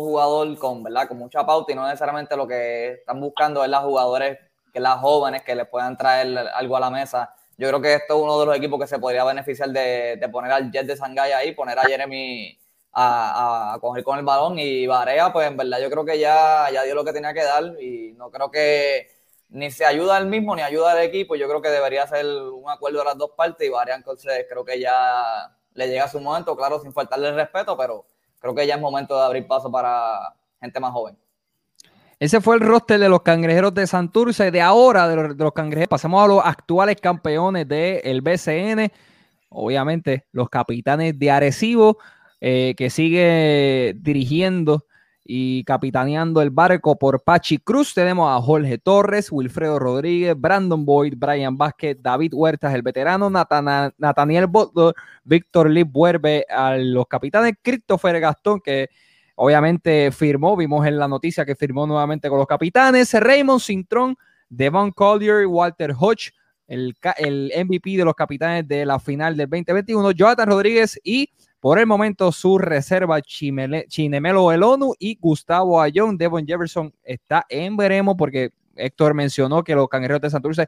jugador 0.00 0.58
con, 0.58 0.82
¿verdad? 0.82 1.06
con 1.06 1.18
mucha 1.18 1.46
pauta 1.46 1.70
y 1.70 1.76
no 1.76 1.84
necesariamente 1.86 2.36
lo 2.36 2.48
que 2.48 2.94
están 2.94 3.20
buscando 3.20 3.62
es 3.62 3.70
las 3.70 3.84
jugadores, 3.84 4.36
que 4.72 4.80
las 4.80 4.98
jóvenes 4.98 5.42
que 5.42 5.54
les 5.54 5.68
puedan 5.68 5.96
traer 5.96 6.36
algo 6.54 6.76
a 6.76 6.80
la 6.80 6.90
mesa 6.90 7.32
yo 7.58 7.68
creo 7.68 7.80
que 7.80 7.94
esto 7.94 8.16
es 8.16 8.22
uno 8.22 8.38
de 8.40 8.46
los 8.46 8.56
equipos 8.56 8.80
que 8.80 8.86
se 8.86 8.98
podría 8.98 9.24
beneficiar 9.24 9.70
de, 9.70 10.16
de 10.16 10.28
poner 10.28 10.52
al 10.52 10.70
Jet 10.70 10.86
de 10.86 10.96
Shanghai 10.96 11.32
ahí, 11.32 11.52
poner 11.52 11.78
a 11.78 11.82
Jeremy 11.82 12.58
a, 12.92 13.74
a, 13.74 13.80
coger 13.80 14.04
con 14.04 14.18
el 14.18 14.24
balón 14.24 14.58
y 14.58 14.86
Barea, 14.86 15.32
pues 15.32 15.46
en 15.48 15.56
verdad 15.56 15.78
yo 15.80 15.90
creo 15.90 16.04
que 16.04 16.18
ya, 16.18 16.68
ya 16.72 16.82
dio 16.82 16.94
lo 16.94 17.04
que 17.04 17.12
tenía 17.12 17.34
que 17.34 17.44
dar 17.44 17.64
y 17.80 18.12
no 18.12 18.30
creo 18.30 18.50
que 18.50 19.10
ni 19.50 19.70
se 19.70 19.84
ayuda 19.84 20.16
al 20.16 20.26
mismo 20.26 20.56
ni 20.56 20.62
ayuda 20.62 20.92
al 20.92 21.00
equipo. 21.02 21.36
Yo 21.36 21.48
creo 21.48 21.62
que 21.62 21.68
debería 21.68 22.06
ser 22.06 22.26
un 22.26 22.68
acuerdo 22.68 23.00
de 23.00 23.04
las 23.04 23.18
dos 23.18 23.30
partes 23.36 23.66
y 23.66 23.70
Barea 23.70 23.96
entonces 23.96 24.46
creo 24.48 24.64
que 24.64 24.80
ya 24.80 25.56
le 25.74 25.88
llega 25.88 26.08
su 26.08 26.20
momento, 26.20 26.56
claro, 26.56 26.80
sin 26.80 26.92
faltarle 26.92 27.28
el 27.28 27.34
respeto, 27.36 27.76
pero 27.76 28.06
creo 28.40 28.54
que 28.54 28.66
ya 28.66 28.74
es 28.76 28.80
momento 28.80 29.16
de 29.16 29.24
abrir 29.24 29.46
paso 29.46 29.70
para 29.70 30.34
gente 30.60 30.80
más 30.80 30.92
joven. 30.92 31.18
Ese 32.18 32.40
fue 32.40 32.56
el 32.56 32.62
roster 32.62 32.98
de 32.98 33.10
los 33.10 33.20
cangrejeros 33.22 33.74
de 33.74 33.86
Santurce. 33.86 34.50
De 34.50 34.62
ahora, 34.62 35.06
de 35.08 35.34
los, 35.34 35.52
cangrejeros, 35.52 35.88
pasamos 35.88 36.24
a 36.24 36.28
los 36.28 36.42
actuales 36.42 36.96
campeones 37.00 37.68
del 37.68 38.22
BCN. 38.22 38.90
Obviamente, 39.50 40.26
los 40.32 40.48
capitanes 40.48 41.18
de 41.18 41.30
Arecibo, 41.30 41.98
eh, 42.40 42.74
que 42.76 42.88
sigue 42.88 43.94
dirigiendo 43.98 44.86
y 45.28 45.64
capitaneando 45.64 46.40
el 46.40 46.50
barco 46.50 46.96
por 46.96 47.22
Pachi 47.22 47.58
Cruz. 47.58 47.92
Tenemos 47.92 48.30
a 48.30 48.40
Jorge 48.40 48.78
Torres, 48.78 49.30
Wilfredo 49.30 49.78
Rodríguez, 49.78 50.34
Brandon 50.38 50.86
Boyd, 50.86 51.14
Brian 51.16 51.58
Vázquez, 51.58 51.98
David 52.00 52.32
Huertas, 52.32 52.74
el 52.74 52.82
veterano, 52.82 53.28
Nathaniel 53.28 54.48
Víctor 55.24 55.70
Lee 55.70 55.82
vuelve 55.82 56.46
a 56.48 56.76
los 56.76 57.06
capitanes, 57.08 57.54
Christopher 57.60 58.20
Gastón, 58.20 58.60
que 58.60 58.88
Obviamente 59.36 60.10
firmó, 60.12 60.56
vimos 60.56 60.86
en 60.86 60.98
la 60.98 61.06
noticia 61.06 61.44
que 61.44 61.54
firmó 61.54 61.86
nuevamente 61.86 62.28
con 62.28 62.38
los 62.38 62.46
capitanes. 62.46 63.12
Raymond 63.12 63.60
Cintrón, 63.60 64.16
Devon 64.48 64.90
Collier, 64.92 65.46
Walter 65.46 65.92
Hodge, 65.98 66.32
el, 66.66 66.94
MVP 67.54 67.98
de 67.98 68.04
los 68.04 68.14
capitanes 68.14 68.66
de 68.66 68.86
la 68.86 68.98
final 68.98 69.36
del 69.36 69.48
2021, 69.48 70.12
Jonathan 70.12 70.48
Rodríguez 70.48 70.98
y 71.04 71.30
por 71.60 71.78
el 71.78 71.86
momento 71.86 72.32
su 72.32 72.58
reserva 72.58 73.20
Chimele, 73.20 73.86
Chinemelo 73.88 74.52
Elonu 74.52 74.94
y 74.98 75.16
Gustavo 75.16 75.80
Ayón. 75.82 76.16
Devon 76.16 76.46
Jefferson 76.46 76.92
está 77.02 77.44
en 77.50 77.76
veremos 77.76 78.14
porque 78.16 78.50
Héctor 78.74 79.12
mencionó 79.12 79.62
que 79.62 79.74
los 79.74 79.88
cangrejeros 79.88 80.22
de 80.22 80.30
Santurce 80.30 80.66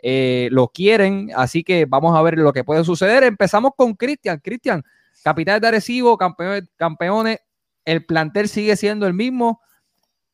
eh, 0.00 0.48
lo 0.50 0.66
quieren, 0.68 1.30
así 1.36 1.62
que 1.62 1.84
vamos 1.84 2.16
a 2.16 2.22
ver 2.22 2.38
lo 2.38 2.52
que 2.52 2.64
puede 2.64 2.82
suceder. 2.84 3.22
Empezamos 3.22 3.72
con 3.76 3.94
Cristian. 3.94 4.40
Cristian, 4.42 4.82
capitán 5.22 5.60
de 5.60 5.68
Arecibo, 5.68 6.18
campeones, 6.18 6.64
campeones 6.76 7.38
el 7.90 8.06
plantel 8.06 8.48
sigue 8.48 8.76
siendo 8.76 9.06
el 9.06 9.14
mismo. 9.14 9.60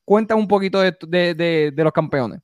cuenta 0.05 0.35
un 0.37 0.47
poquito 0.47 0.81
de, 0.81 1.73
los 1.74 1.93
campeones. 1.93 2.41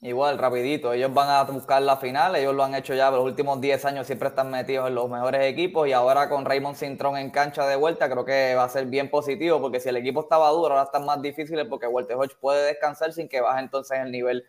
Igual, 0.00 0.36
rapidito, 0.38 0.92
ellos 0.92 1.14
van 1.14 1.30
a 1.30 1.44
buscar 1.44 1.80
la 1.80 1.96
final, 1.96 2.36
ellos 2.36 2.54
lo 2.54 2.62
han 2.64 2.74
hecho 2.74 2.94
ya, 2.94 3.10
los 3.10 3.24
últimos 3.24 3.60
10 3.60 3.84
años 3.86 4.06
siempre 4.06 4.28
están 4.28 4.50
metidos 4.50 4.88
en 4.88 4.94
los 4.94 5.08
mejores 5.08 5.42
equipos 5.44 5.88
y 5.88 5.92
ahora 5.92 6.28
con 6.28 6.44
Raymond 6.44 6.76
Cintrón 6.76 7.16
en 7.16 7.30
cancha 7.30 7.66
de 7.66 7.76
vuelta 7.76 8.10
creo 8.10 8.24
que 8.24 8.54
va 8.54 8.64
a 8.64 8.68
ser 8.68 8.84
bien 8.86 9.08
positivo 9.08 9.62
porque 9.62 9.80
si 9.80 9.88
el 9.88 9.96
equipo 9.96 10.20
estaba 10.20 10.50
duro, 10.50 10.74
ahora 10.74 10.82
están 10.82 11.06
más 11.06 11.22
difíciles 11.22 11.66
porque 11.70 11.86
Walter 11.86 12.16
Hodge 12.16 12.36
puede 12.38 12.66
descansar 12.66 13.14
sin 13.14 13.28
que 13.28 13.40
baje 13.40 13.60
entonces 13.60 13.98
el 13.98 14.10
nivel 14.10 14.44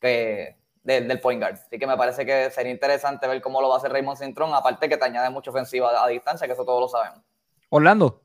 que, 0.00 0.56
del 0.84 1.20
point 1.20 1.40
guard. 1.40 1.54
Así 1.54 1.78
que 1.78 1.86
me 1.88 1.96
parece 1.96 2.24
que 2.24 2.50
sería 2.50 2.70
interesante 2.70 3.26
ver 3.26 3.40
cómo 3.40 3.60
lo 3.60 3.68
va 3.68 3.76
a 3.76 3.78
hacer 3.78 3.90
Raymond 3.90 4.18
Cintrón, 4.18 4.54
aparte 4.54 4.88
que 4.88 4.96
te 4.96 5.04
añade 5.04 5.30
mucha 5.30 5.50
ofensiva 5.50 6.04
a 6.04 6.06
distancia, 6.06 6.46
que 6.46 6.52
eso 6.52 6.64
todos 6.64 6.80
lo 6.80 6.88
sabemos. 6.88 7.24
Orlando. 7.70 8.22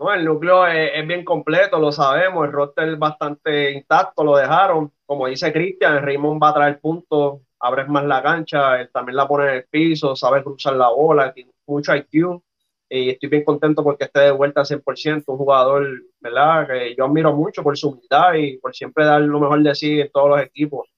No, 0.00 0.14
el 0.14 0.24
núcleo 0.24 0.66
es, 0.66 1.06
bien 1.06 1.24
completo, 1.24 1.78
lo 1.78 1.92
sabemos, 1.92 2.46
el 2.46 2.52
roster 2.52 2.96
bastante 2.96 3.70
intacto, 3.72 4.24
lo 4.24 4.34
dejaron. 4.34 4.90
Como 5.04 5.26
dice 5.26 5.52
Cristian, 5.52 6.02
Raymond 6.02 6.42
va 6.42 6.48
a 6.48 6.54
traer 6.54 6.80
puntos, 6.80 7.42
abre 7.58 7.84
más 7.84 8.04
la 8.06 8.22
cancha, 8.22 8.80
él 8.80 8.90
también 8.90 9.16
la 9.16 9.28
pone 9.28 9.44
en 9.44 9.54
el 9.56 9.64
piso, 9.66 10.16
sabe 10.16 10.42
cruzar 10.42 10.74
la 10.76 10.88
bola, 10.88 11.34
tiene 11.34 11.52
mucho 11.66 11.94
IQ. 11.94 12.42
Y 12.88 13.10
estoy 13.10 13.28
bien 13.28 13.44
contento 13.44 13.84
porque 13.84 14.04
esté 14.04 14.20
de 14.20 14.30
vuelta 14.30 14.60
al 14.60 14.66
100%, 14.66 15.32
un 15.32 15.36
jugador, 15.36 15.86
¿verdad? 16.18 16.66
Que 16.66 16.94
yo 16.96 17.04
admiro 17.04 17.34
mucho 17.36 17.62
por 17.62 17.76
su 17.76 17.90
humildad 17.90 18.34
y 18.34 18.56
por 18.56 18.74
siempre 18.74 19.04
dar 19.04 19.20
lo 19.20 19.38
mejor 19.38 19.62
de 19.62 19.74
sí 19.74 20.00
en 20.00 20.10
todos 20.10 20.30
los 20.30 20.40
equipos. 20.40 20.88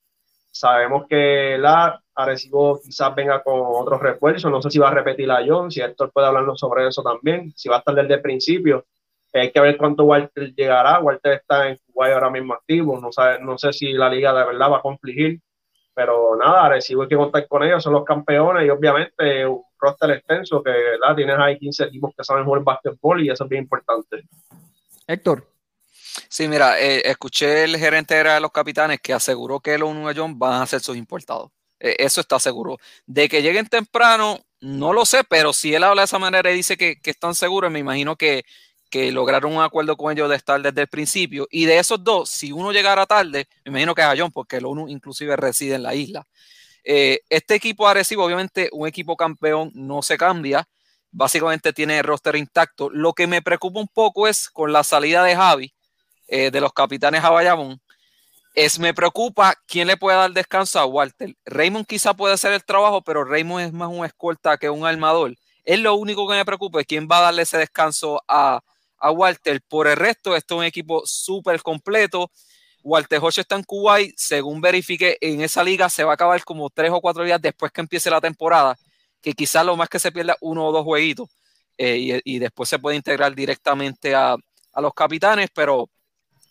Sabemos 0.52 1.06
que 1.08 1.58
la 1.58 2.01
Arecibo 2.14 2.80
quizás 2.80 3.14
venga 3.14 3.42
con 3.42 3.60
otros 3.60 4.00
refuerzos, 4.00 4.50
no 4.50 4.60
sé 4.60 4.70
si 4.70 4.78
va 4.78 4.88
a 4.88 4.94
repetir 4.94 5.30
a 5.30 5.42
John, 5.46 5.70
si 5.70 5.80
Héctor 5.80 6.12
puede 6.12 6.26
hablarnos 6.26 6.60
sobre 6.60 6.86
eso 6.86 7.02
también, 7.02 7.52
si 7.56 7.68
va 7.68 7.76
a 7.76 7.78
estar 7.78 7.94
desde 7.94 8.14
el 8.14 8.22
principio. 8.22 8.84
Hay 9.32 9.50
que 9.50 9.60
ver 9.60 9.78
cuánto 9.78 10.04
Walter 10.04 10.54
llegará. 10.54 11.00
Walter 11.00 11.32
está 11.32 11.68
en 11.68 11.78
Kuwait 11.86 12.12
ahora 12.12 12.28
mismo 12.28 12.52
activo, 12.52 13.00
no, 13.00 13.10
sabe, 13.12 13.40
no 13.40 13.56
sé 13.56 13.72
si 13.72 13.92
la 13.94 14.10
liga 14.10 14.34
de 14.34 14.44
verdad 14.44 14.70
va 14.70 14.78
a 14.78 14.82
confligir, 14.82 15.40
pero 15.94 16.36
nada, 16.36 16.66
Arecibo 16.66 17.02
hay 17.02 17.08
que 17.08 17.16
contar 17.16 17.48
con 17.48 17.62
ellos, 17.62 17.82
son 17.82 17.94
los 17.94 18.04
campeones 18.04 18.66
y 18.66 18.70
obviamente 18.70 19.46
un 19.46 19.62
roster 19.78 20.10
extenso 20.10 20.62
que 20.62 20.70
¿verdad? 20.70 21.16
tienes 21.16 21.36
ahí 21.38 21.58
15 21.58 21.84
equipos 21.84 22.12
que 22.16 22.24
saben 22.24 22.44
jugar 22.44 22.62
básquetbol 22.62 23.22
y 23.22 23.30
eso 23.30 23.44
es 23.44 23.50
bien 23.50 23.62
importante. 23.62 24.22
Héctor. 25.06 25.46
Sí, 26.28 26.46
mira, 26.46 26.78
eh, 26.78 27.02
escuché 27.04 27.64
el 27.64 27.76
gerente 27.78 28.22
de 28.22 28.40
los 28.40 28.52
capitanes 28.52 29.00
que 29.00 29.14
aseguró 29.14 29.60
que 29.60 29.78
los 29.78 29.90
John 30.14 30.38
van 30.38 30.60
a 30.60 30.66
ser 30.66 30.80
sus 30.80 30.96
importados. 30.96 31.50
Eh, 31.82 31.96
eso 31.98 32.20
está 32.20 32.38
seguro. 32.38 32.78
De 33.06 33.28
que 33.28 33.42
lleguen 33.42 33.66
temprano, 33.66 34.40
no 34.60 34.92
lo 34.92 35.04
sé, 35.04 35.24
pero 35.24 35.52
si 35.52 35.74
él 35.74 35.82
habla 35.84 36.02
de 36.02 36.06
esa 36.06 36.18
manera 36.18 36.50
y 36.52 36.54
dice 36.54 36.76
que, 36.76 36.98
están 37.04 37.34
seguros, 37.34 37.70
me 37.70 37.80
imagino 37.80 38.16
que, 38.16 38.44
lograron 39.10 39.56
un 39.56 39.62
acuerdo 39.62 39.96
con 39.96 40.12
ellos 40.12 40.28
de 40.28 40.36
estar 40.36 40.60
desde 40.62 40.82
el 40.82 40.88
principio. 40.88 41.48
Y 41.50 41.64
de 41.64 41.78
esos 41.78 42.04
dos, 42.04 42.30
si 42.30 42.52
uno 42.52 42.72
llegara 42.72 43.06
tarde, 43.06 43.48
me 43.64 43.70
imagino 43.72 43.94
que 43.94 44.02
es 44.02 44.06
a 44.06 44.14
John, 44.16 44.30
porque 44.30 44.56
el 44.56 44.66
uno 44.66 44.88
inclusive 44.88 45.34
reside 45.36 45.74
en 45.76 45.82
la 45.82 45.94
isla. 45.94 46.26
Eh, 46.84 47.20
este 47.30 47.54
equipo 47.54 47.88
agresivo, 47.88 48.24
obviamente, 48.24 48.68
un 48.72 48.86
equipo 48.86 49.16
campeón 49.16 49.70
no 49.74 50.02
se 50.02 50.18
cambia. 50.18 50.68
Básicamente 51.10 51.72
tiene 51.72 51.98
el 51.98 52.04
roster 52.04 52.36
intacto. 52.36 52.90
Lo 52.90 53.14
que 53.14 53.26
me 53.26 53.42
preocupa 53.42 53.80
un 53.80 53.88
poco 53.88 54.28
es 54.28 54.48
con 54.50 54.72
la 54.72 54.84
salida 54.84 55.24
de 55.24 55.36
Javi, 55.36 55.74
eh, 56.28 56.50
de 56.50 56.60
los 56.60 56.72
capitanes 56.72 57.24
a 57.24 57.30
Bayamón, 57.30 57.80
es 58.54 58.78
me 58.78 58.94
preocupa 58.94 59.54
quién 59.66 59.86
le 59.86 59.96
puede 59.96 60.16
dar 60.16 60.32
descanso 60.32 60.78
a 60.78 60.86
Walter. 60.86 61.34
Raymond 61.44 61.86
quizá 61.86 62.14
puede 62.14 62.34
hacer 62.34 62.52
el 62.52 62.64
trabajo, 62.64 63.02
pero 63.02 63.24
Raymond 63.24 63.66
es 63.66 63.72
más 63.72 63.88
un 63.88 64.04
escolta 64.04 64.58
que 64.58 64.68
un 64.70 64.86
armador. 64.86 65.34
Es 65.64 65.78
lo 65.78 65.94
único 65.94 66.28
que 66.28 66.34
me 66.34 66.44
preocupa, 66.44 66.80
es 66.80 66.86
quién 66.86 67.08
va 67.10 67.18
a 67.18 67.22
darle 67.22 67.42
ese 67.42 67.58
descanso 67.58 68.22
a, 68.28 68.62
Walter. 69.04 69.60
Por 69.68 69.88
el 69.88 69.96
resto, 69.96 70.36
esto 70.36 70.54
es 70.54 70.58
un 70.60 70.64
equipo 70.64 71.02
súper 71.04 71.60
completo. 71.62 72.30
Walter 72.84 73.18
Hodge 73.20 73.40
está 73.40 73.56
en 73.56 73.64
Kuwait, 73.64 74.14
según 74.16 74.60
verifique, 74.60 75.18
en 75.20 75.40
esa 75.40 75.64
liga 75.64 75.88
se 75.88 76.04
va 76.04 76.12
a 76.12 76.14
acabar 76.14 76.44
como 76.44 76.70
tres 76.70 76.90
o 76.92 77.00
cuatro 77.00 77.24
días 77.24 77.40
después 77.42 77.72
que 77.72 77.80
empiece 77.80 78.10
la 78.10 78.20
temporada, 78.20 78.76
que 79.20 79.32
quizás 79.32 79.66
lo 79.66 79.76
más 79.76 79.88
que 79.88 79.98
se 79.98 80.12
pierda 80.12 80.36
uno 80.40 80.66
o 80.66 80.72
dos 80.72 80.84
jueguitos 80.84 81.28
eh, 81.78 82.20
y, 82.24 82.38
después 82.38 82.68
se 82.68 82.78
puede 82.78 82.96
integrar 82.96 83.34
directamente 83.34 84.14
a, 84.14 84.36
a 84.72 84.80
los 84.80 84.94
capitanes, 84.94 85.48
pero 85.52 85.88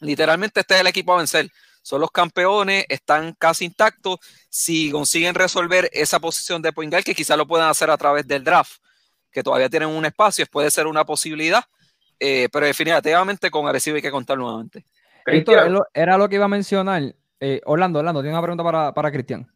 Literalmente 0.02 0.60
este 0.60 0.74
es 0.74 0.82
el 0.82 0.88
equipo 0.88 1.14
a 1.14 1.18
vencer. 1.18 1.50
Son 1.82 2.00
los 2.00 2.12
campeones, 2.12 2.86
están 2.90 3.34
casi 3.38 3.66
intactos. 3.66 4.20
Si 4.50 4.92
consiguen 4.92 5.36
resolver 5.36 5.90
esa 5.92 6.20
posición 6.20 6.62
de 6.62 6.74
point 6.74 6.94
que 7.04 7.16
quizás 7.16 7.38
lo 7.38 7.48
puedan 7.48 7.70
hacer 7.70 7.90
a 7.90 7.98
través 7.98 8.28
del 8.28 8.44
draft, 8.44 8.82
que 9.32 9.44
todavía 9.44 9.70
tienen 9.70 9.90
un 9.90 10.06
espacio, 10.06 10.46
puede 10.52 10.70
ser 10.70 10.88
una 10.88 11.06
posibilidad. 11.06 11.64
Eh, 12.20 12.50
pero 12.54 12.68
definitivamente 12.68 13.50
con 13.50 13.68
Arecibo 13.68 13.96
hay 13.96 14.02
que 14.02 14.12
contar 14.12 14.38
nuevamente. 14.38 14.86
era 15.94 16.18
lo 16.18 16.30
que 16.30 16.36
iba 16.36 16.46
a 16.46 16.50
mencionar. 16.50 17.02
Eh, 17.40 17.60
Orlando, 17.66 18.00
Orlando, 18.00 18.22
tiene 18.22 18.38
una 18.38 18.44
pregunta 18.44 18.94
para, 18.94 19.12
Cristian. 19.12 19.48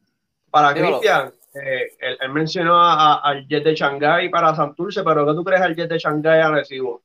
Para 0.49 0.73
Cristian, 0.73 1.31
eh, 1.53 1.91
él, 1.99 2.29
mencionó 2.31 2.81
al 2.81 3.47
Jet 3.47 3.63
de 3.63 3.75
Shanghai 3.75 4.29
para 4.29 4.55
Santurce, 4.55 5.03
pero 5.03 5.27
¿qué 5.27 5.33
tú 5.33 5.43
crees 5.43 5.61
al 5.61 5.75
Jet 5.75 5.89
de 5.89 5.99
Shanghai 5.99 6.41
Arecibo? 6.41 7.03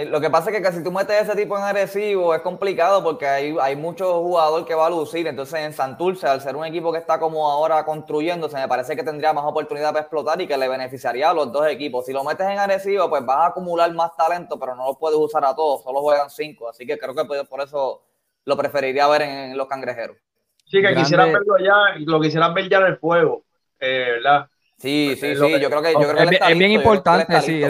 Eh, 0.00 0.06
lo 0.06 0.18
que 0.18 0.30
pasa 0.30 0.50
es 0.50 0.62
que 0.62 0.72
si 0.72 0.82
tú 0.82 0.90
metes 0.90 1.20
ese 1.20 1.36
tipo 1.36 1.58
en 1.58 1.62
agresivo 1.62 2.34
es 2.34 2.40
complicado 2.40 3.04
porque 3.04 3.26
hay, 3.26 3.54
hay 3.60 3.76
muchos 3.76 4.08
jugadores 4.08 4.66
que 4.66 4.74
va 4.74 4.86
a 4.86 4.90
lucir. 4.90 5.26
Entonces 5.26 5.60
en 5.60 5.74
Santurce, 5.74 6.26
al 6.26 6.40
ser 6.40 6.56
un 6.56 6.64
equipo 6.64 6.90
que 6.90 6.98
está 6.98 7.20
como 7.20 7.50
ahora 7.50 7.84
construyéndose, 7.84 8.56
me 8.56 8.66
parece 8.66 8.96
que 8.96 9.02
tendría 9.02 9.34
más 9.34 9.44
oportunidad 9.44 9.90
para 9.90 10.00
explotar 10.00 10.40
y 10.40 10.46
que 10.46 10.56
le 10.56 10.68
beneficiaría 10.68 11.28
a 11.28 11.34
los 11.34 11.52
dos 11.52 11.66
equipos. 11.66 12.06
Si 12.06 12.14
lo 12.14 12.24
metes 12.24 12.46
en 12.46 12.58
agresivo, 12.58 13.10
pues 13.10 13.26
vas 13.26 13.36
a 13.36 13.46
acumular 13.48 13.92
más 13.92 14.16
talento, 14.16 14.58
pero 14.58 14.74
no 14.74 14.86
lo 14.86 14.94
puedes 14.94 15.18
usar 15.18 15.44
a 15.44 15.54
todos, 15.54 15.82
solo 15.82 16.00
juegan 16.00 16.30
cinco. 16.30 16.70
Así 16.70 16.86
que 16.86 16.96
creo 16.96 17.14
que 17.14 17.44
por 17.44 17.60
eso 17.60 18.02
lo 18.46 18.56
preferiría 18.56 19.06
ver 19.06 19.22
en, 19.22 19.56
los 19.56 19.68
cangrejeros. 19.68 20.16
Sí, 20.64 20.80
que 20.80 20.94
quisiera 20.94 21.26
verlo 21.26 21.56
allá, 21.58 21.98
lo 21.98 22.20
quisiera 22.22 22.48
ver 22.48 22.70
ya 22.70 22.78
en 22.78 22.86
el 22.86 22.96
fuego, 22.96 23.44
eh, 23.78 24.12
¿verdad? 24.14 24.48
Sí, 24.78 25.14
sí, 25.20 25.36
sí, 25.36 25.60
yo 25.60 25.68
creo 25.68 25.82
que, 25.82 25.92
yo 25.92 26.08
creo 26.08 26.26
que 26.26 26.38
es, 26.40 26.58
bien 26.58 26.70
importante, 26.70 27.38
sí. 27.42 27.62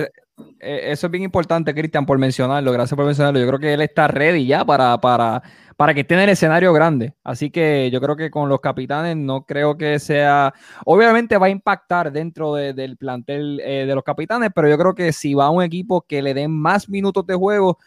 Eso 0.59 1.07
es 1.07 1.11
bien 1.11 1.25
importante, 1.25 1.75
Cristian, 1.75 2.07
por 2.07 2.19
mencionarlo. 2.19 2.73
Gracias 2.73 2.97
por 2.97 3.07
mencionarlo. 3.07 3.41
Yo 3.41 3.47
creo 3.47 3.59
que 3.59 3.75
él 3.75 3.81
está 3.81 4.09
ready 4.09 4.47
ya 4.47 4.65
para, 4.65 4.99
para, 4.99 5.43
para 5.77 5.95
que 5.95 6.01
esté 6.01 6.15
en 6.15 6.21
el 6.21 6.29
escenario 6.31 6.73
grande. 6.73 7.15
Así 7.25 7.51
que 7.51 7.91
yo 7.91 8.01
creo 8.01 8.17
que 8.17 8.31
con 8.31 8.49
los 8.49 8.61
capitanes 8.61 9.17
no 9.17 9.45
creo 9.45 9.77
que 9.77 9.99
sea. 9.99 10.53
Obviamente 10.85 11.39
va 11.39 11.47
a 11.47 11.51
impactar 11.51 12.13
dentro 12.13 12.55
del 12.55 12.97
plantel 12.97 13.61
eh, 13.65 13.87
de 13.87 13.95
los 13.95 14.05
capitanes, 14.05 14.51
pero 14.55 14.69
yo 14.69 14.77
creo 14.77 14.95
que 14.95 15.13
si 15.13 15.35
va 15.35 15.47
a 15.47 15.51
un 15.51 15.63
equipo 15.63 16.03
que 16.03 16.23
le 16.23 16.35
den 16.35 16.51
más 16.51 16.89
minutos 16.89 17.27
de 17.27 17.35
juego, 17.35 17.79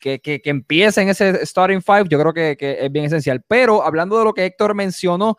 que, 0.00 0.20
que, 0.20 0.40
que 0.40 0.50
empiece 0.50 1.02
en 1.02 1.08
ese 1.10 1.44
starting 1.44 1.82
five, 1.82 2.06
yo 2.08 2.18
creo 2.18 2.32
que, 2.32 2.56
que 2.56 2.84
es 2.84 2.90
bien 2.90 3.04
esencial. 3.04 3.42
Pero 3.46 3.84
hablando 3.84 4.18
de 4.18 4.24
lo 4.24 4.32
que 4.32 4.46
Héctor 4.46 4.74
mencionó, 4.74 5.36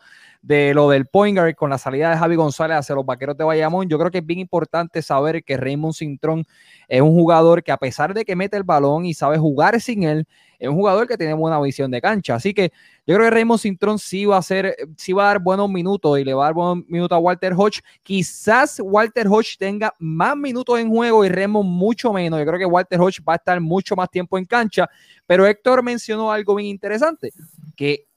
de 0.48 0.72
lo 0.72 0.88
del 0.88 1.04
point 1.04 1.36
guard 1.36 1.54
con 1.56 1.68
la 1.68 1.76
salida 1.76 2.08
de 2.08 2.16
Javi 2.16 2.34
González 2.34 2.78
hacia 2.78 2.94
los 2.94 3.04
vaqueros 3.04 3.36
de 3.36 3.44
Bayamón. 3.44 3.86
Yo 3.86 3.98
creo 3.98 4.10
que 4.10 4.18
es 4.18 4.24
bien 4.24 4.38
importante 4.38 5.02
saber 5.02 5.44
que 5.44 5.58
Raymond 5.58 5.92
Cintrón 5.92 6.46
es 6.88 7.02
un 7.02 7.10
jugador 7.10 7.62
que, 7.62 7.70
a 7.70 7.76
pesar 7.76 8.14
de 8.14 8.24
que 8.24 8.34
mete 8.34 8.56
el 8.56 8.62
balón 8.62 9.04
y 9.04 9.12
sabe 9.12 9.36
jugar 9.36 9.78
sin 9.78 10.04
él, 10.04 10.26
es 10.58 10.66
un 10.70 10.76
jugador 10.76 11.06
que 11.06 11.18
tiene 11.18 11.34
buena 11.34 11.60
visión 11.60 11.90
de 11.90 12.00
cancha. 12.00 12.36
Así 12.36 12.54
que 12.54 12.72
yo 13.06 13.14
creo 13.14 13.26
que 13.26 13.30
Raymond 13.30 13.60
Cintrón 13.60 13.98
sí 13.98 14.24
va 14.24 14.36
a 14.36 14.38
hacer, 14.38 14.74
sí 14.96 15.12
va 15.12 15.24
a 15.24 15.26
dar 15.26 15.38
buenos 15.38 15.68
minutos 15.68 16.18
y 16.18 16.24
le 16.24 16.32
va 16.32 16.44
a 16.44 16.46
dar 16.46 16.54
buenos 16.54 16.86
minutos 16.88 17.14
a 17.14 17.18
Walter 17.18 17.52
Hodge. 17.54 17.82
Quizás 18.02 18.80
Walter 18.82 19.28
Hodge 19.28 19.58
tenga 19.58 19.94
más 19.98 20.34
minutos 20.34 20.78
en 20.80 20.88
juego 20.88 21.26
y 21.26 21.28
Raymond 21.28 21.68
mucho 21.68 22.10
menos. 22.10 22.40
Yo 22.40 22.46
creo 22.46 22.58
que 22.58 22.64
Walter 22.64 22.98
Hodge 22.98 23.20
va 23.22 23.34
a 23.34 23.36
estar 23.36 23.60
mucho 23.60 23.94
más 23.94 24.10
tiempo 24.10 24.38
en 24.38 24.46
cancha. 24.46 24.88
Pero 25.26 25.46
Héctor 25.46 25.82
mencionó 25.82 26.32
algo 26.32 26.54
bien 26.54 26.70
interesante, 26.70 27.32
que 27.76 28.07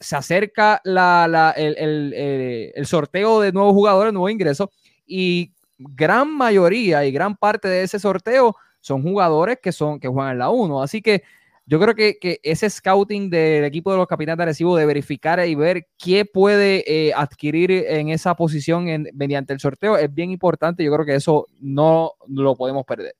se 0.00 0.16
acerca 0.16 0.82
eh, 0.84 2.72
el, 2.74 2.86
sorteo 2.86 3.40
de 3.40 3.52
nuevos 3.52 3.72
jugadores, 3.72 4.12
nuevos 4.12 4.30
ingresos, 4.30 4.68
y 5.06 5.52
gran 5.78 6.30
mayoría 6.30 7.04
y 7.04 7.12
gran 7.12 7.36
parte 7.36 7.68
de 7.68 7.82
ese 7.82 7.98
sorteo 7.98 8.56
son 8.80 9.02
jugadores 9.02 9.58
que, 9.62 9.72
son, 9.72 9.98
que 9.98 10.08
juegan 10.08 10.32
en 10.32 10.38
la 10.38 10.50
1. 10.50 10.82
Así 10.82 11.00
que 11.00 11.22
yo 11.66 11.80
creo 11.80 11.94
que, 11.94 12.40
ese 12.42 12.68
scouting 12.68 13.30
del 13.30 13.64
equipo 13.64 13.90
de 13.90 13.96
los 13.96 14.06
capitanes 14.06 14.36
de 14.36 14.42
Arecibo 14.42 14.76
de 14.76 14.84
verificar 14.84 15.46
y 15.46 15.54
ver 15.54 15.86
quién 15.98 16.28
puede 16.32 16.84
eh, 16.86 17.12
adquirir 17.14 17.70
en 17.70 18.10
esa 18.10 18.34
posición 18.34 18.86
mediante 19.14 19.54
el 19.54 19.60
sorteo 19.60 19.96
es 19.96 20.12
bien 20.12 20.30
importante. 20.30 20.84
Yo 20.84 20.92
creo 20.92 21.06
que 21.06 21.14
eso 21.14 21.46
no 21.60 22.12
lo 22.28 22.54
podemos 22.54 22.84
perder. 22.84 23.14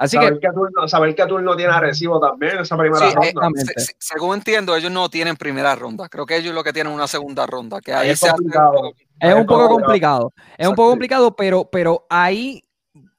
Así 0.00 0.16
saber 0.16 0.40
que, 0.40 0.48
saber 0.88 1.14
que 1.14 1.20
Atul 1.20 1.44
no 1.44 1.54
tiene 1.54 1.78
recibo 1.78 2.18
también 2.18 2.58
esa 2.60 2.74
primera 2.74 3.10
ronda. 3.10 3.50
según 3.98 4.34
entiendo, 4.36 4.74
ellos 4.74 4.90
no 4.90 5.10
tienen 5.10 5.36
primera 5.36 5.74
ronda. 5.74 6.08
Creo 6.08 6.24
que 6.24 6.38
ellos 6.38 6.54
lo 6.54 6.64
que 6.64 6.72
tienen 6.72 6.90
una 6.90 7.06
segunda 7.06 7.44
ronda. 7.44 7.82
Que 7.82 7.92
ahí 7.92 8.08
es, 8.08 8.20
complicado. 8.20 8.94
es 9.20 9.34
un 9.34 9.44
poco 9.44 9.68
complicado. 9.68 10.32
Es 10.56 10.66
un 10.66 10.74
poco 10.74 10.88
complicado, 10.88 11.36
pero, 11.36 11.68
pero 11.70 12.06
ahí 12.08 12.64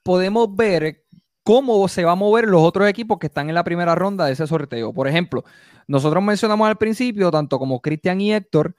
podemos 0.01 0.55
ver 0.55 1.03
cómo 1.43 1.87
se 1.87 2.03
va 2.03 2.13
a 2.13 2.15
mover 2.15 2.47
los 2.47 2.63
otros 2.63 2.89
equipos 2.89 3.19
que 3.19 3.27
están 3.27 3.47
en 3.47 3.53
la 3.53 3.63
primera 3.63 3.93
ronda 3.93 4.25
de 4.25 4.33
ese 4.33 4.47
sorteo. 4.47 4.91
Por 4.91 5.07
ejemplo, 5.07 5.43
nosotros 5.85 6.23
mencionamos 6.23 6.67
al 6.67 6.77
principio, 6.77 7.29
tanto 7.29 7.59
como 7.59 7.79
Cristian 7.79 8.19
y 8.21 8.33
Héctor, 8.33 8.75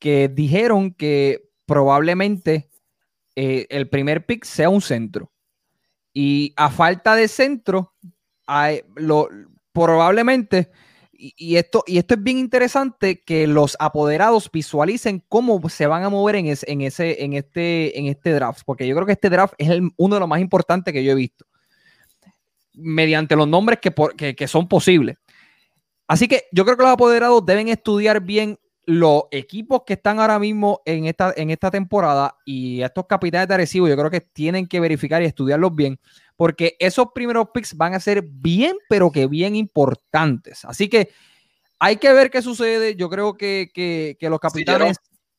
que 0.00 0.26
dijeron 0.28 0.92
que 0.92 1.52
probablemente 1.66 2.68
eh, 3.36 3.68
el 3.70 3.88
primer 3.88 4.26
pick 4.26 4.44
sea 4.44 4.70
un 4.70 4.80
centro. 4.80 5.30
Y 6.14 6.54
a 6.56 6.70
falta 6.70 7.16
de 7.16 7.26
centro, 7.26 7.92
probablemente, 9.72 10.70
y, 11.12 11.56
esto, 11.56 11.82
y 11.86 11.98
esto 11.98 12.14
es 12.14 12.22
bien 12.22 12.38
interesante, 12.38 13.22
que 13.22 13.46
los 13.48 13.76
apoderados 13.80 14.50
visualicen 14.52 15.24
cómo 15.28 15.68
se 15.68 15.88
van 15.88 16.04
a 16.04 16.08
mover 16.10 16.36
en, 16.36 16.46
en, 16.46 16.80
ese, 16.80 17.24
en, 17.24 17.32
este, 17.32 17.98
en 17.98 18.06
este 18.06 18.32
draft, 18.32 18.62
porque 18.64 18.86
yo 18.86 18.94
creo 18.94 19.06
que 19.06 19.12
este 19.12 19.30
draft 19.30 19.54
es 19.58 19.70
uno 19.96 20.14
de 20.14 20.20
los 20.20 20.28
más 20.28 20.40
importantes 20.40 20.94
que 20.94 21.02
yo 21.02 21.12
he 21.12 21.16
visto, 21.16 21.44
mediante 22.74 23.34
los 23.34 23.48
nombres 23.48 23.80
que, 23.80 24.36
que 24.36 24.48
son 24.48 24.68
posibles. 24.68 25.16
Así 26.06 26.28
que 26.28 26.44
yo 26.52 26.64
creo 26.64 26.76
que 26.76 26.82
los 26.82 26.92
apoderados 26.92 27.44
deben 27.44 27.68
estudiar 27.68 28.20
bien 28.20 28.58
los 28.86 29.24
equipos 29.30 29.82
que 29.86 29.94
están 29.94 30.20
ahora 30.20 30.38
mismo 30.38 30.82
en 30.84 31.06
esta, 31.06 31.32
en 31.36 31.50
esta 31.50 31.70
temporada 31.70 32.36
y 32.44 32.82
estos 32.82 33.06
capitanes 33.06 33.48
de 33.48 33.54
Arecibo, 33.54 33.88
yo 33.88 33.96
creo 33.96 34.10
que 34.10 34.20
tienen 34.20 34.66
que 34.66 34.80
verificar 34.80 35.22
y 35.22 35.26
estudiarlos 35.26 35.74
bien, 35.74 35.98
porque 36.36 36.76
esos 36.78 37.08
primeros 37.14 37.48
picks 37.52 37.76
van 37.76 37.94
a 37.94 38.00
ser 38.00 38.22
bien, 38.22 38.76
pero 38.88 39.10
que 39.10 39.26
bien 39.26 39.56
importantes. 39.56 40.64
Así 40.64 40.88
que 40.88 41.10
hay 41.78 41.96
que 41.96 42.12
ver 42.12 42.30
qué 42.30 42.42
sucede. 42.42 42.96
Yo 42.96 43.08
creo 43.08 43.36
que, 43.36 44.16
los 44.20 44.40
capitanes. 44.40 44.98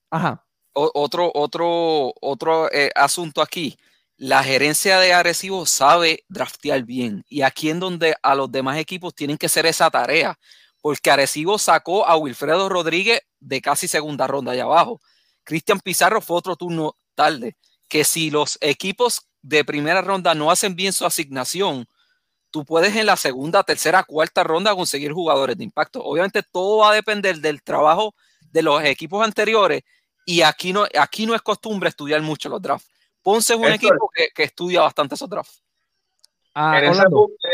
Ajá. 0.09 0.45
otro, 0.73 1.31
otro, 1.33 2.13
otro 2.21 2.71
eh, 2.71 2.91
asunto 2.95 3.41
aquí. 3.41 3.77
La 4.17 4.43
gerencia 4.43 4.99
de 4.99 5.13
Arecibo 5.13 5.65
sabe 5.65 6.23
draftear 6.29 6.83
bien 6.83 7.25
y 7.27 7.41
aquí 7.41 7.69
en 7.69 7.81
donde 7.81 8.15
a 8.21 8.33
los 8.33 8.49
demás 8.49 8.77
equipos 8.77 9.13
tienen 9.13 9.37
que 9.37 9.47
hacer 9.47 9.65
esa 9.65 9.89
tarea 9.89 10.37
porque 10.85 11.09
Arecibo 11.09 11.57
sacó 11.57 12.05
a 12.05 12.15
Wilfredo 12.15 12.69
Rodríguez 12.69 13.21
de 13.39 13.59
casi 13.59 13.87
segunda 13.87 14.27
ronda 14.27 14.51
allá 14.51 14.65
abajo. 14.65 15.01
Cristian 15.43 15.79
Pizarro 15.79 16.21
fue 16.21 16.37
otro 16.37 16.55
turno 16.55 16.95
tarde. 17.15 17.57
Que 17.89 18.03
si 18.03 18.29
los 18.29 18.59
equipos 18.61 19.27
de 19.41 19.65
primera 19.65 20.03
ronda 20.03 20.35
no 20.35 20.51
hacen 20.51 20.75
bien 20.75 20.93
su 20.93 21.03
asignación, 21.03 21.87
tú 22.51 22.63
puedes 22.65 22.95
en 22.95 23.07
la 23.07 23.15
segunda, 23.15 23.63
tercera, 23.63 24.03
cuarta 24.03 24.43
ronda 24.43 24.75
conseguir 24.75 25.11
jugadores 25.11 25.57
de 25.57 25.63
impacto. 25.63 26.03
Obviamente 26.03 26.43
todo 26.43 26.77
va 26.77 26.91
a 26.91 26.93
depender 26.93 27.37
del 27.37 27.63
trabajo 27.63 28.13
de 28.51 28.61
los 28.61 28.83
equipos 28.83 29.25
anteriores 29.25 29.81
y 30.23 30.43
aquí 30.43 30.71
no, 30.71 30.85
aquí 30.99 31.25
no 31.25 31.33
es 31.33 31.41
costumbre 31.41 31.89
estudiar 31.89 32.21
mucho 32.21 32.47
los 32.47 32.61
drafts. 32.61 32.91
Ponce 33.23 33.55
es 33.55 33.59
un 33.59 33.71
equipo 33.71 34.07
que, 34.13 34.43
estudia 34.43 34.81
bastante 34.81 35.15
esos 35.15 35.31
drafts. 35.31 35.63
Ah, 36.53 36.77
en, 36.77 36.91
ese, 36.91 37.03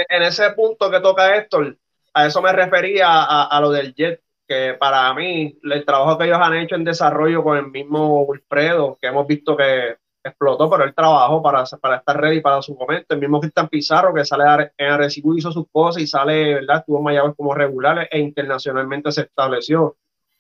en, 0.10 0.24
ese, 0.24 0.50
punto 0.52 0.92
que 0.92 1.00
toca 1.00 1.34
Héctor, 1.38 1.78
a 2.14 2.26
eso 2.26 2.42
me 2.42 2.52
refería 2.52 3.08
a, 3.24 3.62
lo 3.62 3.72
del 3.72 3.94
Jet, 3.94 4.22
que 4.48 4.76
para 4.80 5.14
mí 5.14 5.58
el 5.64 5.86
trabajo 5.86 6.18
que 6.18 6.26
ellos 6.26 6.40
han 6.42 6.56
hecho 6.56 6.76
en 6.76 6.84
desarrollo 6.84 7.44
con 7.44 7.58
el 7.58 7.68
mismo 7.68 8.24
Wilfredo, 8.24 8.98
que 9.02 9.08
hemos 9.08 9.26
visto 9.28 9.56
que 9.56 9.96
explotó, 10.24 10.70
pero 10.70 10.84
el 10.84 10.94
trabajo 10.94 11.42
para, 11.42 11.64
para 11.82 11.98
estar 11.98 12.20
ready 12.20 12.42
para 12.42 12.62
su 12.62 12.76
momento, 12.76 13.14
el 13.14 13.20
mismo 13.20 13.40
Cristian 13.40 13.70
Pizarro 13.70 14.14
que 14.14 14.26
sale 14.26 14.72
en 14.78 14.92
Arecibo 14.92 15.36
hizo 15.36 15.52
sus 15.52 15.66
cosas 15.72 16.04
y 16.04 16.08
sale, 16.08 16.56
¿verdad? 16.56 16.80
Estuvo 16.80 16.98
en 16.98 17.04
Mayagüez 17.06 17.36
como 17.36 17.56
regular 17.56 18.08
e 18.12 18.20
internacionalmente 18.20 19.12
se 19.12 19.22
estableció 19.22 19.96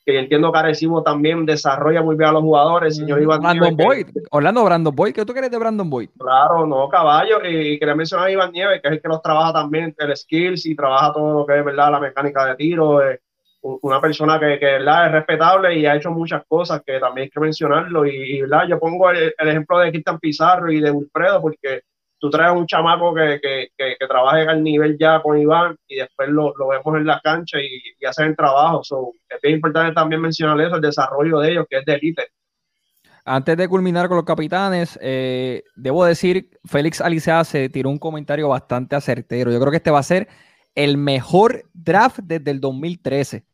que 0.05 0.19
entiendo 0.19 0.51
que 0.51 0.59
Arecibo 0.59 1.03
también 1.03 1.45
desarrolla 1.45 2.01
muy 2.01 2.15
bien 2.15 2.29
a 2.29 2.33
los 2.33 2.41
jugadores. 2.41 2.97
Señor 2.97 3.19
mm, 3.19 3.23
Iván 3.23 3.41
Brandon 3.41 3.77
Boyd, 3.77 4.07
Orlando 4.31 4.63
Brandon 4.63 4.95
Boyd, 4.95 5.13
¿qué 5.13 5.25
tú 5.25 5.33
crees 5.33 5.51
de 5.51 5.57
Brandon 5.57 5.89
Boyd? 5.89 6.09
Claro, 6.17 6.65
no, 6.65 6.89
caballo. 6.89 7.37
Y 7.43 7.77
quería 7.77 7.95
mencionar 7.95 8.27
a 8.27 8.31
Iván 8.31 8.51
Nieves, 8.51 8.81
que 8.81 8.87
es 8.87 8.93
el 8.93 9.01
que 9.01 9.07
los 9.07 9.21
trabaja 9.21 9.53
también, 9.53 9.93
el 9.97 10.15
skills 10.15 10.65
y 10.65 10.75
trabaja 10.75 11.13
todo 11.13 11.39
lo 11.39 11.45
que 11.45 11.59
es, 11.59 11.65
¿verdad? 11.65 11.91
La 11.91 11.99
mecánica 11.99 12.45
de 12.45 12.55
tiro. 12.55 13.07
Eh, 13.07 13.19
una 13.61 14.01
persona 14.01 14.39
que, 14.39 14.57
que 14.57 14.65
¿verdad? 14.65 15.07
es 15.07 15.11
respetable 15.11 15.77
y 15.77 15.85
ha 15.85 15.95
hecho 15.95 16.09
muchas 16.11 16.43
cosas 16.47 16.81
que 16.85 16.99
también 16.99 17.25
hay 17.25 17.29
que 17.29 17.39
mencionarlo. 17.39 18.05
Y, 18.05 18.41
¿verdad? 18.41 18.67
yo 18.67 18.79
pongo 18.79 19.11
el, 19.11 19.33
ejemplo 19.37 19.77
de 19.79 19.91
Cristian 19.91 20.19
Pizarro 20.19 20.71
y 20.71 20.79
de 20.79 20.91
Wilfredo, 20.91 21.41
porque 21.41 21.83
tú 22.21 22.29
traes 22.29 22.53
un 22.53 22.67
chamaco 22.67 23.15
que, 23.15 23.39
que, 23.41 23.69
que, 23.75 24.07
trabaje 24.07 24.43
al 24.43 24.63
nivel 24.63 24.95
ya 24.99 25.21
con 25.23 25.39
Iván 25.39 25.75
y 25.87 25.95
después 25.95 26.29
lo, 26.29 26.53
lo 26.55 26.67
vemos 26.67 26.95
en 26.95 27.07
la 27.07 27.19
cancha 27.19 27.59
y, 27.59 27.65
y 27.65 28.23
el 28.23 28.35
trabajo. 28.35 28.81
es 29.27 29.41
bien 29.41 29.55
importante 29.55 29.93
también 29.95 30.21
mencionar 30.21 30.61
eso, 30.61 30.75
el 30.75 30.81
desarrollo 30.81 31.39
de 31.39 31.51
ellos, 31.51 31.65
que 31.67 31.79
es 31.79 31.85
de 31.85 31.93
élite. 31.95 32.23
Antes 33.25 33.57
de 33.57 33.67
culminar 33.67 34.07
con 34.07 34.17
los 34.17 34.25
capitanes, 34.25 34.99
eh, 35.01 35.63
debo 35.75 36.05
decir, 36.05 36.51
Félix 36.63 37.01
Alicea 37.01 37.43
se 37.43 37.69
tiró 37.69 37.89
un 37.89 37.97
comentario 37.97 38.47
bastante 38.47 38.95
acertero. 38.95 39.51
Yo 39.51 39.59
creo 39.59 39.71
que 39.71 39.77
este 39.77 39.91
va 39.91 39.99
a 39.99 40.03
ser 40.03 40.27
el 40.75 40.97
mejor 40.97 41.63
draft 41.73 42.19
desde 42.21 42.51
el 42.51 42.61
2013. 42.61 43.45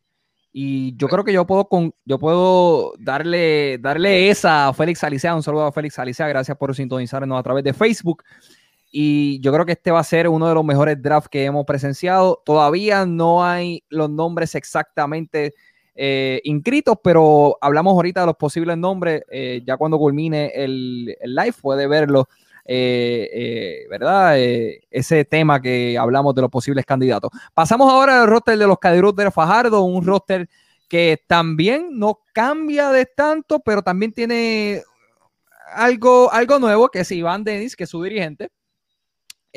Y 0.52 0.94
yo 0.96 1.08
creo 1.08 1.24
que 1.24 1.32
yo 1.32 1.46
puedo, 1.46 1.68
con, 1.68 1.94
yo 2.04 2.18
puedo 2.18 2.92
darle, 2.98 3.78
darle 3.78 4.28
esa 4.28 4.68
a 4.68 4.74
Félix 4.74 5.04
Alicea. 5.04 5.34
Un 5.34 5.42
saludo 5.42 5.66
a 5.66 5.72
Félix 5.72 5.98
Alicea. 5.98 6.28
Gracias 6.28 6.56
por 6.56 6.74
sintonizarnos 6.74 7.38
a 7.38 7.42
través 7.42 7.64
de 7.64 7.72
Facebook. 7.72 8.22
Y 8.90 9.40
yo 9.40 9.52
creo 9.52 9.66
que 9.66 9.72
este 9.72 9.90
va 9.90 10.00
a 10.00 10.04
ser 10.04 10.28
uno 10.28 10.48
de 10.48 10.54
los 10.54 10.64
mejores 10.64 11.00
drafts 11.00 11.28
que 11.28 11.44
hemos 11.44 11.66
presenciado. 11.66 12.42
Todavía 12.44 13.04
no 13.04 13.44
hay 13.44 13.84
los 13.90 14.08
nombres 14.08 14.54
exactamente 14.54 15.54
eh, 15.94 16.40
inscritos, 16.44 16.96
pero 17.02 17.58
hablamos 17.60 17.92
ahorita 17.92 18.20
de 18.20 18.26
los 18.26 18.36
posibles 18.36 18.78
nombres. 18.78 19.22
Eh, 19.30 19.62
ya 19.66 19.76
cuando 19.76 19.98
culmine 19.98 20.52
el, 20.54 21.16
live 21.22 21.54
puede 21.60 21.86
verlo, 21.86 22.28
eh, 22.64 23.86
¿verdad? 23.90 24.38
ese 24.38 25.24
tema 25.24 25.60
que 25.60 25.98
hablamos 25.98 26.34
de 26.34 26.42
los 26.42 26.50
posibles 26.50 26.86
candidatos. 26.86 27.30
Pasamos 27.52 27.92
ahora 27.92 28.22
al 28.22 28.28
roster 28.28 28.56
de 28.56 28.66
los 28.66 28.78
Cadiros 28.78 29.16
de 29.16 29.30
Fajardo, 29.30 29.82
un 29.82 30.06
roster 30.06 30.48
que 30.88 31.22
también 31.26 31.98
no 31.98 32.20
cambia 32.32 32.90
de 32.90 33.04
tanto, 33.04 33.60
pero 33.60 33.82
también 33.82 34.12
tiene 34.12 34.82
algo, 35.74 36.32
algo 36.32 36.58
nuevo, 36.58 36.88
que 36.88 37.00
es 37.00 37.10
Iván 37.10 37.44
Denis, 37.44 37.76
que 37.76 37.84
es 37.84 37.90
su 37.90 38.02
dirigente. 38.02 38.50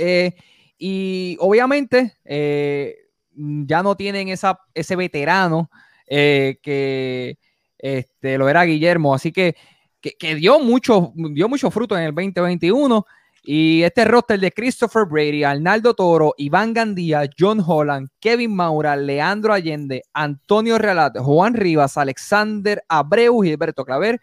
Eh, 0.01 0.35
y 0.79 1.37
obviamente 1.39 2.17
eh, 2.25 2.95
ya 3.35 3.83
no 3.83 3.95
tienen 3.95 4.29
esa, 4.29 4.59
ese 4.73 4.95
veterano 4.95 5.69
eh, 6.07 6.57
que 6.63 7.37
este, 7.77 8.39
lo 8.39 8.49
era 8.49 8.63
Guillermo, 8.63 9.13
así 9.13 9.31
que, 9.31 9.55
que, 10.01 10.35
dio, 10.35 10.59
mucho, 10.59 11.13
dio 11.15 11.47
mucho 11.47 11.69
fruto 11.69 11.95
en 11.95 12.05
el 12.05 12.15
2021. 12.15 13.05
Y 13.43 13.81
este 13.81 14.05
roster 14.05 14.39
de 14.39 14.51
Christopher 14.51 15.05
Brady, 15.05 15.43
Arnaldo 15.43 15.95
Toro, 15.95 16.35
Iván 16.37 16.73
Gandía, 16.73 17.27
John 17.37 17.63
Holland, 17.65 18.09
Kevin 18.19 18.55
Maura, 18.55 18.95
Leandro 18.95 19.53
Allende, 19.53 20.03
Antonio 20.13 20.77
Realat, 20.77 21.17
Juan 21.17 21.55
Rivas, 21.55 21.97
Alexander 21.97 22.83
Abreu, 22.87 23.41
Gilberto 23.41 23.83
Claver, 23.83 24.19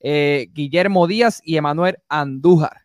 Guillermo 0.00 1.08
Díaz 1.08 1.40
y 1.44 1.56
Emanuel 1.56 1.98
Andújar. 2.08 2.81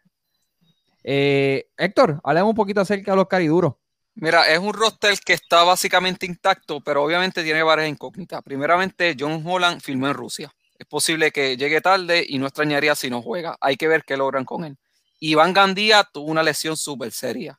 Eh, 1.09 1.69
Héctor, 1.77 2.19
hablemos 2.21 2.49
un 2.49 2.55
poquito 2.55 2.81
acerca 2.81 3.11
de 3.11 3.15
los 3.15 3.29
cariduros. 3.29 3.75
Mira, 4.15 4.49
es 4.49 4.59
un 4.59 4.73
roster 4.73 5.17
que 5.25 5.31
está 5.31 5.63
básicamente 5.63 6.25
intacto, 6.25 6.81
pero 6.81 7.01
obviamente 7.01 7.45
tiene 7.45 7.63
varias 7.63 7.87
incógnitas. 7.87 8.43
Primeramente, 8.43 9.15
John 9.17 9.41
Holland 9.45 9.79
filmó 9.79 10.09
en 10.09 10.13
Rusia. 10.15 10.53
Es 10.77 10.85
posible 10.85 11.31
que 11.31 11.55
llegue 11.55 11.79
tarde 11.79 12.25
y 12.27 12.37
no 12.39 12.45
extrañaría 12.45 12.93
si 12.93 13.09
no 13.09 13.21
juega. 13.21 13.55
Hay 13.61 13.77
que 13.77 13.87
ver 13.87 14.03
qué 14.03 14.17
logran 14.17 14.43
con 14.43 14.65
él. 14.65 14.77
Iván 15.19 15.53
Gandía 15.53 16.03
tuvo 16.11 16.29
una 16.29 16.43
lesión 16.43 16.75
súper 16.75 17.13
seria. 17.13 17.57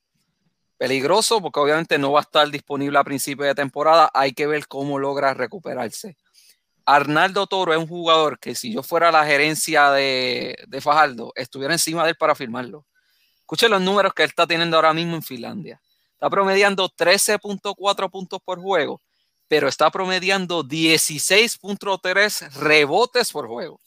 Peligroso 0.76 1.40
porque 1.40 1.58
obviamente 1.58 1.96
no 1.96 2.12
va 2.12 2.20
a 2.20 2.24
estar 2.24 2.50
disponible 2.50 2.98
a 2.98 3.04
principio 3.04 3.46
de 3.46 3.54
temporada. 3.54 4.10
Hay 4.12 4.32
que 4.32 4.46
ver 4.46 4.68
cómo 4.68 4.98
logra 4.98 5.32
recuperarse. 5.32 6.18
Arnaldo 6.84 7.46
Toro 7.46 7.72
es 7.72 7.78
un 7.78 7.88
jugador 7.88 8.38
que 8.38 8.54
si 8.54 8.74
yo 8.74 8.82
fuera 8.82 9.10
la 9.10 9.24
gerencia 9.24 9.90
de, 9.90 10.54
de 10.68 10.80
Fajardo, 10.82 11.32
estuviera 11.34 11.72
encima 11.72 12.04
de 12.04 12.10
él 12.10 12.16
para 12.16 12.34
firmarlo. 12.34 12.84
Escuchen 13.48 13.70
los 13.70 13.80
números 13.80 14.12
que 14.12 14.24
él 14.24 14.28
está 14.28 14.46
teniendo 14.46 14.76
ahora 14.76 14.92
mismo 14.92 15.14
en 15.14 15.22
Finlandia. 15.22 15.80
Está 16.12 16.28
promediando 16.28 16.86
13.4 16.86 18.10
puntos 18.10 18.40
por 18.44 18.60
juego, 18.60 19.00
pero 19.48 19.68
está 19.68 19.90
promediando 19.90 20.62
16.3 20.62 22.52
rebotes 22.56 23.32
por 23.32 23.46
juego. 23.46 23.80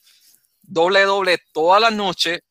Doble, 0.64 1.04
doble 1.04 1.38
toda 1.54 1.80
la 1.80 1.92
noche. 1.92 2.42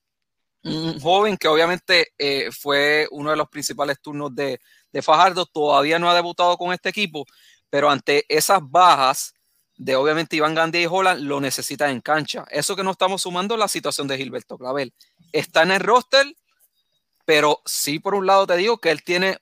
Un 0.62 1.00
joven 1.00 1.36
que 1.36 1.48
obviamente 1.48 2.12
eh, 2.16 2.52
fue 2.52 3.08
uno 3.10 3.30
de 3.30 3.36
los 3.36 3.48
principales 3.48 4.00
turnos 4.00 4.32
de, 4.32 4.60
de 4.92 5.02
Fajardo, 5.02 5.46
todavía 5.46 5.98
no 5.98 6.08
ha 6.08 6.14
debutado 6.14 6.56
con 6.56 6.72
este 6.72 6.90
equipo, 6.90 7.26
pero 7.68 7.90
ante 7.90 8.24
esas 8.28 8.60
bajas 8.62 9.34
de 9.76 9.96
obviamente 9.96 10.36
Iván 10.36 10.54
Gandhi 10.54 10.82
y 10.82 10.86
Holland, 10.86 11.22
lo 11.22 11.40
necesita 11.40 11.90
en 11.90 12.02
cancha. 12.02 12.44
Eso 12.52 12.76
que 12.76 12.84
no 12.84 12.92
estamos 12.92 13.22
sumando 13.22 13.56
la 13.56 13.66
situación 13.66 14.06
de 14.06 14.16
Gilberto 14.16 14.56
Clavel. 14.56 14.94
Está 15.32 15.64
en 15.64 15.72
el 15.72 15.80
roster, 15.80 16.26
pero 17.24 17.60
sí, 17.64 17.98
por 17.98 18.14
un 18.14 18.26
lado 18.26 18.46
te 18.46 18.56
digo 18.56 18.78
que 18.78 18.90
él 18.90 19.02
tiene, 19.02 19.38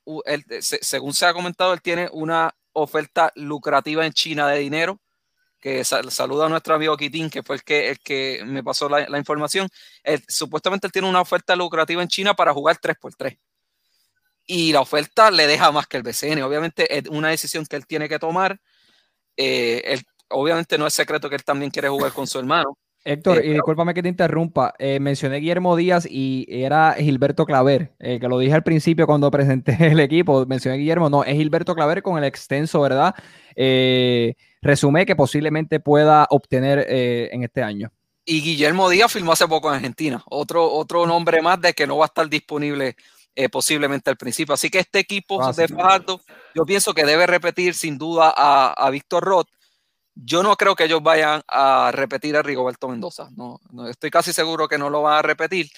según 0.60 1.14
se 1.14 1.26
ha 1.26 1.32
comentado, 1.32 1.72
él 1.72 1.82
tiene 1.82 2.08
una 2.12 2.54
oferta 2.72 3.32
lucrativa 3.34 4.04
en 4.06 4.12
China 4.12 4.48
de 4.48 4.58
dinero, 4.58 5.00
que 5.60 5.84
saluda 5.84 6.46
a 6.46 6.48
nuestro 6.48 6.74
amigo 6.74 6.96
Kitín, 6.96 7.30
que 7.30 7.42
fue 7.42 7.56
el 7.56 7.62
que, 7.62 8.42
me 8.46 8.62
pasó 8.62 8.88
la, 8.88 9.18
información. 9.18 9.68
supuestamente 10.28 10.86
él 10.86 10.92
tiene 10.92 11.08
una 11.08 11.20
oferta 11.20 11.56
lucrativa 11.56 12.02
en 12.02 12.08
China 12.08 12.34
para 12.34 12.52
jugar 12.52 12.78
3x3. 12.80 13.38
Y 14.46 14.72
la 14.72 14.80
oferta 14.80 15.30
le 15.30 15.46
deja 15.46 15.70
más 15.72 15.86
que 15.86 15.98
el 15.98 16.02
BCN. 16.02 16.42
Obviamente 16.42 16.96
es 16.96 17.08
una 17.08 17.28
decisión 17.28 17.66
que 17.66 17.76
él 17.76 17.86
tiene 17.86 18.08
que 18.08 18.18
tomar. 18.18 18.58
Eh, 19.36 20.00
obviamente 20.28 20.78
no 20.78 20.86
es 20.86 20.94
secreto 20.94 21.28
que 21.28 21.36
él 21.36 21.44
también 21.44 21.70
quiere 21.70 21.88
jugar 21.88 22.12
con 22.12 22.26
su 22.26 22.38
hermano. 22.38 22.78
Héctor, 23.08 23.42
y 23.42 23.54
discúlpame 23.54 23.94
que 23.94 24.02
te 24.02 24.10
interrumpa. 24.10 24.74
Eh, 24.78 25.00
mencioné 25.00 25.38
Guillermo 25.38 25.76
Díaz 25.76 26.06
y 26.06 26.44
era 26.46 26.94
Gilberto 26.98 27.46
Claver, 27.46 27.94
eh, 28.00 28.20
que 28.20 28.28
lo 28.28 28.38
dije 28.38 28.52
al 28.52 28.62
principio 28.62 29.06
cuando 29.06 29.30
presenté 29.30 29.78
el 29.86 30.00
equipo. 30.00 30.44
Mencioné 30.44 30.76
Guillermo, 30.76 31.08
no, 31.08 31.24
es 31.24 31.34
Gilberto 31.34 31.74
Claver 31.74 32.02
con 32.02 32.18
el 32.18 32.24
extenso, 32.24 32.82
¿verdad? 32.82 33.14
Eh, 33.56 34.34
que 34.60 35.16
posiblemente 35.16 35.80
pueda 35.80 36.26
obtener 36.28 36.84
en 36.88 37.44
este 37.44 37.62
año. 37.62 37.90
Y 38.26 38.42
Guillermo 38.42 38.90
Díaz 38.90 39.10
firmó 39.10 39.32
hace 39.32 39.48
poco 39.48 39.70
en 39.70 39.76
Argentina. 39.76 40.22
Otro, 40.28 40.70
otro 40.70 41.06
nombre 41.06 41.40
más 41.40 41.58
de 41.62 41.72
que 41.72 41.86
no 41.86 41.96
va 41.96 42.04
a 42.04 42.08
estar 42.08 42.28
disponible 42.28 42.94
posiblemente 43.50 44.10
al 44.10 44.16
principio. 44.16 44.52
Así 44.52 44.68
que 44.68 44.80
este 44.80 44.98
equipo 44.98 45.42
ah, 45.42 45.52
de 45.52 45.68
Fajardo, 45.68 46.20
yo 46.54 46.66
pienso 46.66 46.92
que 46.92 47.06
debe 47.06 47.26
repetir 47.26 47.72
sin 47.72 47.96
duda 47.96 48.34
a, 48.36 48.72
a 48.72 48.90
Víctor 48.90 49.24
Roth 49.24 49.48
yo 50.24 50.42
no 50.42 50.56
creo 50.56 50.74
que 50.74 50.84
ellos 50.84 51.02
vayan 51.02 51.42
a 51.46 51.90
repetir 51.92 52.36
a 52.36 52.42
Rigoberto 52.42 52.88
Mendoza. 52.88 53.28
No, 53.36 53.60
estoy 53.88 54.10
casi 54.10 54.32
seguro 54.32 54.66
que 54.68 54.78
no 54.78 54.90
lo 54.90 55.02
van 55.02 55.18
a 55.18 55.22
repetir, 55.22 55.70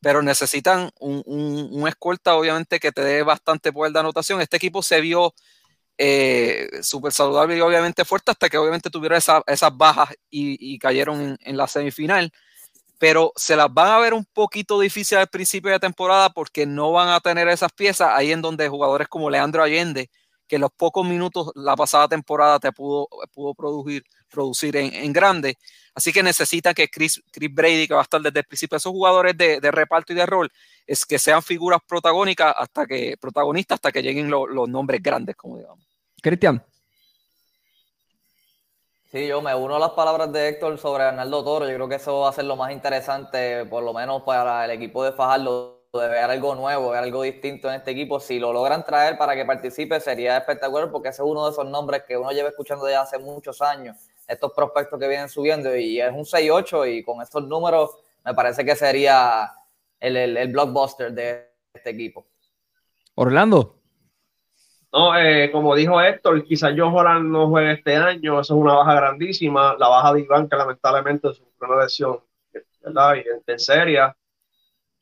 pero 0.00 0.22
necesitan 0.22 0.90
un, 1.00 1.22
un, 1.26 1.88
escolta, 1.88 2.36
obviamente, 2.36 2.78
que 2.78 2.92
te 2.92 3.02
dé 3.02 3.22
bastante 3.22 3.72
poder 3.72 3.92
de 3.92 4.00
anotación. 4.00 4.40
Este 4.40 4.56
equipo 4.56 4.82
se 4.82 5.00
vio 5.00 5.34
eh, 5.98 6.68
súper 6.82 7.12
saludable 7.12 7.56
y 7.56 7.60
obviamente 7.60 8.04
fuerte 8.04 8.30
hasta 8.30 8.48
que 8.48 8.56
obviamente 8.56 8.88
tuvieron 8.88 9.18
esas 9.18 9.76
bajas 9.76 10.14
y, 10.30 10.78
cayeron 10.78 11.36
en, 11.40 11.56
la 11.56 11.66
semifinal. 11.66 12.32
Pero 12.98 13.32
se 13.36 13.56
las 13.56 13.72
van 13.72 13.88
a 13.92 13.98
ver 13.98 14.14
un 14.14 14.24
poquito 14.24 14.78
difícil 14.80 15.18
al 15.18 15.28
principio 15.28 15.72
de 15.72 15.80
temporada 15.80 16.30
porque 16.30 16.66
no 16.66 16.92
van 16.92 17.08
a 17.08 17.20
tener 17.20 17.48
esas 17.48 17.72
piezas 17.72 18.10
ahí 18.14 18.32
en 18.32 18.42
donde 18.42 18.68
jugadores 18.68 19.08
como 19.08 19.30
Leandro 19.30 19.62
Allende, 19.62 20.10
que 20.48 20.58
los 20.58 20.72
pocos 20.72 21.06
minutos 21.06 21.52
la 21.54 21.76
pasada 21.76 22.08
temporada 22.08 22.58
te 22.58 22.72
pudo, 22.72 23.06
pudo 23.32 23.54
producir, 23.54 24.02
producir 24.30 24.76
en, 24.76 25.12
grande. 25.12 25.56
Así 25.94 26.12
que 26.12 26.22
necesita 26.22 26.74
que 26.74 26.88
Chris, 26.88 27.22
Chris, 27.30 27.54
Brady, 27.54 27.86
que 27.86 27.94
va 27.94 28.00
a 28.00 28.04
estar 28.04 28.20
desde 28.20 28.40
el 28.40 28.46
principio, 28.46 28.76
esos 28.76 28.92
jugadores 28.92 29.36
de, 29.36 29.60
reparto 29.70 30.12
y 30.12 30.16
de 30.16 30.26
rol, 30.26 30.50
es 30.86 31.04
que 31.04 31.18
sean 31.18 31.42
figuras 31.42 31.80
protagónicas 31.86 32.54
hasta 32.56 32.86
que, 32.86 33.16
protagonistas 33.20 33.76
hasta 33.76 33.92
que 33.92 34.02
lleguen 34.02 34.30
los 34.30 34.68
nombres 34.68 35.02
grandes, 35.02 35.36
como 35.36 35.58
digamos. 35.58 35.84
Cristian. 36.20 36.64
Sí, 39.10 39.26
yo 39.26 39.40
me 39.40 39.54
uno 39.54 39.76
a 39.76 39.78
las 39.78 39.92
palabras 39.92 40.30
de 40.32 40.48
Héctor 40.48 40.76
sobre 40.78 41.04
Arnaldo 41.04 41.42
Toro. 41.42 41.66
Yo 41.66 41.74
creo 41.74 41.88
que 41.88 41.94
eso 41.94 42.20
va 42.20 42.28
a 42.28 42.32
ser 42.32 42.44
lo 42.44 42.56
más 42.56 42.72
interesante, 42.72 43.64
por 43.64 43.82
lo 43.82 43.94
menos 43.94 44.22
para 44.22 44.64
el 44.66 44.70
equipo 44.70 45.02
de 45.02 45.12
Fajardo 45.12 45.77
de 45.92 46.06
ver 46.08 46.30
algo 46.30 46.54
nuevo, 46.54 46.90
ver 46.90 47.02
algo 47.02 47.22
distinto 47.22 47.68
en 47.68 47.76
este 47.76 47.92
equipo. 47.92 48.20
Si 48.20 48.38
lo 48.38 48.52
logran 48.52 48.84
traer 48.84 49.16
para 49.16 49.34
que 49.34 49.46
participe, 49.46 49.98
sería 50.00 50.36
espectacular 50.36 50.90
porque 50.90 51.08
ese 51.08 51.22
es 51.22 51.28
uno 51.28 51.46
de 51.46 51.52
esos 51.52 51.66
nombres 51.66 52.02
que 52.06 52.16
uno 52.16 52.30
lleva 52.30 52.50
escuchando 52.50 52.88
ya 52.88 53.00
hace 53.00 53.18
muchos 53.18 53.62
años. 53.62 53.96
Estos 54.26 54.52
prospectos 54.52 55.00
que 55.00 55.08
vienen 55.08 55.30
subiendo 55.30 55.74
y 55.74 55.98
es 55.98 56.12
un 56.12 56.24
6-8 56.24 56.98
y 56.98 57.02
con 57.02 57.22
estos 57.22 57.44
números 57.44 57.96
me 58.22 58.34
parece 58.34 58.66
que 58.66 58.76
sería 58.76 59.50
el, 59.98 60.52
blockbuster 60.52 61.12
de 61.12 61.48
este 61.72 61.90
equipo. 61.90 62.26
Orlando. 63.14 63.76
No, 64.92 65.18
eh, 65.18 65.50
como 65.50 65.74
dijo 65.74 66.00
Héctor, 66.00 66.44
quizás 66.44 66.74
yo 66.74 66.88
Holland 66.88 67.30
no 67.30 67.48
juegue 67.48 67.72
este 67.72 67.96
año, 67.96 68.40
eso 68.40 68.54
es 68.54 68.60
una 68.60 68.74
baja 68.74 68.94
grandísima. 68.94 69.74
La 69.78 69.88
baja 69.88 70.12
de 70.12 70.20
Iván, 70.20 70.48
que 70.48 70.56
lamentablemente 70.56 71.28
es 71.28 71.42
una 71.60 71.82
lesión, 71.82 72.20
¿verdad? 72.82 73.14
Y 73.16 73.50
en 73.50 73.58
seria. 73.58 74.14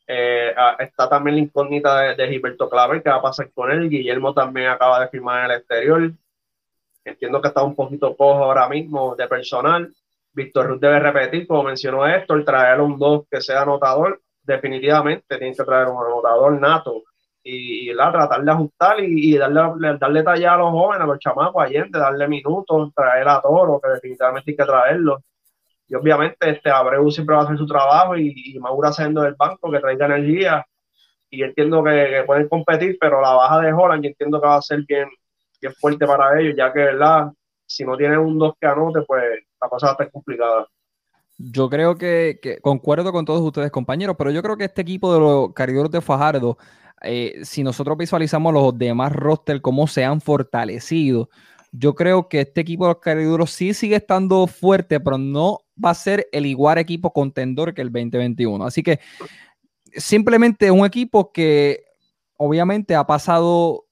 Eh, 0.07 0.53
ah, 0.57 0.77
está 0.79 1.09
también 1.09 1.37
la 1.37 1.43
incógnita 1.43 2.15
de, 2.15 2.29
Gilberto 2.29 2.69
Claver, 2.71 3.03
que 3.03 3.11
va 3.11 3.17
a 3.17 3.23
pasar 3.23 3.51
con 3.53 3.71
él. 3.71 3.89
Guillermo 3.89 4.33
también 4.33 4.69
acaba 4.69 5.01
de 5.01 5.09
firmar 5.09 5.45
en 5.45 5.51
el 5.51 5.57
exterior. 5.59 6.13
Entiendo 7.05 7.41
que 7.41 7.49
está 7.49 7.63
un 7.63 7.75
poquito 7.75 8.17
cojo 8.17 8.45
ahora 8.45 8.69
mismo 8.69 9.15
de 9.17 9.27
personal. 9.29 9.93
Víctor 10.33 10.67
Ruth 10.67 10.81
debe 10.81 11.01
repetir, 11.01 11.47
como 11.47 11.65
mencionó 11.65 12.07
Héctor, 12.07 12.45
traer 12.45 12.81
un 12.81 12.99
2 12.99 13.27
que 13.31 13.41
sea 13.41 13.63
anotador. 13.63 14.21
Definitivamente 14.43 15.39
tiene 15.39 15.57
que 15.57 15.65
traer 15.65 15.89
un 15.89 16.05
anotador 16.05 16.61
nato 16.61 17.03
y, 17.43 17.93
la, 17.93 18.13
tratar 18.13 18.45
de 18.45 18.51
ajustar 18.51 19.01
y, 19.01 19.37
darle, 19.37 19.97
darle 19.99 20.23
talla 20.23 20.55
a 20.55 20.57
los 20.57 20.71
jóvenes, 20.71 21.03
a 21.03 21.07
los 21.07 21.19
chamacos, 21.19 21.63
Allende, 21.63 21.99
darle 21.99 22.29
minutos, 22.29 22.93
traer 22.95 23.29
a 23.29 23.41
Toro, 23.41 23.81
que 23.81 23.91
definitivamente 23.91 24.51
hay 24.51 24.57
que 24.57 24.65
traerlo 24.65 25.23
y 25.89 25.95
obviamente 25.95 26.51
este 26.51 26.71
Abreu 26.71 27.11
siempre 27.11 27.37
va 27.37 27.43
a 27.43 27.45
hacer 27.45 27.59
su 27.59 27.67
trabajo 27.67 28.17
y, 28.17 28.35
y 28.35 28.59
Maura 28.59 28.93
siendo 28.93 29.23
del 29.23 29.35
banco 29.35 29.71
que 29.71 29.81
traiga 29.81 30.07
energía 30.07 30.67
y 31.31 31.43
entiendo 31.43 31.83
que, 31.83 32.23
pueden 32.27 32.49
competir, 32.49 32.97
pero 33.01 33.21
la 33.21 33.33
baja 33.33 33.61
de 33.61 33.73
Holland 33.73 34.03
yo 34.03 34.09
entiendo 34.09 34.41
que 34.41 34.47
va 34.47 34.57
a 34.57 34.63
ser 34.63 34.85
bien, 34.87 35.09
bien 35.61 35.73
fuerte 35.75 36.07
para 36.07 36.41
ellos, 36.41 36.55
ya 36.57 36.73
que 36.73 36.81
verdad, 36.81 37.33
si 37.67 37.85
no 37.85 37.97
tienen 37.97 38.19
un 38.19 38.39
2 38.39 38.55
que 38.61 38.67
anote, 38.67 39.03
pues 39.07 39.23
la 39.61 39.69
cosa 39.69 39.87
va 39.87 39.91
a 39.91 39.95
estar 39.95 40.11
complicada. 40.11 40.67
Yo 41.39 41.69
creo 41.69 41.97
que, 41.97 42.59
concuerdo 42.63 43.13
con 43.13 43.25
todos 43.25 43.43
ustedes, 43.43 43.71
compañeros, 43.71 44.17
pero 44.19 44.31
yo 44.31 44.43
creo 44.43 44.57
que 44.57 44.65
este 44.65 44.83
equipo 44.83 45.13
de 45.13 45.21
los 45.21 45.53
cargadores 45.53 45.91
de 45.91 46.01
Fajardo, 46.01 46.57
eh, 47.03 47.41
si 47.43 47.63
nosotros 47.63 47.99
visualizamos 47.99 48.55
los 48.55 48.79
demás 48.79 49.13
roster, 49.13 49.61
cómo 49.61 49.87
se 49.87 50.05
han 50.05 50.21
fortalecido, 50.21 51.29
yo 51.79 51.95
creo 51.95 52.29
que 52.29 52.41
este 52.43 52.61
equipo 52.61 52.87
de 52.87 52.95
los 52.95 53.01
cariduros 53.01 53.51
sí 53.51 53.75
sigue 53.75 53.97
estando 53.97 54.47
fuerte, 54.47 55.01
pero 55.01 55.19
no 55.19 55.61
va 55.83 55.91
a 55.91 55.95
ser 55.95 56.29
el 56.33 56.47
igual 56.47 56.79
equipo 56.79 57.13
contendor 57.13 57.75
que 57.75 57.83
el 57.83 57.93
2021. 57.93 58.65
Así 58.65 58.83
que 58.83 59.01
simplemente 59.95 60.71
un 60.71 60.87
equipo 60.87 61.33
que 61.33 61.85
obviamente 62.37 62.95
ha 62.95 63.07
pasado 63.07 63.87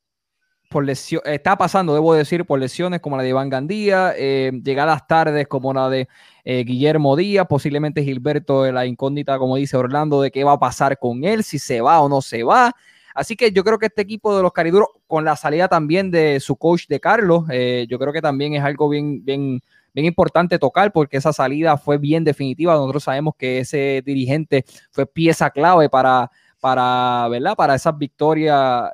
por 0.70 0.84
lesiones, 0.84 1.32
está 1.32 1.56
pasando, 1.56 1.94
debo 1.94 2.14
decir, 2.14 2.44
por 2.44 2.58
lesiones 2.58 3.00
como 3.00 3.16
la 3.16 3.22
de 3.22 3.28
Iván 3.28 3.48
Gandía, 3.48 4.12
eh, 4.16 4.50
llegadas 4.64 5.06
tardes 5.06 5.46
como 5.46 5.72
la 5.72 5.88
de 5.88 6.08
eh, 6.44 6.64
Guillermo 6.64 7.14
Díaz, 7.16 7.46
posiblemente 7.48 8.02
Gilberto 8.02 8.64
de 8.64 8.72
la 8.72 8.84
incógnita, 8.86 9.38
como 9.38 9.56
dice 9.56 9.76
Orlando, 9.76 10.20
de 10.20 10.30
qué 10.30 10.42
va 10.42 10.52
a 10.52 10.58
pasar 10.58 10.98
con 10.98 11.24
él, 11.24 11.44
si 11.44 11.58
se 11.58 11.80
va 11.80 12.00
o 12.00 12.08
no 12.08 12.22
se 12.22 12.42
va. 12.42 12.74
Así 13.14 13.36
que 13.36 13.52
yo 13.52 13.62
creo 13.62 13.78
que 13.78 13.86
este 13.86 14.02
equipo 14.02 14.36
de 14.36 14.42
los 14.42 14.52
Cariduros, 14.52 14.88
con 15.06 15.24
la 15.24 15.36
salida 15.36 15.68
también 15.68 16.10
de 16.10 16.40
su 16.40 16.56
coach 16.56 16.88
de 16.88 16.98
Carlos, 16.98 17.44
eh, 17.50 17.86
yo 17.88 17.98
creo 17.98 18.12
que 18.12 18.20
también 18.20 18.54
es 18.54 18.64
algo 18.64 18.88
bien, 18.88 19.24
bien, 19.24 19.60
bien 19.94 20.06
importante 20.06 20.58
tocar 20.58 20.92
porque 20.92 21.16
esa 21.16 21.32
salida 21.32 21.76
fue 21.76 21.96
bien 21.96 22.24
definitiva. 22.24 22.74
Nosotros 22.74 23.04
sabemos 23.04 23.34
que 23.38 23.60
ese 23.60 24.02
dirigente 24.04 24.64
fue 24.90 25.06
pieza 25.06 25.48
clave 25.50 25.88
para, 25.88 26.28
para, 26.60 27.28
¿verdad? 27.28 27.54
para 27.54 27.76
esas 27.76 27.96
victorias. 27.96 28.90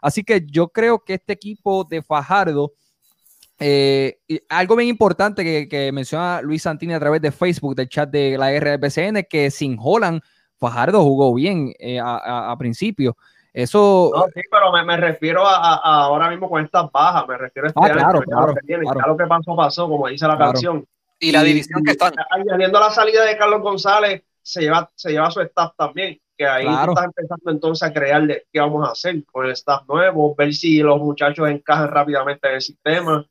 Así 0.00 0.24
que 0.24 0.46
yo 0.46 0.68
creo 0.68 1.04
que 1.04 1.14
este 1.14 1.34
equipo 1.34 1.84
de 1.84 2.02
Fajardo, 2.02 2.72
eh, 3.58 4.20
algo 4.48 4.74
bien 4.76 4.88
importante 4.88 5.44
que, 5.44 5.68
que, 5.68 5.92
menciona 5.92 6.40
Luis 6.40 6.62
Santini 6.62 6.94
a 6.94 7.00
través 7.00 7.20
de 7.20 7.30
Facebook, 7.30 7.74
del 7.74 7.88
chat 7.90 8.08
de 8.08 8.38
la 8.38 8.58
RBCN, 8.58 9.26
que 9.28 9.50
sin 9.50 9.76
Holland 9.78 10.22
Fajardo 10.58 11.02
jugó 11.02 11.34
bien 11.34 11.72
eh, 11.78 12.00
a, 12.02 12.54
principio. 12.58 13.16
Eso. 13.52 14.10
No, 14.14 14.26
sí, 14.34 14.40
pero 14.50 14.70
me, 14.72 14.96
refiero 14.96 15.46
a, 15.46 15.74
ahora 15.76 16.30
mismo 16.30 16.48
con 16.48 16.64
estas 16.64 16.90
bajas, 16.92 17.26
me 17.26 17.38
refiero 17.38 17.66
a 17.66 17.68
este 17.68 17.80
ah, 17.82 17.90
claro, 17.90 18.20
claro, 18.22 18.54
lo 19.06 19.16
que 19.16 19.26
pasó, 19.26 19.56
pasó, 19.56 19.88
como 19.88 20.08
dice 20.08 20.26
la 20.26 20.38
canción. 20.38 20.86
Y 21.18 21.32
la 21.32 21.42
división 21.42 21.82
que 21.82 21.92
están. 21.92 22.14
Añadiendo 22.30 22.78
la 22.78 22.90
salida 22.90 23.24
de 23.24 23.36
Carlos 23.36 23.62
González, 23.62 24.22
se 24.42 24.62
lleva, 24.62 24.90
se 24.94 25.10
lleva 25.10 25.30
su 25.30 25.40
staff 25.40 25.72
también, 25.76 26.20
que 26.36 26.46
ahí 26.46 26.66
estás 26.66 27.04
empezando 27.04 27.50
entonces 27.50 27.88
a 27.88 27.92
crear 27.92 28.26
de, 28.26 28.46
qué 28.52 28.60
vamos 28.60 28.88
a 28.88 28.92
hacer 28.92 29.24
con 29.26 29.46
el 29.46 29.52
staff 29.52 29.82
nuevo, 29.88 30.34
ver 30.36 30.54
si 30.54 30.78
los 30.78 30.98
muchachos 30.98 31.48
encajan 31.48 31.88
rápidamente 31.88 32.48
en 32.48 32.54
el 32.54 32.62
sistema. 32.62 33.26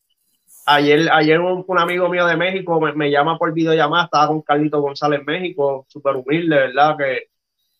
Ayer, 0.70 1.10
ayer 1.14 1.40
un, 1.40 1.80
amigo 1.80 2.10
mío 2.10 2.28
de 2.28 2.36
México 2.36 2.78
me, 2.82 3.10
llama 3.10 3.38
por 3.38 3.54
videollamada, 3.54 4.04
estaba 4.04 4.28
con 4.28 4.42
Carlito 4.42 4.82
González 4.82 5.22
en 5.22 5.26
México, 5.26 5.86
súper 5.88 6.18
humilde, 6.18 6.58
¿verdad? 6.58 6.98
Que, 6.98 7.30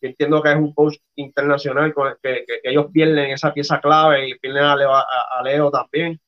entiendo 0.00 0.42
que 0.42 0.52
es 0.52 0.56
un 0.56 0.72
coach 0.72 0.96
internacional, 1.16 1.92
que, 2.22 2.44
que, 2.46 2.60
ellos 2.64 2.86
pierden 2.90 3.30
esa 3.30 3.52
pieza 3.52 3.78
clave 3.78 4.30
y 4.30 4.38
pierden 4.38 4.64
a 4.64 5.42
Leo, 5.44 5.70
también, 5.70 6.18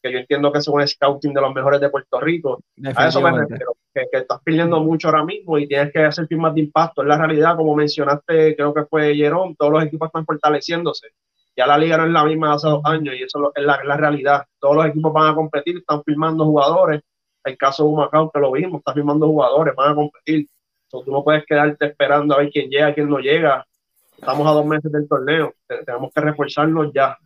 que 0.00 0.12
yo 0.12 0.18
entiendo 0.20 0.52
que 0.52 0.60
es 0.60 0.68
un 0.68 0.86
scouting 0.86 1.34
de 1.34 1.40
los 1.40 1.52
mejores 1.52 1.80
de 1.80 1.90
Puerto 1.90 2.20
Rico. 2.20 2.60
A 2.94 3.08
eso 3.08 3.20
me 3.20 3.36
refiero, 3.36 3.74
que, 3.92 4.06
estás 4.12 4.40
perdiendo 4.44 4.80
mucho 4.84 5.08
ahora 5.08 5.24
mismo 5.24 5.58
y 5.58 5.66
tienes 5.66 5.92
que 5.92 6.04
hacer 6.04 6.28
firmas 6.28 6.54
de 6.54 6.60
impacto. 6.60 7.02
Es 7.02 7.08
la 7.08 7.18
realidad, 7.18 7.56
como 7.56 7.74
mencionaste, 7.74 8.54
creo 8.54 8.72
que 8.72 8.84
fue 8.84 9.16
Jerón, 9.16 9.56
todos 9.56 9.72
los 9.72 9.82
equipos 9.82 10.06
están 10.06 10.24
fortaleciéndose 10.24 11.08
ya 11.56 11.66
la 11.66 11.78
liga 11.78 11.96
no 11.96 12.06
es 12.06 12.10
la 12.10 12.24
misma 12.24 12.48
de 12.48 12.54
hace 12.54 12.68
dos 12.68 12.80
años 12.84 13.14
y 13.14 13.22
eso 13.22 13.52
es 13.54 13.64
la, 13.64 13.96
realidad. 13.96 14.44
Todos 14.58 14.76
los 14.76 14.86
equipos 14.86 15.12
van 15.12 15.32
a 15.32 15.34
competir, 15.34 15.76
están 15.76 16.02
firmando 16.02 16.44
jugadores. 16.44 17.00
El 17.44 17.56
caso 17.56 17.84
de 17.84 17.90
Humacao, 17.90 18.30
que 18.30 18.40
lo 18.40 18.52
vimos, 18.52 18.78
está 18.78 18.92
firmando 18.92 19.26
jugadores, 19.26 19.74
van 19.76 19.92
a 19.92 19.94
competir. 19.94 20.48
tú 20.90 21.04
no 21.06 21.22
puedes 21.22 21.44
quedarte 21.46 21.86
esperando 21.86 22.34
a 22.34 22.38
ver 22.38 22.50
quién 22.50 22.70
llega, 22.70 22.94
quién 22.94 23.08
no 23.08 23.18
llega. 23.18 23.64
Estamos 24.18 24.46
a 24.46 24.52
dos 24.52 24.66
meses 24.66 24.90
del 24.90 25.06
torneo. 25.06 25.54
Tenemos 25.66 26.12
que 26.12 26.20
reforzarnos 26.20 26.92
ya. 26.94 27.16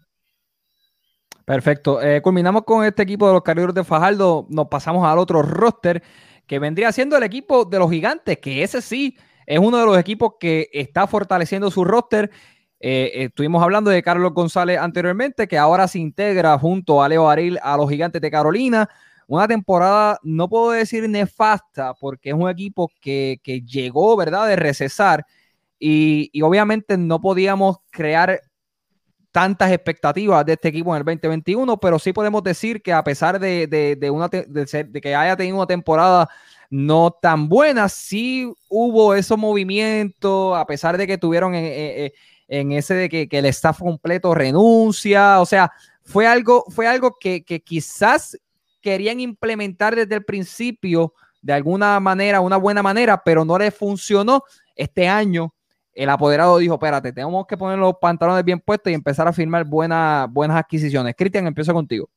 Perfecto. 1.44 2.02
Eh, 2.02 2.20
culminamos 2.20 2.64
con 2.64 2.84
este 2.84 3.02
equipo 3.02 3.26
de 3.26 3.32
los 3.34 3.42
carreros 3.42 3.74
de 3.74 3.84
Fajardo. 3.84 4.46
Nos 4.50 4.66
pasamos 4.68 5.06
al 5.06 5.18
otro 5.18 5.40
roster 5.40 6.02
que 6.46 6.58
vendría 6.58 6.92
siendo 6.92 7.16
el 7.16 7.22
equipo 7.22 7.64
de 7.64 7.78
los 7.78 7.90
gigantes, 7.90 8.38
que 8.38 8.62
ese 8.62 8.82
sí 8.82 9.16
es 9.46 9.58
uno 9.58 9.78
de 9.78 9.86
los 9.86 9.96
equipos 9.96 10.34
que 10.38 10.68
está 10.72 11.06
fortaleciendo 11.06 11.70
su 11.70 11.84
roster 11.84 12.30
eh, 12.80 13.10
estuvimos 13.24 13.62
hablando 13.62 13.90
de 13.90 14.02
Carlos 14.02 14.32
González 14.32 14.78
anteriormente, 14.78 15.48
que 15.48 15.58
ahora 15.58 15.88
se 15.88 15.98
integra 15.98 16.58
junto 16.58 17.02
a 17.02 17.08
Leo 17.08 17.28
Aril 17.28 17.58
a 17.62 17.76
los 17.76 17.90
Gigantes 17.90 18.22
de 18.22 18.30
Carolina. 18.30 18.88
una 19.26 19.48
temporada, 19.48 20.18
no 20.22 20.48
puedo 20.48 20.70
decir 20.70 21.08
nefasta, 21.08 21.94
porque 21.94 22.30
es 22.30 22.34
un 22.34 22.48
equipo 22.48 22.90
que, 23.00 23.40
llegó, 23.66 24.16
¿verdad?, 24.16 24.46
de 24.48 24.56
recesar 24.56 25.26
y, 25.78 26.30
obviamente 26.42 26.96
no 26.96 27.20
podíamos 27.20 27.78
crear 27.90 28.40
tantas 29.32 29.70
expectativas 29.70 30.44
de 30.46 30.54
este 30.54 30.68
equipo 30.68 30.90
en 30.94 31.00
el 31.00 31.04
2021, 31.04 31.76
pero 31.78 31.98
sí 31.98 32.12
podemos 32.12 32.42
decir 32.42 32.82
que 32.82 32.92
a 32.92 33.04
pesar 33.04 33.38
de, 33.38 34.10
una 34.10 34.28
de 34.28 35.00
que 35.00 35.14
haya 35.14 35.36
tenido 35.36 35.56
una 35.56 35.66
temporada 35.66 36.28
no 36.70 37.10
tan 37.10 37.48
buena, 37.48 37.88
sí 37.88 38.50
hubo 38.68 39.14
esos 39.14 39.38
movimientos, 39.38 40.56
a 40.56 40.64
pesar 40.66 40.96
de 40.96 41.06
que 41.06 41.18
tuvieron 41.18 41.54
en, 42.48 42.72
ese 42.72 42.94
de 42.94 43.08
que, 43.08 43.28
el 43.30 43.46
staff 43.46 43.78
completo 43.78 44.34
renuncia, 44.34 45.40
o 45.40 45.46
sea, 45.46 45.70
fue 46.02 46.26
algo, 46.26 46.64
fue 46.68 46.86
algo 46.86 47.16
que, 47.20 47.44
que 47.44 47.60
quizás 47.60 48.38
querían 48.80 49.20
implementar 49.20 49.94
desde 49.94 50.14
el 50.16 50.24
principio 50.24 51.12
de 51.42 51.52
alguna 51.52 52.00
manera, 52.00 52.40
una 52.40 52.56
buena 52.56 52.82
manera, 52.82 53.22
pero 53.22 53.44
no 53.44 53.58
les 53.58 53.74
funcionó. 53.74 54.42
Este 54.74 55.08
año 55.08 55.54
el 55.98 56.08
apoderado 56.10 56.58
dijo, 56.58 56.74
espérate, 56.74 57.12
tenemos 57.12 57.44
que 57.46 57.56
poner 57.56 57.76
los 57.76 57.94
pantalones 58.00 58.44
bien 58.44 58.60
puestos 58.60 58.90
y 58.90 58.94
empezar 58.94 59.26
a 59.26 59.32
firmar 59.32 59.64
buenas, 59.64 60.30
buenas 60.30 60.56
adquisiciones. 60.56 61.14
Cristian, 61.16 61.46
empiezo 61.48 61.74
contigo. 61.74 62.08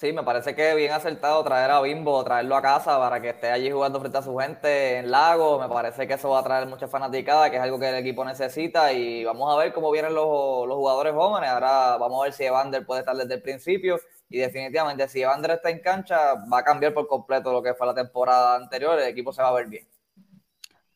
Sí, 0.00 0.14
me 0.14 0.22
parece 0.22 0.54
que 0.54 0.74
bien 0.76 0.92
acertado 0.92 1.44
traer 1.44 1.70
a 1.70 1.82
Bimbo, 1.82 2.24
traerlo 2.24 2.56
a 2.56 2.62
casa 2.62 2.98
para 2.98 3.20
que 3.20 3.28
esté 3.28 3.50
allí 3.50 3.70
jugando 3.70 4.00
frente 4.00 4.16
a 4.16 4.22
su 4.22 4.34
gente 4.34 4.96
en 4.96 5.10
Lago. 5.10 5.60
Me 5.60 5.68
parece 5.68 6.08
que 6.08 6.14
eso 6.14 6.30
va 6.30 6.38
a 6.38 6.42
traer 6.42 6.66
mucha 6.66 6.88
fanaticada, 6.88 7.50
que 7.50 7.56
es 7.56 7.62
algo 7.62 7.78
que 7.78 7.90
el 7.90 7.96
equipo 7.96 8.24
necesita. 8.24 8.94
Y 8.94 9.24
vamos 9.24 9.52
a 9.52 9.58
ver 9.58 9.74
cómo 9.74 9.90
vienen 9.90 10.14
los, 10.14 10.24
jugadores 10.24 11.12
jóvenes. 11.12 11.50
Ahora 11.50 11.98
vamos 11.98 12.18
a 12.18 12.24
ver 12.24 12.32
si 12.32 12.44
Evander 12.44 12.86
puede 12.86 13.00
estar 13.00 13.14
desde 13.14 13.34
el 13.34 13.42
principio. 13.42 14.00
Y 14.30 14.38
definitivamente, 14.38 15.06
si 15.06 15.20
Evander 15.20 15.50
está 15.50 15.68
en 15.68 15.80
cancha, 15.80 16.32
va 16.50 16.60
a 16.60 16.64
cambiar 16.64 16.94
por 16.94 17.06
completo 17.06 17.52
lo 17.52 17.62
que 17.62 17.74
fue 17.74 17.86
la 17.86 17.94
temporada 17.94 18.56
anterior. 18.56 18.98
El 18.98 19.06
equipo 19.06 19.34
se 19.34 19.42
va 19.42 19.48
a 19.48 19.52
ver 19.52 19.66
bien. 19.66 19.86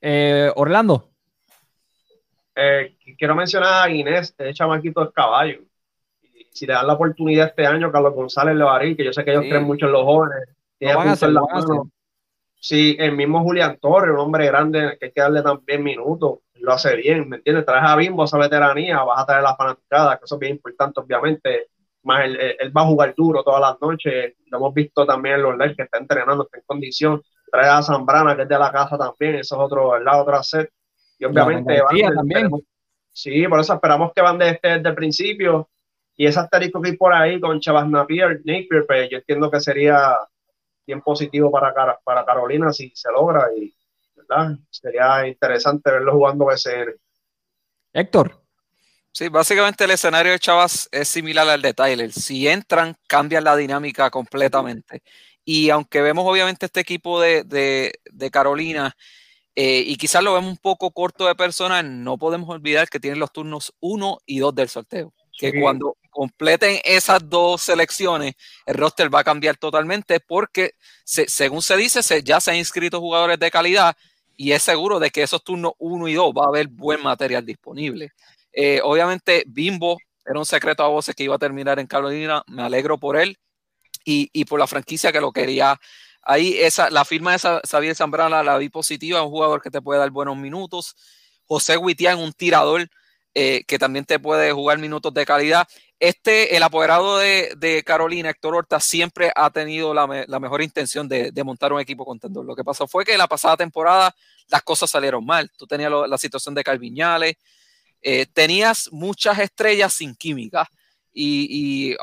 Eh, 0.01 0.51
Orlando. 0.57 1.11
Eh, 2.57 2.97
quiero 3.19 3.35
mencionar 3.35 3.87
a 3.87 3.91
Inés, 3.91 4.31
este 4.31 4.55
chamaquito 4.55 5.01
del 5.01 5.13
caballo. 5.13 5.59
Si 6.55 6.67
le 6.67 6.73
dan 6.73 6.87
la 6.87 6.95
oportunidad 6.95 7.49
este 7.49 7.67
año, 7.67 7.91
Carlos 7.91 8.15
González 8.15 8.55
Levarín, 8.55 8.97
que 8.97 9.05
yo 9.05 9.13
sé 9.13 9.25
que 9.25 9.33
ellos 9.33 9.45
creen 9.45 9.65
mucho 9.65 9.87
en 9.87 9.93
los 9.93 10.05
jóvenes. 10.05 10.49
Sí, 12.55 12.97
el 12.99 13.13
mismo 13.13 13.43
Julián 13.43 13.77
Torres, 13.79 14.13
un 14.13 14.21
hombre 14.21 14.47
grande 14.47 14.97
que 14.99 15.07
hay 15.07 15.13
que 15.13 15.21
darle 15.21 15.43
también 15.43 15.83
minutos, 15.83 16.39
lo 16.55 16.73
hace 16.73 16.97
bien, 16.97 17.29
¿me 17.29 17.37
entiendes? 17.37 17.67
Traes 17.67 17.85
a 17.85 17.97
Bimbo 17.97 18.25
esa 18.25 18.39
veteranía, 18.39 19.03
vas 19.03 19.21
a 19.21 19.27
traer 19.27 19.43
la 19.43 19.55
fanaticada, 19.55 20.17
que 20.17 20.25
eso 20.25 20.37
es 20.37 20.39
bien 20.39 20.53
importante, 20.53 21.01
obviamente 21.01 21.69
más 22.05 22.25
él, 22.25 22.39
él, 22.59 22.77
va 22.77 22.83
a 22.83 22.87
jugar 22.87 23.15
duro 23.17 23.43
todas 23.43 23.61
las 23.61 23.81
noches. 23.81 24.35
Lo 24.47 24.59
hemos 24.59 24.75
visto 24.75 25.05
también 25.07 25.37
en 25.37 25.43
los 25.43 25.59
lives 25.59 25.77
que 25.77 25.83
está 25.83 25.99
entrenando, 25.99 26.45
está 26.45 26.59
en 26.59 26.65
condición. 26.67 27.23
Trae 27.51 27.69
a 27.69 27.83
Zambrana, 27.83 28.37
que 28.37 28.43
es 28.43 28.49
de 28.49 28.59
la 28.59 28.71
casa 28.71 28.97
también, 28.97 29.37
eso 29.37 29.57
es 29.57 29.61
otro, 29.61 29.91
¿verdad? 29.91 30.21
Otro 30.21 30.43
set. 30.43 30.71
Y 31.19 31.25
obviamente 31.25 31.81
van 31.81 32.15
también. 32.15 32.51
sí, 33.13 33.47
por 33.49 33.61
eso 33.61 33.75
esperamos 33.75 34.13
que 34.15 34.23
van 34.23 34.39
desde, 34.39 34.59
desde 34.63 34.89
el 34.89 34.95
principio. 34.95 35.69
Y 36.17 36.27
ese 36.27 36.41
asterisco 36.41 36.81
que 36.81 36.91
hay 36.91 36.97
por 36.97 37.13
ahí 37.13 37.41
con 37.41 37.61
Chavas 37.61 37.89
Napier, 37.89 38.41
Napier, 38.45 38.87
pues 38.87 39.09
yo 39.11 39.19
entiendo 39.19 39.51
que 39.51 39.61
sería 39.61 40.17
bien 40.87 41.01
positivo 41.01 41.51
para, 41.51 41.99
para 42.05 42.25
Carolina 42.25 42.73
si 42.73 42.93
se 42.95 43.11
logra. 43.11 43.49
Y 43.57 43.75
¿verdad? 44.15 44.57
sería 44.71 45.27
interesante 45.27 45.91
verlo 45.91 46.13
jugando 46.13 46.47
BCN. 46.47 46.95
Héctor. 47.93 48.41
Sí, 49.13 49.29
básicamente 49.29 49.85
el 49.85 49.93
escenario 49.93 50.33
de 50.33 50.41
Chavas 50.41 50.89
es 50.91 51.07
similar 51.07 51.49
al 51.49 51.63
de 51.63 51.73
Tyler. 51.73 52.13
Si 52.13 52.49
entran, 52.49 52.97
cambian 53.07 53.45
la 53.45 53.55
dinámica 53.55 54.11
completamente. 54.11 55.03
Y 55.45 55.71
aunque 55.71 56.01
vemos 56.01 56.25
obviamente 56.27 56.67
este 56.67 56.81
equipo 56.81 57.21
de, 57.21 57.93
Carolina, 58.33 58.97
eh, 59.55 59.85
y 59.87 59.97
quizás 59.97 60.25
lo 60.25 60.35
vemos 60.35 60.51
un 60.51 60.57
poco 60.57 60.91
corto 60.91 61.27
de 61.27 61.37
personal, 61.37 62.03
no 62.03 62.19
podemos 62.19 62.49
olvidar 62.49 62.89
que 62.89 62.99
tienen 62.99 63.21
los 63.21 63.31
turnos 63.31 63.73
1 63.79 64.19
y 64.27 64.39
2 64.41 64.55
del 64.55 64.69
sorteo. 64.69 65.15
Que 65.39 65.61
cuando 65.61 65.97
completen 66.15 66.81
esas 66.85 67.29
dos 67.29 67.63
selecciones, 67.63 68.35
el 68.65 68.77
roster 68.77 69.13
va 69.13 69.21
a 69.21 69.25
cambiar 69.25 69.57
totalmente 69.57 70.21
porque, 70.21 70.75
según 71.05 71.61
se 71.61 71.77
dice, 71.77 72.23
ya 72.23 72.41
se 72.41 72.53
han 72.53 72.57
inscrito 72.57 73.01
jugadores 73.01 73.39
de 73.39 73.51
calidad 73.51 73.97
y 74.37 74.53
es 74.53 74.63
seguro 74.63 75.01
de 75.01 75.11
que 75.11 75.23
esos 75.23 75.43
turnos 75.43 75.73
1 75.79 76.09
y 76.09 76.15
2 76.15 76.33
va 76.33 76.45
a 76.45 76.49
haber 76.49 76.69
buen 76.69 77.03
material 77.03 77.45
disponible. 77.45 78.13
Eh, 78.53 78.81
obviamente, 78.83 79.43
Bimbo 79.47 79.99
era 80.25 80.39
un 80.39 80.47
secreto 80.47 80.85
a 80.85 80.89
voces 80.89 81.15
que 81.15 81.25
iba 81.25 81.35
a 81.35 81.39
terminar 81.39 81.79
en 81.79 81.87
Carolina. 81.87 82.43
Me 82.47 82.63
alegro 82.63 82.99
por 82.99 83.17
él 83.17 83.37
y, 84.05 84.45
por 84.45 84.61
la 84.61 84.67
franquicia 84.67 85.13
que 85.13 85.21
lo 85.21 85.33
quería. 85.33 85.79
Ahí 86.23 86.57
esa, 86.59 86.91
la 86.91 87.05
firma 87.05 87.33
de 87.33 87.39
Xavier 87.39 87.95
Zambrana 87.95 88.43
la 88.43 88.57
vi 88.57 88.69
positiva, 88.69 89.23
un 89.23 89.31
jugador 89.31 89.61
que 89.61 89.71
te 89.71 89.83
puede 89.83 89.99
dar 90.01 90.11
buenos 90.11 90.37
minutos. 90.37 90.95
José 91.47 91.77
Huitián, 91.77 92.19
un 92.19 92.33
tirador 92.33 92.89
eh, 93.35 93.65
que 93.67 93.79
también 93.79 94.05
te 94.05 94.19
puede 94.19 94.53
jugar 94.53 94.79
minutos 94.79 95.13
de 95.13 95.27
calidad. 95.27 95.67
Este, 95.99 96.57
el 96.57 96.63
apoderado 96.63 97.19
de, 97.19 97.83
Carolina, 97.85 98.31
Héctor 98.31 98.55
Horta, 98.55 98.79
siempre 98.81 99.33
ha 99.35 99.51
tenido 99.51 99.95
la, 99.95 100.07
mejor 100.39 100.63
intención 100.63 101.09
de, 101.09 101.33
montar 101.45 101.73
un 101.73 101.81
equipo 101.81 102.05
contendor. 102.05 102.45
Lo 102.45 102.55
que 102.55 102.65
pasó 102.65 102.87
fue 102.87 103.05
que 103.05 103.19
la 103.19 103.27
pasada 103.27 103.57
temporada 103.57 104.15
las 104.49 104.63
cosas 104.63 104.91
salieron 104.91 105.25
mal. 105.25 105.51
Tú 105.57 105.67
tenías 105.67 105.91
la 106.09 106.19
situación 106.19 106.55
de 106.55 106.63
Calviñales, 106.63 107.37
eh, 108.03 108.27
tenías 108.33 108.91
muchas 108.93 109.39
estrellas 109.39 109.95
sin 109.95 110.15
química 110.15 110.69
y, 111.15 111.97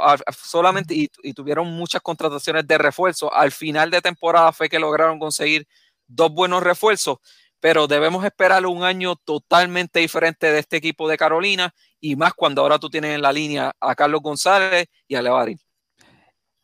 solamente 0.43 0.95
y, 0.95 1.33
tuvieron 1.33 1.67
muchas 1.67 2.01
contrataciones 2.01 2.65
de 2.65 2.77
refuerzo. 2.77 3.31
Al 3.33 3.51
final 3.51 3.91
de 3.91 4.01
temporada 4.01 4.51
fue 4.51 4.69
que 4.69 4.79
lograron 4.79 5.19
conseguir 5.19 5.67
dos 6.07 6.31
buenos 6.31 6.63
refuerzos, 6.63 7.19
pero 7.61 7.87
debemos 7.87 8.25
esperar 8.25 8.65
un 8.65 8.83
año 8.83 9.15
totalmente 9.15 9.99
diferente 9.99 10.51
de 10.51 10.59
este 10.59 10.77
equipo 10.77 11.07
de 11.07 11.15
Carolina 11.15 11.73
y 12.01 12.17
más 12.17 12.33
cuando 12.33 12.61
ahora 12.61 12.79
tú 12.79 12.89
tienes 12.89 13.15
en 13.15 13.21
la 13.21 13.31
línea 13.31 13.71
a 13.79 13.95
Carlos 13.95 14.21
González 14.21 14.87
y 15.07 15.15
a 15.15 15.21
Levarín. 15.21 15.59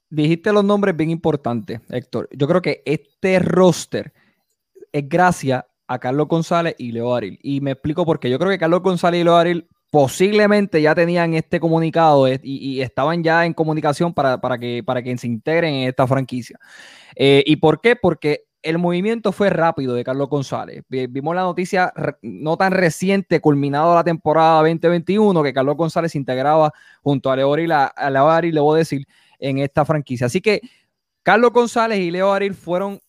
Dijiste 0.10 0.52
los 0.52 0.66
nombres 0.66 0.96
bien 0.98 1.12
importantes, 1.12 1.82
Héctor. 1.90 2.28
Yo 2.32 2.48
creo 2.48 2.62
que 2.62 2.82
este 2.86 3.40
roster 3.40 4.12
es 4.92 5.08
gracias 5.08 5.64
a 5.88 6.00
Carlos 6.00 6.28
González 6.28 6.76
y 6.78 6.92
Leo 6.92 7.14
Aril. 7.14 7.40
Y 7.44 7.62
me 7.62 7.72
explico 7.72 8.06
por 8.06 8.20
qué. 8.20 8.30
Yo 8.30 8.40
creo 8.40 8.50
que 8.50 8.58
Carlos 8.58 8.82
González 8.82 9.22
y 9.22 9.24
Leo 9.24 9.36
Aril 9.36 9.68
posiblemente 9.92 10.82
ya 10.82 10.96
tenían 10.96 11.34
este 11.34 11.60
comunicado 11.60 12.28
eh, 12.28 12.40
y, 12.44 12.82
estaban 12.82 13.24
ya 13.24 13.46
en 13.46 13.54
comunicación 13.54 14.14
para, 14.14 14.40
que, 14.60 14.84
para 14.84 15.02
que 15.02 15.18
se 15.18 15.28
integren 15.28 15.74
en 15.74 15.90
esta 15.90 16.08
franquicia. 16.08 16.58
Eh, 17.16 17.44
¿Y 17.46 17.58
por 17.58 17.80
qué? 17.80 17.96
Porque 17.96 18.47
el 18.68 18.78
movimiento 18.80 19.32
fue 19.32 19.50
rápido 19.50 19.94
de 19.94 20.04
Carlos 20.04 20.28
González. 20.28 20.84
Vimos 20.90 21.34
la 21.34 21.44
noticia 21.44 21.94
no 22.22 22.58
tan 22.58 22.74
reciente, 22.74 23.40
culminado 23.40 23.96
la 23.96 24.04
temporada 24.04 24.58
2021, 24.58 25.42
que 25.42 25.54
Carlos 25.54 25.78
González 25.78 26.12
se 26.12 26.18
integraba 26.18 26.74
junto 27.02 27.32
a 27.32 27.38
Leo 27.38 27.54
Aril, 27.54 27.72
a, 27.72 27.94
Leo 28.12 28.30
Aril, 28.30 28.54
le 28.54 28.60
voy 28.60 28.76
a 28.76 28.80
decir, 28.80 29.08
en 29.40 29.60
esta 29.60 29.86
franquicia. 29.86 30.28
Así 30.28 30.42
que 30.42 30.60
Carlos 31.24 31.54
González 31.54 32.00
y 32.00 32.12
Leo 32.12 32.34
Aril 32.34 32.54
fueron 32.54 33.00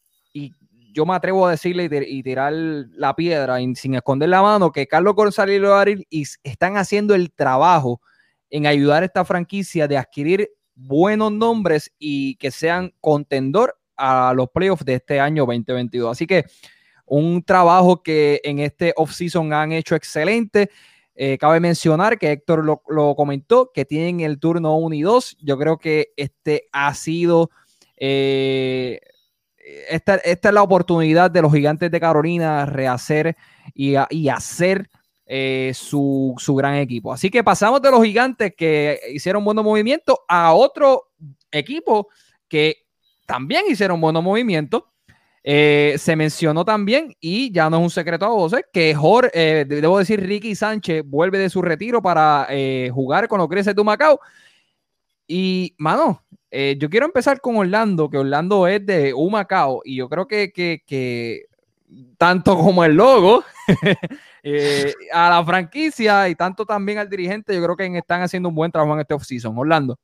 yo 0.95 1.07
me 1.07 1.15
atrevo 1.15 1.47
a 1.47 1.53
decirle 1.53 1.89
y, 2.09 2.23
tirar 2.25 2.53
la 2.53 3.15
piedra 3.15 3.59
sin 3.75 3.95
esconder 3.95 4.29
la 4.29 4.43
mano 4.43 4.73
que 4.73 4.89
Carlos 4.89 5.15
González 5.15 5.63
y 6.11 6.25
están 6.43 6.77
haciendo 6.77 7.15
el 7.15 7.31
trabajo 7.31 8.01
en 8.51 8.67
ayudar 8.67 9.03
a 9.03 9.07
esta 9.07 9.25
franquicia 9.25 9.87
de 9.87 9.97
adquirir 9.97 10.51
buenos 10.75 11.31
nombres 11.31 11.93
y 11.99 12.35
que 12.37 12.51
sean 12.51 12.93
contendor 13.01 13.78
a 13.99 14.33
los 14.35 14.49
playoffs 14.51 14.85
de 14.85 14.95
este 14.95 15.21
año 15.21 15.45
2022. 15.45 16.13
Así 16.13 16.27
que 16.27 16.45
un 17.05 17.43
trabajo 17.43 18.03
que 18.03 18.41
en 18.45 18.61
este 18.61 18.93
offseason 18.97 19.53
han 19.53 19.73
hecho 19.73 19.95
excelente. 19.95 20.71
Eh, 21.15 21.37
cabe 21.37 21.59
mencionar 21.59 22.19
que 22.19 22.31
Héctor 22.31 22.65
lo, 22.65 23.15
comentó, 23.17 23.73
que 23.75 23.85
tienen 23.85 24.21
el 24.21 24.39
turno 24.39 24.77
1 24.77 24.95
y 24.95 25.03
2. 25.03 25.39
Yo 25.41 25.59
creo 25.59 25.79
que 25.79 26.13
este 26.17 26.69
ha 26.71 26.95
sido 26.95 27.51
eh, 27.97 29.01
esta, 29.89 30.17
es 30.17 30.39
la 30.53 30.63
oportunidad 30.63 31.31
de 31.31 31.43
los 31.43 31.53
gigantes 31.53 31.91
de 31.91 32.01
Carolina 32.01 32.65
rehacer 32.67 33.37
y, 33.75 33.97
hacer 34.29 34.89
eh, 35.27 35.73
su, 35.75 36.37
gran 36.57 36.77
equipo. 36.77 37.13
Así 37.13 37.31
que 37.31 37.45
pasamos 37.45 37.83
de 37.83 37.91
los 37.91 38.03
gigantes 38.03 38.55
que 38.57 39.01
hicieron 39.13 39.45
buenos 39.45 39.65
movimientos 39.65 40.17
a 40.29 40.55
otro 40.55 41.11
equipo 41.51 42.09
que 42.49 42.88
también 43.29 43.65
hicieron 43.69 44.01
buenos 44.01 44.23
movimientos. 44.23 44.85
Eh, 45.45 45.95
se 45.99 46.17
mencionó 46.17 46.65
también, 46.65 47.15
y 47.21 47.53
ya 47.53 47.71
no 47.71 47.77
es 47.77 47.83
un 47.85 47.91
secreto 47.91 48.25
a 48.25 48.31
voces, 48.31 48.65
que 48.73 48.95
Jorge, 48.95 49.31
eh, 49.35 49.65
debo 49.67 49.99
decir, 49.99 50.21
Ricky 50.21 50.55
Sánchez 50.55 51.05
vuelve 51.07 51.39
de 51.39 51.51
su 51.51 51.63
retiro 51.63 52.03
para 52.03 52.49
jugar 52.93 53.29
con 53.29 53.39
los 53.39 53.49
Creces 53.49 53.77
de 53.77 53.85
Macao. 53.85 54.19
Y, 55.27 55.75
mano, 55.77 56.25
eh, 56.51 56.77
yo 56.79 56.89
quiero 56.89 57.05
empezar 57.05 57.41
con 57.43 57.57
Orlando, 57.57 58.09
que 58.09 58.17
Orlando 58.17 58.67
es 58.67 58.85
de 58.85 59.13
Humacao, 59.13 59.83
y 59.85 59.97
yo 59.97 60.09
creo 60.09 60.27
que, 60.27 61.45
tanto 62.17 62.57
como 62.57 62.83
el 62.83 62.95
logo, 62.95 63.45
eh, 64.43 64.95
a 65.13 65.29
la 65.29 65.45
franquicia 65.45 66.31
y 66.31 66.35
tanto 66.35 66.65
también 66.65 66.97
al 66.97 67.11
dirigente, 67.11 67.55
yo 67.55 67.63
creo 67.63 67.77
que 67.77 67.99
están 67.99 68.23
haciendo 68.23 68.49
un 68.49 68.55
buen 68.55 68.73
trabajo 68.73 68.95
en 68.95 69.01
este 69.01 69.13
offseason. 69.13 69.57
Orlando. 69.59 69.99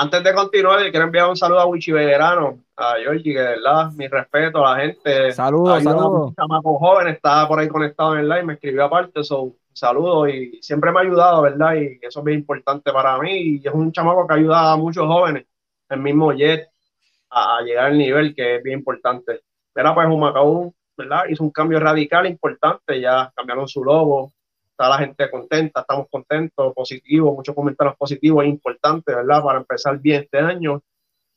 Antes 0.00 0.24
de 0.24 0.34
continuar, 0.34 0.80
quiero 0.90 1.04
enviar 1.04 1.28
un 1.28 1.36
saludo 1.36 1.60
a 1.60 1.66
Wichi 1.66 1.92
Veterano, 1.92 2.58
a 2.74 2.94
Georgie, 2.94 3.34
que 3.34 3.38
de 3.38 3.48
verdad, 3.48 3.92
mi 3.92 4.08
respeto 4.08 4.66
a 4.66 4.74
la 4.74 4.82
gente. 4.82 5.30
Saludos, 5.32 5.82
saludos. 5.82 6.32
Un 6.38 6.78
joven, 6.78 7.08
estaba 7.08 7.46
por 7.46 7.60
ahí 7.60 7.68
conectado 7.68 8.14
en 8.14 8.20
el 8.20 8.28
live, 8.30 8.44
me 8.44 8.54
escribió 8.54 8.84
aparte, 8.84 9.22
so, 9.22 9.56
saludos 9.74 10.30
y 10.30 10.58
siempre 10.62 10.90
me 10.90 11.00
ha 11.00 11.02
ayudado, 11.02 11.42
¿verdad? 11.42 11.74
Y 11.74 11.98
eso 12.00 12.20
es 12.20 12.24
muy 12.24 12.32
importante 12.32 12.90
para 12.92 13.18
mí. 13.18 13.60
Y 13.62 13.68
es 13.68 13.74
un 13.74 13.92
chamaco 13.92 14.26
que 14.26 14.34
ayuda 14.34 14.72
a 14.72 14.76
muchos 14.78 15.06
jóvenes, 15.06 15.44
el 15.90 16.00
mismo 16.00 16.32
Jet, 16.32 16.70
a, 17.28 17.60
llegar 17.60 17.86
al 17.86 17.98
nivel 17.98 18.34
que 18.34 18.56
es 18.56 18.62
bien 18.62 18.78
importante. 18.78 19.42
Pero 19.70 19.94
pues 19.94 20.08
Humacao, 20.08 20.72
¿verdad? 20.96 21.24
Hizo 21.28 21.44
un 21.44 21.50
cambio 21.50 21.78
radical 21.78 22.26
importante, 22.26 22.98
ya 23.02 23.30
cambiaron 23.36 23.68
su 23.68 23.84
logo, 23.84 24.32
está 24.80 24.88
la 24.88 24.98
gente 24.98 25.30
contenta, 25.30 25.80
estamos 25.80 26.06
contentos, 26.10 26.72
positivos, 26.72 27.34
muchos 27.34 27.54
comentarios 27.54 27.96
positivos, 27.98 28.44
es 28.44 28.50
importante, 28.50 29.14
¿verdad? 29.14 29.42
Para 29.42 29.58
empezar 29.58 29.98
bien 29.98 30.22
este 30.22 30.38
año, 30.38 30.80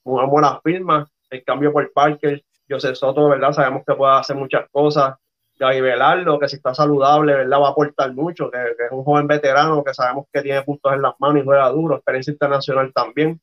una 0.06 0.26
buena 0.26 0.62
firma, 0.62 1.10
el 1.30 1.44
cambio 1.44 1.74
por 1.74 1.92
Parker, 1.92 2.42
José 2.70 2.96
Soto, 2.96 3.28
¿verdad? 3.28 3.52
Sabemos 3.52 3.84
que 3.86 3.96
puede 3.96 4.14
hacer 4.14 4.38
muchas 4.38 4.70
cosas, 4.72 5.16
Gaby 5.60 5.82
Velardo, 5.82 6.40
que 6.40 6.48
si 6.48 6.56
está 6.56 6.74
saludable, 6.74 7.34
¿verdad? 7.34 7.60
Va 7.60 7.68
a 7.68 7.72
aportar 7.72 8.14
mucho, 8.14 8.50
que, 8.50 8.58
que, 8.78 8.86
es 8.86 8.92
un 8.92 9.04
joven 9.04 9.28
veterano 9.28 9.84
que 9.84 9.94
sabemos 9.94 10.26
que 10.32 10.42
tiene 10.42 10.62
puntos 10.62 10.94
en 10.94 11.02
las 11.02 11.14
manos 11.20 11.42
y 11.42 11.46
juega 11.46 11.68
duro, 11.68 11.96
experiencia 11.96 12.32
internacional 12.32 12.94
también 12.94 13.42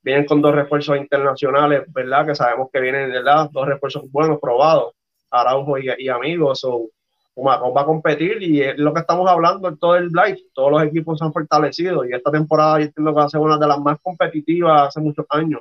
vienen 0.00 0.26
con 0.26 0.40
dos 0.40 0.54
refuerzos 0.54 0.96
internacionales, 0.96 1.82
¿verdad? 1.88 2.24
Que 2.24 2.36
sabemos 2.36 2.68
que 2.72 2.80
vienen, 2.80 3.10
¿verdad? 3.10 3.50
Dos 3.50 3.66
refuerzos 3.66 4.08
buenos, 4.12 4.38
probados, 4.38 4.94
Araujo 5.28 5.76
y, 5.76 5.90
y 5.98 6.08
Amigos. 6.08 6.62
o 6.62 6.86
Humacao 7.34 7.72
va 7.72 7.82
a 7.82 7.86
competir 7.86 8.42
y 8.42 8.60
es 8.60 8.78
lo 8.78 8.92
que 8.92 9.00
estamos 9.00 9.28
hablando 9.28 9.68
en 9.68 9.78
todo 9.78 9.96
el 9.96 10.08
live. 10.08 10.38
Todos 10.52 10.72
los 10.72 10.82
equipos 10.82 11.18
se 11.18 11.24
han 11.24 11.32
fortalecido 11.32 12.04
y 12.04 12.12
esta 12.12 12.30
temporada 12.30 12.78
yo 12.78 12.86
entiendo 12.86 13.12
que 13.12 13.16
va 13.16 13.24
a 13.24 13.28
ser 13.28 13.40
una 13.40 13.58
de 13.58 13.66
las 13.66 13.78
más 13.78 13.98
competitivas 14.00 14.88
hace 14.88 15.00
muchos 15.00 15.26
años. 15.30 15.60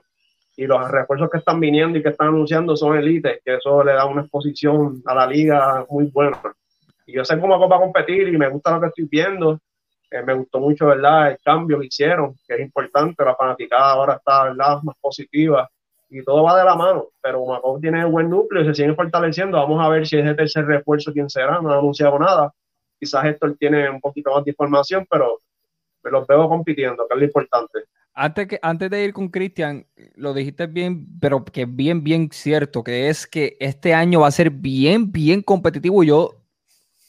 Y 0.58 0.66
los 0.66 0.90
refuerzos 0.91 1.30
que 1.30 1.38
están 1.38 1.60
viniendo 1.60 1.98
y 1.98 2.04
que 2.04 2.10
están 2.10 2.30
anunciando 2.30 2.76
son 2.76 2.98
élites, 2.98 3.40
que 3.46 3.56
eso 3.56 3.84
le 3.84 3.94
da 3.94 4.06
una 4.06 4.22
exposición 4.22 5.02
a 5.06 5.16
la 5.16 5.26
liga 5.26 5.86
muy 5.90 6.06
buena. 6.06 6.41
Y 7.06 7.14
yo 7.14 7.24
sé 7.24 7.40
cómo 7.40 7.58
va 7.58 7.76
a 7.78 7.80
competir 7.80 8.28
y 8.28 8.38
me 8.38 8.50
gusta 8.50 8.72
lo 8.72 8.82
que 8.82 8.88
estoy 8.88 9.06
viendo 9.06 9.60
me 10.26 10.34
gustó 10.34 10.60
mucho, 10.60 10.88
¿verdad? 10.88 11.32
El 11.32 11.38
cambio 11.44 11.80
que 11.80 11.88
hicieron, 11.88 12.36
que 12.48 12.56
es 12.56 12.62
importante, 12.62 13.24
la 13.24 13.36
fanaticada 13.36 13.91
ahora 13.91 14.16
está, 14.16 14.46
¿verdad? 14.46 14.82
Más 14.84 14.96
positiva 15.00 15.70
y 16.10 16.23
todo 16.23 16.44
va 16.44 16.57
de 16.57 16.65
la 16.65 16.76
mano, 16.76 17.10
pero 17.22 17.45
Macón 17.45 17.80
tiene 17.80 18.03
un 18.06 18.11
buen 18.11 18.30
núcleo 18.30 18.64
y 18.64 18.65
se 18.65 18.73
sigue 18.73 18.95
fortaleciendo. 18.95 19.57
Vamos 19.57 19.84
a 19.84 19.90
ver 19.90 20.07
si 20.07 20.18
es 20.18 20.26
el 20.26 20.36
tercer 20.36 20.65
refuerzo 20.65 21.14
quién 21.14 21.30
será, 21.30 21.61
no 21.61 21.72
ha 21.72 21.77
anunciado 21.77 22.18
nada. 22.18 22.52
Quizás 22.99 23.26
Héctor 23.26 23.56
tiene 23.60 23.90
un 23.90 24.02
poquito 24.02 24.31
más 24.34 24.44
de 24.44 24.52
información, 24.52 25.06
pero 25.10 25.40
me 26.03 26.11
los 26.11 26.26
veo 26.27 26.49
compitiendo, 26.49 27.07
que 27.07 27.14
es 27.14 27.19
lo 27.19 27.26
importante. 27.26 27.80
Antes, 28.14 28.48
que, 28.48 28.60
antes 28.61 28.90
de 28.90 29.06
ir 29.06 29.14
con 29.14 29.30
Cristian, 29.30 29.86
lo 30.15 30.34
dijiste 30.34 30.68
bien, 30.68 31.07
pero 31.22 31.45
que 31.45 31.65
bien, 31.65 32.03
bien 32.03 32.30
cierto, 32.31 32.84
que 32.84 33.07
es 33.07 33.27
que 33.27 33.56
este 33.60 33.94
año 33.94 34.22
va 34.22 34.27
a 34.27 34.31
ser 34.31 34.49
bien, 34.49 35.11
bien 35.11 35.41
competitivo. 35.41 36.03
Yo, 36.03 36.41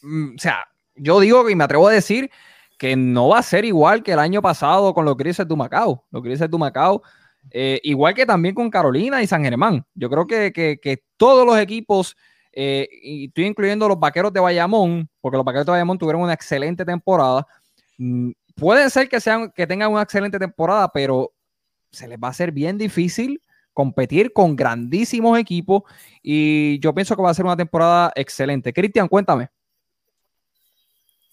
mm, 0.03 0.35
o 0.37 0.39
sea, 0.39 0.69
yo 0.95 1.19
digo 1.19 1.49
y 1.49 1.57
me 1.57 1.65
atrevo 1.65 1.89
a 1.89 1.93
decir 1.93 2.31
que 2.79 2.97
no 2.97 3.29
va 3.29 3.39
a 3.39 3.43
ser 3.43 3.65
igual 3.65 4.03
que 4.03 4.13
el 4.13 4.19
año 4.19 4.41
pasado 4.41 4.95
con 4.95 5.05
los 5.05 5.17
Grises 5.17 5.49
de 5.49 5.57
Macao. 5.57 6.05
Los 6.11 6.23
Grises 6.23 6.51
de 6.51 6.59
Macao, 6.59 7.03
eh, 7.51 7.81
igual 7.83 8.15
que 8.15 8.27
también 8.27 8.55
con 8.55 8.71
Carolina 8.71 9.23
y 9.23 9.27
San 9.27 9.43
Germán. 9.43 9.85
Yo 9.95 10.11
creo 10.11 10.27
que, 10.27 11.03
todos 11.17 11.47
los 11.47 11.59
equipos, 11.59 12.17
eh, 12.53 12.89
y 13.03 13.27
estoy 13.27 13.47
incluyendo 13.47 13.89
los 13.89 13.99
Vaqueros 13.99 14.33
de 14.33 14.41
Bayamón, 14.41 15.09
porque 15.21 15.37
los 15.37 15.45
Vaqueros 15.45 15.67
de 15.67 15.73
Bayamón 15.73 15.99
tuvieron 15.99 16.23
una 16.23 16.35
excelente 16.35 16.85
temporada. 16.85 17.47
Mm, 17.99 18.31
puede 18.55 18.89
ser 18.91 19.09
que, 19.09 19.21
sean, 19.21 19.51
que 19.51 19.67
tengan 19.67 19.91
una 19.93 20.03
excelente 20.03 20.39
temporada, 20.39 20.91
pero 20.93 21.33
se 21.91 22.07
les 22.09 22.19
va 22.19 22.29
a 22.29 22.33
ser 22.33 22.53
bien 22.53 22.79
difícil 22.79 23.43
competir 23.73 24.33
con 24.33 24.57
grandísimos 24.57 25.39
equipos 25.39 25.83
y 26.23 26.79
yo 26.81 26.95
pienso 26.95 27.17
que 27.17 27.23
va 27.23 27.31
a 27.31 27.35
ser 27.35 27.45
una 27.45 27.57
temporada 27.57 28.13
excelente. 28.15 28.73
Cristian, 28.73 29.09
cuéntame. 29.09 29.49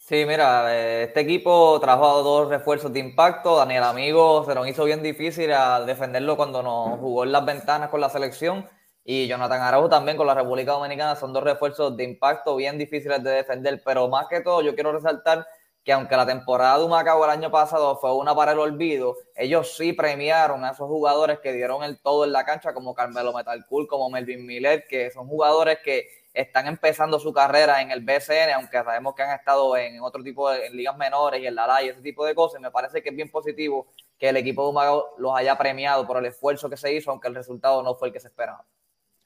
Sí, 0.07 0.23
mira, 0.25 0.73
eh, 0.73 1.03
este 1.03 1.19
equipo 1.19 1.77
trajo 1.81 2.23
dos 2.23 2.47
refuerzos 2.47 2.93
de 2.93 2.99
impacto. 3.01 3.57
Daniel 3.57 3.83
Amigo 3.83 4.45
se 4.45 4.55
nos 4.55 4.65
hizo 4.65 4.85
bien 4.85 5.03
difícil 5.03 5.51
a 5.51 5.81
defenderlo 5.81 6.37
cuando 6.37 6.63
nos 6.63 6.97
jugó 6.97 7.25
en 7.25 7.33
las 7.33 7.43
ventanas 7.45 7.89
con 7.89 7.99
la 7.99 8.09
selección. 8.09 8.65
Y 9.03 9.27
Jonathan 9.27 9.61
Araujo 9.61 9.89
también 9.89 10.15
con 10.15 10.25
la 10.25 10.33
República 10.33 10.71
Dominicana. 10.71 11.17
Son 11.17 11.33
dos 11.33 11.43
refuerzos 11.43 11.97
de 11.97 12.05
impacto 12.05 12.55
bien 12.55 12.77
difíciles 12.77 13.21
de 13.21 13.31
defender. 13.31 13.81
Pero 13.83 14.07
más 14.07 14.27
que 14.29 14.39
todo, 14.39 14.61
yo 14.61 14.75
quiero 14.75 14.93
resaltar 14.93 15.45
que 15.83 15.91
aunque 15.91 16.15
la 16.15 16.25
temporada 16.25 16.77
de 16.77 16.85
Humacao 16.85 17.25
el 17.25 17.31
año 17.31 17.51
pasado 17.51 17.97
fue 17.97 18.15
una 18.15 18.33
para 18.33 18.53
el 18.53 18.59
olvido, 18.59 19.17
ellos 19.35 19.75
sí 19.75 19.91
premiaron 19.91 20.63
a 20.63 20.71
esos 20.71 20.87
jugadores 20.87 21.39
que 21.39 21.51
dieron 21.51 21.83
el 21.83 21.99
todo 22.01 22.23
en 22.23 22.31
la 22.31 22.45
cancha, 22.45 22.73
como 22.73 22.95
Carmelo 22.95 23.33
Metalcool, 23.33 23.87
como 23.87 24.09
Melvin 24.09 24.45
Millet, 24.45 24.87
que 24.87 25.11
son 25.11 25.27
jugadores 25.27 25.79
que 25.83 26.07
están 26.33 26.67
empezando 26.67 27.19
su 27.19 27.33
carrera 27.33 27.81
en 27.81 27.91
el 27.91 28.01
BCN, 28.01 28.53
aunque 28.55 28.77
sabemos 28.77 29.15
que 29.15 29.23
han 29.23 29.37
estado 29.37 29.75
en 29.75 30.01
otro 30.01 30.23
tipo 30.23 30.49
de 30.49 30.69
ligas 30.69 30.95
menores 30.97 31.41
y 31.41 31.47
en 31.47 31.55
la 31.55 31.65
LA 31.65 31.83
y 31.83 31.89
ese 31.89 32.01
tipo 32.01 32.25
de 32.25 32.35
cosas. 32.35 32.61
Me 32.61 32.71
parece 32.71 33.01
que 33.01 33.09
es 33.09 33.15
bien 33.15 33.29
positivo 33.31 33.87
que 34.17 34.29
el 34.29 34.37
equipo 34.37 34.63
de 34.63 34.69
Humacao 34.69 35.15
los 35.17 35.35
haya 35.35 35.57
premiado 35.57 36.05
por 36.05 36.17
el 36.17 36.25
esfuerzo 36.25 36.69
que 36.69 36.77
se 36.77 36.93
hizo, 36.93 37.11
aunque 37.11 37.27
el 37.27 37.35
resultado 37.35 37.81
no 37.83 37.95
fue 37.95 38.09
el 38.09 38.13
que 38.13 38.19
se 38.19 38.27
esperaba. 38.27 38.65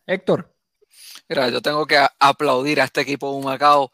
Héctor. 0.06 0.54
Mira, 1.28 1.50
yo 1.50 1.62
tengo 1.62 1.86
que 1.86 1.98
aplaudir 2.20 2.82
a 2.82 2.86
este 2.86 3.02
equipo 3.02 3.32
de 3.32 3.38
Humacao, 3.38 3.92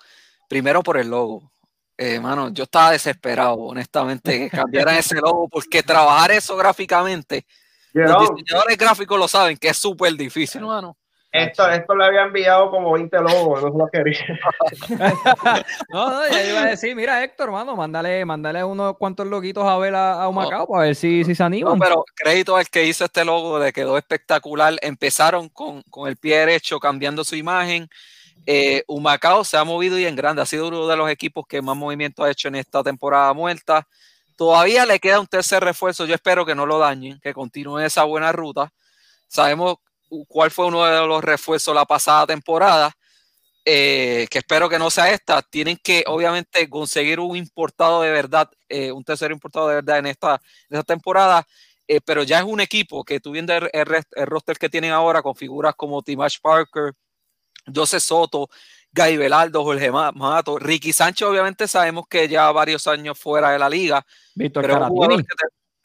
primero 0.48 0.82
por 0.84 0.98
el 0.98 1.10
logo. 1.10 1.52
Eh, 1.98 2.20
mano, 2.20 2.50
yo 2.50 2.64
estaba 2.66 2.92
desesperado, 2.92 3.56
honestamente, 3.56 4.38
que 4.38 4.50
cambiaran 4.50 4.96
ese 4.98 5.16
logo, 5.16 5.48
porque 5.50 5.82
trabajar 5.82 6.32
eso 6.32 6.56
gráficamente, 6.56 7.46
los 7.94 8.30
diseñadores 8.36 8.78
gráficos 8.78 9.18
lo 9.18 9.28
saben, 9.28 9.58
que 9.58 9.70
es 9.70 9.78
súper 9.78 10.14
difícil, 10.14 10.62
mano. 10.62 10.96
Esto, 11.32 11.70
esto 11.70 11.96
le 11.96 12.06
había 12.06 12.24
enviado 12.24 12.72
como 12.72 12.94
20 12.94 13.18
logos, 13.20 13.62
no 13.62 13.72
se 13.72 13.78
lo 13.78 13.88
quería. 13.90 14.40
no, 15.90 16.10
no, 16.10 16.28
ya 16.30 16.50
iba 16.50 16.62
a 16.62 16.66
decir, 16.68 16.96
mira 16.96 17.22
Héctor, 17.24 17.50
hermano, 17.50 17.76
mándale, 17.76 18.24
mándale 18.24 18.64
unos 18.64 18.98
cuantos 18.98 19.28
loguitos 19.28 19.66
a 19.66 19.78
ver 19.78 19.94
a, 19.94 20.28
Humacao 20.28 20.68
para 20.68 20.86
ver 20.86 20.96
si, 20.96 21.24
si 21.26 21.36
se 21.36 21.44
animan. 21.44 21.78
No, 21.78 21.80
pero 21.80 22.06
crédito 22.16 22.56
al 22.56 22.68
que 22.70 22.86
hizo 22.86 23.06
este 23.06 23.26
logo, 23.26 23.60
de 23.60 23.74
quedó 23.74 23.98
espectacular. 23.98 24.76
Empezaron 24.82 25.50
con, 25.50 25.84
con 25.84 26.08
el 26.08 26.16
pie 26.16 26.40
derecho, 26.40 26.80
cambiando 26.80 27.24
su 27.24 27.36
imagen. 27.36 27.90
Eh, 28.46 28.84
Humacao 28.88 29.44
se 29.44 29.58
ha 29.58 29.66
movido 29.66 30.00
y 30.00 30.06
en 30.06 30.16
grande, 30.16 30.42
ha 30.42 30.46
sido 30.46 30.70
uno 30.70 30.88
de 30.88 30.96
los 30.96 31.10
equipos 31.10 31.46
que 31.46 31.62
más 31.62 31.76
movimiento 31.76 32.24
ha 32.24 32.32
hecho 32.32 32.48
en 32.48 32.56
esta 32.56 32.82
temporada 32.82 33.34
muerta. 33.34 33.86
Todavía 34.38 34.86
le 34.86 35.00
queda 35.00 35.20
un 35.20 35.28
tercer 35.28 35.62
refuerzo, 35.62 36.06
yo 36.06 36.16
espero 36.16 36.46
que 36.46 36.56
no 36.56 36.66
lo 36.66 36.80
dañen, 36.80 37.20
que 37.20 37.34
continúe 37.34 37.80
esa 37.80 38.06
buena 38.06 38.32
ruta. 38.32 38.72
Sabemos 39.28 39.78
cuál 40.28 40.52
fue 40.52 40.68
uno 40.68 40.84
de 40.86 41.08
los 41.08 41.24
refuerzos 41.24 41.76
la 41.76 41.86
pasada 41.86 42.28
temporada, 42.28 42.92
eh, 43.66 44.28
que 44.30 44.40
espero 44.40 44.70
que 44.70 44.80
no 44.80 44.90
sea 44.90 45.12
esta. 45.12 45.42
Tienen 45.42 45.78
que, 45.84 46.04
obviamente, 46.08 46.70
conseguir 46.70 47.20
un 47.20 47.36
importado 47.36 48.02
de 48.02 48.12
verdad, 48.12 48.50
eh, 48.70 48.92
un 48.92 49.04
tercer 49.04 49.32
importado 49.32 49.68
de 49.68 49.76
verdad 49.76 50.00
en 50.00 50.08
esta, 50.08 50.42
esta 50.70 50.84
temporada. 50.84 51.46
Eh, 51.88 52.02
pero 52.04 52.24
ya 52.24 52.40
es 52.40 52.44
un 52.44 52.60
equipo 52.60 53.04
que 53.04 53.20
tú 53.20 53.32
viendo 53.32 53.54
el, 53.54 53.86
roster 54.26 54.58
que 54.58 54.70
tienen 54.70 54.92
ahora 54.92 55.22
con 55.22 55.36
figuras 55.36 55.74
como 55.76 56.02
Timash 56.02 56.38
Parker, 56.42 56.94
José 57.74 58.00
Soto, 58.00 58.50
Guy 58.92 59.16
Velardo, 59.16 59.64
Jorge 59.64 59.92
Mato, 59.92 60.60
Ricky 60.60 60.92
Sánchez, 60.92 61.28
obviamente 61.28 61.68
sabemos 61.68 62.06
que 62.08 62.28
ya 62.28 62.52
varios 62.52 62.88
años 62.88 63.18
fuera 63.18 63.52
de 63.52 63.60
la 63.60 63.70
liga. 63.70 64.06
Víctor 64.36 64.64
pero 64.64 64.80
que, 64.80 65.24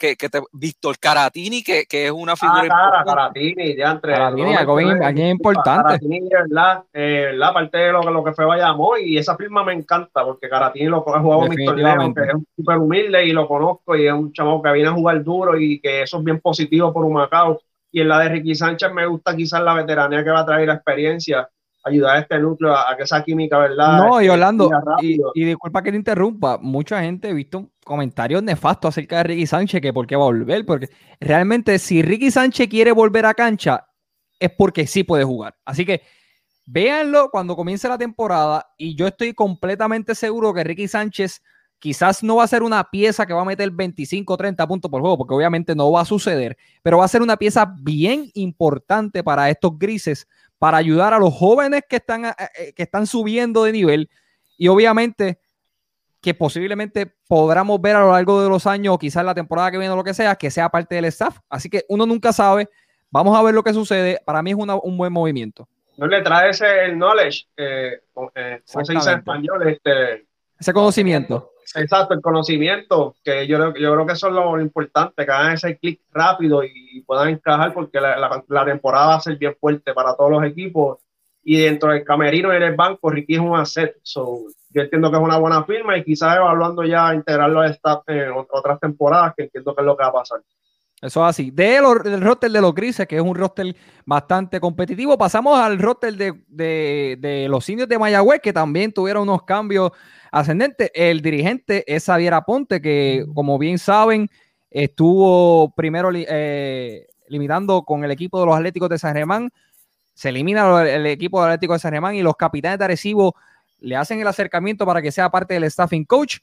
que 0.03 0.29
te, 0.29 0.41
Víctor 0.51 0.97
Caratini, 0.99 1.63
que, 1.63 1.85
que, 1.85 2.05
es 2.07 2.11
una 2.11 2.35
figura 2.35 2.67
ah, 2.69 3.03
Caratini, 3.05 3.75
ya 3.75 3.91
entre 3.91 4.13
Caratini, 4.13 4.53
algo 4.53 4.75
bien, 4.75 5.27
importante. 5.27 5.83
Caratini, 5.83 6.29
¿verdad? 6.29 6.83
Eh, 6.93 7.29
¿verdad? 7.31 7.49
Aparte 7.49 7.77
de 7.77 7.91
lo, 7.93 8.01
lo 8.03 8.23
que 8.23 8.33
fue 8.33 8.45
Bayamón, 8.45 8.99
y 9.01 9.17
esa 9.17 9.37
firma 9.37 9.63
me 9.63 9.73
encanta, 9.73 10.23
porque 10.25 10.49
Caratini 10.49 10.87
lo 10.87 10.97
ha 10.97 11.21
jugado 11.21 11.47
mi 11.47 11.55
historia, 11.55 11.97
que 11.97 12.21
es 12.21 12.33
súper 12.55 12.77
humilde 12.77 13.25
y 13.25 13.31
lo 13.31 13.47
conozco, 13.47 13.95
y 13.95 14.07
es 14.07 14.13
un 14.13 14.33
chavo 14.33 14.61
que 14.61 14.71
viene 14.73 14.89
a 14.89 14.93
jugar 14.93 15.23
duro 15.23 15.57
y 15.57 15.79
que 15.79 16.03
eso 16.03 16.17
es 16.17 16.23
bien 16.23 16.39
positivo 16.39 16.91
por 16.91 17.05
un 17.05 17.13
Macao. 17.13 17.61
Y 17.91 18.01
en 18.01 18.09
la 18.09 18.19
de 18.19 18.29
Ricky 18.29 18.55
Sánchez 18.55 18.91
me 18.91 19.05
gusta 19.05 19.35
quizás 19.35 19.63
la 19.63 19.75
veteranía 19.75 20.23
que 20.23 20.31
va 20.31 20.41
a 20.41 20.45
traer 20.45 20.67
la 20.67 20.73
experiencia 20.75 21.47
ayudar 21.83 22.17
a 22.17 22.19
este 22.19 22.39
núcleo 22.39 22.75
a, 22.75 22.95
que 22.95 23.03
esa 23.03 23.23
química, 23.23 23.57
¿verdad? 23.57 23.97
No, 23.97 24.21
y 24.21 24.29
Orlando, 24.29 24.69
y, 25.01 25.45
disculpa 25.45 25.83
que 25.83 25.91
te 25.91 25.97
interrumpa, 25.97 26.57
mucha 26.57 27.01
gente 27.01 27.29
ha 27.29 27.33
visto 27.33 27.69
comentarios 27.83 28.41
nefastos 28.41 28.89
acerca 28.89 29.17
de 29.17 29.23
Ricky 29.23 29.45
Sánchez, 29.45 29.81
que 29.81 29.93
por 29.93 30.07
qué 30.07 30.15
va 30.15 30.23
a 30.23 30.27
volver, 30.27 30.65
porque 30.65 30.89
realmente 31.19 31.77
si 31.79 32.01
Ricky 32.01 32.31
Sánchez 32.31 32.67
quiere 32.69 32.91
volver 32.91 33.25
a 33.25 33.33
cancha, 33.33 33.87
es 34.39 34.51
porque 34.51 34.87
sí 34.87 35.03
puede 35.03 35.23
jugar. 35.23 35.55
Así 35.65 35.85
que 35.85 36.01
véanlo 36.65 37.29
cuando 37.29 37.55
comience 37.55 37.87
la 37.89 37.97
temporada 37.97 38.73
y 38.77 38.95
yo 38.95 39.07
estoy 39.07 39.33
completamente 39.33 40.15
seguro 40.15 40.53
que 40.53 40.63
Ricky 40.63 40.87
Sánchez 40.87 41.41
quizás 41.83 42.23
no 42.23 42.37
va 42.37 42.45
a 42.45 42.47
ser 42.47 42.63
una 42.63 42.81
pieza 42.89 43.25
que 43.25 43.33
va 43.33 43.41
a 43.41 43.45
meter 43.45 43.69
25 43.69 44.33
o 44.33 44.37
30 44.37 44.65
puntos 44.69 44.89
por 44.89 45.01
juego, 45.01 45.17
porque 45.17 45.33
obviamente 45.33 45.75
no 45.75 45.91
va 45.91 45.99
a 45.99 46.05
suceder, 46.05 46.55
pero 46.81 46.99
va 46.99 47.03
a 47.03 47.09
ser 47.09 47.21
una 47.21 47.35
pieza 47.35 47.75
bien 47.81 48.31
importante 48.35 49.21
para 49.21 49.49
estos 49.49 49.77
grises 49.77 50.25
para 50.57 50.77
ayudar 50.77 51.13
a 51.13 51.19
los 51.19 51.33
jóvenes 51.33 51.81
que 51.89 51.97
están, 51.97 52.23
eh, 52.23 52.33
eh, 52.57 52.73
que 52.73 52.83
están 52.83 53.05
subiendo 53.05 53.65
de 53.65 53.73
nivel 53.73 54.09
y 54.57 54.69
obviamente 54.69 55.41
que 56.21 56.33
posiblemente 56.33 57.17
podamos 57.27 57.81
ver 57.81 57.97
a 57.97 57.99
lo 57.99 58.13
largo 58.13 58.41
de 58.41 58.47
los 58.47 58.65
años, 58.65 58.95
o 58.95 58.97
quizás 58.97 59.25
la 59.25 59.35
temporada 59.35 59.69
que 59.69 59.77
viene 59.77 59.91
o 59.91 59.97
lo 59.97 60.05
que 60.05 60.13
sea, 60.13 60.37
que 60.37 60.49
sea 60.49 60.69
parte 60.69 60.95
del 60.95 61.03
staff. 61.05 61.39
Así 61.49 61.69
que 61.69 61.83
uno 61.89 62.05
nunca 62.05 62.31
sabe. 62.31 62.69
Vamos 63.11 63.37
a 63.37 63.43
ver 63.43 63.53
lo 63.53 63.61
que 63.61 63.73
sucede. 63.73 64.21
Para 64.23 64.41
mí 64.41 64.51
es 64.51 64.55
un 64.57 64.97
buen 64.97 65.11
movimiento. 65.11 65.67
No 65.97 66.07
le 66.07 66.21
trae 66.21 66.51
ese 66.51 66.85
el 66.85 66.95
knowledge, 66.95 67.45
eh, 67.57 67.99
eh 68.35 68.61
se 68.63 68.79
dice 68.79 68.93
en 68.93 69.17
español? 69.17 69.67
Este, 69.67 70.25
ese 70.57 70.71
conocimiento. 70.71 71.52
Exacto, 71.75 72.13
el 72.13 72.21
conocimiento, 72.21 73.15
que 73.23 73.47
yo, 73.47 73.57
yo 73.75 73.93
creo 73.93 74.05
que 74.05 74.13
eso 74.13 74.27
es 74.27 74.33
lo 74.33 74.59
importante, 74.59 75.25
que 75.25 75.31
hagan 75.31 75.53
ese 75.53 75.77
clic 75.77 76.01
rápido 76.11 76.63
y 76.63 77.01
puedan 77.01 77.29
encajar, 77.29 77.73
porque 77.73 77.99
la, 77.99 78.43
la, 78.47 78.65
temporada 78.65 79.07
va 79.07 79.15
a 79.15 79.21
ser 79.21 79.37
bien 79.37 79.55
fuerte 79.59 79.93
para 79.93 80.15
todos 80.15 80.31
los 80.31 80.43
equipos. 80.43 80.99
Y 81.43 81.57
dentro 81.57 81.91
del 81.91 82.05
camerino 82.05 82.53
y 82.53 82.57
en 82.57 82.63
el 82.63 82.75
banco, 82.75 83.09
Ricky 83.09 83.35
es 83.35 83.39
un 83.39 83.57
asset. 83.57 83.95
So, 84.03 84.45
yo 84.69 84.81
entiendo 84.81 85.09
que 85.11 85.17
es 85.17 85.23
una 85.23 85.37
buena 85.37 85.63
firma 85.63 85.97
y 85.97 86.03
quizás 86.03 86.37
evaluando 86.37 86.83
ya 86.83 87.13
integrarlo 87.13 87.61
al 87.61 87.71
staff 87.71 88.03
en 88.07 88.31
otras 88.49 88.79
temporadas, 88.79 89.33
que 89.35 89.43
entiendo 89.43 89.75
que 89.75 89.81
es 89.81 89.85
lo 89.85 89.97
que 89.97 90.03
va 90.03 90.09
a 90.09 90.13
pasar. 90.13 90.41
Eso 91.03 91.21
es 91.21 91.29
así. 91.29 91.51
De 91.51 91.81
del 92.05 92.21
roster 92.21 92.49
de 92.49 92.61
los 92.61 92.73
grises, 92.73 93.05
que 93.05 93.17
es 93.17 93.21
un 93.21 93.35
roster 93.35 93.75
bastante 94.05 94.61
competitivo, 94.61 95.17
pasamos 95.17 95.59
al 95.59 95.77
roster 95.77 96.15
de, 96.15 97.47
los 97.49 97.67
indios 97.67 97.89
de 97.89 97.99
Mayagüez, 97.99 98.39
que 98.39 98.53
también 98.53 98.93
tuvieron 98.93 99.23
unos 99.23 99.43
cambios 99.43 99.91
ascendentes. 100.33 100.91
El 100.93 101.21
dirigente 101.21 101.83
es 101.87 102.05
Xavier 102.05 102.33
Aponte, 102.33 102.81
que 102.81 103.25
como 103.33 103.57
bien 103.57 103.77
saben, 103.77 104.29
estuvo 104.69 105.73
primero 105.75 106.09
eh, 106.13 107.07
limitando 107.27 107.83
con 107.83 108.03
el 108.03 108.11
equipo 108.11 108.39
de 108.39 108.47
los 108.47 108.55
Atléticos 108.55 108.89
de 108.89 108.97
San 108.97 109.13
Germán. 109.13 109.51
Se 110.13 110.29
elimina 110.29 110.83
el 110.83 111.05
equipo 111.05 111.39
de 111.39 111.49
Atlético 111.49 111.73
de 111.73 111.79
San 111.79 111.93
Germán 111.93 112.15
y 112.15 112.23
los 112.23 112.35
capitanes 112.35 112.79
de 112.79 112.85
Arecibo 112.85 113.35
le 113.79 113.95
hacen 113.95 114.19
el 114.19 114.27
acercamiento 114.27 114.85
para 114.85 115.01
que 115.01 115.11
sea 115.11 115.29
parte 115.29 115.53
del 115.53 115.69
staffing 115.69 116.05
coach. 116.05 116.39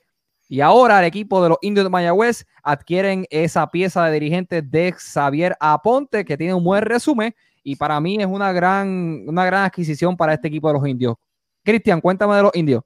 Y 0.48 0.60
ahora 0.60 0.98
el 1.00 1.04
equipo 1.04 1.42
de 1.42 1.48
los 1.48 1.58
indios 1.60 1.84
de 1.84 1.90
Mayagüez 1.90 2.44
adquieren 2.62 3.26
esa 3.30 3.70
pieza 3.70 4.04
de 4.04 4.12
dirigente 4.12 4.62
de 4.62 4.92
Xavier 4.92 5.56
Aponte, 5.60 6.24
que 6.24 6.36
tiene 6.36 6.54
un 6.54 6.64
buen 6.64 6.82
resumen. 6.82 7.34
Y 7.62 7.76
para 7.76 8.00
mí 8.00 8.16
es 8.20 8.26
una 8.26 8.52
gran, 8.52 9.24
una 9.26 9.44
gran 9.44 9.64
adquisición 9.64 10.16
para 10.16 10.34
este 10.34 10.48
equipo 10.48 10.68
de 10.68 10.74
los 10.74 10.86
indios. 10.86 11.16
Cristian, 11.64 12.00
cuéntame 12.00 12.36
de 12.36 12.42
los 12.42 12.54
indios. 12.54 12.82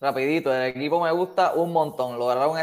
Rapidito, 0.00 0.54
el 0.54 0.64
equipo 0.76 1.00
me 1.00 1.10
gusta 1.12 1.54
un 1.54 1.72
montón. 1.72 2.18
Lograron 2.18 2.58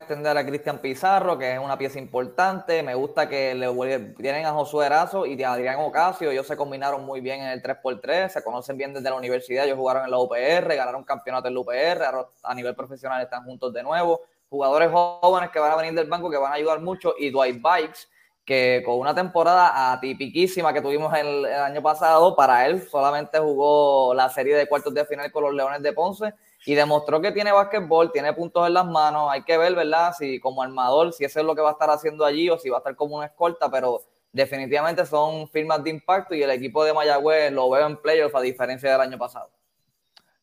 extender 0.00 0.36
a 0.38 0.46
Cristian 0.46 0.78
Pizarro, 0.78 1.36
que 1.36 1.52
es 1.52 1.58
una 1.58 1.76
pieza 1.76 1.98
importante. 1.98 2.82
Me 2.82 2.94
gusta 2.94 3.28
que 3.28 3.54
le 3.54 3.68
tienen 4.16 4.46
a 4.46 4.52
Josué 4.52 4.86
Erazo 4.86 5.26
y 5.26 5.42
a 5.42 5.52
Adrián 5.52 5.76
Ocasio. 5.80 6.30
Ellos 6.30 6.46
se 6.46 6.56
combinaron 6.56 7.04
muy 7.04 7.20
bien 7.20 7.42
en 7.42 7.48
el 7.48 7.62
3x3, 7.62 8.28
se 8.28 8.42
conocen 8.42 8.76
bien 8.78 8.94
desde 8.94 9.10
la 9.10 9.16
universidad. 9.16 9.66
Ellos 9.66 9.76
jugaron 9.76 10.04
en 10.04 10.10
la 10.10 10.18
UPR, 10.18 10.74
ganaron 10.74 11.04
campeonato 11.04 11.48
en 11.48 11.54
la 11.54 11.60
UPR, 11.60 12.26
a 12.42 12.54
nivel 12.54 12.74
profesional 12.74 13.22
están 13.22 13.44
juntos 13.44 13.72
de 13.74 13.82
nuevo. 13.82 14.22
Jugadores 14.48 14.90
jóvenes 14.90 15.50
que 15.50 15.58
van 15.58 15.72
a 15.72 15.76
venir 15.76 15.94
del 15.94 16.08
banco 16.08 16.30
que 16.30 16.38
van 16.38 16.52
a 16.52 16.54
ayudar 16.56 16.80
mucho. 16.80 17.14
Y 17.18 17.30
Dwight 17.30 17.60
Bikes, 17.60 18.08
que 18.50 18.82
con 18.84 18.98
una 18.98 19.14
temporada 19.14 19.92
atipiquísima 19.92 20.72
que 20.72 20.80
tuvimos 20.82 21.16
el, 21.16 21.44
año 21.44 21.80
pasado, 21.82 22.34
para 22.34 22.66
él 22.66 22.82
solamente 22.82 23.38
jugó 23.38 24.12
la 24.12 24.28
serie 24.28 24.56
de 24.56 24.66
cuartos 24.66 24.92
de 24.92 25.04
final 25.04 25.30
con 25.30 25.44
los 25.44 25.54
Leones 25.54 25.80
de 25.82 25.92
Ponce 25.92 26.34
y 26.66 26.74
demostró 26.74 27.20
que 27.20 27.30
tiene 27.30 27.52
básquetbol, 27.52 28.10
tiene 28.10 28.32
puntos 28.32 28.66
en 28.66 28.74
las 28.74 28.86
manos. 28.86 29.28
Hay 29.30 29.44
que 29.44 29.56
ver, 29.56 29.76
¿verdad? 29.76 30.14
Si 30.18 30.40
como 30.40 30.64
armador, 30.64 31.12
si 31.12 31.24
eso 31.24 31.38
es 31.38 31.46
lo 31.46 31.54
que 31.54 31.62
va 31.62 31.68
a 31.68 31.72
estar 31.74 31.90
haciendo 31.90 32.24
allí 32.24 32.50
o 32.50 32.58
si 32.58 32.68
va 32.68 32.78
a 32.78 32.80
estar 32.80 32.96
como 32.96 33.18
una 33.18 33.26
escolta, 33.26 33.70
pero 33.70 34.00
definitivamente 34.32 35.06
son 35.06 35.48
firmas 35.50 35.84
de 35.84 35.90
impacto 35.90 36.34
y 36.34 36.42
el 36.42 36.50
equipo 36.50 36.84
de 36.84 36.92
Mayagüez 36.92 37.52
lo 37.52 37.70
veo 37.70 37.86
en 37.86 37.98
playoffs 37.98 38.34
a 38.34 38.40
diferencia 38.40 38.90
del 38.90 39.00
año 39.00 39.16
pasado. 39.16 39.48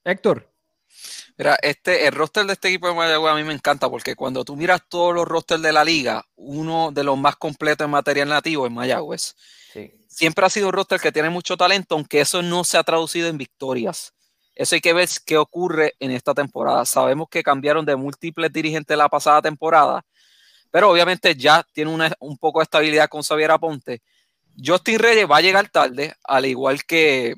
Héctor. 0.05 0.47
Mira, 1.37 1.57
este, 1.61 2.07
el 2.07 2.13
roster 2.13 2.45
de 2.47 2.53
este 2.53 2.69
equipo 2.69 2.87
de 2.87 2.95
Mayagüez 2.95 3.31
a 3.31 3.35
mí 3.35 3.43
me 3.43 3.53
encanta 3.53 3.89
porque 3.89 4.15
cuando 4.15 4.43
tú 4.43 4.55
miras 4.55 4.81
todos 4.89 5.13
los 5.13 5.27
rosters 5.27 5.61
de 5.61 5.71
la 5.71 5.83
liga, 5.83 6.25
uno 6.35 6.91
de 6.91 7.03
los 7.03 7.15
más 7.15 7.35
completos 7.35 7.85
en 7.85 7.91
material 7.91 8.29
nativo 8.29 8.65
es 8.65 8.71
Mayagüez. 8.71 9.35
Siempre 10.07 10.45
ha 10.45 10.49
sido 10.49 10.67
un 10.67 10.73
roster 10.73 10.99
que 10.99 11.11
tiene 11.11 11.29
mucho 11.29 11.55
talento, 11.55 11.93
aunque 11.93 12.21
eso 12.21 12.41
no 12.41 12.63
se 12.63 12.77
ha 12.77 12.83
traducido 12.83 13.27
en 13.27 13.37
victorias. 13.37 14.15
Eso 14.55 14.73
hay 14.73 14.81
que 14.81 14.93
ver 14.93 15.07
qué 15.27 15.37
ocurre 15.37 15.93
en 15.99 16.09
esta 16.09 16.33
temporada. 16.33 16.83
Sabemos 16.85 17.27
que 17.29 17.43
cambiaron 17.43 17.85
de 17.85 17.95
múltiples 17.95 18.51
dirigentes 18.51 18.97
la 18.97 19.07
pasada 19.07 19.43
temporada, 19.43 20.03
pero 20.71 20.89
obviamente 20.89 21.35
ya 21.35 21.63
tiene 21.71 22.15
un 22.19 22.37
poco 22.39 22.59
de 22.59 22.63
estabilidad 22.63 23.09
con 23.09 23.21
Xavier 23.21 23.51
Aponte. 23.51 24.01
Justin 24.57 24.97
Reyes 24.97 25.29
va 25.29 25.37
a 25.37 25.41
llegar 25.41 25.69
tarde, 25.69 26.15
al 26.23 26.47
igual 26.47 26.83
que, 26.83 27.35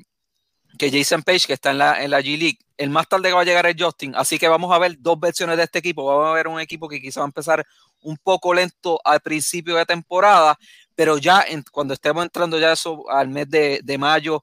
que 0.80 0.90
Jason 0.90 1.22
Page, 1.22 1.46
que 1.46 1.52
está 1.52 1.72
en 1.72 1.78
la, 1.78 2.02
en 2.02 2.10
la 2.10 2.22
G 2.22 2.38
League. 2.38 2.58
El 2.78 2.88
más 2.88 3.06
tarde 3.06 3.28
que 3.28 3.34
va 3.34 3.42
a 3.42 3.44
llegar 3.44 3.66
es 3.66 3.76
Justin, 3.78 4.14
así 4.16 4.38
que 4.38 4.48
vamos 4.48 4.72
a 4.72 4.78
ver 4.78 4.96
dos 4.98 5.20
versiones 5.20 5.58
de 5.58 5.64
este 5.64 5.80
equipo. 5.80 6.06
Vamos 6.06 6.26
a 6.26 6.32
ver 6.32 6.48
un 6.48 6.58
equipo 6.58 6.88
que 6.88 7.02
quizá 7.02 7.20
va 7.20 7.26
a 7.26 7.28
empezar 7.28 7.66
un 8.00 8.16
poco 8.16 8.54
lento 8.54 8.98
al 9.04 9.20
principio 9.20 9.76
de 9.76 9.84
temporada, 9.84 10.58
pero 10.94 11.18
ya 11.18 11.44
cuando 11.70 11.92
estemos 11.92 12.24
entrando 12.24 12.58
ya 12.58 12.72
eso 12.72 13.04
al 13.10 13.28
mes 13.28 13.50
de, 13.50 13.80
de 13.84 13.98
mayo, 13.98 14.42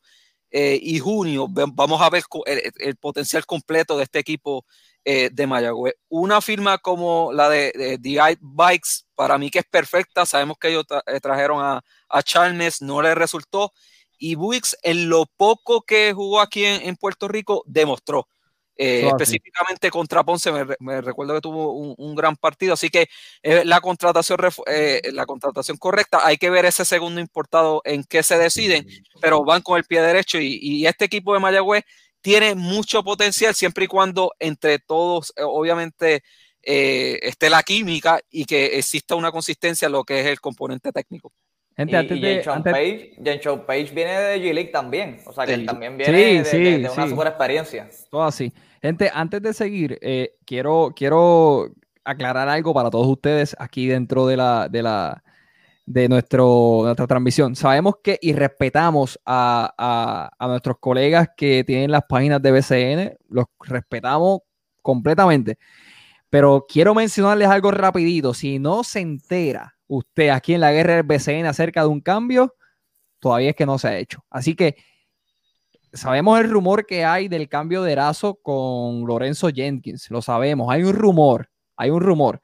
eh, 0.52 0.80
y 0.80 1.00
junio 1.00 1.48
vamos 1.50 2.02
a 2.02 2.10
ver 2.10 2.24
el, 2.46 2.96
potencial 2.98 3.46
completo 3.46 3.98
de 3.98 4.04
este 4.04 4.20
equipo 4.20 4.64
eh, 5.04 5.32
de 5.34 5.48
Mayagüez. 5.48 5.96
Una 6.08 6.40
firma 6.40 6.78
como 6.78 7.34
la 7.34 7.50
de, 7.50 7.98
DI 8.00 8.38
Bikes, 8.42 9.06
para 9.16 9.40
mí 9.40 9.50
que 9.50 9.60
es 9.60 9.66
perfecta, 9.66 10.24
sabemos 10.28 10.58
que 10.60 10.70
ellos 10.70 10.86
eh, 11.08 11.20
trajeron 11.20 11.64
a, 11.64 11.82
a, 12.10 12.22
Charles, 12.22 12.84
no 12.84 13.02
le 13.02 13.16
resultó, 13.16 13.74
y 14.18 14.36
Buix 14.36 14.78
en 14.84 15.10
lo 15.10 15.26
poco 15.26 15.82
que 15.82 16.14
jugó 16.14 16.42
aquí 16.42 16.66
en 16.66 16.96
Puerto 16.96 17.28
Rico 17.28 17.64
demostró. 17.66 18.28
Eh, 18.80 19.08
específicamente 19.08 19.90
contra 19.90 20.24
Ponce, 20.24 20.52
me, 20.80 21.02
recuerdo 21.02 21.34
que 21.34 21.42
tuvo 21.42 21.74
un, 21.74 22.16
gran 22.16 22.36
partido, 22.36 22.74
así 22.74 22.90
que 22.90 23.08
eh, 23.42 23.64
la, 23.66 23.82
contratación, 23.82 24.38
eh, 24.68 25.02
la 25.14 25.26
contratación 25.26 25.78
correcta, 25.78 26.22
hay 26.24 26.38
que 26.38 26.52
ver 26.52 26.66
ese 26.66 26.86
segundo 26.86 27.20
importado 27.20 27.82
en 27.86 28.04
qué 28.04 28.22
se 28.22 28.38
deciden, 28.38 28.86
pero 29.20 29.44
van 29.44 29.64
con 29.64 29.78
el 29.78 29.84
pie 29.84 30.02
derecho 30.02 30.38
y, 30.40 30.86
este 30.86 31.06
equipo 31.06 31.34
de 31.34 31.40
Mayagüez 31.40 31.84
tiene 32.22 32.56
mucho 32.56 33.04
potencial 33.04 33.56
siempre 33.56 33.86
y 33.86 33.88
cuando 33.88 34.34
entre 34.40 34.80
todos, 34.80 35.34
obviamente, 35.38 36.24
esté 36.62 37.50
la 37.50 37.64
química 37.64 38.20
y 38.30 38.46
que 38.46 38.78
exista 38.78 39.16
una 39.16 39.32
consistencia 39.32 39.88
en 39.88 39.94
lo 39.94 40.04
que 40.04 40.20
es 40.22 40.28
el 40.28 40.40
componente 40.40 40.92
técnico. 40.92 41.34
Gente, 41.78 41.96
antes 41.96 42.20
de, 42.20 42.42
Page, 43.68 43.92
viene 43.94 44.12
de 44.20 44.42
G-League 44.42 44.72
también, 44.72 45.20
o 45.28 45.32
sea 45.32 45.46
que 45.46 45.60
también 45.60 45.96
viene 45.96 46.42
de, 46.44 46.90
una 46.92 47.08
super 47.08 47.28
experiencia. 47.28 47.88
Todo 48.10 48.24
así. 48.24 48.52
Gente, 48.82 49.12
antes 49.14 49.44
de 49.44 49.54
seguir, 49.54 50.00
eh, 50.02 50.34
quiero, 50.44 50.92
quiero 50.96 51.70
aclarar 52.04 52.50
algo 52.50 52.74
para 52.74 52.90
todos 52.90 53.06
ustedes 53.06 53.56
aquí 53.60 53.86
dentro 53.86 54.26
de 54.26 54.38
la, 54.38 54.68
de 54.70 54.82
la 54.82 55.24
de 55.86 56.10
nuestro, 56.10 56.82
nuestra 56.84 57.06
transmisión. 57.06 57.56
Sabemos 57.56 57.96
que 58.04 58.18
y 58.22 58.34
respetamos 58.34 59.20
a, 59.24 60.32
nuestros 60.40 60.80
colegas 60.80 61.30
que 61.38 61.64
tienen 61.64 61.92
las 61.92 62.06
páginas 62.10 62.42
de 62.42 62.52
BCN, 62.52 63.18
los 63.30 63.46
respetamos 63.60 64.40
completamente. 64.82 65.60
Pero 66.30 66.66
quiero 66.68 66.96
mencionarles 66.96 67.48
algo 67.48 67.70
rapidito. 67.70 68.34
Si 68.34 68.58
no 68.58 68.84
se 68.84 69.00
entera 69.00 69.77
usted 69.88 70.30
aquí 70.30 70.54
en 70.54 70.62
la 70.62 70.72
guerra 70.72 70.96
del 70.96 71.04
BCN 71.04 71.46
acerca 71.46 71.82
de 71.82 71.88
un 71.88 72.02
cambio, 72.02 72.56
todavía 73.20 73.52
es 73.52 73.56
que 73.56 73.66
no 73.66 73.78
se 73.78 73.88
ha 73.88 73.98
hecho. 73.98 74.24
Así 74.30 74.56
que 74.56 74.76
sabemos 75.94 76.40
el 76.40 76.50
rumor 76.50 76.86
que 76.86 77.06
hay 77.06 77.28
del 77.28 77.50
cambio 77.50 77.84
de 77.84 77.94
Erazo 77.94 78.36
con 78.36 79.06
Lorenzo 79.06 79.50
Jenkins, 79.50 80.10
lo 80.12 80.22
sabemos, 80.22 80.72
hay 80.72 80.84
un 80.84 80.94
rumor, 80.94 81.50
hay 81.76 81.90
un 81.90 82.02
rumor. 82.02 82.42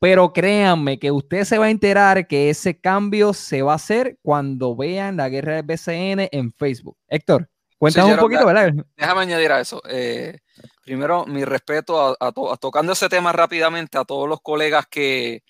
Pero 0.00 0.32
créanme 0.32 1.00
que 1.00 1.10
usted 1.10 1.42
se 1.44 1.58
va 1.58 1.66
a 1.66 1.70
enterar 1.70 2.28
que 2.28 2.50
ese 2.50 2.78
cambio 2.78 3.32
se 3.32 3.62
va 3.62 3.72
a 3.72 3.76
hacer 3.76 4.16
cuando 4.22 4.76
vean 4.76 5.16
la 5.16 5.28
guerra 5.28 5.56
del 5.56 5.64
BCN 5.64 6.28
en 6.30 6.52
Facebook. 6.52 6.96
Héctor, 7.08 7.48
cuéntanos 7.78 8.12
un 8.12 8.18
poquito, 8.18 8.46
¿verdad? 8.46 8.72
Déjame 8.96 9.22
añadir 9.22 9.50
a 9.50 9.60
eso. 9.60 9.82
Eh, 9.88 10.38
primero, 10.84 11.26
mi 11.26 11.44
respeto 11.44 12.16
a, 12.20 12.32
tocando 12.60 12.92
ese 12.92 13.08
tema 13.08 13.32
rápidamente 13.32 13.98
a 13.98 14.04
todos 14.04 14.28
los 14.28 14.40
colegas 14.40 14.86
que, 14.88 15.42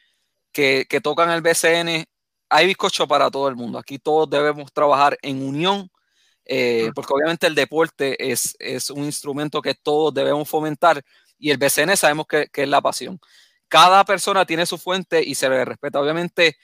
que, 0.53 0.87
que 0.89 1.01
tocan 1.01 1.31
el 1.31 1.43
BCN. 1.43 2.05
Hay 2.51 2.67
bizcocho 2.67 3.07
para 3.07 3.31
todo 3.31 3.49
el 3.49 3.57
mundo. 3.57 3.79
Aquí 3.79 3.99
todos 3.99 4.29
debemos 4.31 4.73
trabajar 4.73 5.19
en 5.23 5.43
unión 5.47 5.91
eh, 6.51 6.91
porque 6.95 7.13
obviamente 7.13 7.47
el 7.47 7.55
deporte 7.55 8.33
es, 8.33 8.57
es, 8.59 8.89
un 8.89 9.05
instrumento 9.05 9.61
que 9.61 9.75
todos 9.75 10.15
debemos 10.15 10.49
fomentar 10.49 11.03
y 11.39 11.51
el 11.51 11.59
BCN 11.59 11.95
sabemos 11.95 12.27
que, 12.27 12.49
que, 12.51 12.63
es 12.63 12.69
la 12.69 12.81
pasión. 12.81 13.21
Cada 13.69 14.03
persona 14.05 14.47
tiene 14.47 14.65
su 14.65 14.79
fuente 14.79 15.23
y 15.23 15.35
se 15.35 15.51
le 15.51 15.63
respeta. 15.67 16.01
Obviamente, 16.01 16.57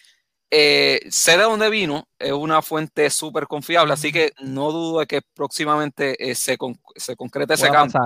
eh, 0.51 1.01
sé 1.11 1.37
de 1.37 1.43
dónde 1.43 1.69
vino, 1.69 2.09
es 2.19 2.33
una 2.33 2.63
fuente 2.63 3.11
súper 3.11 3.47
confiable, 3.47 3.93
así 3.93 4.11
que 4.11 4.33
no 4.41 4.73
dudo 4.73 5.01
de 5.01 5.07
que 5.07 5.21
próximamente 5.35 6.31
eh, 6.31 6.35
se, 6.35 6.57
se, 6.97 7.15
concrete 7.15 7.53
ese 7.53 7.69
cambio. 7.69 8.01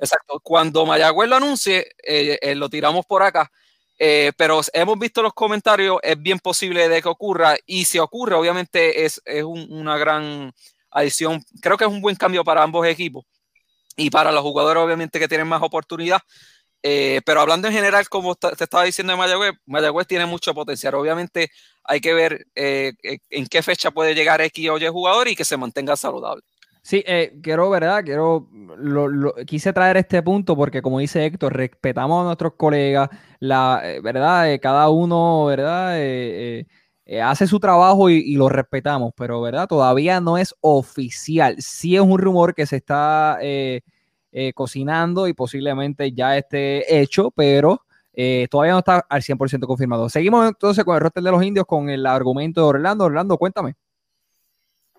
Exacto. 0.00 0.40
Cuando 0.42 0.86
Mayagüez 0.86 1.28
lo 1.28 1.36
anuncie, 1.36 1.92
lo 2.54 2.70
tiramos 2.70 3.04
por 3.04 3.22
acá. 3.22 3.50
Pero 3.98 4.60
hemos 4.72 4.98
visto 4.98 5.22
los 5.22 5.34
comentarios, 5.34 5.98
es 6.02 6.20
bien 6.20 6.38
posible 6.38 6.88
de 6.88 7.02
que 7.02 7.08
ocurra 7.08 7.56
y 7.66 7.84
si 7.84 7.98
ocurre, 7.98 8.34
obviamente 8.36 9.04
es, 9.04 9.20
es 9.24 9.44
una 9.44 9.98
gran 9.98 10.52
adición. 10.90 11.42
Creo 11.60 11.76
que 11.76 11.84
es 11.84 11.90
un 11.90 12.00
buen 12.00 12.16
cambio 12.16 12.44
para 12.44 12.62
ambos 12.62 12.86
equipos. 12.86 13.24
y 13.96 14.10
para 14.10 14.32
los 14.32 14.42
jugadores 14.42 14.82
obviamente 14.82 15.18
que 15.20 15.28
tienen 15.28 15.48
más 15.48 15.62
oportunidad. 15.62 16.20
Eh, 16.82 17.20
pero 17.26 17.40
hablando 17.40 17.68
en 17.68 17.74
general, 17.74 18.08
como 18.08 18.34
te 18.36 18.64
estaba 18.64 18.84
diciendo 18.84 19.12
de 19.12 19.18
Mayagüez, 19.18 19.52
Mayagüez 19.66 20.06
tiene 20.06 20.26
mucho 20.26 20.54
potencial. 20.54 20.94
Obviamente 20.94 21.50
hay 21.84 22.00
que 22.00 22.14
ver 22.14 22.46
eh, 22.54 22.94
en 23.30 23.46
qué 23.48 23.62
fecha 23.62 23.90
puede 23.90 24.14
llegar 24.14 24.40
X 24.42 24.70
o 24.70 24.78
Y 24.78 24.86
jugador 24.88 25.28
y 25.28 25.36
que 25.36 25.44
se 25.44 25.56
mantenga 25.56 25.96
saludable. 25.96 26.42
Sí, 26.88 27.04
eh, 27.06 27.38
quiero, 27.42 27.68
¿verdad? 27.68 28.02
Quiero, 28.02 28.48
lo, 28.78 29.34
quise 29.44 29.74
traer 29.74 29.98
este 29.98 30.22
punto 30.22 30.56
porque, 30.56 30.80
como 30.80 31.00
dice 31.00 31.22
Héctor, 31.26 31.54
respetamos 31.54 32.22
a 32.22 32.24
nuestros 32.24 32.54
colegas, 32.54 33.10
la, 33.40 33.82
eh, 33.84 34.00
¿verdad? 34.00 34.50
Eh, 34.50 34.58
cada 34.58 34.88
uno, 34.88 35.44
¿verdad? 35.44 35.98
hace 37.22 37.46
su 37.46 37.60
trabajo 37.60 38.08
y, 38.08 38.34
lo 38.36 38.48
respetamos, 38.48 39.12
pero, 39.14 39.42
¿verdad? 39.42 39.68
Todavía 39.68 40.22
no 40.22 40.38
es 40.38 40.54
oficial. 40.62 41.56
Sí 41.58 41.94
es 41.94 42.00
un 42.00 42.18
rumor 42.18 42.54
que 42.54 42.64
se 42.64 42.76
está 42.76 43.38
cocinando 44.54 45.28
y 45.28 45.34
posiblemente 45.34 46.12
ya 46.12 46.38
esté 46.38 47.02
hecho, 47.02 47.30
pero 47.32 47.82
todavía 48.50 48.72
no 48.72 48.78
está 48.78 49.04
al 49.10 49.20
100% 49.20 49.66
confirmado. 49.66 50.08
Seguimos 50.08 50.48
entonces 50.48 50.84
con 50.86 50.94
el 50.94 51.02
roster 51.02 51.22
de 51.22 51.32
los 51.32 51.42
indios 51.42 51.66
con 51.66 51.90
el 51.90 52.06
argumento 52.06 52.62
de 52.62 52.66
Orlando. 52.68 53.04
Orlando, 53.04 53.36
cuéntame. 53.36 53.74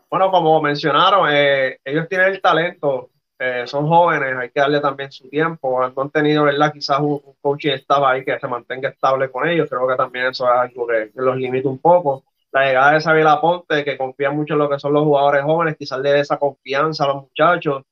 Bueno, 0.10 0.32
como 0.32 0.62
mencionaron, 0.62 1.30
eh, 1.32 1.80
ellos 1.86 2.08
tienen 2.08 2.30
el 2.30 2.42
talento, 2.42 3.12
eh, 3.38 3.66
son 3.68 3.88
jóvenes, 3.88 4.36
hay 4.38 4.50
que 4.50 4.60
darle 4.60 4.80
también 4.82 5.12
su 5.12 5.30
tiempo. 5.30 5.82
Han 5.84 6.10
tenido, 6.12 6.44
¿verdad? 6.44 6.74
Quizás 6.74 7.00
un, 7.00 7.22
coach 7.42 7.66
estaba 7.66 8.12
ahí 8.12 8.26
que 8.26 8.40
se 8.40 8.48
mantenga 8.48 8.90
estable 8.90 9.32
con 9.32 9.48
ellos. 9.48 9.70
Creo 9.70 9.88
que 9.88 9.96
también 9.96 10.28
eso 10.28 10.46
es 10.46 10.60
algo 10.60 10.88
que, 10.88 11.12
los 11.16 11.38
limita 11.38 11.70
un 11.70 11.80
poco. 11.80 12.24
La 12.52 12.66
llegada 12.66 12.94
de 12.94 13.02
Xavier 13.02 13.28
Aponte, 13.28 13.86
que 13.86 13.98
confía 13.98 14.32
mucho 14.32 14.54
en 14.54 14.60
lo 14.60 14.70
que 14.70 14.80
son 14.80 14.94
los 14.94 15.04
jugadores 15.04 15.44
jóvenes, 15.44 15.78
quizás 15.78 16.00
le 16.00 16.12
dé 16.12 16.20
esa 16.22 16.38
confianza 16.38 17.06
a 17.06 17.08
los 17.10 17.24
muchachos, 17.24 17.84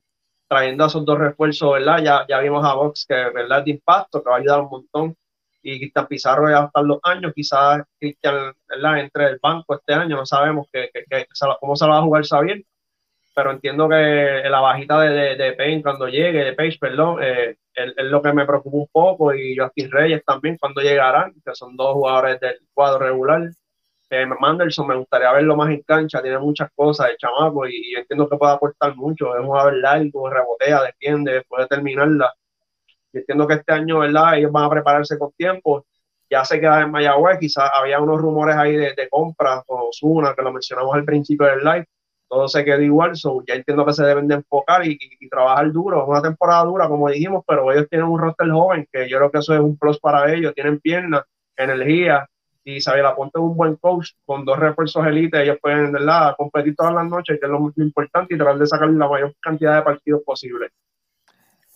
trayendo 0.48 0.84
a 0.84 0.86
esos 0.88 1.04
dos 1.04 1.18
refuerzos, 1.18 1.72
¿verdad? 1.74 1.98
Ya, 2.02 2.26
ya 2.28 2.40
vimos 2.40 2.64
a 2.64 2.74
Vox 2.74 3.06
que, 3.08 3.14
¿verdad? 3.14 3.64
De 3.64 3.72
impacto, 3.72 4.22
que 4.22 4.30
va 4.30 4.36
a 4.36 4.38
ayudar 4.40 4.60
un 4.62 4.70
montón 4.70 5.16
y 5.62 5.78
Cristian 5.78 6.06
Pizarro 6.06 6.48
ya 6.50 6.60
hasta 6.64 6.82
los 6.82 6.98
años, 7.02 7.32
quizás 7.34 7.82
Cristian 7.98 8.52
entre 8.98 9.26
el 9.26 9.38
banco 9.42 9.74
este 9.74 9.94
año, 9.94 10.16
no 10.16 10.26
sabemos 10.26 10.68
que, 10.72 10.90
cómo 11.60 11.76
se 11.76 11.86
va 11.86 11.98
a 11.98 12.02
jugar 12.02 12.24
Xavier, 12.24 12.62
pero 13.34 13.52
entiendo 13.52 13.88
que 13.88 14.42
la 14.48 14.60
bajita 14.60 15.00
de, 15.00 15.36
de, 15.36 15.52
Payne 15.52 15.82
cuando 15.82 16.08
llegue, 16.08 16.44
de 16.44 16.52
Page, 16.54 16.78
perdón, 16.80 17.18
eh, 17.22 17.56
es, 17.74 17.94
lo 17.96 18.20
que 18.20 18.32
me 18.32 18.44
preocupa 18.46 18.76
un 18.76 18.88
poco 18.90 19.34
y 19.34 19.56
Justin 19.56 19.90
Reyes 19.90 20.24
también 20.24 20.56
cuando 20.58 20.80
llegarán, 20.80 21.32
que 21.44 21.54
son 21.54 21.76
dos 21.76 21.94
jugadores 21.94 22.40
del 22.40 22.58
cuadro 22.74 22.98
regular. 22.98 23.48
Eh, 24.10 24.26
Manderson 24.26 24.86
me 24.86 24.96
gustaría 24.96 25.30
verlo 25.32 25.54
más 25.54 25.70
en 25.70 25.82
cancha, 25.82 26.22
tiene 26.22 26.38
muchas 26.38 26.70
cosas 26.74 27.08
de 27.08 27.16
chamaco 27.18 27.68
y, 27.68 27.94
entiendo 27.94 28.28
que 28.28 28.36
puede 28.36 28.54
aportar 28.54 28.96
mucho, 28.96 29.34
es 29.34 29.40
un 29.40 29.46
jugador 29.46 29.76
largo, 29.76 30.30
rebotea, 30.30 30.82
defiende, 30.82 31.44
puede 31.48 31.66
terminarla 31.66 32.34
entiendo 33.12 33.46
que 33.46 33.54
este 33.54 33.72
año, 33.72 34.00
¿verdad? 34.00 34.38
Ellos 34.38 34.52
van 34.52 34.64
a 34.64 34.70
prepararse 34.70 35.18
con 35.18 35.32
tiempo. 35.32 35.86
Ya 36.30 36.44
se 36.44 36.60
queda 36.60 36.82
en 36.82 36.90
Mayagüez, 36.90 37.38
quizás 37.38 37.70
había 37.74 38.00
unos 38.00 38.20
rumores 38.20 38.56
ahí 38.56 38.76
de, 38.76 39.08
compras 39.10 39.62
con 39.66 39.80
Osuna, 39.88 40.34
que 40.34 40.42
lo 40.42 40.52
mencionamos 40.52 40.94
al 40.94 41.04
principio 41.04 41.46
del 41.46 41.64
live. 41.64 41.86
Todo 42.28 42.46
se 42.48 42.64
quedó 42.64 42.82
igual, 42.82 43.16
so 43.16 43.42
ya 43.46 43.54
entiendo 43.54 43.86
que 43.86 43.94
se 43.94 44.04
deben 44.04 44.28
de 44.28 44.34
enfocar 44.36 44.86
y, 44.86 44.98
trabajar 45.30 45.72
duro. 45.72 46.02
Es 46.02 46.08
una 46.08 46.20
temporada 46.20 46.64
dura, 46.64 46.88
como 46.88 47.08
dijimos, 47.08 47.42
pero 47.46 47.72
ellos 47.72 47.88
tienen 47.88 48.08
un 48.08 48.20
roster 48.20 48.50
joven, 48.50 48.86
que 48.92 49.08
yo 49.08 49.16
creo 49.18 49.30
que 49.30 49.38
eso 49.38 49.54
es 49.54 49.60
un 49.60 49.78
plus 49.78 49.98
para 49.98 50.32
ellos. 50.34 50.54
Tienen 50.54 50.78
piernas, 50.80 51.24
energía, 51.56 52.28
y 52.68 52.80
la 52.80 53.08
Aponte 53.08 53.38
es 53.38 53.42
un 53.42 53.56
buen 53.56 53.76
coach 53.76 54.10
con 54.26 54.44
dos 54.44 54.58
refuerzos 54.58 55.06
elite, 55.06 55.42
ellos 55.42 55.56
pueden 55.60 55.90
¿verdad? 55.90 56.34
competir 56.36 56.76
todas 56.76 56.92
las 56.92 57.06
noches, 57.06 57.38
que 57.40 57.46
es 57.46 57.50
lo, 57.50 57.72
importante, 57.76 58.34
y 58.34 58.38
tratar 58.38 58.58
de 58.58 58.66
sacar 58.66 58.90
la 58.90 59.08
mayor 59.08 59.34
cantidad 59.40 59.76
de 59.76 59.82
partidos 59.82 60.22
posible. 60.22 60.68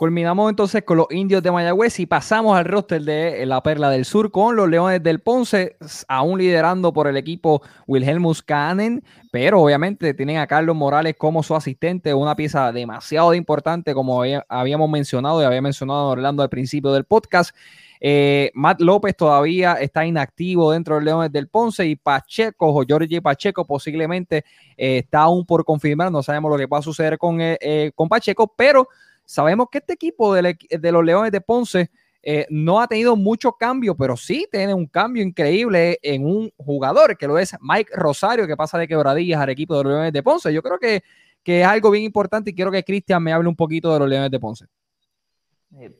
Culminamos 0.02 0.50
entonces 0.50 0.82
con 0.82 0.96
los 0.96 1.06
indios 1.10 1.44
de 1.44 1.52
Mayagüez 1.52 2.00
y 2.00 2.06
pasamos 2.06 2.56
al 2.56 2.64
roster 2.64 3.02
de 3.02 3.46
la 3.46 3.62
Perla 3.62 3.88
del 3.88 4.04
Sur 4.04 4.32
con 4.32 4.56
los 4.56 4.68
Leones 4.68 5.00
del 5.00 5.20
Ponce, 5.20 5.76
aún 6.08 6.40
liderando 6.40 6.92
por 6.92 7.06
el 7.06 7.16
equipo 7.16 7.62
Wilhelmus 7.86 8.42
Canen, 8.42 9.04
pero 9.30 9.62
obviamente 9.62 10.12
tienen 10.12 10.38
a 10.38 10.48
Carlos 10.48 10.74
Morales 10.74 11.14
como 11.16 11.44
su 11.44 11.54
asistente, 11.54 12.12
una 12.14 12.34
pieza 12.34 12.72
demasiado 12.72 13.32
importante, 13.32 13.94
como 13.94 14.24
habíamos 14.48 14.90
mencionado 14.90 15.40
y 15.40 15.44
había 15.44 15.62
mencionado 15.62 16.08
Orlando 16.08 16.42
al 16.42 16.48
principio 16.48 16.90
del 16.90 17.04
podcast. 17.04 17.54
Eh, 18.00 18.50
Matt 18.54 18.80
López 18.80 19.16
todavía 19.16 19.74
está 19.74 20.04
inactivo 20.04 20.72
dentro 20.72 20.96
de 20.96 21.04
Leones 21.04 21.30
del 21.30 21.46
Ponce 21.46 21.86
y 21.86 21.94
Pacheco, 21.94 22.66
o 22.66 22.84
Jorge 22.84 23.22
Pacheco, 23.22 23.64
posiblemente 23.64 24.38
eh, 24.76 24.98
está 24.98 25.20
aún 25.20 25.46
por 25.46 25.64
confirmar. 25.64 26.10
No 26.10 26.24
sabemos 26.24 26.50
lo 26.50 26.58
que 26.58 26.66
va 26.66 26.78
a 26.78 26.82
suceder 26.82 27.18
con, 27.18 27.38
eh, 27.40 27.92
con 27.94 28.08
Pacheco, 28.08 28.52
pero 28.56 28.88
Sabemos 29.24 29.68
que 29.70 29.78
este 29.78 29.94
equipo 29.94 30.34
de, 30.34 30.56
los 30.92 31.04
Leones 31.04 31.32
de 31.32 31.40
Ponce 31.40 31.90
eh, 32.22 32.46
no 32.50 32.80
ha 32.80 32.86
tenido 32.86 33.16
mucho 33.16 33.52
cambio, 33.52 33.96
pero 33.96 34.16
sí 34.16 34.46
tiene 34.50 34.74
un 34.74 34.86
cambio 34.86 35.22
increíble 35.22 35.98
en 36.02 36.24
un 36.24 36.52
jugador, 36.56 37.16
que 37.16 37.26
lo 37.26 37.38
es 37.38 37.56
Mike 37.60 37.92
Rosario, 37.94 38.46
que 38.46 38.56
pasa 38.56 38.78
de 38.78 38.86
quebradillas 38.86 39.40
al 39.40 39.50
equipo 39.50 39.76
de 39.76 39.84
los 39.84 39.92
Leones 39.92 40.12
de 40.12 40.22
Ponce. 40.22 40.52
Yo 40.52 40.62
creo 40.62 40.78
que, 40.78 41.02
que 41.42 41.62
es 41.62 41.66
algo 41.66 41.90
bien 41.90 42.04
importante 42.04 42.50
y 42.50 42.54
quiero 42.54 42.70
que 42.70 42.84
Cristian 42.84 43.22
me 43.22 43.32
hable 43.32 43.48
un 43.48 43.56
poquito 43.56 43.92
de 43.92 43.98
los 43.98 44.08
Leones 44.08 44.30
de 44.30 44.40
Ponce. 44.40 44.66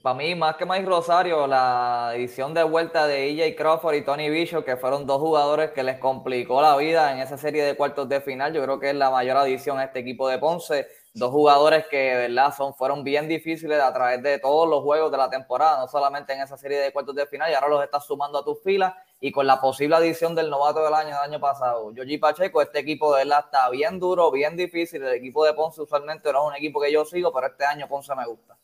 Para 0.03 0.15
mí, 0.15 0.35
más 0.35 0.57
que 0.57 0.67
Mike 0.67 0.85
Rosario, 0.85 1.47
la 1.47 2.13
edición 2.15 2.53
de 2.53 2.63
vuelta 2.63 3.07
de 3.07 3.31
EJ 3.31 3.57
Crawford 3.57 3.95
y 3.95 4.03
Tony 4.03 4.29
Bishop, 4.29 4.67
que 4.67 4.77
fueron 4.77 5.07
dos 5.07 5.19
jugadores 5.19 5.71
que 5.71 5.83
les 5.83 5.99
complicó 5.99 6.61
la 6.61 6.77
vida 6.77 7.11
en 7.11 7.21
esa 7.21 7.39
serie 7.39 7.65
de 7.65 7.75
cuartos 7.75 8.07
de 8.07 8.21
final, 8.21 8.53
yo 8.53 8.63
creo 8.63 8.79
que 8.79 8.91
es 8.91 8.95
la 8.95 9.11
mayor 9.11 9.39
adición 9.39 9.79
a 9.79 9.85
este 9.85 10.01
equipo 10.01 10.29
de 10.29 10.39
Ponce 10.39 10.89
dos 11.15 11.31
jugadores 11.31 11.87
que, 11.89 12.15
¿verdad? 12.15 12.55
Son, 12.57 12.75
fueron 12.75 13.05
bien 13.05 13.29
difíciles 13.29 13.81
a 13.81 13.93
través 13.93 14.23
de 14.23 14.39
todos 14.39 14.69
los 14.69 14.83
juegos 14.83 15.11
de 15.11 15.19
la 15.19 15.29
temporada, 15.29 15.81
no 15.81 15.89
solamente 15.89 16.33
en 16.33 16.41
esa 16.41 16.57
serie 16.57 16.79
de 16.79 16.93
cuartos 16.93 17.15
de 17.15 17.27
final, 17.27 17.51
y 17.51 17.55
ahora 17.55 17.69
los 17.69 17.85
estás 17.85 18.07
sumando 18.07 18.39
a 18.39 18.45
tus 18.45 18.63
filas 18.63 18.95
y 19.21 19.31
con 19.31 19.47
la 19.47 19.61
posible 19.61 19.97
adición 19.97 20.35
del 20.35 20.49
novato 20.49 20.83
del 20.83 20.95
año, 20.95 21.09
del 21.09 21.31
año 21.31 21.41
pasado, 21.41 21.93
Yogi 21.93 22.19
Pacheco, 22.19 22.63
este 22.63 22.79
equipo 22.79 23.15
de 23.15 23.25
verdad 23.25 23.45
está 23.45 23.69
bien 23.71 24.01
duro, 24.01 24.31
bien 24.31 24.57
difícil. 24.57 25.03
El 25.03 25.15
equipo 25.15 25.45
de 25.45 25.53
Ponce 25.53 25.83
usualmente 25.83 26.33
no 26.33 26.45
es 26.45 26.49
un 26.51 26.57
equipo 26.57 26.81
que 26.81 26.91
yo 26.91 27.05
sigo, 27.05 27.33
pero 27.33 27.47
este 27.47 27.65
año 27.65 27.87
Ponce 27.89 28.15
me 28.15 28.27
gusta. 28.27 28.57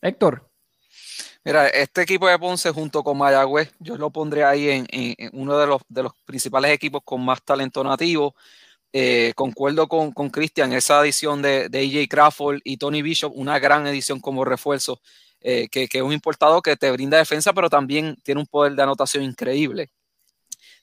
Héctor. 0.00 0.48
Mira, 1.44 1.68
este 1.68 2.02
equipo 2.02 2.28
de 2.28 2.38
Ponce 2.38 2.70
junto 2.70 3.02
con 3.02 3.18
Mayagüez, 3.18 3.72
yo 3.78 3.96
lo 3.96 4.10
pondré 4.10 4.44
ahí 4.44 4.68
en, 4.68 4.86
en 4.90 5.30
uno 5.32 5.58
de 5.58 5.66
los, 5.66 5.82
de 5.88 6.02
los 6.02 6.12
principales 6.24 6.72
equipos 6.72 7.02
con 7.04 7.24
más 7.24 7.42
talento 7.42 7.82
nativo. 7.82 8.34
Eh, 8.92 9.32
concuerdo 9.36 9.86
con 9.86 10.30
Cristian, 10.30 10.72
esa 10.72 11.02
edición 11.02 11.42
de, 11.42 11.68
de 11.68 11.80
AJ 11.80 12.08
Crawford 12.08 12.60
y 12.64 12.78
Tony 12.78 13.02
Bishop, 13.02 13.32
una 13.34 13.58
gran 13.58 13.86
edición 13.86 14.18
como 14.18 14.44
refuerzo, 14.46 15.00
eh, 15.40 15.68
que, 15.68 15.88
es 15.90 16.02
un 16.02 16.12
importado 16.12 16.62
que 16.62 16.76
te 16.76 16.90
brinda 16.90 17.18
defensa, 17.18 17.52
pero 17.52 17.68
también 17.68 18.16
tiene 18.24 18.40
un 18.40 18.46
poder 18.46 18.72
de 18.74 18.82
anotación 18.82 19.24
increíble. 19.24 19.90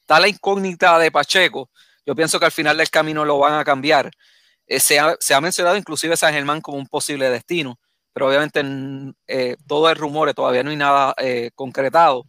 Está 0.02 0.20
la 0.20 0.28
incógnita 0.28 1.00
de 1.00 1.12
Pacheco, 1.12 1.70
yo 2.06 2.16
pienso 2.16 2.40
que 2.40 2.46
al 2.46 2.52
final 2.52 2.78
del 2.78 2.90
camino 2.92 3.26
lo 3.26 3.40
van 3.40 3.56
a 3.56 3.64
cambiar. 3.64 4.12
Eh, 4.68 4.80
se, 4.80 5.00
ha, 5.00 5.42
mencionado 5.42 5.76
inclusive 5.76 6.16
San 6.16 6.34
Germán 6.34 6.62
como 6.62 6.78
un 6.78 6.88
posible 6.88 7.30
destino, 7.30 7.80
pero 8.14 8.28
obviamente 8.28 8.64
todo 9.68 9.90
es 9.90 9.98
rumores, 9.98 10.36
todavía 10.36 10.64
no 10.64 10.70
hay 10.70 10.78
nada 10.78 11.16
concretado. 11.56 12.26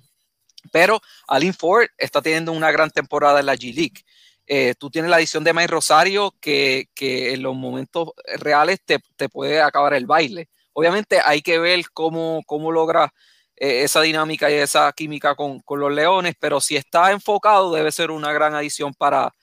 Pero 0.72 1.00
Alin 1.28 1.54
Ford 1.54 1.86
está 1.98 2.22
teniendo 2.22 2.52
una 2.52 2.72
gran 2.72 2.90
temporada 2.90 3.40
en 3.40 3.46
la 3.46 3.54
G 3.54 3.74
League. 3.74 4.02
Eh, 4.46 4.74
tú 4.78 4.90
tienes 4.90 5.10
la 5.10 5.18
edición 5.18 5.42
de 5.42 5.52
Mike 5.52 5.66
Rosario 5.66 6.34
que, 6.40 6.88
en 6.96 7.42
los 7.42 7.56
momentos 7.56 8.10
reales 8.38 8.80
te, 8.84 9.00
puede 9.28 9.60
acabar 9.60 9.94
el 9.94 10.06
baile. 10.06 10.48
Obviamente 10.72 11.20
hay 11.24 11.42
que 11.42 11.58
ver 11.58 11.84
cómo, 11.92 12.42
cómo 12.46 12.70
logra 12.70 13.12
eh, 13.56 13.82
esa 13.82 14.02
dinámica 14.02 14.50
y 14.50 14.54
esa 14.54 14.92
química 14.92 15.34
con, 15.34 15.62
los 15.68 15.92
Leones, 15.92 16.34
pero 16.38 16.60
si 16.60 16.76
está 16.76 17.10
enfocado 17.10 17.72
debe 17.72 17.90
ser 17.90 18.10
una 18.10 18.32
gran 18.32 18.54
adición 18.54 18.94
para, 18.94 19.34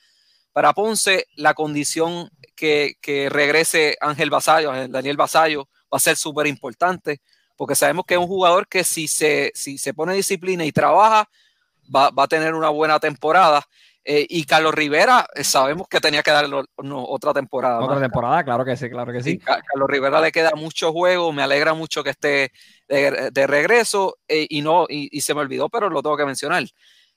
para 0.54 0.74
Ponce. 0.74 1.26
La 1.36 1.54
condición 1.54 2.30
que, 2.56 2.96
regrese 3.30 3.98
Ángel 4.00 4.30
Basayo, 4.30 4.72
Daniel 4.88 5.18
Basayo, 5.18 5.68
va 5.94 5.98
a 5.98 6.00
ser 6.00 6.16
súper 6.16 6.48
importante, 6.48 7.22
porque 7.58 7.76
sabemos 7.76 8.06
que 8.06 8.14
es 8.14 8.20
un 8.20 8.28
jugador 8.28 8.68
que 8.68 8.84
si 8.84 9.08
se, 9.08 9.52
si 9.54 9.78
se 9.78 9.94
pone 9.94 10.14
disciplina 10.14 10.64
y 10.66 10.72
trabaja, 10.72 11.28
va, 11.94 12.10
va 12.12 12.24
a 12.24 12.28
tener 12.28 12.54
una 12.54 12.70
buena 12.70 13.00
temporada. 13.00 13.68
Eh, 14.06 14.26
y 14.30 14.44
Carlos 14.44 14.74
Rivera, 14.74 15.26
eh, 15.34 15.46
sabemos 15.46 15.88
que 15.88 16.02
tenía 16.02 16.22
que 16.22 16.32
darle 16.32 16.62
otra 16.76 17.34
temporada. 17.34 17.80
Otra 17.80 18.02
temporada, 18.02 18.44
claro 18.44 18.66
que 18.66 18.76
sí, 18.76 18.90
claro 18.90 19.14
que 19.14 19.24
sí. 19.24 19.38
Carlos 19.38 19.88
Rivera 19.88 20.20
le 20.20 20.32
queda 20.32 20.52
mucho 20.56 20.92
juego, 20.92 21.32
me 21.32 21.42
alegra 21.42 21.74
mucho 21.74 22.04
que 22.04 22.10
esté 22.10 22.52
de, 22.90 23.48
regreso 23.48 24.18
eh, 24.28 24.46
y 24.50 24.62
no 24.62 24.88
y, 24.90 25.22
se 25.22 25.34
me 25.34 25.40
olvidó, 25.40 25.70
pero 25.70 25.90
lo 25.90 26.02
tengo 26.02 26.18
que 26.18 26.26
mencionar. 26.26 26.64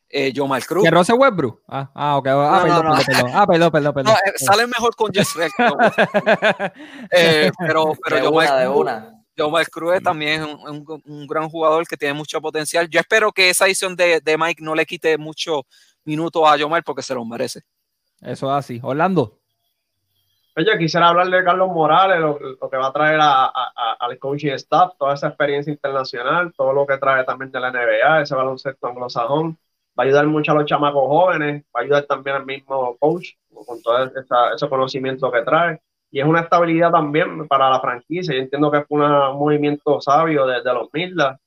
Eh, 0.08 0.32
Jomal 0.34 0.64
Cruz. 0.64 0.84
¿Que 0.84 0.90
Rose 0.90 1.12
Westbrook? 1.12 1.62
Ah, 1.66 1.90
ah, 1.92 2.16
ok. 2.18 2.28
Ah, 2.28 2.60
perdón, 2.62 2.96
perdón, 3.04 3.30
Ah, 3.34 3.46
perdón, 3.46 3.72
perdón, 3.72 3.94
perdón. 3.94 4.14
sale 4.36 4.68
mejor 4.68 4.94
con 4.94 5.12
Jess 5.12 5.34
pero 7.58 7.94
pero 8.04 8.30
Jomal 9.36 9.68
Cruz 9.68 10.00
también 10.04 10.42
es 10.42 10.48
un, 11.04 11.26
gran 11.26 11.48
jugador 11.48 11.84
que 11.88 11.96
tiene 11.96 12.14
mucho 12.14 12.40
potencial. 12.40 12.88
Yo 12.88 13.00
espero 13.00 13.32
que 13.32 13.50
esa 13.50 13.66
edición 13.66 13.96
de, 13.96 14.20
de 14.20 14.38
Mike 14.38 14.62
no 14.62 14.76
le 14.76 14.86
quite 14.86 15.18
mucho 15.18 15.66
minutos 16.06 16.42
a 16.46 16.56
Yomar 16.56 16.82
porque 16.84 17.02
se 17.02 17.14
los 17.14 17.26
merece. 17.26 17.62
Eso 18.20 18.46
es 18.46 18.52
así. 18.52 18.80
Orlando. 18.82 19.38
Oye, 20.58 20.78
quisiera 20.78 21.08
hablar 21.08 21.28
de 21.28 21.44
Carlos 21.44 21.68
Morales, 21.68 22.18
lo, 22.18 22.70
que 22.70 22.76
va 22.78 22.86
a 22.86 22.92
traer 22.92 23.20
al 23.20 24.18
coaching 24.18 24.52
staff, 24.52 24.94
toda 24.98 25.12
esa 25.12 25.28
experiencia 25.28 25.70
internacional, 25.70 26.54
todo 26.56 26.72
lo 26.72 26.86
que 26.86 26.96
trae 26.96 27.24
también 27.24 27.52
de 27.52 27.60
la 27.60 27.70
NBA, 27.70 28.22
ese 28.22 28.34
baloncesto 28.34 28.86
anglosajón. 28.86 29.58
Va 29.98 30.04
a 30.04 30.06
ayudar 30.06 30.26
mucho 30.26 30.52
a 30.52 30.54
los 30.54 30.64
chamacos 30.64 31.06
jóvenes, 31.08 31.62
va 31.74 31.80
a 31.80 31.82
ayudar 31.82 32.04
también 32.04 32.36
al 32.36 32.46
mismo 32.46 32.96
coach 32.98 33.32
con 33.66 33.82
todo 33.82 34.10
ese 34.54 34.68
conocimiento 34.68 35.30
que 35.30 35.42
trae. 35.42 35.80
Y 36.10 36.20
es 36.20 36.26
una 36.26 36.40
estabilidad 36.40 36.90
también 36.90 37.46
para 37.48 37.68
la 37.68 37.80
franquicia. 37.80 38.34
Yo 38.34 38.40
entiendo 38.40 38.70
que 38.70 38.78
es 38.78 38.84
un 38.88 39.00
movimiento 39.00 40.00
sabio 40.00 40.46
desde 40.46 40.72
los 40.72 40.88
Mildas. 40.92 41.38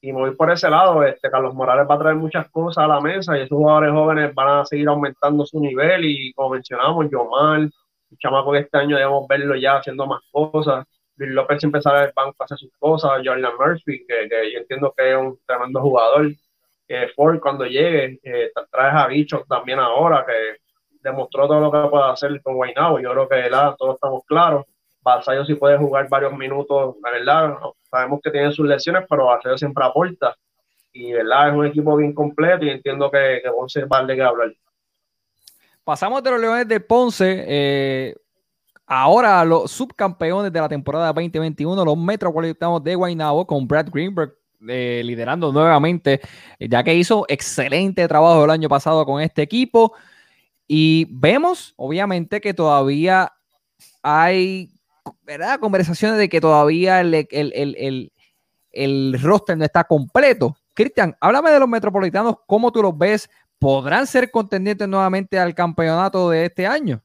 Y 0.00 0.12
voy 0.12 0.34
por 0.34 0.50
ese 0.50 0.70
lado. 0.70 1.02
Este, 1.04 1.30
Carlos 1.30 1.54
Morales 1.54 1.86
va 1.88 1.94
a 1.94 1.98
traer 1.98 2.16
muchas 2.16 2.48
cosas 2.50 2.84
a 2.84 2.88
la 2.88 3.00
mesa 3.00 3.36
y 3.36 3.42
esos 3.42 3.56
jugadores 3.56 3.90
jóvenes 3.90 4.34
van 4.34 4.60
a 4.60 4.64
seguir 4.64 4.88
aumentando 4.88 5.44
su 5.44 5.60
nivel. 5.60 6.04
Y 6.04 6.32
como 6.34 6.50
mencionamos, 6.50 7.10
Yomar, 7.10 7.60
el 7.60 8.18
chamaco 8.18 8.52
que 8.52 8.58
este 8.60 8.78
año 8.78 8.96
debemos 8.96 9.26
verlo 9.28 9.56
ya 9.56 9.76
haciendo 9.76 10.06
más 10.06 10.20
cosas. 10.30 10.86
Luis 11.16 11.32
López 11.32 11.58
siempre 11.58 11.82
sale 11.82 12.00
del 12.02 12.12
banco 12.14 12.36
a 12.38 12.44
hacer 12.44 12.58
sus 12.58 12.70
cosas. 12.78 13.20
Jordan 13.24 13.52
Murphy, 13.58 14.06
que, 14.06 14.28
yo 14.52 14.60
entiendo 14.60 14.94
que 14.96 15.10
es 15.10 15.16
un 15.16 15.38
tremendo 15.44 15.80
jugador. 15.80 16.30
Eh, 16.86 17.08
Ford, 17.14 17.40
cuando 17.40 17.66
llegue, 17.66 18.20
eh, 18.22 18.50
traes 18.70 18.94
a 18.94 19.06
Bicho 19.08 19.44
también 19.48 19.78
ahora, 19.80 20.24
que 20.24 20.58
demostró 21.02 21.46
todo 21.48 21.60
lo 21.60 21.72
que 21.72 21.88
puede 21.90 22.04
hacer 22.04 22.40
con 22.42 22.54
Guaynabo. 22.54 23.00
Yo 23.00 23.10
creo 23.10 23.28
que 23.28 23.50
la, 23.50 23.74
todos 23.76 23.96
estamos 23.96 24.22
claros. 24.26 24.64
Basayo 25.16 25.44
sí 25.44 25.54
puede 25.54 25.76
jugar 25.76 26.08
varios 26.08 26.36
minutos, 26.36 26.96
la 27.02 27.10
verdad. 27.10 27.54
Sabemos 27.90 28.20
que 28.22 28.30
tiene 28.30 28.52
sus 28.52 28.66
lesiones, 28.66 29.04
pero 29.08 29.26
Basayo 29.26 29.58
siempre 29.58 29.84
aporta. 29.84 30.36
Y 30.92 31.12
verdad, 31.12 31.48
es 31.48 31.54
un 31.54 31.66
equipo 31.66 31.96
bien 31.96 32.12
completo 32.12 32.64
y 32.64 32.70
entiendo 32.70 33.10
que, 33.10 33.40
que 33.42 33.50
Ponce 33.50 33.84
va 33.84 34.06
que 34.06 34.22
hablar. 34.22 34.52
Pasamos 35.84 36.22
de 36.22 36.30
los 36.30 36.40
Leones 36.40 36.68
de 36.68 36.80
Ponce. 36.80 37.44
Eh, 37.46 38.14
ahora 38.86 39.40
a 39.40 39.44
los 39.44 39.70
subcampeones 39.70 40.52
de 40.52 40.60
la 40.60 40.68
temporada 40.68 41.12
2021, 41.12 41.84
los 41.84 41.96
Metropolitanos 41.96 42.82
de 42.82 42.94
Guaynabo, 42.94 43.46
con 43.46 43.66
Brad 43.66 43.88
Greenberg 43.90 44.34
eh, 44.66 45.02
liderando 45.04 45.52
nuevamente, 45.52 46.20
ya 46.58 46.82
que 46.82 46.94
hizo 46.94 47.24
excelente 47.28 48.08
trabajo 48.08 48.44
el 48.44 48.50
año 48.50 48.68
pasado 48.68 49.06
con 49.06 49.22
este 49.22 49.42
equipo. 49.42 49.94
Y 50.66 51.06
vemos, 51.10 51.74
obviamente, 51.76 52.40
que 52.40 52.52
todavía 52.52 53.32
hay 54.02 54.70
¿verdad? 55.22 55.60
conversaciones 55.60 56.18
de 56.18 56.28
que 56.28 56.40
todavía 56.40 57.00
el, 57.00 57.14
el, 57.30 58.12
el 58.70 59.20
roster 59.22 59.56
no 59.56 59.64
está 59.64 59.84
completo. 59.84 60.56
Cristian, 60.74 61.16
háblame 61.20 61.50
de 61.50 61.58
los 61.58 61.68
metropolitanos, 61.68 62.36
cómo 62.46 62.70
tú 62.70 62.82
los 62.82 62.96
ves 62.96 63.28
¿podrán 63.58 64.06
ser 64.06 64.30
contendientes 64.30 64.88
nuevamente 64.88 65.38
al 65.38 65.54
campeonato 65.54 66.30
de 66.30 66.46
este 66.46 66.66
año? 66.66 67.02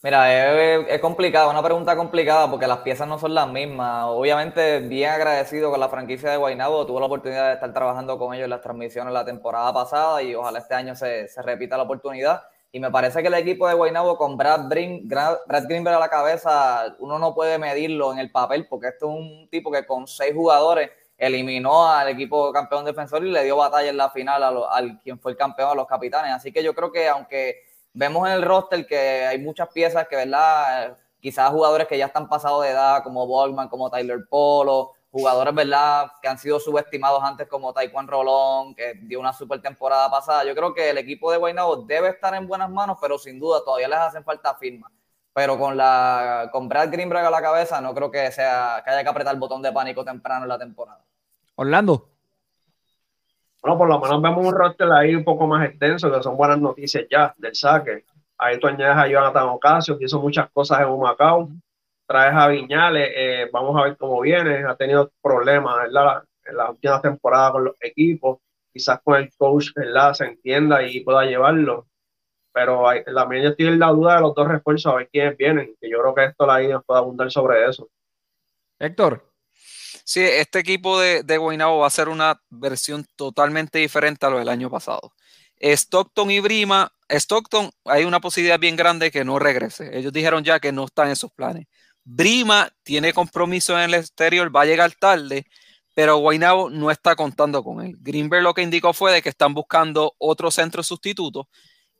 Mira, 0.00 0.86
es, 0.88 1.00
complicado, 1.00 1.50
una 1.50 1.62
pregunta 1.62 1.96
complicada 1.96 2.48
porque 2.48 2.68
las 2.68 2.78
piezas 2.78 3.08
no 3.08 3.18
son 3.18 3.34
las 3.34 3.48
mismas. 3.48 4.04
Obviamente, 4.06 4.78
bien 4.78 5.10
agradecido 5.10 5.70
con 5.72 5.80
la 5.80 5.88
franquicia 5.88 6.30
de 6.30 6.36
Guaynabo. 6.36 6.86
Tuve 6.86 7.00
la 7.00 7.06
oportunidad 7.06 7.48
de 7.48 7.54
estar 7.54 7.72
trabajando 7.74 8.16
con 8.16 8.32
ellos 8.32 8.44
en 8.44 8.50
las 8.50 8.60
transmisiones 8.60 9.12
la 9.12 9.24
temporada 9.24 9.72
pasada 9.74 10.22
y 10.22 10.36
ojalá 10.36 10.60
este 10.60 10.74
año 10.74 10.94
se, 10.94 11.26
repita 11.42 11.76
la 11.76 11.82
oportunidad. 11.82 12.42
Y 12.70 12.80
me 12.80 12.90
parece 12.90 13.22
que 13.22 13.28
el 13.28 13.34
equipo 13.34 13.66
de 13.66 13.74
Guaynabo 13.74 14.18
con 14.18 14.36
Brad, 14.36 14.68
Brad 14.68 15.64
Greenberg 15.66 15.96
a 15.96 16.00
la 16.00 16.10
cabeza, 16.10 16.96
uno 16.98 17.18
no 17.18 17.34
puede 17.34 17.58
medirlo 17.58 18.12
en 18.12 18.18
el 18.18 18.30
papel 18.30 18.66
porque 18.68 18.88
esto 18.88 19.08
es 19.08 19.16
un 19.16 19.48
tipo 19.50 19.70
que 19.72 19.86
con 19.86 20.06
seis 20.06 20.34
jugadores 20.34 20.90
eliminó 21.16 21.88
al 21.88 22.08
equipo 22.08 22.52
campeón 22.52 22.84
defensor 22.84 23.26
y 23.26 23.30
le 23.30 23.44
dio 23.44 23.56
batalla 23.56 23.88
en 23.88 23.96
la 23.96 24.10
final 24.10 24.42
al 24.70 25.00
quien 25.00 25.18
fue 25.18 25.32
el 25.32 25.38
campeón, 25.38 25.70
a 25.70 25.74
los 25.74 25.86
capitanes. 25.86 26.32
Así 26.32 26.52
que 26.52 26.62
yo 26.62 26.74
creo 26.74 26.92
que 26.92 27.08
aunque 27.08 27.62
vemos 27.94 28.28
en 28.28 28.34
el 28.34 28.42
roster 28.42 28.86
que 28.86 29.26
hay 29.26 29.38
muchas 29.38 29.68
piezas 29.70 30.06
que, 30.06 30.16
¿verdad? 30.16 30.96
Quizás 31.20 31.50
jugadores 31.50 31.88
que 31.88 31.98
ya 31.98 32.06
están 32.06 32.28
pasados 32.28 32.62
de 32.62 32.70
edad, 32.70 33.02
como 33.02 33.26
Bogman, 33.26 33.68
como 33.68 33.90
Tyler 33.90 34.20
Polo, 34.28 34.92
jugadores, 35.10 35.54
¿verdad? 35.54 36.10
Que 36.20 36.28
han 36.28 36.38
sido 36.38 36.60
subestimados 36.60 37.22
antes, 37.22 37.48
como 37.48 37.72
Taekwondo 37.72 38.12
Rolón, 38.12 38.74
que 38.74 38.94
dio 39.02 39.20
una 39.20 39.32
super 39.32 39.60
temporada 39.60 40.10
pasada. 40.10 40.44
Yo 40.44 40.54
creo 40.54 40.74
que 40.74 40.90
el 40.90 40.98
equipo 40.98 41.30
de 41.30 41.38
Guaynabo 41.38 41.76
debe 41.76 42.08
estar 42.08 42.34
en 42.34 42.46
buenas 42.46 42.70
manos, 42.70 42.98
pero 43.00 43.18
sin 43.18 43.38
duda 43.38 43.62
todavía 43.64 43.88
les 43.88 43.98
hacen 43.98 44.24
falta 44.24 44.54
firmas. 44.54 44.92
Pero 45.32 45.58
con, 45.58 45.76
la, 45.76 46.48
con 46.52 46.68
Brad 46.68 46.90
Greenberg 46.90 47.24
a 47.24 47.30
la 47.30 47.42
cabeza, 47.42 47.80
no 47.80 47.94
creo 47.94 48.10
que, 48.10 48.30
sea, 48.32 48.82
que 48.84 48.90
haya 48.90 49.02
que 49.02 49.08
apretar 49.08 49.34
el 49.34 49.40
botón 49.40 49.62
de 49.62 49.72
pánico 49.72 50.04
temprano 50.04 50.42
en 50.42 50.48
la 50.48 50.58
temporada. 50.58 51.04
Orlando. 51.54 52.08
Bueno, 53.62 53.78
por 53.78 53.88
lo 53.88 53.98
menos 54.00 54.22
vemos 54.22 54.46
un 54.46 54.54
roster 54.54 54.90
ahí 54.92 55.14
un 55.14 55.24
poco 55.24 55.46
más 55.46 55.68
extenso, 55.68 56.12
que 56.12 56.22
son 56.22 56.36
buenas 56.36 56.58
noticias 56.58 57.04
ya 57.10 57.34
del 57.36 57.54
saque. 57.54 58.04
Ahí 58.36 58.58
tú 58.60 58.68
añades 58.68 58.96
a 58.96 59.08
Jonathan 59.08 59.48
Ocasio, 59.48 59.98
que 59.98 60.04
hizo 60.04 60.20
muchas 60.20 60.48
cosas 60.50 60.80
en 60.80 60.88
Humacao. 60.88 61.48
Traes 62.08 62.34
a 62.34 62.48
Viñales, 62.48 63.10
eh, 63.14 63.50
vamos 63.52 63.78
a 63.78 63.84
ver 63.84 63.98
cómo 63.98 64.22
viene. 64.22 64.64
Ha 64.64 64.74
tenido 64.76 65.12
problemas 65.20 65.76
¿verdad? 65.76 66.24
en 66.46 66.56
la 66.56 66.70
última 66.70 67.02
temporada 67.02 67.52
con 67.52 67.64
los 67.64 67.76
equipos. 67.80 68.38
Quizás 68.72 69.00
con 69.04 69.16
el 69.16 69.30
coach 69.36 69.66
¿verdad? 69.76 70.14
se 70.14 70.24
entienda 70.24 70.82
y 70.82 71.00
pueda 71.00 71.26
llevarlo. 71.26 71.86
Pero 72.50 72.90
la 72.90 73.28
yo 73.42 73.50
estoy 73.50 73.76
la 73.76 73.88
duda 73.88 74.16
de 74.16 74.22
los 74.22 74.34
dos 74.34 74.48
refuerzos, 74.48 74.90
a 74.90 74.96
ver 74.96 75.08
quiénes 75.10 75.36
vienen. 75.36 75.76
Que 75.78 75.90
yo 75.90 76.00
creo 76.00 76.14
que 76.14 76.24
esto 76.24 76.46
la 76.46 76.60
nos 76.60 76.82
puede 76.86 76.98
abundar 76.98 77.30
sobre 77.30 77.68
eso. 77.68 77.90
Héctor. 78.78 79.30
Sí, 80.04 80.22
este 80.22 80.60
equipo 80.60 80.98
de, 80.98 81.22
de 81.22 81.36
Guaynabo 81.36 81.80
va 81.80 81.88
a 81.88 81.90
ser 81.90 82.08
una 82.08 82.40
versión 82.48 83.04
totalmente 83.16 83.78
diferente 83.80 84.24
a 84.24 84.30
lo 84.30 84.38
del 84.38 84.48
año 84.48 84.70
pasado. 84.70 85.12
Stockton 85.60 86.30
y 86.30 86.40
Brima, 86.40 86.90
Stockton 87.10 87.70
hay 87.84 88.04
una 88.04 88.20
posibilidad 88.20 88.58
bien 88.58 88.76
grande 88.76 89.10
que 89.10 89.26
no 89.26 89.38
regrese. 89.38 89.90
Ellos 89.92 90.12
dijeron 90.12 90.42
ya 90.42 90.58
que 90.58 90.72
no 90.72 90.86
están 90.86 91.08
en 91.08 91.16
sus 91.16 91.32
planes. 91.32 91.66
Brima 92.10 92.72
tiene 92.82 93.12
compromiso 93.12 93.74
en 93.74 93.84
el 93.84 93.94
exterior, 93.94 94.54
va 94.54 94.62
a 94.62 94.66
llegar 94.66 94.92
tarde, 94.98 95.46
pero 95.94 96.16
Guaynabo 96.16 96.70
no 96.70 96.90
está 96.90 97.14
contando 97.14 97.62
con 97.62 97.84
él. 97.84 97.96
Greenberg 98.00 98.42
lo 98.42 98.54
que 98.54 98.62
indicó 98.62 98.94
fue 98.94 99.12
de 99.12 99.20
que 99.20 99.28
están 99.28 99.52
buscando 99.52 100.14
otro 100.16 100.50
centro 100.50 100.82
sustituto 100.82 101.48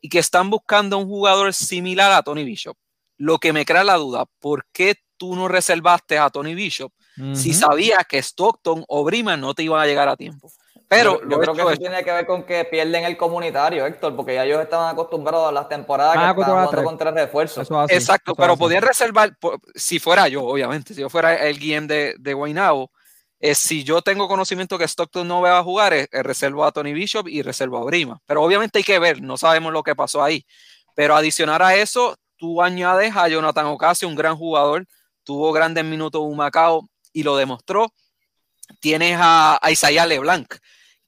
y 0.01 0.09
que 0.09 0.17
están 0.17 0.49
buscando 0.49 0.97
un 0.97 1.07
jugador 1.07 1.53
similar 1.53 2.11
a 2.11 2.23
Tony 2.23 2.43
Bishop. 2.43 2.75
Lo 3.17 3.37
que 3.37 3.53
me 3.53 3.65
crea 3.65 3.83
la 3.83 3.97
duda, 3.97 4.25
¿por 4.39 4.65
qué 4.71 4.95
tú 5.17 5.35
no 5.35 5.47
reservaste 5.47 6.17
a 6.17 6.31
Tony 6.31 6.55
Bishop 6.55 6.91
si 7.33 7.53
sabías 7.53 8.05
que 8.07 8.17
Stockton 8.17 8.85
o 8.87 9.03
Brima 9.03 9.35
no 9.35 9.53
te 9.53 9.63
iban 9.63 9.81
a 9.81 9.85
llegar 9.85 10.07
a 10.07 10.15
tiempo. 10.15 10.51
Pero 10.89 11.21
yo, 11.21 11.39
creo 11.39 11.53
que 11.53 11.61
eso 11.61 11.75
tiene 11.77 12.03
que 12.03 12.11
ver 12.11 12.25
con 12.25 12.43
que 12.43 12.65
pierden 12.65 13.05
el 13.05 13.15
comunitario, 13.15 13.85
Héctor, 13.85 14.15
porque 14.15 14.33
ya 14.33 14.43
ellos 14.43 14.59
estaban 14.59 14.91
acostumbrados 14.91 15.47
a 15.47 15.51
las 15.51 15.69
temporadas 15.69 16.13
que 16.13 16.41
estaban 16.41 16.65
jugando 16.65 16.83
con 16.83 16.97
tres 16.97 17.13
refuerzos. 17.13 17.69
Exacto, 17.89 18.35
pero 18.35 18.57
podían 18.57 18.81
reservar, 18.81 19.37
si 19.75 19.99
fuera 19.99 20.27
yo, 20.27 20.43
obviamente, 20.43 20.95
si 20.95 21.01
yo 21.01 21.09
fuera 21.09 21.35
el 21.47 21.59
GM 21.59 21.87
de, 21.87 22.15
de 22.17 22.33
Guaynabo, 22.33 22.91
eh, 23.39 23.55
si 23.55 23.83
yo 23.83 24.01
tengo 24.01 24.27
conocimiento 24.27 24.77
que 24.77 24.83
Stockton 24.87 25.27
no 25.27 25.41
va 25.41 25.59
a 25.59 25.63
jugar, 25.63 25.93
eh, 25.93 26.09
eh, 26.11 26.23
reservo 26.23 26.65
a 26.65 26.71
Tony 26.71 26.91
Bishop 26.91 27.27
y 27.27 27.41
reservo 27.41 27.77
a 27.77 27.85
Brima. 27.85 28.19
Pero 28.25 28.43
obviamente 28.43 28.79
hay 28.79 28.83
que 28.83 28.99
ver, 28.99 29.21
no 29.21 29.37
sabemos 29.37 29.71
lo 29.71 29.81
que 29.83 29.95
pasó 29.95 30.21
ahí. 30.23 30.45
Pero 30.93 31.15
adicionar 31.15 31.61
a 31.61 31.75
eso, 31.75 32.17
tú 32.35 32.61
añades 32.61 33.15
a 33.15 33.29
Jonathan 33.29 33.67
Ocasio, 33.67 34.07
un 34.09 34.15
gran 34.15 34.35
jugador, 34.35 34.85
tuvo 35.23 35.53
grandes 35.53 35.85
minutos 35.85 36.21
en 36.21 36.35
Macao, 36.35 36.89
y 37.13 37.23
lo 37.23 37.37
demostró. 37.37 37.93
Tienes 38.81 39.17
a, 39.19 39.59
Isaiah 39.69 40.05
LeBlanc, 40.05 40.53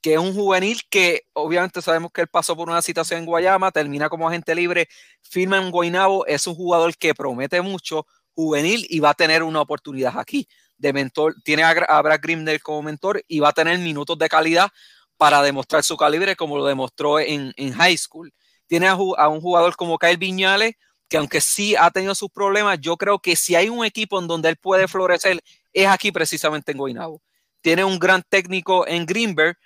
que 0.02 0.14
es 0.14 0.18
un 0.18 0.34
juvenil 0.34 0.82
que 0.90 1.22
obviamente 1.32 1.80
sabemos 1.80 2.10
que 2.12 2.22
él 2.22 2.28
pasó 2.28 2.56
por 2.56 2.68
una 2.68 2.82
situación 2.82 3.20
en 3.20 3.26
Guayama, 3.26 3.70
termina 3.70 4.08
como 4.08 4.28
agente 4.28 4.54
libre, 4.54 4.88
firma 5.22 5.58
en 5.58 5.70
Guaynabo, 5.70 6.26
es 6.26 6.46
un 6.48 6.56
jugador 6.56 6.96
que 6.96 7.14
promete 7.14 7.62
mucho, 7.62 8.06
juvenil 8.34 8.84
y 8.90 8.98
va 8.98 9.10
a 9.10 9.14
tener 9.14 9.42
una 9.44 9.60
oportunidad 9.60 10.18
aquí 10.18 10.48
de 10.76 10.92
mentor, 10.92 11.36
tiene 11.44 11.62
a, 11.62 12.02
Brad 12.02 12.20
Grimner 12.20 12.60
como 12.60 12.82
mentor 12.82 13.22
y 13.28 13.38
va 13.38 13.50
a 13.50 13.52
tener 13.52 13.78
minutos 13.78 14.18
de 14.18 14.28
calidad 14.28 14.68
para 15.16 15.40
demostrar 15.40 15.84
su 15.84 15.96
calibre 15.96 16.34
como 16.34 16.56
lo 16.56 16.66
demostró 16.66 17.20
en, 17.20 17.52
high 17.74 17.96
school. 17.96 18.34
Tiene 18.66 18.88
a, 18.88 18.92
a, 18.92 19.28
un 19.28 19.40
jugador 19.40 19.76
como 19.76 19.96
Kyle 19.96 20.16
Viñales, 20.16 20.74
que 21.08 21.18
aunque 21.18 21.40
sí 21.40 21.76
ha 21.76 21.90
tenido 21.92 22.16
sus 22.16 22.30
problemas, 22.30 22.80
yo 22.80 22.96
creo 22.96 23.20
que 23.20 23.36
si 23.36 23.54
hay 23.54 23.68
un 23.68 23.84
equipo 23.84 24.18
en 24.18 24.26
donde 24.26 24.48
él 24.48 24.56
puede 24.56 24.88
florecer 24.88 25.40
es 25.72 25.86
aquí 25.86 26.10
precisamente 26.10 26.72
en 26.72 26.78
Guaynabo. 26.78 27.22
Tiene 27.60 27.84
un 27.84 28.00
gran 28.00 28.24
técnico 28.28 28.84
en 28.88 29.06
Greenberg 29.06 29.56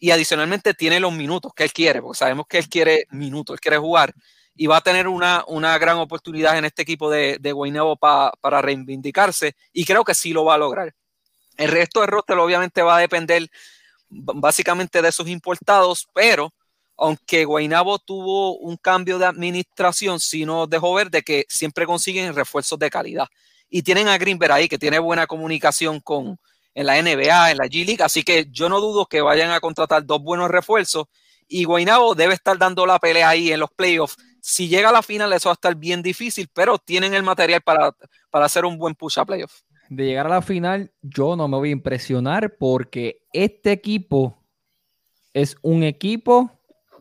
y 0.00 0.10
adicionalmente 0.10 0.74
tiene 0.74 0.98
los 0.98 1.12
minutos 1.12 1.52
que 1.54 1.62
él 1.62 1.72
quiere, 1.72 2.00
porque 2.00 2.18
sabemos 2.18 2.46
que 2.48 2.58
él 2.58 2.68
quiere 2.68 3.06
minutos, 3.10 3.54
él 3.54 3.60
quiere 3.60 3.76
jugar 3.76 4.14
y 4.56 4.66
va 4.66 4.78
a 4.78 4.80
tener 4.80 5.06
una, 5.06 5.44
una 5.46 5.78
gran 5.78 5.98
oportunidad 5.98 6.58
en 6.58 6.64
este 6.64 6.82
equipo 6.82 7.10
de, 7.10 7.36
de 7.38 7.52
Guaynabo 7.52 7.96
para 7.96 8.62
reivindicarse 8.62 9.54
y 9.72 9.84
creo 9.84 10.02
que 10.02 10.14
sí 10.14 10.32
lo 10.32 10.44
va 10.44 10.54
a 10.54 10.58
lograr. 10.58 10.94
El 11.56 11.70
resto 11.70 12.00
del 12.00 12.08
roster 12.08 12.38
obviamente 12.38 12.82
va 12.82 12.96
a 12.96 13.00
depender 13.00 13.48
básicamente 14.08 15.02
de 15.02 15.12
sus 15.12 15.28
importados, 15.28 16.08
pero 16.14 16.52
aunque 16.96 17.44
Guaynabo 17.44 17.98
tuvo 17.98 18.56
un 18.58 18.76
cambio 18.76 19.18
de 19.18 19.26
administración, 19.26 20.18
sí 20.18 20.44
nos 20.44 20.68
dejó 20.68 20.94
ver 20.94 21.10
de 21.10 21.22
que 21.22 21.44
siempre 21.48 21.86
consiguen 21.86 22.34
refuerzos 22.34 22.78
de 22.78 22.90
calidad 22.90 23.28
y 23.68 23.82
tienen 23.82 24.08
a 24.08 24.18
Greenberg 24.18 24.52
ahí 24.52 24.68
que 24.68 24.78
tiene 24.78 24.98
buena 24.98 25.26
comunicación 25.26 26.00
con 26.00 26.38
en 26.74 26.86
la 26.86 27.00
NBA, 27.00 27.50
en 27.50 27.56
la 27.56 27.66
G 27.66 27.84
League, 27.84 28.02
así 28.02 28.22
que 28.22 28.46
yo 28.50 28.68
no 28.68 28.80
dudo 28.80 29.06
que 29.06 29.20
vayan 29.20 29.50
a 29.50 29.60
contratar 29.60 30.04
dos 30.04 30.22
buenos 30.22 30.50
refuerzos 30.50 31.06
y 31.48 31.64
Guaynabo 31.64 32.14
debe 32.14 32.34
estar 32.34 32.56
dando 32.58 32.86
la 32.86 32.98
pelea 32.98 33.28
ahí 33.28 33.50
en 33.50 33.58
los 33.60 33.70
playoffs 33.70 34.16
Si 34.40 34.68
llega 34.68 34.90
a 34.90 34.92
la 34.92 35.02
final, 35.02 35.32
eso 35.32 35.48
va 35.48 35.52
a 35.52 35.54
estar 35.54 35.74
bien 35.74 36.02
difícil, 36.02 36.48
pero 36.54 36.78
tienen 36.78 37.12
el 37.14 37.22
material 37.22 37.60
para, 37.60 37.94
para 38.30 38.46
hacer 38.46 38.64
un 38.64 38.78
buen 38.78 38.94
push 38.94 39.18
a 39.18 39.24
playoff. 39.24 39.62
De 39.88 40.06
llegar 40.06 40.26
a 40.26 40.30
la 40.30 40.42
final, 40.42 40.92
yo 41.02 41.34
no 41.34 41.48
me 41.48 41.56
voy 41.56 41.70
a 41.70 41.72
impresionar 41.72 42.56
porque 42.56 43.26
este 43.32 43.72
equipo 43.72 44.38
es 45.34 45.56
un 45.62 45.82
equipo 45.82 46.50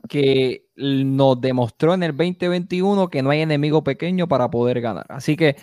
que 0.07 0.65
nos 0.75 1.39
demostró 1.39 1.93
en 1.93 2.03
el 2.03 2.15
2021 2.15 3.09
que 3.09 3.21
no 3.21 3.29
hay 3.29 3.41
enemigo 3.41 3.83
pequeño 3.83 4.27
para 4.27 4.49
poder 4.49 4.81
ganar. 4.81 5.05
Así 5.09 5.35
que 5.35 5.55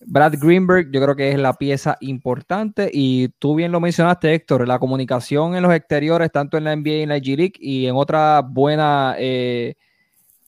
Brad 0.00 0.34
Greenberg 0.38 0.90
yo 0.92 1.02
creo 1.02 1.16
que 1.16 1.30
es 1.30 1.38
la 1.38 1.54
pieza 1.54 1.96
importante 2.00 2.88
y 2.92 3.28
tú 3.38 3.54
bien 3.54 3.72
lo 3.72 3.80
mencionaste 3.80 4.32
Héctor, 4.32 4.66
la 4.68 4.78
comunicación 4.78 5.56
en 5.56 5.62
los 5.62 5.74
exteriores, 5.74 6.30
tanto 6.30 6.56
en 6.56 6.64
la 6.64 6.76
NBA 6.76 6.90
y 6.90 7.02
en 7.02 7.08
la 7.08 7.18
G 7.18 7.36
League 7.36 7.54
y 7.58 7.86
en 7.86 7.96
otras 7.96 8.44
buenas 8.48 9.16
eh, 9.18 9.74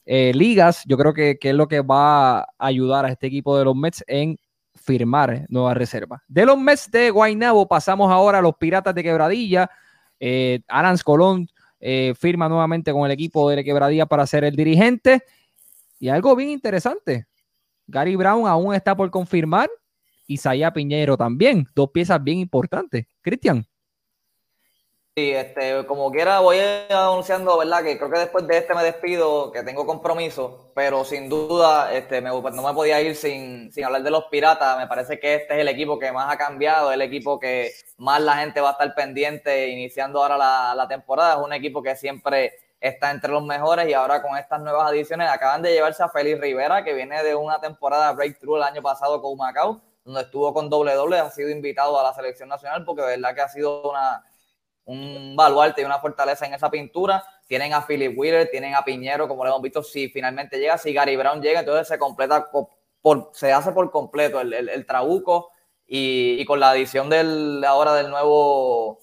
eh, 0.05 0.31
ligas, 0.33 0.83
yo 0.87 0.97
creo 0.97 1.13
que, 1.13 1.37
es 1.39 1.53
lo 1.53 1.67
que 1.67 1.81
va 1.81 2.39
a 2.39 2.47
ayudar 2.57 3.05
a 3.05 3.09
este 3.09 3.27
equipo 3.27 3.57
de 3.57 3.65
los 3.65 3.75
Mets 3.75 4.03
en 4.07 4.37
firmar 4.75 5.45
nuevas 5.47 5.77
reservas. 5.77 6.21
De 6.27 6.45
los 6.45 6.57
Mets 6.57 6.89
de 6.89 7.11
Guaynabo 7.11 7.67
pasamos 7.67 8.11
ahora 8.11 8.39
a 8.39 8.41
los 8.41 8.55
Piratas 8.55 8.95
de 8.95 9.03
Quebradilla. 9.03 9.69
Eh, 10.19 10.61
Colón 11.05 11.47
eh, 11.79 12.13
firma 12.17 12.49
nuevamente 12.49 12.91
con 12.91 13.05
el 13.05 13.11
equipo 13.11 13.49
de 13.49 13.63
Quebradilla 13.63 14.05
para 14.05 14.25
ser 14.25 14.43
el 14.43 14.55
dirigente. 14.55 15.23
Y 15.99 16.09
algo 16.09 16.35
bien 16.35 16.49
interesante, 16.49 17.27
Gary 17.87 18.15
Brown 18.15 18.47
aún 18.47 18.73
está 18.73 18.95
por 18.95 19.09
confirmar 19.11 19.69
y 20.27 20.37
Saya 20.37 20.71
Piñero 20.71 21.17
también, 21.17 21.65
dos 21.75 21.91
piezas 21.91 22.23
bien 22.23 22.39
importantes. 22.39 23.05
Cristian. 23.21 23.65
Sí, 25.13 25.29
este, 25.31 25.85
como 25.87 26.09
quiera 26.09 26.39
voy 26.39 26.57
anunciando, 26.89 27.57
¿verdad? 27.57 27.83
Que 27.83 27.97
creo 27.97 28.09
que 28.09 28.19
después 28.19 28.47
de 28.47 28.59
este 28.59 28.73
me 28.73 28.81
despido, 28.81 29.51
que 29.51 29.61
tengo 29.61 29.85
compromiso, 29.85 30.71
pero 30.73 31.03
sin 31.03 31.27
duda 31.27 31.93
este, 31.93 32.21
no 32.21 32.41
me 32.41 32.73
podía 32.73 33.01
ir 33.01 33.17
sin, 33.17 33.73
sin 33.73 33.83
hablar 33.83 34.03
de 34.03 34.09
los 34.09 34.23
Piratas. 34.31 34.77
Me 34.77 34.87
parece 34.87 35.19
que 35.19 35.35
este 35.35 35.55
es 35.55 35.59
el 35.59 35.67
equipo 35.67 35.99
que 35.99 36.13
más 36.13 36.33
ha 36.33 36.37
cambiado, 36.37 36.93
el 36.93 37.01
equipo 37.01 37.41
que 37.41 37.73
más 37.97 38.21
la 38.21 38.37
gente 38.37 38.61
va 38.61 38.69
a 38.69 38.71
estar 38.71 38.95
pendiente 38.95 39.67
iniciando 39.67 40.21
ahora 40.21 40.37
la, 40.37 40.73
la 40.75 40.87
temporada. 40.87 41.33
Es 41.33 41.45
un 41.45 41.51
equipo 41.51 41.83
que 41.83 41.97
siempre 41.97 42.53
está 42.81 43.11
entre 43.11 43.31
los 43.31 43.45
mejores 43.45 43.87
y 43.87 43.93
ahora 43.93 44.21
con 44.21 44.37
estas 44.37 44.59
nuevas 44.61 44.89
adiciones 44.89 45.29
acaban 45.29 45.61
de 45.61 45.71
llevarse 45.71 46.03
a 46.03 46.09
Félix 46.09 46.41
Rivera, 46.41 46.83
que 46.83 46.93
viene 46.93 47.23
de 47.23 47.35
una 47.35 47.61
temporada 47.61 48.11
breakthrough 48.11 48.57
el 48.57 48.63
año 48.63 48.81
pasado 48.81 49.21
con 49.21 49.37
Macao, 49.37 49.81
donde 50.03 50.21
estuvo 50.21 50.53
con 50.53 50.69
doble 50.69 50.93
doble, 50.95 51.19
ha 51.19 51.29
sido 51.29 51.49
invitado 51.49 51.97
a 51.97 52.03
la 52.03 52.13
selección 52.13 52.49
nacional 52.49 52.83
porque 52.83 53.03
de 53.03 53.07
verdad 53.17 53.33
que 53.33 53.41
ha 53.41 53.47
sido 53.47 53.89
una 53.89 54.25
un 54.85 55.35
baluarte 55.35 55.81
y 55.81 55.85
una 55.85 55.99
fortaleza 55.99 56.45
en 56.45 56.53
esa 56.53 56.69
pintura. 56.69 57.23
Tienen 57.47 57.73
a 57.73 57.85
Philip 57.85 58.17
Wheeler, 58.17 58.49
tienen 58.49 58.75
a 58.75 58.83
Piñero, 58.83 59.27
como 59.27 59.43
lo 59.43 59.51
hemos 59.51 59.61
visto, 59.61 59.83
si 59.83 60.09
finalmente 60.09 60.57
llega, 60.57 60.77
si 60.77 60.93
Gary 60.93 61.15
Brown 61.15 61.41
llega, 61.41 61.59
entonces 61.59 61.87
se 61.87 61.97
completa, 61.97 62.49
por, 63.01 63.31
se 63.33 63.51
hace 63.51 63.71
por 63.71 63.91
completo 63.91 64.39
el, 64.41 64.53
el, 64.53 64.85
trabuco 64.85 65.51
y, 65.85 66.43
con 66.45 66.59
la 66.59 66.71
adición 66.71 67.09
del, 67.09 67.63
ahora 67.65 67.93
del 67.93 68.09
nuevo, 68.09 69.00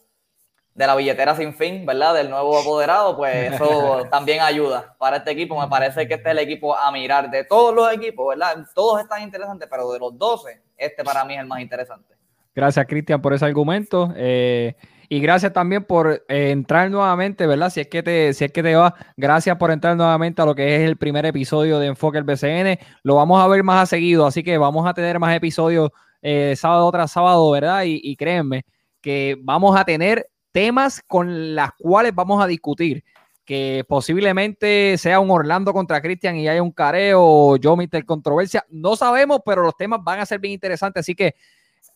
de 0.79 0.87
la 0.87 0.95
billetera 0.95 1.35
sin 1.35 1.53
fin, 1.53 1.85
¿verdad? 1.85 2.15
Del 2.15 2.31
nuevo 2.31 2.57
apoderado, 2.57 3.17
pues 3.17 3.53
eso 3.53 4.07
también 4.11 4.41
ayuda 4.41 4.95
para 4.97 5.17
este 5.17 5.33
equipo. 5.33 5.61
Me 5.61 5.67
parece 5.67 6.07
que 6.07 6.15
este 6.15 6.29
es 6.29 6.33
el 6.33 6.39
equipo 6.39 6.77
a 6.77 6.93
mirar 6.93 7.29
de 7.29 7.43
todos 7.43 7.75
los 7.75 7.93
equipos, 7.93 8.29
¿verdad? 8.29 8.65
Todos 8.75 9.01
están 9.01 9.23
interesantes, 9.23 9.69
pero 9.69 9.91
de 9.91 9.99
los 9.99 10.17
12, 10.17 10.63
este 10.77 11.03
para 11.03 11.25
mí 11.25 11.35
es 11.35 11.41
el 11.41 11.47
más 11.47 11.61
interesante. 11.61 12.15
Gracias, 12.55 12.87
Cristian, 12.87 13.21
por 13.21 13.35
ese 13.35 13.45
argumento. 13.45 14.13
Eh, 14.15 14.77
y 15.09 15.19
gracias 15.19 15.53
también 15.53 15.83
por 15.83 16.25
eh, 16.29 16.51
entrar 16.51 16.89
nuevamente, 16.93 17.47
¿verdad? 17.49 17.71
Si 17.71 17.81
es 17.81 17.89
que 17.89 18.05
te, 18.05 18.33
si 18.33 18.45
es 18.45 18.53
que 18.53 18.63
te 18.63 18.77
va, 18.77 18.95
gracias 19.17 19.57
por 19.57 19.73
entrar 19.73 19.97
nuevamente 19.97 20.43
a 20.43 20.45
lo 20.45 20.55
que 20.55 20.77
es 20.77 20.83
el 20.83 20.97
primer 20.97 21.27
episodio 21.27 21.81
de 21.81 21.89
Enfoque 21.89 22.19
el 22.19 22.25
BCN. 22.25 22.79
Lo 23.03 23.17
vamos 23.17 23.43
a 23.43 23.49
ver 23.49 23.65
más 23.65 23.83
a 23.83 23.87
seguido, 23.87 24.27
así 24.27 24.45
que 24.45 24.59
vamos 24.59 24.87
a 24.87 24.95
tener 24.95 25.19
más 25.19 25.35
episodios 25.35 25.91
eh, 26.23 26.55
sábado 26.57 26.89
tras 26.93 27.11
sábado, 27.11 27.51
¿verdad? 27.51 27.83
Y, 27.85 28.15
créanme 28.17 28.65
que 29.01 29.37
vamos 29.43 29.77
a 29.77 29.85
tener 29.85 30.29
temas 30.53 31.03
con 31.07 31.55
las 31.55 31.73
cuales 31.79 32.15
vamos 32.15 32.43
a 32.43 32.47
discutir. 32.47 33.05
Que 33.45 33.83
posiblemente 33.89 34.99
sea 34.99 35.20
un 35.20 35.31
Orlando 35.31 35.73
contra 35.73 36.03
Cristian 36.03 36.37
y 36.37 36.49
haya 36.49 36.62
un 36.62 36.70
careo 36.70 37.23
o 37.23 37.57
yo, 37.57 37.77
Mister 37.77 38.05
Controversia. 38.05 38.62
No 38.69 38.95
sabemos, 38.95 39.41
pero 39.43 39.62
los 39.62 39.75
temas 39.75 40.01
van 40.05 40.20
a 40.20 40.27
ser 40.27 40.39
bien 40.39 40.53
interesantes. 40.53 41.01
Así 41.01 41.15
que 41.15 41.35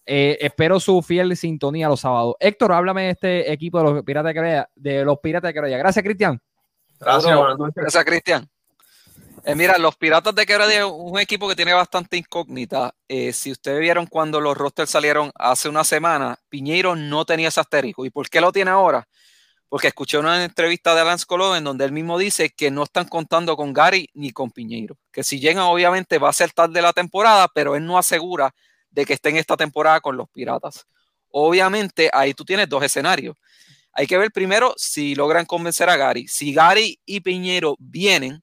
eh, 0.06 0.38
espero 0.40 0.80
su 0.80 1.02
fiel 1.02 1.36
sintonía 1.36 1.88
los 1.88 2.00
sábados. 2.00 2.36
Héctor, 2.40 2.72
háblame 2.72 3.02
de 3.02 3.10
este 3.10 3.52
equipo 3.52 3.78
de 3.78 3.84
los 3.84 4.02
Piratas 4.02 4.30
de 4.30 4.34
Querella. 4.34 4.70
De 4.74 5.04
los 5.04 5.18
Piratas 5.18 5.52
de 5.52 5.60
Gracias, 5.60 6.02
Cristian. 6.02 6.40
Gracias, 6.98 7.38
Gracias, 7.74 8.04
Cristian. 8.04 8.48
Eh, 9.44 9.56
mira, 9.56 9.76
los 9.76 9.96
Piratas 9.96 10.34
de 10.36 10.46
Quebradilla 10.46 10.80
es 10.80 10.92
un 10.92 11.18
equipo 11.18 11.48
que 11.48 11.56
tiene 11.56 11.72
bastante 11.72 12.16
incógnita. 12.16 12.94
Eh, 13.08 13.32
si 13.32 13.50
ustedes 13.50 13.80
vieron 13.80 14.06
cuando 14.06 14.40
los 14.40 14.56
rosters 14.56 14.90
salieron 14.90 15.32
hace 15.34 15.68
una 15.68 15.82
semana, 15.82 16.38
Piñeiro 16.48 16.94
no 16.94 17.24
tenía 17.24 17.48
ese 17.48 17.58
asterisco. 17.58 18.06
¿Y 18.06 18.10
por 18.10 18.30
qué 18.30 18.40
lo 18.40 18.52
tiene 18.52 18.70
ahora? 18.70 19.08
Porque 19.68 19.88
escuché 19.88 20.18
una 20.18 20.44
entrevista 20.44 20.94
de 20.94 21.04
Lance 21.04 21.26
Colón 21.26 21.56
en 21.56 21.64
donde 21.64 21.84
él 21.84 21.90
mismo 21.92 22.18
dice 22.18 22.50
que 22.50 22.70
no 22.70 22.84
están 22.84 23.08
contando 23.08 23.56
con 23.56 23.72
Gary 23.72 24.08
ni 24.14 24.30
con 24.30 24.52
Piñeiro. 24.52 24.96
Que 25.10 25.24
si 25.24 25.40
llegan, 25.40 25.64
obviamente 25.64 26.18
va 26.18 26.28
a 26.28 26.32
ser 26.32 26.52
tarde 26.52 26.80
la 26.80 26.92
temporada, 26.92 27.48
pero 27.52 27.74
él 27.74 27.84
no 27.84 27.98
asegura 27.98 28.54
de 28.90 29.04
que 29.04 29.14
estén 29.14 29.36
esta 29.36 29.56
temporada 29.56 30.00
con 30.00 30.16
los 30.16 30.28
Piratas. 30.30 30.86
Obviamente, 31.30 32.10
ahí 32.12 32.32
tú 32.34 32.44
tienes 32.44 32.68
dos 32.68 32.84
escenarios. 32.84 33.36
Hay 33.92 34.06
que 34.06 34.18
ver 34.18 34.30
primero 34.30 34.72
si 34.76 35.16
logran 35.16 35.46
convencer 35.46 35.88
a 35.90 35.96
Gary. 35.96 36.28
Si 36.28 36.54
Gary 36.54 37.00
y 37.04 37.20
Piñero 37.20 37.74
vienen, 37.80 38.42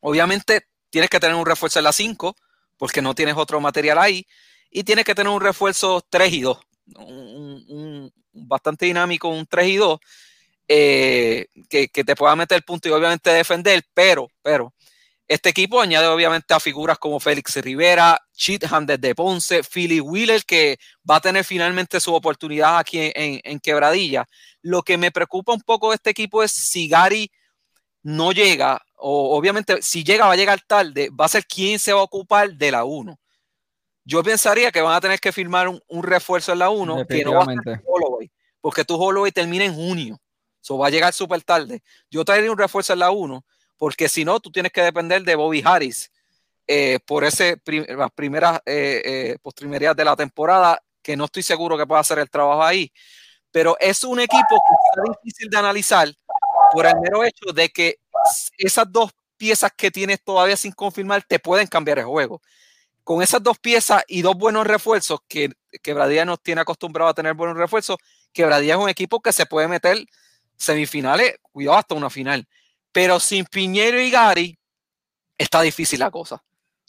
obviamente 0.00 0.66
tienes 0.90 1.10
que 1.10 1.20
tener 1.20 1.36
un 1.36 1.46
refuerzo 1.46 1.78
en 1.78 1.84
la 1.84 1.92
5, 1.92 2.36
porque 2.76 3.02
no 3.02 3.14
tienes 3.14 3.36
otro 3.36 3.60
material 3.60 3.98
ahí, 3.98 4.26
y 4.70 4.84
tienes 4.84 5.04
que 5.04 5.14
tener 5.14 5.32
un 5.32 5.40
refuerzo 5.40 6.04
3 6.08 6.32
y 6.32 6.40
2, 6.40 6.58
un, 6.96 8.12
bastante 8.32 8.86
dinámico, 8.86 9.28
un 9.28 9.46
3 9.46 9.68
y 9.68 9.76
2, 9.76 10.00
eh, 10.68 11.46
que, 11.68 11.88
que, 11.88 12.04
te 12.04 12.14
pueda 12.14 12.36
meter 12.36 12.56
el 12.56 12.62
punto 12.62 12.88
y 12.88 12.92
obviamente 12.92 13.30
defender, 13.30 13.82
pero, 13.94 14.28
pero, 14.42 14.72
este 15.30 15.50
equipo 15.50 15.80
añade 15.80 16.08
obviamente 16.08 16.52
a 16.52 16.58
figuras 16.58 16.98
como 16.98 17.20
Félix 17.20 17.54
Rivera, 17.58 18.20
Cheatham 18.34 18.84
desde 18.84 19.14
Ponce, 19.14 19.62
Philly 19.62 20.00
Wheeler, 20.00 20.44
que 20.44 20.76
va 21.08 21.16
a 21.16 21.20
tener 21.20 21.44
finalmente 21.44 22.00
su 22.00 22.12
oportunidad 22.12 22.78
aquí 22.78 23.12
en, 23.14 23.60
Quebradilla. 23.60 24.26
Lo 24.60 24.82
que 24.82 24.98
me 24.98 25.12
preocupa 25.12 25.52
un 25.52 25.60
poco 25.60 25.90
de 25.90 25.94
este 25.94 26.10
equipo 26.10 26.42
es 26.42 26.50
si 26.50 26.88
Gary 26.88 27.30
no 28.02 28.32
llega, 28.32 28.84
o 29.00 29.36
obviamente 29.36 29.82
si 29.82 30.04
llega 30.04 30.26
va 30.26 30.32
a 30.32 30.36
llegar 30.36 30.60
tarde, 30.66 31.10
va 31.10 31.24
a 31.24 31.28
ser 31.28 31.44
quien 31.46 31.78
se 31.78 31.92
va 31.92 32.00
a 32.00 32.04
ocupar 32.04 32.52
de 32.52 32.70
la 32.70 32.84
1. 32.84 33.18
Yo 34.04 34.22
pensaría 34.22 34.72
que 34.72 34.80
van 34.80 34.94
a 34.94 35.00
tener 35.00 35.20
que 35.20 35.32
firmar 35.32 35.68
un, 35.68 36.02
refuerzo 36.02 36.52
en 36.52 36.58
la 36.60 36.70
1 36.70 37.06
que 37.06 37.24
no 37.24 37.34
va 37.34 37.44
a 37.44 37.80
Holloway, 37.86 38.30
porque 38.60 38.84
tu 38.84 38.96
Holloway 38.96 39.32
termina 39.32 39.64
en 39.64 39.74
junio. 39.74 40.20
Eso 40.62 40.76
va 40.78 40.88
a 40.88 40.90
llegar 40.90 41.12
súper 41.12 41.42
tarde. 41.42 41.82
Yo 42.10 42.24
traería 42.24 42.50
un 42.50 42.58
refuerzo 42.58 42.92
en 42.92 42.98
la 42.98 43.10
1 43.10 43.44
porque 43.80 44.10
si 44.10 44.26
no, 44.26 44.40
tú 44.40 44.50
tienes 44.50 44.72
que 44.72 44.82
depender 44.82 45.22
de 45.22 45.34
Bobby 45.34 45.62
Harris 45.64 46.12
eh, 46.66 46.98
por 47.06 47.24
ese 47.24 47.58
las 47.96 48.10
primeras 48.10 48.60
eh, 48.66 49.02
eh, 49.04 49.38
postrimerías 49.40 49.96
de 49.96 50.04
la 50.04 50.14
temporada, 50.14 50.82
que 51.02 51.16
no 51.16 51.24
estoy 51.24 51.42
seguro 51.42 51.78
que 51.78 51.86
pueda 51.86 52.02
hacer 52.02 52.18
el 52.18 52.28
trabajo 52.28 52.62
ahí. 52.62 52.92
Pero 53.50 53.76
es 53.80 54.04
un 54.04 54.20
equipo 54.20 54.48
que 54.50 55.00
está 55.00 55.18
difícil 55.18 55.48
de 55.48 55.56
analizar 55.56 56.08
por 56.72 56.84
el 56.84 56.92
mero 57.00 57.24
hecho 57.24 57.52
de 57.54 57.70
que 57.70 57.99
esas 58.58 58.90
dos 58.90 59.12
piezas 59.36 59.72
que 59.76 59.90
tienes 59.90 60.22
todavía 60.22 60.56
sin 60.56 60.72
confirmar 60.72 61.22
te 61.22 61.38
pueden 61.38 61.66
cambiar 61.66 61.98
el 61.98 62.04
juego. 62.04 62.42
Con 63.04 63.22
esas 63.22 63.42
dos 63.42 63.58
piezas 63.58 64.04
y 64.06 64.22
dos 64.22 64.36
buenos 64.36 64.66
refuerzos, 64.66 65.20
que 65.28 65.50
Quebradilla 65.82 66.24
nos 66.24 66.42
tiene 66.42 66.60
acostumbrado 66.60 67.10
a 67.10 67.14
tener 67.14 67.34
buenos 67.34 67.56
refuerzos, 67.56 67.96
Quebradilla 68.32 68.74
es 68.74 68.80
un 68.80 68.88
equipo 68.88 69.20
que 69.20 69.32
se 69.32 69.46
puede 69.46 69.68
meter 69.68 70.06
semifinales, 70.56 71.36
cuidado 71.42 71.78
hasta 71.78 71.94
una 71.94 72.10
final. 72.10 72.46
Pero 72.92 73.18
sin 73.18 73.46
Piñero 73.46 74.00
y 74.00 74.10
Gary 74.10 74.58
está 75.38 75.62
difícil 75.62 76.00
la 76.00 76.10
cosa. 76.10 76.42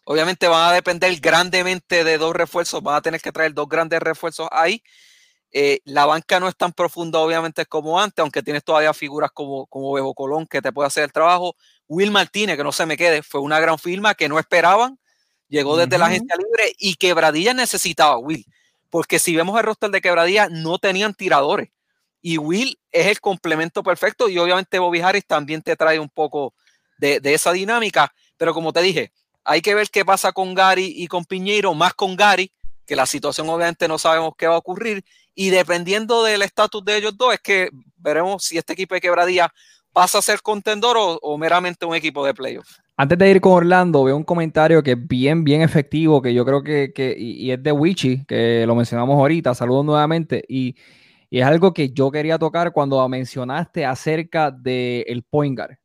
Obviamente 0.04 0.48
van 0.48 0.70
a 0.70 0.74
depender 0.74 1.16
grandemente 1.20 2.04
de 2.04 2.18
dos 2.18 2.36
refuerzos, 2.36 2.84
van 2.84 2.96
a 2.96 3.02
tener 3.02 3.22
que 3.22 3.32
traer 3.32 3.54
dos 3.54 3.70
grandes 3.70 4.00
refuerzos 4.02 4.48
ahí. 4.52 4.84
Eh, 5.52 5.80
la 5.84 6.06
banca 6.06 6.40
no 6.40 6.48
es 6.48 6.56
tan 6.56 6.72
profunda, 6.72 7.20
obviamente, 7.20 7.66
como 7.66 8.00
antes, 8.00 8.22
aunque 8.22 8.42
tienes 8.42 8.64
todavía 8.64 8.94
figuras 8.94 9.32
como, 9.34 9.68
como 9.68 9.92
Bebo 9.94 10.14
Colón 10.14 10.48
que 10.48 10.62
te 10.62 10.72
puede 10.72 10.88
hacer 10.88 11.04
el 11.04 11.12
trabajo. 11.12 11.56
Will 11.88 12.12
Martínez, 12.12 12.58
que 12.58 12.64
no 12.64 12.72
se 12.72 12.86
me 12.86 12.98
quede, 12.98 13.22
fue 13.22 13.42
una 13.42 13.60
gran 13.60 13.78
firma 13.78 14.16
que 14.16 14.30
no 14.30 14.40
esperaban, 14.40 14.98
llegó 15.50 15.76
desde 15.76 15.98
la 15.98 16.06
agencia 16.06 16.36
libre 16.38 16.74
y 16.78 16.96
Quebradilla 16.96 17.54
necesitaba 17.54 18.18
Will, 18.18 18.46
porque 18.90 19.20
si 19.20 19.36
vemos 19.36 19.58
el 19.58 19.66
roster 19.66 19.90
de 19.90 20.02
Quebradilla, 20.02 20.48
no 20.50 20.80
tenían 20.80 21.14
tiradores 21.14 21.70
y 22.22 22.38
Will 22.38 22.80
es 22.92 23.08
el 23.08 23.20
complemento 23.20 23.84
perfecto 23.84 24.30
y 24.30 24.38
obviamente 24.38 24.80
Bobby 24.80 25.02
Harris 25.02 25.26
también 25.26 25.62
te 25.62 25.76
trae 25.76 26.00
un 26.00 26.10
poco 26.10 26.54
de, 26.98 27.20
esa 27.24 27.52
dinámica, 27.52 28.14
pero 28.38 28.54
como 28.54 28.72
te 28.72 28.82
dije, 28.82 29.12
hay 29.44 29.62
que 29.62 29.74
ver 29.74 29.90
qué 29.90 30.06
pasa 30.06 30.32
con 30.32 30.54
Gary 30.54 30.94
y 30.96 31.08
con 31.08 31.26
Piñeiro, 31.26 31.74
más 31.74 31.96
con 31.96 32.16
Gary, 32.16 32.52
que 32.92 32.96
la 32.98 33.06
situación 33.06 33.48
obviamente 33.48 33.88
no 33.88 33.98
sabemos 33.98 34.34
qué 34.38 34.48
va 34.48 34.56
a 34.56 34.58
ocurrir 34.58 35.06
y 35.34 35.50
dependiendo 35.50 36.26
del 36.26 36.42
estatus 36.42 36.84
de 36.84 36.98
ellos 36.98 37.16
dos 37.18 37.34
es 37.34 37.40
que 37.40 37.70
veremos 37.96 38.44
si 38.44 38.58
este 38.58 38.74
equipo 38.74 38.94
de 38.94 39.00
quebradía 39.00 39.50
pasa 39.94 40.18
a 40.18 40.22
ser 40.22 40.42
contendor 40.42 40.98
o, 41.00 41.38
meramente 41.38 41.86
un 41.86 41.96
equipo 41.96 42.26
de 42.26 42.34
playoffs. 42.34 42.82
Antes 42.98 43.18
de 43.18 43.32
ir 43.32 43.40
con 43.40 43.54
Orlando, 43.54 44.04
veo 44.04 44.18
un 44.18 44.26
comentario 44.26 44.84
que 44.84 44.92
es 44.92 45.08
bien, 45.08 45.46
bien 45.46 45.62
efectivo, 45.62 46.22
que 46.22 46.34
yo 46.34 46.44
creo 46.44 46.62
que, 46.64 47.16
y, 47.18 47.50
es 47.50 47.64
de 47.64 47.72
Wichi, 47.72 48.26
que 48.26 48.66
lo 48.68 48.76
mencionamos 48.76 49.16
ahorita, 49.18 49.56
saludos 49.56 49.86
nuevamente, 49.86 50.44
y, 50.50 50.76
es 51.30 51.46
algo 51.46 51.74
que 51.74 51.92
yo 51.92 52.12
quería 52.12 52.38
tocar 52.38 52.74
cuando 52.74 53.08
mencionaste 53.08 53.86
acerca 53.86 54.52
del 54.52 55.06
el 55.08 55.24
point 55.24 55.58
guard. 55.58 55.78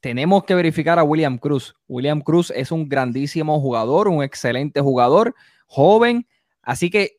Tenemos 0.00 0.42
que 0.42 0.56
verificar 0.56 0.98
a 0.98 1.04
William 1.04 1.38
Cruz. 1.38 1.76
William 1.86 2.20
Cruz 2.20 2.50
es 2.50 2.72
un 2.72 2.88
grandísimo 2.88 3.60
jugador, 3.60 4.08
un 4.08 4.24
excelente 4.24 4.80
jugador, 4.80 5.36
joven, 5.66 6.26
así 6.62 6.90
que 6.90 7.18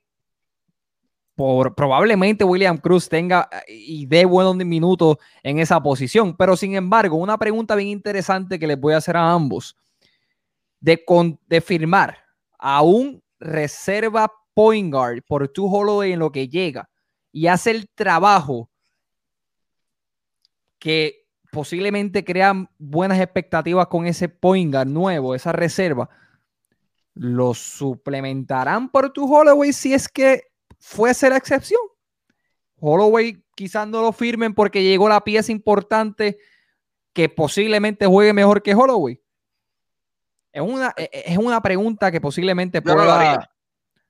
probablemente 1.36 2.44
William 2.44 2.78
Cruz 2.78 3.10
tenga 3.10 3.50
eh, 3.68 3.74
y 3.74 4.06
dé 4.06 4.26
buenos 4.26 4.56
minutos 4.56 5.18
en 5.44 5.60
esa 5.60 5.82
posición. 5.82 6.36
Pero 6.36 6.56
sin 6.56 6.76
embargo, 6.76 7.18
una 7.18 7.38
pregunta 7.38 7.76
bien 7.76 7.90
interesante 7.90 8.58
que 8.58 8.68
les 8.68 8.80
voy 8.80 8.94
a 8.94 8.98
hacer 8.98 9.18
a 9.18 9.32
ambos. 9.32 9.76
De, 10.80 11.04
de 11.48 11.62
firmar 11.62 12.18
a 12.60 12.84
un 12.84 13.24
reserva 13.40 14.32
point 14.54 14.94
guard 14.94 15.24
por 15.28 15.48
tu 15.48 15.68
Holloway 15.68 16.12
en 16.12 16.20
lo 16.20 16.32
que 16.32 16.48
llega 16.48 16.90
y 17.32 17.48
hace 17.48 17.72
el 17.72 17.90
trabajo 17.90 18.70
que 20.78 21.26
posiblemente 21.52 22.24
crean 22.24 22.70
buenas 22.78 23.20
expectativas 23.20 23.88
con 23.88 24.06
ese 24.06 24.30
point 24.30 24.72
guard 24.72 24.88
nuevo, 24.88 25.34
esa 25.34 25.52
reserva, 25.52 26.10
¿lo 27.16 27.54
suplementarán 27.54 28.90
por 28.90 29.12
tu 29.12 29.34
Holloway 29.34 29.74
si 29.74 29.94
es 29.94 30.08
que 30.08 30.44
fuese 30.78 31.30
la 31.30 31.38
excepción. 31.38 31.82
Holloway 32.80 33.44
quizás 33.56 33.88
no 33.88 34.02
lo 34.02 34.12
firmen 34.12 34.54
porque 34.54 34.84
llegó 34.84 35.10
la 35.10 35.24
pieza 35.24 35.52
importante 35.52 36.38
que 37.14 37.30
posiblemente 37.30 38.06
juegue 38.06 38.34
mejor 38.34 38.62
que 38.62 38.76
Holloway. 38.76 39.20
Es 40.52 40.62
una, 40.62 40.94
e, 40.96 41.10
e, 41.12 41.24
es 41.34 41.38
una 41.38 41.62
pregunta 41.62 42.12
que 42.12 42.22
posiblemente 42.22 42.82
pueda. 42.82 43.50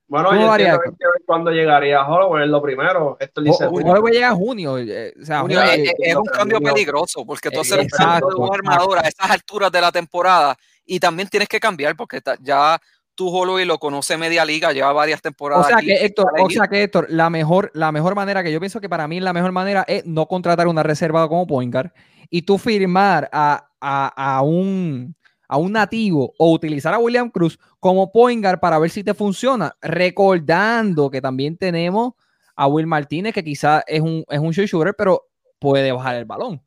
bueno, 0.08 0.34
yo 0.34 0.52
entiendo 0.52 0.80
que 0.80 1.24
cuando 1.24 1.50
llegaría 1.52 2.04
Holloway 2.04 2.44
es 2.44 2.50
lo 2.50 2.60
primero. 2.60 3.16
Esto 3.20 3.40
dice 3.40 3.66
Holloway 3.66 4.12
llega 4.12 4.30
a 4.30 4.34
junio. 4.34 4.78
Eh, 4.78 5.14
o 5.20 5.24
sea, 5.24 5.44
es, 5.48 6.16
un 6.16 6.24
cambio 6.24 6.60
peligroso 6.60 7.24
porque 7.24 7.50
tú 7.50 7.60
haces 7.60 7.88
un 8.36 8.52
armadura 8.52 9.02
a 9.02 9.08
estas 9.08 9.30
alturas 9.30 9.70
de 9.70 9.80
la 9.80 9.92
temporada 9.92 10.56
y 10.84 11.00
también 11.00 11.28
tienes 11.28 11.48
que 11.48 11.60
cambiar 11.60 11.96
porque 11.96 12.20
ya 12.40 12.80
tú 13.16 13.28
Holloway 13.28 13.64
lo 13.64 13.78
conoce 13.78 14.16
media 14.16 14.44
liga, 14.44 14.72
lleva 14.72 14.92
varias 14.92 15.20
temporadas. 15.20 15.66
O 15.66 15.68
sea 15.68 15.78
que 15.78 16.04
Héctor, 16.04 16.32
o 16.38 16.50
sea 16.50 16.68
que 16.68 16.84
Héctor, 16.84 17.06
la 17.08 17.30
mejor, 17.30 17.72
la 17.74 17.90
mejor 17.90 18.14
manera 18.14 18.44
que 18.44 18.52
yo 18.52 18.60
pienso 18.60 18.80
que 18.80 18.88
para 18.88 19.08
mí 19.08 19.18
la 19.18 19.32
mejor 19.32 19.50
manera 19.50 19.84
es 19.88 20.06
no 20.06 20.26
contratar 20.26 20.68
una 20.68 20.84
reserva 20.84 21.28
como 21.28 21.46
point 21.46 21.72
guard 21.72 21.90
y 22.30 22.42
tú 22.42 22.58
firmar 22.58 23.28
a, 23.32 23.70
a, 23.80 24.36
a 24.36 24.42
un 24.42 25.16
a 25.48 25.56
un 25.58 25.72
nativo 25.72 26.34
o 26.38 26.52
utilizar 26.52 26.92
a 26.94 26.98
William 26.98 27.30
Cruz 27.30 27.58
como 27.80 28.10
point 28.10 28.42
guard 28.42 28.60
para 28.60 28.78
ver 28.78 28.90
si 28.90 29.04
te 29.04 29.14
funciona, 29.14 29.76
recordando 29.80 31.10
que 31.10 31.20
también 31.20 31.56
tenemos 31.56 32.14
a 32.56 32.66
Will 32.66 32.86
Martínez 32.86 33.34
que 33.34 33.44
quizás 33.44 33.84
es 33.86 34.00
un, 34.00 34.24
es 34.28 34.38
un 34.38 34.50
shooter, 34.50 34.94
pero 34.96 35.28
puede 35.58 35.92
bajar 35.92 36.16
el 36.16 36.24
balón. 36.24 36.62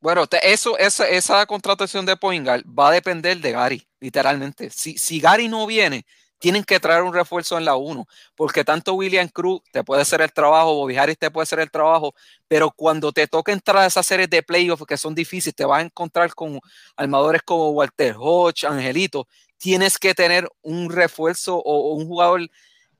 Bueno, 0.00 0.24
eso, 0.42 0.76
esa, 0.78 1.08
esa 1.08 1.46
contratación 1.46 2.06
de 2.06 2.16
Poingal 2.16 2.64
va 2.66 2.88
a 2.88 2.92
depender 2.92 3.38
de 3.38 3.52
Gary, 3.52 3.86
literalmente. 4.02 4.68
Si, 4.70 4.98
si 4.98 5.20
Gary 5.20 5.48
no 5.48 5.64
viene, 5.66 6.04
tienen 6.38 6.64
que 6.64 6.80
traer 6.80 7.02
un 7.02 7.14
refuerzo 7.14 7.56
en 7.56 7.64
la 7.64 7.76
1, 7.76 8.04
porque 8.34 8.64
tanto 8.64 8.94
William 8.94 9.28
Cruz 9.28 9.62
te 9.72 9.84
puede 9.84 10.02
hacer 10.02 10.20
el 10.20 10.32
trabajo, 10.32 10.74
Bobby 10.74 10.96
Harris 10.96 11.16
te 11.16 11.30
puede 11.30 11.44
hacer 11.44 11.60
el 11.60 11.70
trabajo, 11.70 12.14
pero 12.48 12.72
cuando 12.72 13.12
te 13.12 13.28
toca 13.28 13.52
entrar 13.52 13.78
a 13.78 13.86
esas 13.86 14.04
series 14.04 14.28
de 14.28 14.42
playoffs 14.42 14.84
que 14.84 14.96
son 14.96 15.14
difíciles, 15.14 15.54
te 15.54 15.64
vas 15.64 15.78
a 15.78 15.86
encontrar 15.86 16.34
con 16.34 16.58
armadores 16.96 17.42
como 17.44 17.70
Walter 17.70 18.16
Hodge, 18.18 18.64
Angelito, 18.64 19.28
tienes 19.56 19.96
que 19.98 20.14
tener 20.14 20.48
un 20.62 20.90
refuerzo 20.90 21.58
o, 21.58 21.94
un 21.94 22.08
jugador 22.08 22.50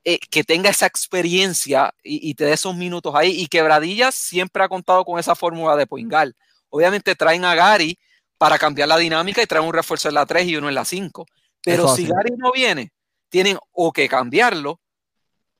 eh, 0.05 0.19
que 0.31 0.45
tenga 0.45 0.69
esa 0.69 0.85
experiencia 0.85 1.93
y, 2.01 2.33
te 2.35 2.45
dé 2.45 2.53
esos 2.53 2.73
minutos 2.73 3.13
ahí. 3.13 3.41
Y 3.41 3.47
Quebradillas 3.47 4.15
siempre 4.15 4.63
ha 4.63 4.69
contado 4.69 5.03
con 5.03 5.19
esa 5.19 5.35
fórmula 5.35 5.75
de 5.75 5.85
Poingal. 5.85 6.33
Obviamente 6.69 7.15
traen 7.15 7.43
a 7.43 7.55
Gary 7.55 7.99
para 8.43 8.59
cambiar 8.59 8.89
la 8.89 8.97
dinámica 8.97 9.41
y 9.41 9.45
traen 9.45 9.65
un 9.65 9.71
refuerzo 9.71 10.09
en 10.09 10.15
la 10.15 10.25
3 10.25 10.45
y 10.47 10.57
uno 10.57 10.67
en 10.67 10.75
la 10.75 10.83
5. 10.83 11.25
Pero 11.63 11.87
si 11.87 12.05
Gary 12.05 12.35
no 12.35 12.51
viene, 12.51 12.91
tienen 13.29 13.57
o 13.71 13.93
que 13.93 14.09
cambiarlo 14.09 14.81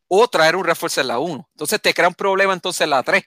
o 0.10 0.28
traer 0.28 0.58
un 0.58 0.66
refuerzo 0.66 1.00
en 1.00 1.08
la 1.08 1.18
1. 1.18 1.48
Entonces 1.54 1.82
te 1.82 1.94
crea 1.94 2.10
un 2.10 2.14
problema 2.14 2.52
entonces 2.52 2.82
en 2.82 2.90
la 2.90 3.02
3. 3.02 3.24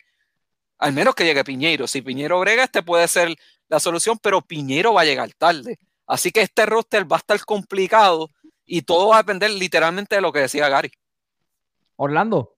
Al 0.77 0.93
menos 0.93 1.15
que 1.15 1.25
llegue 1.25 1.43
Piñeiro. 1.43 1.87
Si 1.87 2.03
Piñeiro 2.03 2.39
brega, 2.39 2.65
este 2.65 2.83
puede 2.83 3.09
ser 3.09 3.35
la 3.69 3.81
solución, 3.81 4.19
pero 4.21 4.43
Piñeiro 4.43 4.93
va 4.93 5.01
a 5.01 5.07
llegar 5.07 5.33
tarde. 5.39 5.79
Así 6.07 6.33
que 6.33 6.43
este 6.43 6.67
roster 6.67 7.11
va 7.11 7.17
a 7.17 7.21
estar 7.21 7.43
complicado 7.47 8.29
y 8.67 8.83
todo 8.83 9.09
va 9.09 9.17
a 9.17 9.23
depender 9.23 9.53
literalmente 9.53 10.17
de 10.17 10.21
lo 10.21 10.33
que 10.33 10.41
decía 10.41 10.69
Gary. 10.69 10.91
Orlando. 11.97 12.57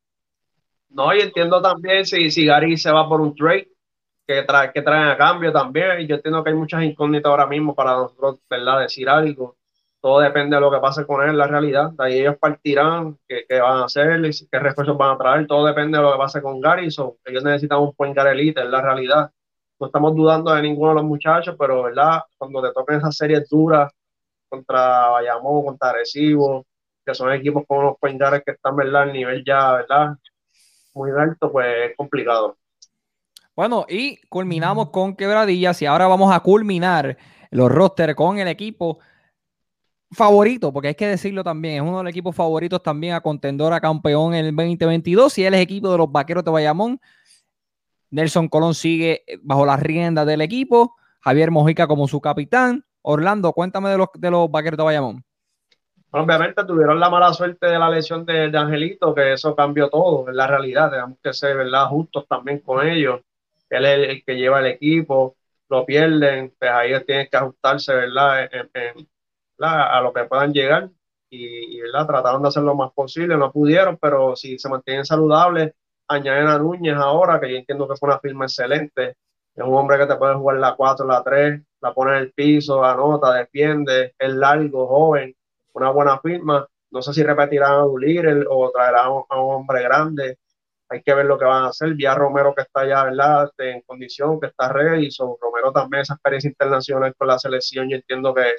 No, 0.89 1.15
y 1.15 1.21
entiendo 1.21 1.63
también 1.63 2.05
si, 2.07 2.33
si 2.33 2.45
Gary 2.45 2.77
se 2.77 2.91
va 2.91 3.09
por 3.09 3.21
un 3.21 3.37
trade, 3.37 3.69
que, 4.29 4.45
que 4.75 4.83
traen 4.83 5.09
a 5.09 5.17
cambio 5.17 5.53
también. 5.53 6.01
Y 6.03 6.07
yo 6.07 6.17
entiendo 6.17 6.45
que 6.45 6.51
hay 6.51 6.57
muchas 6.57 6.83
incógnitas 6.83 7.31
ahora 7.31 7.47
mismo 7.47 7.75
para 7.75 7.93
nosotros, 7.93 8.39
¿verdad? 8.49 8.81
Decir 8.81 9.09
algo. 9.09 9.57
Todo 10.01 10.21
depende 10.21 10.57
de 10.57 10.61
lo 10.61 10.71
que 10.71 10.79
pase 10.79 11.07
con 11.07 11.29
él 11.29 11.37
la 11.37 11.47
realidad. 11.47 11.91
De 11.93 12.05
ahí 12.05 12.21
ellos 12.21 12.37
partirán, 12.39 13.19
qué, 13.27 13.45
van 13.61 13.79
a 13.79 13.85
hacer, 13.87 14.21
qué 14.51 14.59
refuerzos 14.59 14.97
van 14.99 15.15
a 15.15 15.19
traer. 15.19 15.47
Todo 15.47 15.67
depende 15.67 15.99
de 15.99 16.05
lo 16.05 16.13
que 16.13 16.19
pase 16.19 16.43
con 16.43 16.61
Garrison. 16.61 17.15
Ellos 17.25 17.43
necesitan 17.43 17.81
un 17.81 17.95
buen 17.97 18.13
Garelite, 18.13 18.61
en 18.61 18.71
la 18.71 18.83
realidad. 18.83 19.31
No 19.81 19.87
estamos 19.87 20.15
dudando 20.15 20.53
de 20.55 20.63
ninguno 20.63 20.91
de 20.91 20.97
los 20.97 21.05
muchachos, 21.05 21.57
pero 21.59 21.85
¿verdad? 21.85 22.23
Cuando 22.37 22.63
te 22.63 22.73
toquen 22.73 22.97
esas 22.99 23.17
series 23.17 23.49
duras 23.49 23.91
contra 24.49 25.09
Bayamón, 25.11 25.65
contra 25.65 25.91
Arecibo, 25.91 26.67
que 27.05 27.15
son 27.15 27.33
equipos 27.33 27.65
con 27.67 27.79
unos 27.79 27.97
point 27.99 28.21
que 28.45 28.53
están, 28.53 28.77
¿verdad? 28.77 29.03
Al 29.03 29.13
nivel 29.13 29.43
ya, 29.45 29.73
¿verdad? 29.75 30.17
Muy 30.95 31.11
alto, 31.13 31.51
pues 31.51 31.91
es 31.91 31.97
complicado. 31.97 32.57
Bueno, 33.59 33.87
y 33.89 34.19
culminamos 34.29 34.91
con 34.91 35.17
quebradillas 35.17 35.83
y 35.83 35.87
ahora 35.87 36.07
vamos 36.07 36.33
a 36.33 36.39
culminar 36.39 37.19
los 37.51 37.69
rosters 37.69 38.15
con 38.15 38.39
el 38.39 38.47
equipo 38.47 39.01
favorito, 40.13 40.73
porque 40.73 40.87
hay 40.87 40.95
que 40.95 41.09
decirlo 41.09 41.43
también, 41.43 41.75
es 41.75 41.81
uno 41.81 41.99
de 41.99 42.05
los 42.05 42.11
equipos 42.11 42.37
favoritos 42.37 42.81
también 42.85 43.15
a 43.15 43.21
contendor 43.21 43.73
a 43.73 43.81
campeón 43.81 44.35
en 44.35 44.47
el 44.47 44.55
2022 44.55 45.39
y 45.39 45.45
él 45.45 45.55
es 45.55 45.61
equipo 45.61 45.91
de 45.91 45.99
los 45.99 46.13
Vaqueros 46.13 46.45
de 46.45 46.53
Bayamón. 46.53 47.01
Nelson 48.11 48.47
Colón 48.47 48.77
sigue 48.77 49.25
bajo 49.43 49.67
las 49.67 49.81
riendas 49.81 50.25
del 50.25 50.41
equipo, 50.41 50.95
Javier 51.19 51.51
Mojica 51.51 51.89
como 51.89 52.07
su 52.07 52.21
capitán. 52.21 52.85
Orlando, 53.03 53.53
cuéntame 53.53 53.91
de 53.91 53.99
los, 53.99 54.09
de 54.17 54.31
los 54.31 54.49
Vaqueros 54.49 54.79
de 54.79 54.85
Bayamón. 54.85 55.25
Obviamente 56.13 56.65
tuvieron 56.65 57.01
la 57.01 57.11
mala 57.11 57.33
suerte 57.33 57.67
de 57.67 57.77
la 57.77 57.91
lesión 57.91 58.25
de, 58.25 58.51
de 58.51 58.57
Angelito, 58.57 59.13
que 59.13 59.33
eso 59.33 59.57
cambió 59.57 59.91
todo 59.91 60.29
en 60.29 60.37
la 60.37 60.47
realidad, 60.47 60.93
tenemos 60.93 61.19
que 61.21 61.33
ser 61.33 61.57
¿verdad? 61.57 61.89
justos 61.89 62.25
también 62.29 62.61
con 62.61 62.87
ellos 62.87 63.21
él 63.77 63.85
es 63.87 64.09
el 64.11 64.25
que 64.25 64.37
lleva 64.37 64.61
el 64.61 64.67
equipo, 64.67 65.37
lo 65.69 65.85
pierden, 65.85 66.55
pues 66.59 66.71
ahí 66.71 66.93
tienen 67.05 67.29
que 67.31 67.37
ajustarse, 67.37 67.95
¿verdad? 67.95 68.49
a 69.61 70.01
lo 70.01 70.13
que 70.13 70.25
puedan 70.25 70.53
llegar 70.53 70.91
y, 71.31 71.81
¿verdad? 71.81 72.07
Trataron 72.07 72.43
de 72.43 72.49
hacer 72.49 72.63
lo 72.63 72.75
más 72.75 72.93
posible, 72.93 73.37
no 73.37 73.53
pudieron, 73.53 73.97
pero 73.99 74.37
si 74.37 74.59
se 74.59 74.69
mantienen 74.69 75.05
saludables, 75.05 75.75
añaden 76.09 76.47
a 76.49 76.59
Núñez 76.59 76.97
ahora, 76.97 77.41
que 77.41 77.51
yo 77.51 77.57
entiendo 77.57 77.89
que 77.89 77.97
fue 77.97 78.09
una 78.09 78.19
firma 78.21 78.47
excelente, 78.47 79.17
es 79.55 79.65
un 79.65 79.75
hombre 79.75 79.99
que 79.99 80.07
te 80.07 80.17
puede 80.17 80.35
jugar 80.37 80.59
la 80.59 80.75
4, 80.77 81.07
la 81.07 81.23
3, 81.23 81.61
la 81.81 81.93
pone 81.93 82.13
en 82.13 82.19
el 82.19 82.33
piso, 82.33 82.85
anota, 82.85 83.35
defiende, 83.35 84.15
es 84.19 84.33
largo, 84.33 84.87
joven, 84.87 85.35
una 85.73 85.91
buena 85.91 86.19
firma. 86.21 86.67
No 86.91 87.03
sé 87.03 87.13
si 87.13 87.23
repetirán 87.23 87.73
a 87.73 87.85
Ulir 87.85 88.47
o 88.49 88.71
traerán 88.71 89.07
a 89.29 89.41
un 89.43 89.55
hombre 89.55 89.83
grande, 89.83 90.39
hay 90.89 91.03
que 91.03 91.15
ver 91.15 91.27
lo 91.27 91.39
que 91.39 91.45
van 91.45 91.65
a 91.65 91.69
hacer. 91.69 91.95
Vía 91.95 92.15
Romero 92.15 92.55
que 92.55 92.63
está 92.63 92.87
ya, 92.87 93.05
¿verdad? 93.05 93.45
Este, 93.47 93.73
en 93.73 93.83
condición, 93.83 94.41
que 94.41 94.49
está 94.49 94.73
ready. 94.73 95.11
So, 95.11 95.39
Romero 95.41 95.73
también 95.73 96.03
esa 96.03 96.15
experiencia 96.15 96.49
internacional 96.49 97.15
con 97.17 97.29
la 97.29 97.39
selección, 97.39 97.89
yo 97.89 97.97
entiendo 97.97 98.35
que 98.35 98.55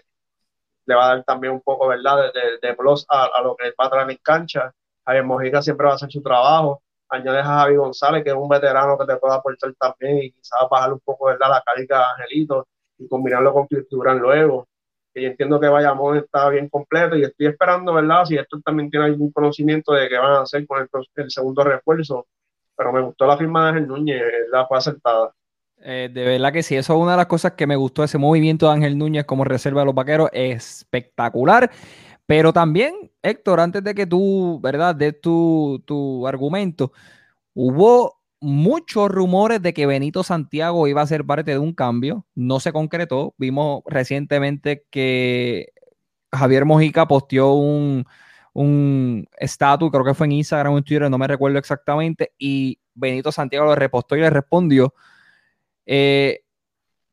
le 0.85 0.95
va 0.95 1.05
a 1.05 1.15
dar 1.15 1.23
también 1.23 1.53
un 1.53 1.61
poco, 1.61 1.87
¿verdad? 1.87 2.31
De, 2.33 2.67
de, 2.67 2.75
plus 2.75 3.05
a, 3.09 3.41
lo 3.43 3.55
que 3.55 3.73
va 3.79 3.85
a 3.87 3.89
traer 3.89 4.09
en 4.11 4.17
cancha. 4.23 4.73
Javier 5.05 5.23
Mojica 5.25 5.61
siempre 5.61 5.85
va 5.85 5.93
a 5.93 5.95
hacer 5.95 6.11
su 6.11 6.21
trabajo. 6.21 6.81
Añades 7.09 7.43
a 7.43 7.59
Javi 7.59 7.75
González, 7.75 8.23
que 8.23 8.29
es 8.29 8.35
un 8.35 8.49
veterano 8.49 8.97
que 8.97 9.05
te 9.05 9.17
puede 9.17 9.35
aportar 9.35 9.73
también 9.79 10.17
y 10.19 10.31
quizás 10.31 10.59
bajar 10.69 10.93
un 10.93 10.99
poco, 10.99 11.25
¿verdad? 11.27 11.49
La 11.49 11.63
carga 11.65 11.97
de 11.97 12.23
Angelito 12.23 12.67
y 12.97 13.07
combinarlo 13.07 13.53
con 13.53 13.67
Durán 13.89 14.19
luego 14.19 14.67
que 15.13 15.21
yo 15.21 15.29
entiendo 15.29 15.59
que 15.59 15.67
Bayamón 15.67 16.17
está 16.17 16.49
bien 16.49 16.69
completo 16.69 17.15
y 17.15 17.23
estoy 17.23 17.47
esperando, 17.47 17.93
¿verdad? 17.93 18.25
Si 18.25 18.37
esto 18.37 18.59
también 18.61 18.89
tiene 18.89 19.05
algún 19.07 19.31
conocimiento 19.31 19.93
de 19.93 20.07
qué 20.07 20.17
van 20.17 20.33
a 20.33 20.41
hacer 20.41 20.65
con 20.67 20.87
el, 21.15 21.31
segundo 21.31 21.63
refuerzo, 21.63 22.27
pero 22.75 22.93
me 22.93 23.01
gustó 23.01 23.25
la 23.25 23.37
firma 23.37 23.63
de 23.63 23.69
Ángel 23.69 23.87
Núñez, 23.87 24.21
la 24.51 24.67
fue 24.67 24.77
acertada. 24.77 25.31
Eh, 25.81 26.09
de 26.11 26.25
verdad 26.25 26.51
que 26.51 26.63
sí, 26.63 26.75
eso 26.75 26.93
es 26.93 26.99
una 26.99 27.11
de 27.11 27.17
las 27.17 27.27
cosas 27.27 27.53
que 27.53 27.65
me 27.65 27.75
gustó, 27.75 28.03
ese 28.03 28.17
movimiento 28.17 28.67
de 28.67 28.73
Ángel 28.73 28.97
Núñez 28.97 29.25
como 29.25 29.45
reserva 29.45 29.81
de 29.81 29.85
los 29.85 29.95
vaqueros, 29.95 30.29
espectacular. 30.33 31.71
Pero 32.25 32.53
también, 32.53 33.11
Héctor, 33.23 33.59
antes 33.59 33.83
de 33.83 33.95
que 33.95 34.05
tú, 34.05 34.59
¿verdad?, 34.61 34.93
de 34.93 35.13
tu, 35.13 35.81
tu 35.85 36.27
argumento, 36.27 36.91
hubo 37.53 38.18
muchos 38.41 39.09
rumores 39.09 39.61
de 39.61 39.73
que 39.73 39.85
Benito 39.85 40.23
Santiago 40.23 40.87
iba 40.87 41.01
a 41.01 41.07
ser 41.07 41.25
parte 41.25 41.51
de 41.51 41.59
un 41.59 41.73
cambio. 41.73 42.25
No 42.35 42.59
se 42.59 42.71
concretó. 42.71 43.33
Vimos 43.37 43.83
recientemente 43.85 44.85
que 44.89 45.73
Javier 46.31 46.65
Mojica 46.65 47.07
posteó 47.07 47.53
un, 47.53 48.05
un 48.53 49.27
estatus, 49.37 49.91
creo 49.91 50.05
que 50.05 50.13
fue 50.13 50.27
en 50.27 50.33
Instagram 50.33 50.73
o 50.73 50.77
en 50.77 50.83
Twitter, 50.83 51.09
no 51.09 51.17
me 51.17 51.27
recuerdo 51.27 51.57
exactamente, 51.57 52.33
y 52.37 52.79
Benito 52.93 53.31
Santiago 53.31 53.65
lo 53.65 53.75
repostó 53.75 54.15
y 54.15 54.21
le 54.21 54.29
respondió. 54.29 54.93
Eh, 55.85 56.43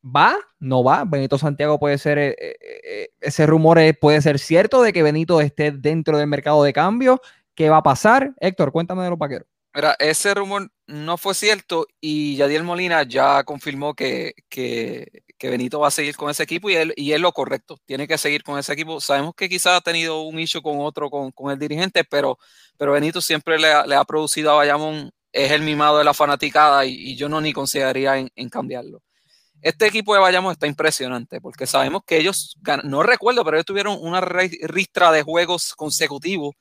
¿Va? 0.05 0.37
¿No 0.61 0.85
va? 0.85 1.05
Benito 1.05 1.39
Santiago 1.39 1.79
puede 1.79 1.99
ser, 1.99 2.19
eh, 2.19 2.37
eh, 2.39 3.09
ese 3.21 3.47
rumor 3.47 3.79
puede 4.01 4.23
ser 4.23 4.39
cierto 4.39 4.83
de 4.83 4.93
que 4.93 5.03
Benito 5.03 5.41
esté 5.41 5.73
dentro 5.73 6.19
del 6.19 6.29
mercado 6.29 6.63
de 6.63 6.73
cambio. 6.73 7.21
¿Qué 7.55 7.71
va 7.71 7.79
a 7.79 7.83
pasar? 7.83 8.35
Héctor, 8.41 8.71
cuéntame 8.73 9.03
de 9.03 9.11
los 9.11 9.19
vaqueros. 9.19 9.49
Mira, 9.77 9.95
ese 9.99 10.33
rumor 10.33 10.71
no 10.87 11.19
fue 11.19 11.35
cierto 11.35 11.87
y 12.01 12.35
Yadiel 12.37 12.65
Molina 12.65 13.03
ya 13.03 13.45
confirmó 13.45 13.93
que, 13.95 14.33
que, 14.49 15.23
Benito 15.39 15.81
va 15.81 15.89
a 15.89 15.91
seguir 15.91 16.17
con 16.17 16.31
ese 16.31 16.45
equipo 16.45 16.71
y 16.71 16.77
él, 16.77 16.95
y 16.97 17.13
es 17.13 17.21
lo 17.21 17.31
correcto, 17.33 17.77
tiene 17.85 18.09
que 18.09 18.17
seguir 18.17 18.43
con 18.43 18.59
ese 18.59 18.73
equipo. 18.73 19.03
Sabemos 19.03 19.35
que 19.35 19.51
quizás 19.51 19.77
ha 19.77 19.81
tenido 19.83 20.23
un 20.23 20.39
issue 20.39 20.63
con 20.63 20.81
otro, 20.81 21.11
con, 21.11 21.31
con 21.31 21.53
el 21.53 21.59
dirigente, 21.59 22.05
pero, 22.05 22.39
pero 22.79 22.93
Benito 22.93 23.21
siempre 23.21 23.59
le 23.59 23.87
le 23.87 23.95
ha, 23.97 24.05
producido 24.07 24.53
a 24.53 24.55
Bayamón, 24.55 25.11
es 25.31 25.53
el 25.53 25.61
mimado 25.61 25.99
de 25.99 26.05
la 26.05 26.15
fanaticada 26.15 26.87
y, 26.87 26.95
y 27.11 27.17
yo 27.17 27.29
no 27.29 27.43
ni 27.43 27.53
consideraría 27.53 28.17
en, 28.17 28.31
en, 28.35 28.49
cambiarlo. 28.49 29.03
Este 29.61 29.87
equipo 29.87 30.15
de 30.15 30.21
Bayamón 30.21 30.53
está 30.53 30.67
impresionante 30.67 31.39
porque 31.43 31.67
sabemos 31.67 32.01
que 32.07 32.17
ellos, 32.17 32.57
no 32.85 33.03
recuerdo, 33.03 33.45
pero 33.45 33.59
ellos 33.59 33.67
tuvieron 33.67 33.99
una 34.01 34.23
ristra 34.23 35.13
de 35.13 35.23
juegos 35.23 35.75
consecutivos 35.75 36.55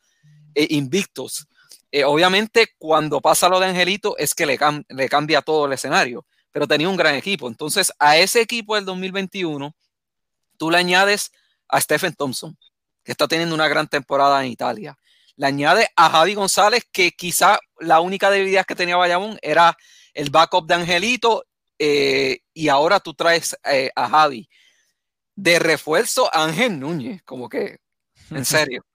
eh, 0.54 0.68
invictos 0.72 1.48
eh, 1.96 2.04
obviamente, 2.04 2.74
cuando 2.78 3.22
pasa 3.22 3.48
lo 3.48 3.58
de 3.58 3.68
Angelito, 3.68 4.18
es 4.18 4.36
que 4.36 4.46
le, 4.46 4.60
le 4.90 5.08
cambia 5.08 5.42
todo 5.42 5.66
el 5.66 5.72
escenario, 5.72 6.26
pero 6.52 6.68
tenía 6.68 6.90
un 6.90 6.98
gran 6.98 7.16
equipo. 7.16 7.48
Entonces, 7.48 7.94
a 8.00 8.18
ese 8.18 8.42
equipo 8.42 8.76
del 8.76 8.84
2021, 8.84 9.74
tú 10.58 10.70
le 10.70 10.78
añades 10.78 11.32
a 11.70 11.80
Stephen 11.80 12.14
Thompson, 12.14 12.58
que 13.02 13.14
está 13.14 13.30
teniendo 13.30 13.56
una 13.56 13.70
gran 13.70 13.88
temporada 13.88 14.44
en 14.44 14.52
Italia. 14.52 14.98
Le 15.38 15.46
añades 15.46 15.88
a 15.96 16.10
Javi 16.10 16.34
González, 16.34 16.84
que 16.92 17.14
quizá 17.14 17.60
la 17.80 18.02
única 18.02 18.30
debilidad 18.30 18.66
que 18.66 18.76
tenía 18.76 18.98
Bayamón 18.98 19.40
era 19.42 19.78
el 20.14 20.32
backup 20.32 20.68
de 20.68 20.74
Angelito, 20.74 21.46
eh, 21.80 22.40
y 22.54 22.68
ahora 22.68 23.00
tú 23.00 23.14
traes 23.14 23.58
eh, 23.64 23.90
a 23.96 24.10
Javi. 24.10 24.50
De 25.34 25.60
refuerzo, 25.60 26.30
Ángel 26.36 26.78
Núñez, 26.78 27.24
como 27.24 27.48
que, 27.48 27.78
en 28.32 28.44
serio. 28.46 28.86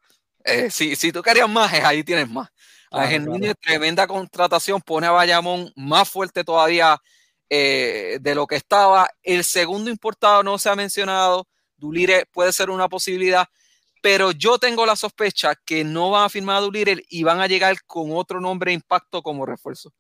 si, 0.68 0.96
si 0.96 1.12
tú 1.12 1.22
querías 1.22 1.48
más, 1.48 1.72
ahí 1.72 2.04
tienes 2.04 2.28
más. 2.28 2.50
Ángel 2.90 3.24
Núñez, 3.24 3.54
tremenda 3.60 4.06
contratación, 4.06 4.80
pone 4.80 5.06
a 5.06 5.12
Bayamón 5.12 5.72
más 5.76 6.08
fuerte 6.08 6.42
todavía 6.42 7.00
eh, 7.48 8.18
de 8.20 8.34
lo 8.34 8.46
que 8.46 8.56
estaba. 8.56 9.08
El 9.22 9.44
segundo 9.44 9.90
importado 9.90 10.42
no 10.42 10.58
se 10.58 10.68
ha 10.68 10.76
mencionado. 10.76 11.46
Dulire 11.76 12.26
puede 12.32 12.52
ser 12.52 12.68
una 12.68 12.88
posibilidad, 12.88 13.46
pero 14.02 14.32
yo 14.32 14.58
tengo 14.58 14.84
la 14.86 14.96
sospecha 14.96 15.54
que 15.64 15.84
no 15.84 16.10
van 16.10 16.24
a 16.24 16.28
firmar 16.28 16.56
a 16.56 16.60
Dulire 16.60 17.02
y 17.08 17.22
van 17.22 17.40
a 17.40 17.46
llegar 17.46 17.76
con 17.86 18.12
otro 18.12 18.40
nombre 18.40 18.70
de 18.70 18.74
impacto 18.74 19.22
como 19.22 19.46
refuerzo. 19.46 19.92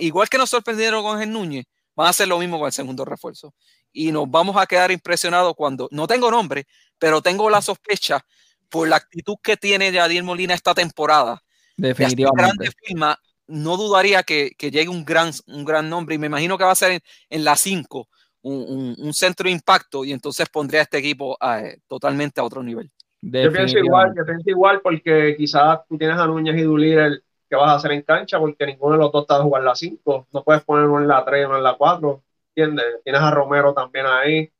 igual 0.00 0.28
que 0.28 0.38
nos 0.38 0.50
sorprendieron 0.50 1.02
con 1.02 1.16
Ángel 1.16 1.32
Núñez, 1.32 1.66
van 1.94 2.08
a 2.08 2.10
hacer 2.10 2.28
lo 2.28 2.38
mismo 2.38 2.58
con 2.58 2.66
el 2.66 2.72
segundo 2.72 3.04
refuerzo. 3.04 3.54
Y 3.92 4.12
nos 4.12 4.30
vamos 4.30 4.56
a 4.56 4.66
quedar 4.66 4.90
impresionados 4.90 5.54
cuando, 5.56 5.88
no 5.92 6.06
tengo 6.06 6.30
nombre, 6.30 6.66
pero 6.98 7.22
tengo 7.22 7.48
la 7.48 7.62
sospecha 7.62 8.24
por 8.68 8.88
la 8.88 8.96
actitud 8.96 9.36
que 9.42 9.56
tiene 9.56 9.92
Yadier 9.92 10.24
Molina 10.24 10.54
esta 10.54 10.74
temporada 10.74 11.42
Definitivamente. 11.78 12.70
firma, 12.84 13.18
no 13.46 13.76
dudaría 13.76 14.22
que, 14.22 14.50
llegue 14.58 14.88
un 14.88 15.04
gran, 15.04 15.30
un 15.46 15.64
gran 15.64 15.88
nombre 15.88 16.14
y 16.14 16.18
me 16.18 16.26
imagino 16.26 16.58
que 16.58 16.64
va 16.64 16.72
a 16.72 16.76
ser 16.76 17.00
en, 17.30 17.44
la 17.44 17.56
5 17.56 18.08
un, 18.42 19.12
centro 19.14 19.44
de 19.44 19.52
impacto 19.52 20.04
y 20.04 20.12
entonces 20.12 20.48
pondría 20.48 20.80
a 20.80 20.82
este 20.82 20.98
equipo 20.98 21.38
eh, 21.40 21.78
totalmente 21.86 22.40
a 22.40 22.44
otro 22.44 22.62
nivel. 22.62 22.90
Yo 23.20 23.52
pienso 23.52 23.78
igual, 23.78 24.12
yo 24.16 24.24
pienso 24.24 24.50
igual 24.50 24.80
porque 24.80 25.34
quizás 25.36 25.80
tú 25.88 25.96
tienes 25.96 26.18
a 26.18 26.26
Núñez 26.26 26.56
y 26.56 26.62
Dulir 26.62 27.22
que 27.48 27.56
vas 27.56 27.70
a 27.70 27.74
hacer 27.76 27.92
en 27.92 28.02
cancha 28.02 28.38
porque 28.38 28.66
ninguno 28.66 28.96
de 28.96 29.02
los 29.02 29.12
dos 29.12 29.22
está 29.22 29.36
a 29.36 29.42
jugar 29.42 29.62
la 29.62 29.74
5, 29.74 30.28
no 30.32 30.44
puedes 30.44 30.62
poner 30.62 30.86
uno 30.86 31.00
en 31.00 31.08
la 31.08 31.24
3 31.24 31.46
o 31.46 31.56
en 31.56 31.62
la 31.62 31.74
4, 31.74 32.22
¿entiendes? 32.54 32.84
Tienes 33.02 33.22
a 33.22 33.30
Romero 33.30 33.72
también 33.72 34.06
ahí, 34.06 34.50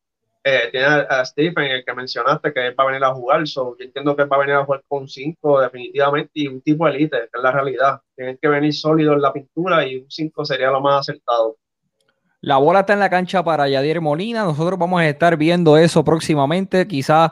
eh, 0.44 0.68
tiene 0.70 0.86
a, 0.86 1.24
Stephen, 1.24 1.64
el 1.64 1.84
que 1.84 1.94
mencionaste, 1.94 2.52
que 2.52 2.68
él 2.68 2.74
va 2.78 2.84
a 2.84 2.86
venir 2.86 3.04
a 3.04 3.12
jugar. 3.12 3.44
Yo 3.44 3.76
entiendo 3.78 4.16
que 4.16 4.22
él 4.22 4.32
va 4.32 4.36
a 4.36 4.40
venir 4.40 4.54
a 4.54 4.64
jugar 4.64 4.82
con 4.88 5.08
5 5.08 5.60
definitivamente 5.60 6.30
y 6.34 6.48
un 6.48 6.60
tipo 6.60 6.86
elite, 6.86 7.18
que 7.18 7.38
es 7.38 7.42
la 7.42 7.52
realidad. 7.52 8.00
Tienen 8.16 8.38
que 8.40 8.48
venir 8.48 8.72
sólido 8.72 9.12
en 9.12 9.22
la 9.22 9.32
pintura 9.32 9.86
y 9.86 9.96
un 9.96 10.10
5 10.10 10.44
sería 10.44 10.70
lo 10.70 10.80
más 10.80 11.00
acertado. 11.00 11.56
La 12.40 12.56
bola 12.56 12.80
está 12.80 12.92
en 12.92 13.00
la 13.00 13.10
cancha 13.10 13.42
para 13.42 13.68
Yadier 13.68 14.00
Molina. 14.00 14.44
Nosotros 14.44 14.78
vamos 14.78 15.00
a 15.00 15.08
estar 15.08 15.36
viendo 15.36 15.76
eso 15.76 16.04
próximamente, 16.04 16.86
quizás, 16.86 17.30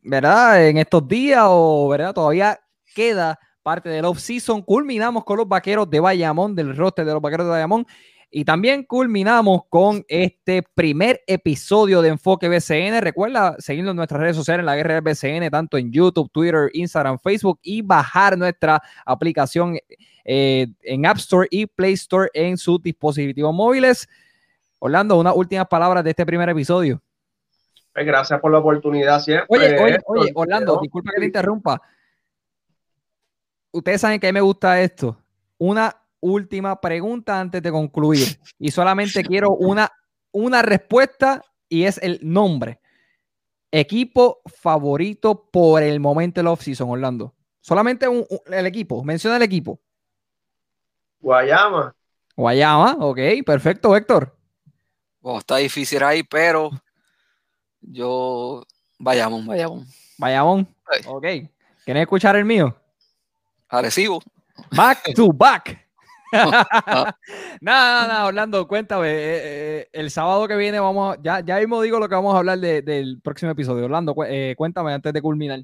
¿verdad? 0.00 0.66
En 0.66 0.78
estos 0.78 1.06
días 1.06 1.44
o, 1.46 1.88
¿verdad? 1.88 2.14
Todavía 2.14 2.58
queda 2.94 3.38
parte 3.62 3.90
del 3.90 4.06
off-season. 4.06 4.62
Culminamos 4.62 5.22
con 5.24 5.36
los 5.36 5.46
vaqueros 5.46 5.88
de 5.90 6.00
Bayamón, 6.00 6.54
del 6.54 6.74
roster 6.74 7.04
de 7.04 7.12
los 7.12 7.20
vaqueros 7.20 7.46
de 7.46 7.52
Bayamón. 7.52 7.86
Y 8.32 8.44
también 8.44 8.84
culminamos 8.84 9.62
con 9.68 10.04
este 10.06 10.62
primer 10.62 11.20
episodio 11.26 12.00
de 12.00 12.10
Enfoque 12.10 12.48
BCN. 12.48 13.00
Recuerda 13.00 13.56
seguirnos 13.58 13.90
en 13.90 13.96
nuestras 13.96 14.20
redes 14.20 14.36
sociales 14.36 14.60
en 14.60 14.66
la 14.66 14.76
guerra 14.76 14.94
del 14.94 15.02
BCN, 15.02 15.50
tanto 15.50 15.76
en 15.76 15.90
YouTube, 15.90 16.30
Twitter, 16.30 16.70
Instagram, 16.72 17.18
Facebook 17.18 17.58
y 17.60 17.82
bajar 17.82 18.38
nuestra 18.38 18.80
aplicación 19.04 19.76
eh, 20.24 20.68
en 20.82 21.06
App 21.06 21.16
Store 21.16 21.48
y 21.50 21.66
Play 21.66 21.94
Store 21.94 22.30
en 22.32 22.56
sus 22.56 22.80
dispositivos 22.80 23.52
móviles. 23.52 24.08
Orlando, 24.78 25.18
unas 25.18 25.34
últimas 25.34 25.66
palabras 25.66 26.04
de 26.04 26.10
este 26.10 26.24
primer 26.24 26.48
episodio. 26.48 27.02
Pues 27.92 28.06
gracias 28.06 28.38
por 28.40 28.52
la 28.52 28.58
oportunidad 28.58 29.18
siempre. 29.18 29.46
Oye, 29.48 29.76
oye, 29.76 29.98
oye, 30.06 30.30
Orlando, 30.36 30.78
disculpa 30.80 31.10
que 31.12 31.18
te 31.18 31.26
interrumpa. 31.26 31.82
Ustedes 33.72 34.00
saben 34.00 34.20
que 34.20 34.28
a 34.28 34.30
mí 34.30 34.34
me 34.34 34.40
gusta 34.40 34.80
esto. 34.80 35.18
Una 35.58 35.99
última 36.20 36.80
pregunta 36.80 37.40
antes 37.40 37.62
de 37.62 37.70
concluir. 37.70 38.40
Y 38.58 38.70
solamente 38.70 39.22
quiero 39.24 39.50
una, 39.50 39.90
una 40.32 40.62
respuesta 40.62 41.42
y 41.68 41.84
es 41.84 41.98
el 41.98 42.20
nombre. 42.22 42.80
Equipo 43.72 44.40
favorito 44.46 45.48
por 45.50 45.82
el 45.82 46.00
momento 46.00 46.40
del 46.40 46.48
off-season, 46.48 46.90
Orlando. 46.90 47.34
Solamente 47.60 48.06
el 48.46 48.66
equipo. 48.66 49.04
Menciona 49.04 49.36
el 49.36 49.42
equipo. 49.42 49.80
Guayama. 51.20 51.94
Guayama, 52.36 52.96
ok, 52.98 53.18
perfecto, 53.44 53.94
Héctor. 53.94 54.36
Oh, 55.22 55.38
está 55.38 55.56
difícil 55.56 56.02
ahí, 56.02 56.22
pero 56.22 56.70
yo. 57.80 58.64
Vayamos, 58.98 59.44
vayamos. 59.46 59.86
Vayamos. 60.18 60.66
Ok. 61.06 61.26
¿Quieres 61.84 62.02
escuchar 62.02 62.36
el 62.36 62.44
mío? 62.44 62.76
Agresivo. 63.68 64.20
Back 64.72 65.14
to 65.14 65.28
back. 65.32 65.89
nada, 67.60 68.06
nada, 68.06 68.26
Orlando, 68.26 68.66
cuéntame. 68.66 69.08
Eh, 69.08 69.40
eh, 69.42 69.88
el 69.92 70.10
sábado 70.10 70.46
que 70.46 70.56
viene 70.56 70.78
vamos, 70.78 71.16
ya, 71.22 71.40
ya 71.40 71.58
mismo 71.58 71.82
digo 71.82 71.98
lo 71.98 72.08
que 72.08 72.14
vamos 72.14 72.34
a 72.34 72.38
hablar 72.38 72.58
del 72.58 73.20
próximo 73.22 73.50
episodio. 73.50 73.84
Orlando, 73.84 74.14
eh, 74.26 74.54
cuéntame 74.56 74.92
antes 74.92 75.12
de 75.12 75.22
culminar. 75.22 75.60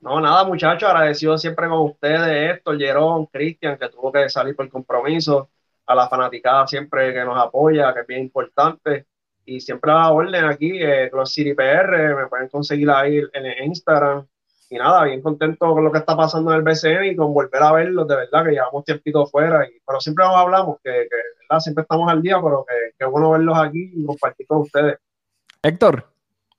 No, 0.00 0.20
nada, 0.20 0.44
muchachos, 0.44 0.88
agradecido 0.88 1.36
siempre 1.36 1.68
con 1.68 1.80
ustedes, 1.80 2.56
esto, 2.56 2.72
Jerón, 2.76 3.26
Cristian, 3.26 3.76
que 3.76 3.90
tuvo 3.90 4.10
que 4.10 4.30
salir 4.30 4.56
por 4.56 4.68
compromiso, 4.70 5.50
a 5.86 5.94
la 5.94 6.08
fanaticada 6.08 6.66
siempre 6.66 7.12
que 7.12 7.22
nos 7.24 7.36
apoya, 7.36 7.92
que 7.92 8.00
es 8.00 8.06
bien 8.06 8.22
importante, 8.22 9.06
y 9.44 9.60
siempre 9.60 9.92
a 9.92 9.96
la 9.96 10.12
orden 10.12 10.44
aquí, 10.46 10.80
los 11.12 11.30
City 11.32 11.52
PR, 11.52 12.14
me 12.16 12.28
pueden 12.28 12.48
conseguir 12.48 12.88
ahí 12.90 13.20
en 13.34 13.64
Instagram, 13.64 14.26
y 14.70 14.76
nada, 14.76 15.02
bien 15.02 15.20
contento 15.20 15.74
con 15.74 15.84
lo 15.84 15.90
que 15.90 15.98
está 15.98 16.16
pasando 16.16 16.52
en 16.52 16.58
el 16.58 16.62
BCN 16.62 17.04
y 17.06 17.16
con 17.16 17.34
volver 17.34 17.60
a 17.60 17.72
verlos, 17.72 18.06
de 18.06 18.14
verdad, 18.14 18.44
que 18.44 18.52
llevamos 18.52 18.84
tiempito 18.84 19.26
fuera, 19.26 19.66
y, 19.66 19.80
pero 19.84 20.00
siempre 20.00 20.24
nos 20.24 20.36
hablamos, 20.36 20.78
que, 20.82 20.90
que 20.90 21.16
¿verdad? 21.40 21.60
siempre 21.60 21.82
estamos 21.82 22.08
al 22.08 22.22
día, 22.22 22.40
pero 22.40 22.64
que, 22.64 23.04
es 23.04 23.10
bueno 23.10 23.32
verlos 23.32 23.58
aquí 23.58 23.90
y 23.92 24.06
compartir 24.06 24.46
con 24.46 24.58
ustedes. 24.58 24.98
Héctor. 25.60 26.06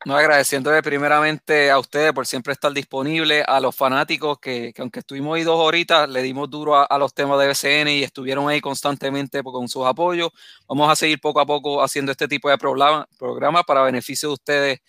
No, 0.03 0.17
agradeciéndole 0.17 0.81
primeramente 0.81 1.69
a 1.69 1.77
ustedes 1.77 2.11
por 2.11 2.25
siempre 2.25 2.53
estar 2.53 2.73
disponible, 2.73 3.43
a 3.43 3.59
los 3.59 3.75
fanáticos 3.75 4.39
que, 4.39 4.73
que 4.73 4.81
aunque 4.81 4.99
estuvimos 4.99 5.38
ahí 5.38 5.43
dos 5.43 5.59
horitas, 5.59 6.09
le 6.09 6.23
dimos 6.23 6.49
duro 6.49 6.75
a, 6.75 6.97
los 6.97 7.13
temas 7.13 7.39
de 7.39 7.47
BCN 7.47 7.88
y 7.88 8.03
estuvieron 8.03 8.49
ahí 8.49 8.59
constantemente 8.59 9.43
con 9.43 9.69
sus 9.69 9.85
apoyos. 9.85 10.31
Vamos 10.67 10.91
a 10.91 10.95
seguir 10.95 11.21
poco 11.21 11.39
a 11.39 11.45
poco 11.45 11.83
haciendo 11.83 12.11
este 12.11 12.27
tipo 12.27 12.49
de 12.49 12.57
programas 12.57 13.63
para 13.65 13.83
beneficio 13.83 14.29
de 14.29 14.33
ustedes 14.33 14.81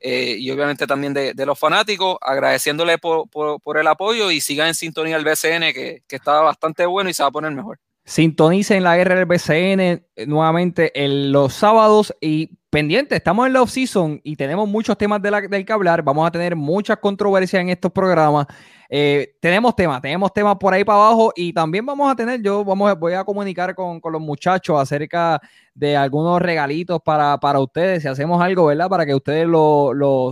eh, 0.00 0.36
y 0.38 0.50
obviamente 0.50 0.86
también 0.86 1.12
de, 1.14 1.34
los 1.46 1.58
fanáticos, 1.58 2.16
agradeciéndole 2.20 2.98
por, 2.98 3.78
el 3.78 3.86
apoyo 3.86 4.30
y 4.30 4.40
sigan 4.40 4.68
en 4.68 4.74
sintonía 4.74 5.16
el 5.16 5.24
BCN, 5.24 5.72
que, 5.72 6.02
que 6.06 6.16
está 6.16 6.40
bastante 6.40 6.86
bueno 6.86 7.10
y 7.10 7.14
se 7.14 7.22
va 7.22 7.28
a 7.28 7.32
poner 7.32 7.52
mejor. 7.52 7.78
Sintonicen 8.08 8.82
la 8.82 8.96
guerra 8.96 9.16
del 9.16 9.26
BCN 9.26 9.80
eh, 9.80 10.02
nuevamente 10.26 10.92
en 11.04 11.30
los 11.30 11.52
sábados 11.52 12.14
y 12.22 12.50
pendiente, 12.70 13.16
estamos 13.16 13.46
en 13.46 13.52
la 13.52 13.60
off-season 13.60 14.20
y 14.24 14.34
tenemos 14.36 14.66
muchos 14.66 14.96
temas 14.96 15.20
del 15.20 15.64
que 15.66 15.72
hablar. 15.74 16.02
Vamos 16.02 16.26
a 16.26 16.30
tener 16.30 16.56
muchas 16.56 16.96
controversias 16.98 17.60
en 17.60 17.68
estos 17.68 17.92
programas. 17.92 18.46
Eh, 18.90 19.34
tenemos 19.40 19.76
temas, 19.76 20.00
tenemos 20.00 20.32
temas 20.32 20.56
por 20.56 20.72
ahí 20.72 20.82
para 20.82 20.98
abajo 20.98 21.32
y 21.36 21.52
también 21.52 21.84
vamos 21.84 22.10
a 22.10 22.16
tener, 22.16 22.40
yo 22.40 22.64
vamos, 22.64 22.98
voy 22.98 23.12
a 23.12 23.24
comunicar 23.24 23.74
con, 23.74 24.00
los 24.02 24.20
muchachos 24.20 24.80
acerca 24.80 25.40
de 25.74 25.96
algunos 25.96 26.40
regalitos 26.40 27.00
para, 27.04 27.38
para, 27.38 27.60
ustedes, 27.60 28.02
si 28.02 28.08
hacemos 28.08 28.40
algo, 28.40 28.66
¿verdad? 28.66 28.88
Para 28.88 29.04
que 29.04 29.14
ustedes 29.14 29.46
lo, 29.46 29.92
lo 29.92 30.30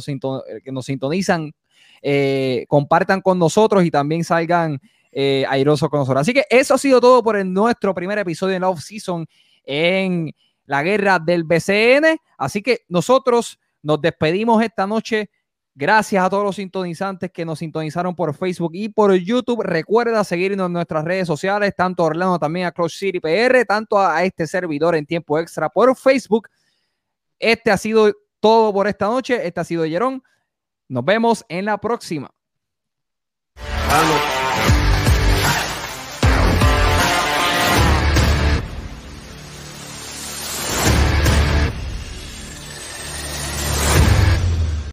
que 0.64 0.72
nos 0.72 0.86
sintonizan, 0.86 1.52
eh, 2.00 2.64
compartan 2.68 3.20
con 3.20 3.38
nosotros 3.38 3.84
y 3.84 3.90
también 3.90 4.24
salgan 4.24 4.80
eh, 5.12 5.44
airosos 5.48 5.90
con 5.90 6.00
nosotros. 6.00 6.22
Así 6.22 6.32
que 6.32 6.44
eso 6.48 6.74
ha 6.74 6.78
sido 6.78 7.00
todo 7.00 7.22
por 7.22 7.44
nuestro 7.44 7.94
primer 7.94 8.18
episodio 8.18 8.54
en 8.54 8.62
la 8.62 8.70
off-season 8.70 9.26
en 9.64 10.32
la 10.64 10.82
guerra 10.82 11.18
del 11.18 11.44
BCN. 11.44 12.18
Así 12.38 12.62
que 12.62 12.80
nosotros 12.88 13.58
nos 13.82 14.00
despedimos 14.00 14.62
esta 14.62 14.86
noche 14.86 15.30
Gracias 15.78 16.24
a 16.24 16.30
todos 16.30 16.42
los 16.42 16.56
sintonizantes 16.56 17.30
que 17.30 17.44
nos 17.44 17.58
sintonizaron 17.58 18.16
por 18.16 18.34
Facebook 18.34 18.70
y 18.72 18.88
por 18.88 19.12
YouTube. 19.12 19.60
Recuerda 19.62 20.24
seguirnos 20.24 20.68
en 20.68 20.72
nuestras 20.72 21.04
redes 21.04 21.26
sociales, 21.26 21.74
tanto 21.76 22.02
Orlando 22.02 22.38
también 22.38 22.64
a 22.64 22.72
Cross 22.72 22.94
City 22.94 23.20
PR, 23.20 23.62
tanto 23.66 24.00
a, 24.00 24.24
este 24.24 24.46
servidor 24.46 24.94
en 24.96 25.04
tiempo 25.04 25.38
extra 25.38 25.68
por 25.68 25.94
Facebook. 25.94 26.48
Este 27.38 27.70
ha 27.70 27.76
sido 27.76 28.10
todo 28.40 28.72
por 28.72 28.88
esta 28.88 29.04
noche. 29.04 29.46
Este 29.46 29.60
ha 29.60 29.64
sido 29.64 29.84
Jerón. 29.84 30.22
Nos 30.88 31.04
vemos 31.04 31.44
en 31.46 31.66
la 31.66 31.76
próxima. 31.76 32.30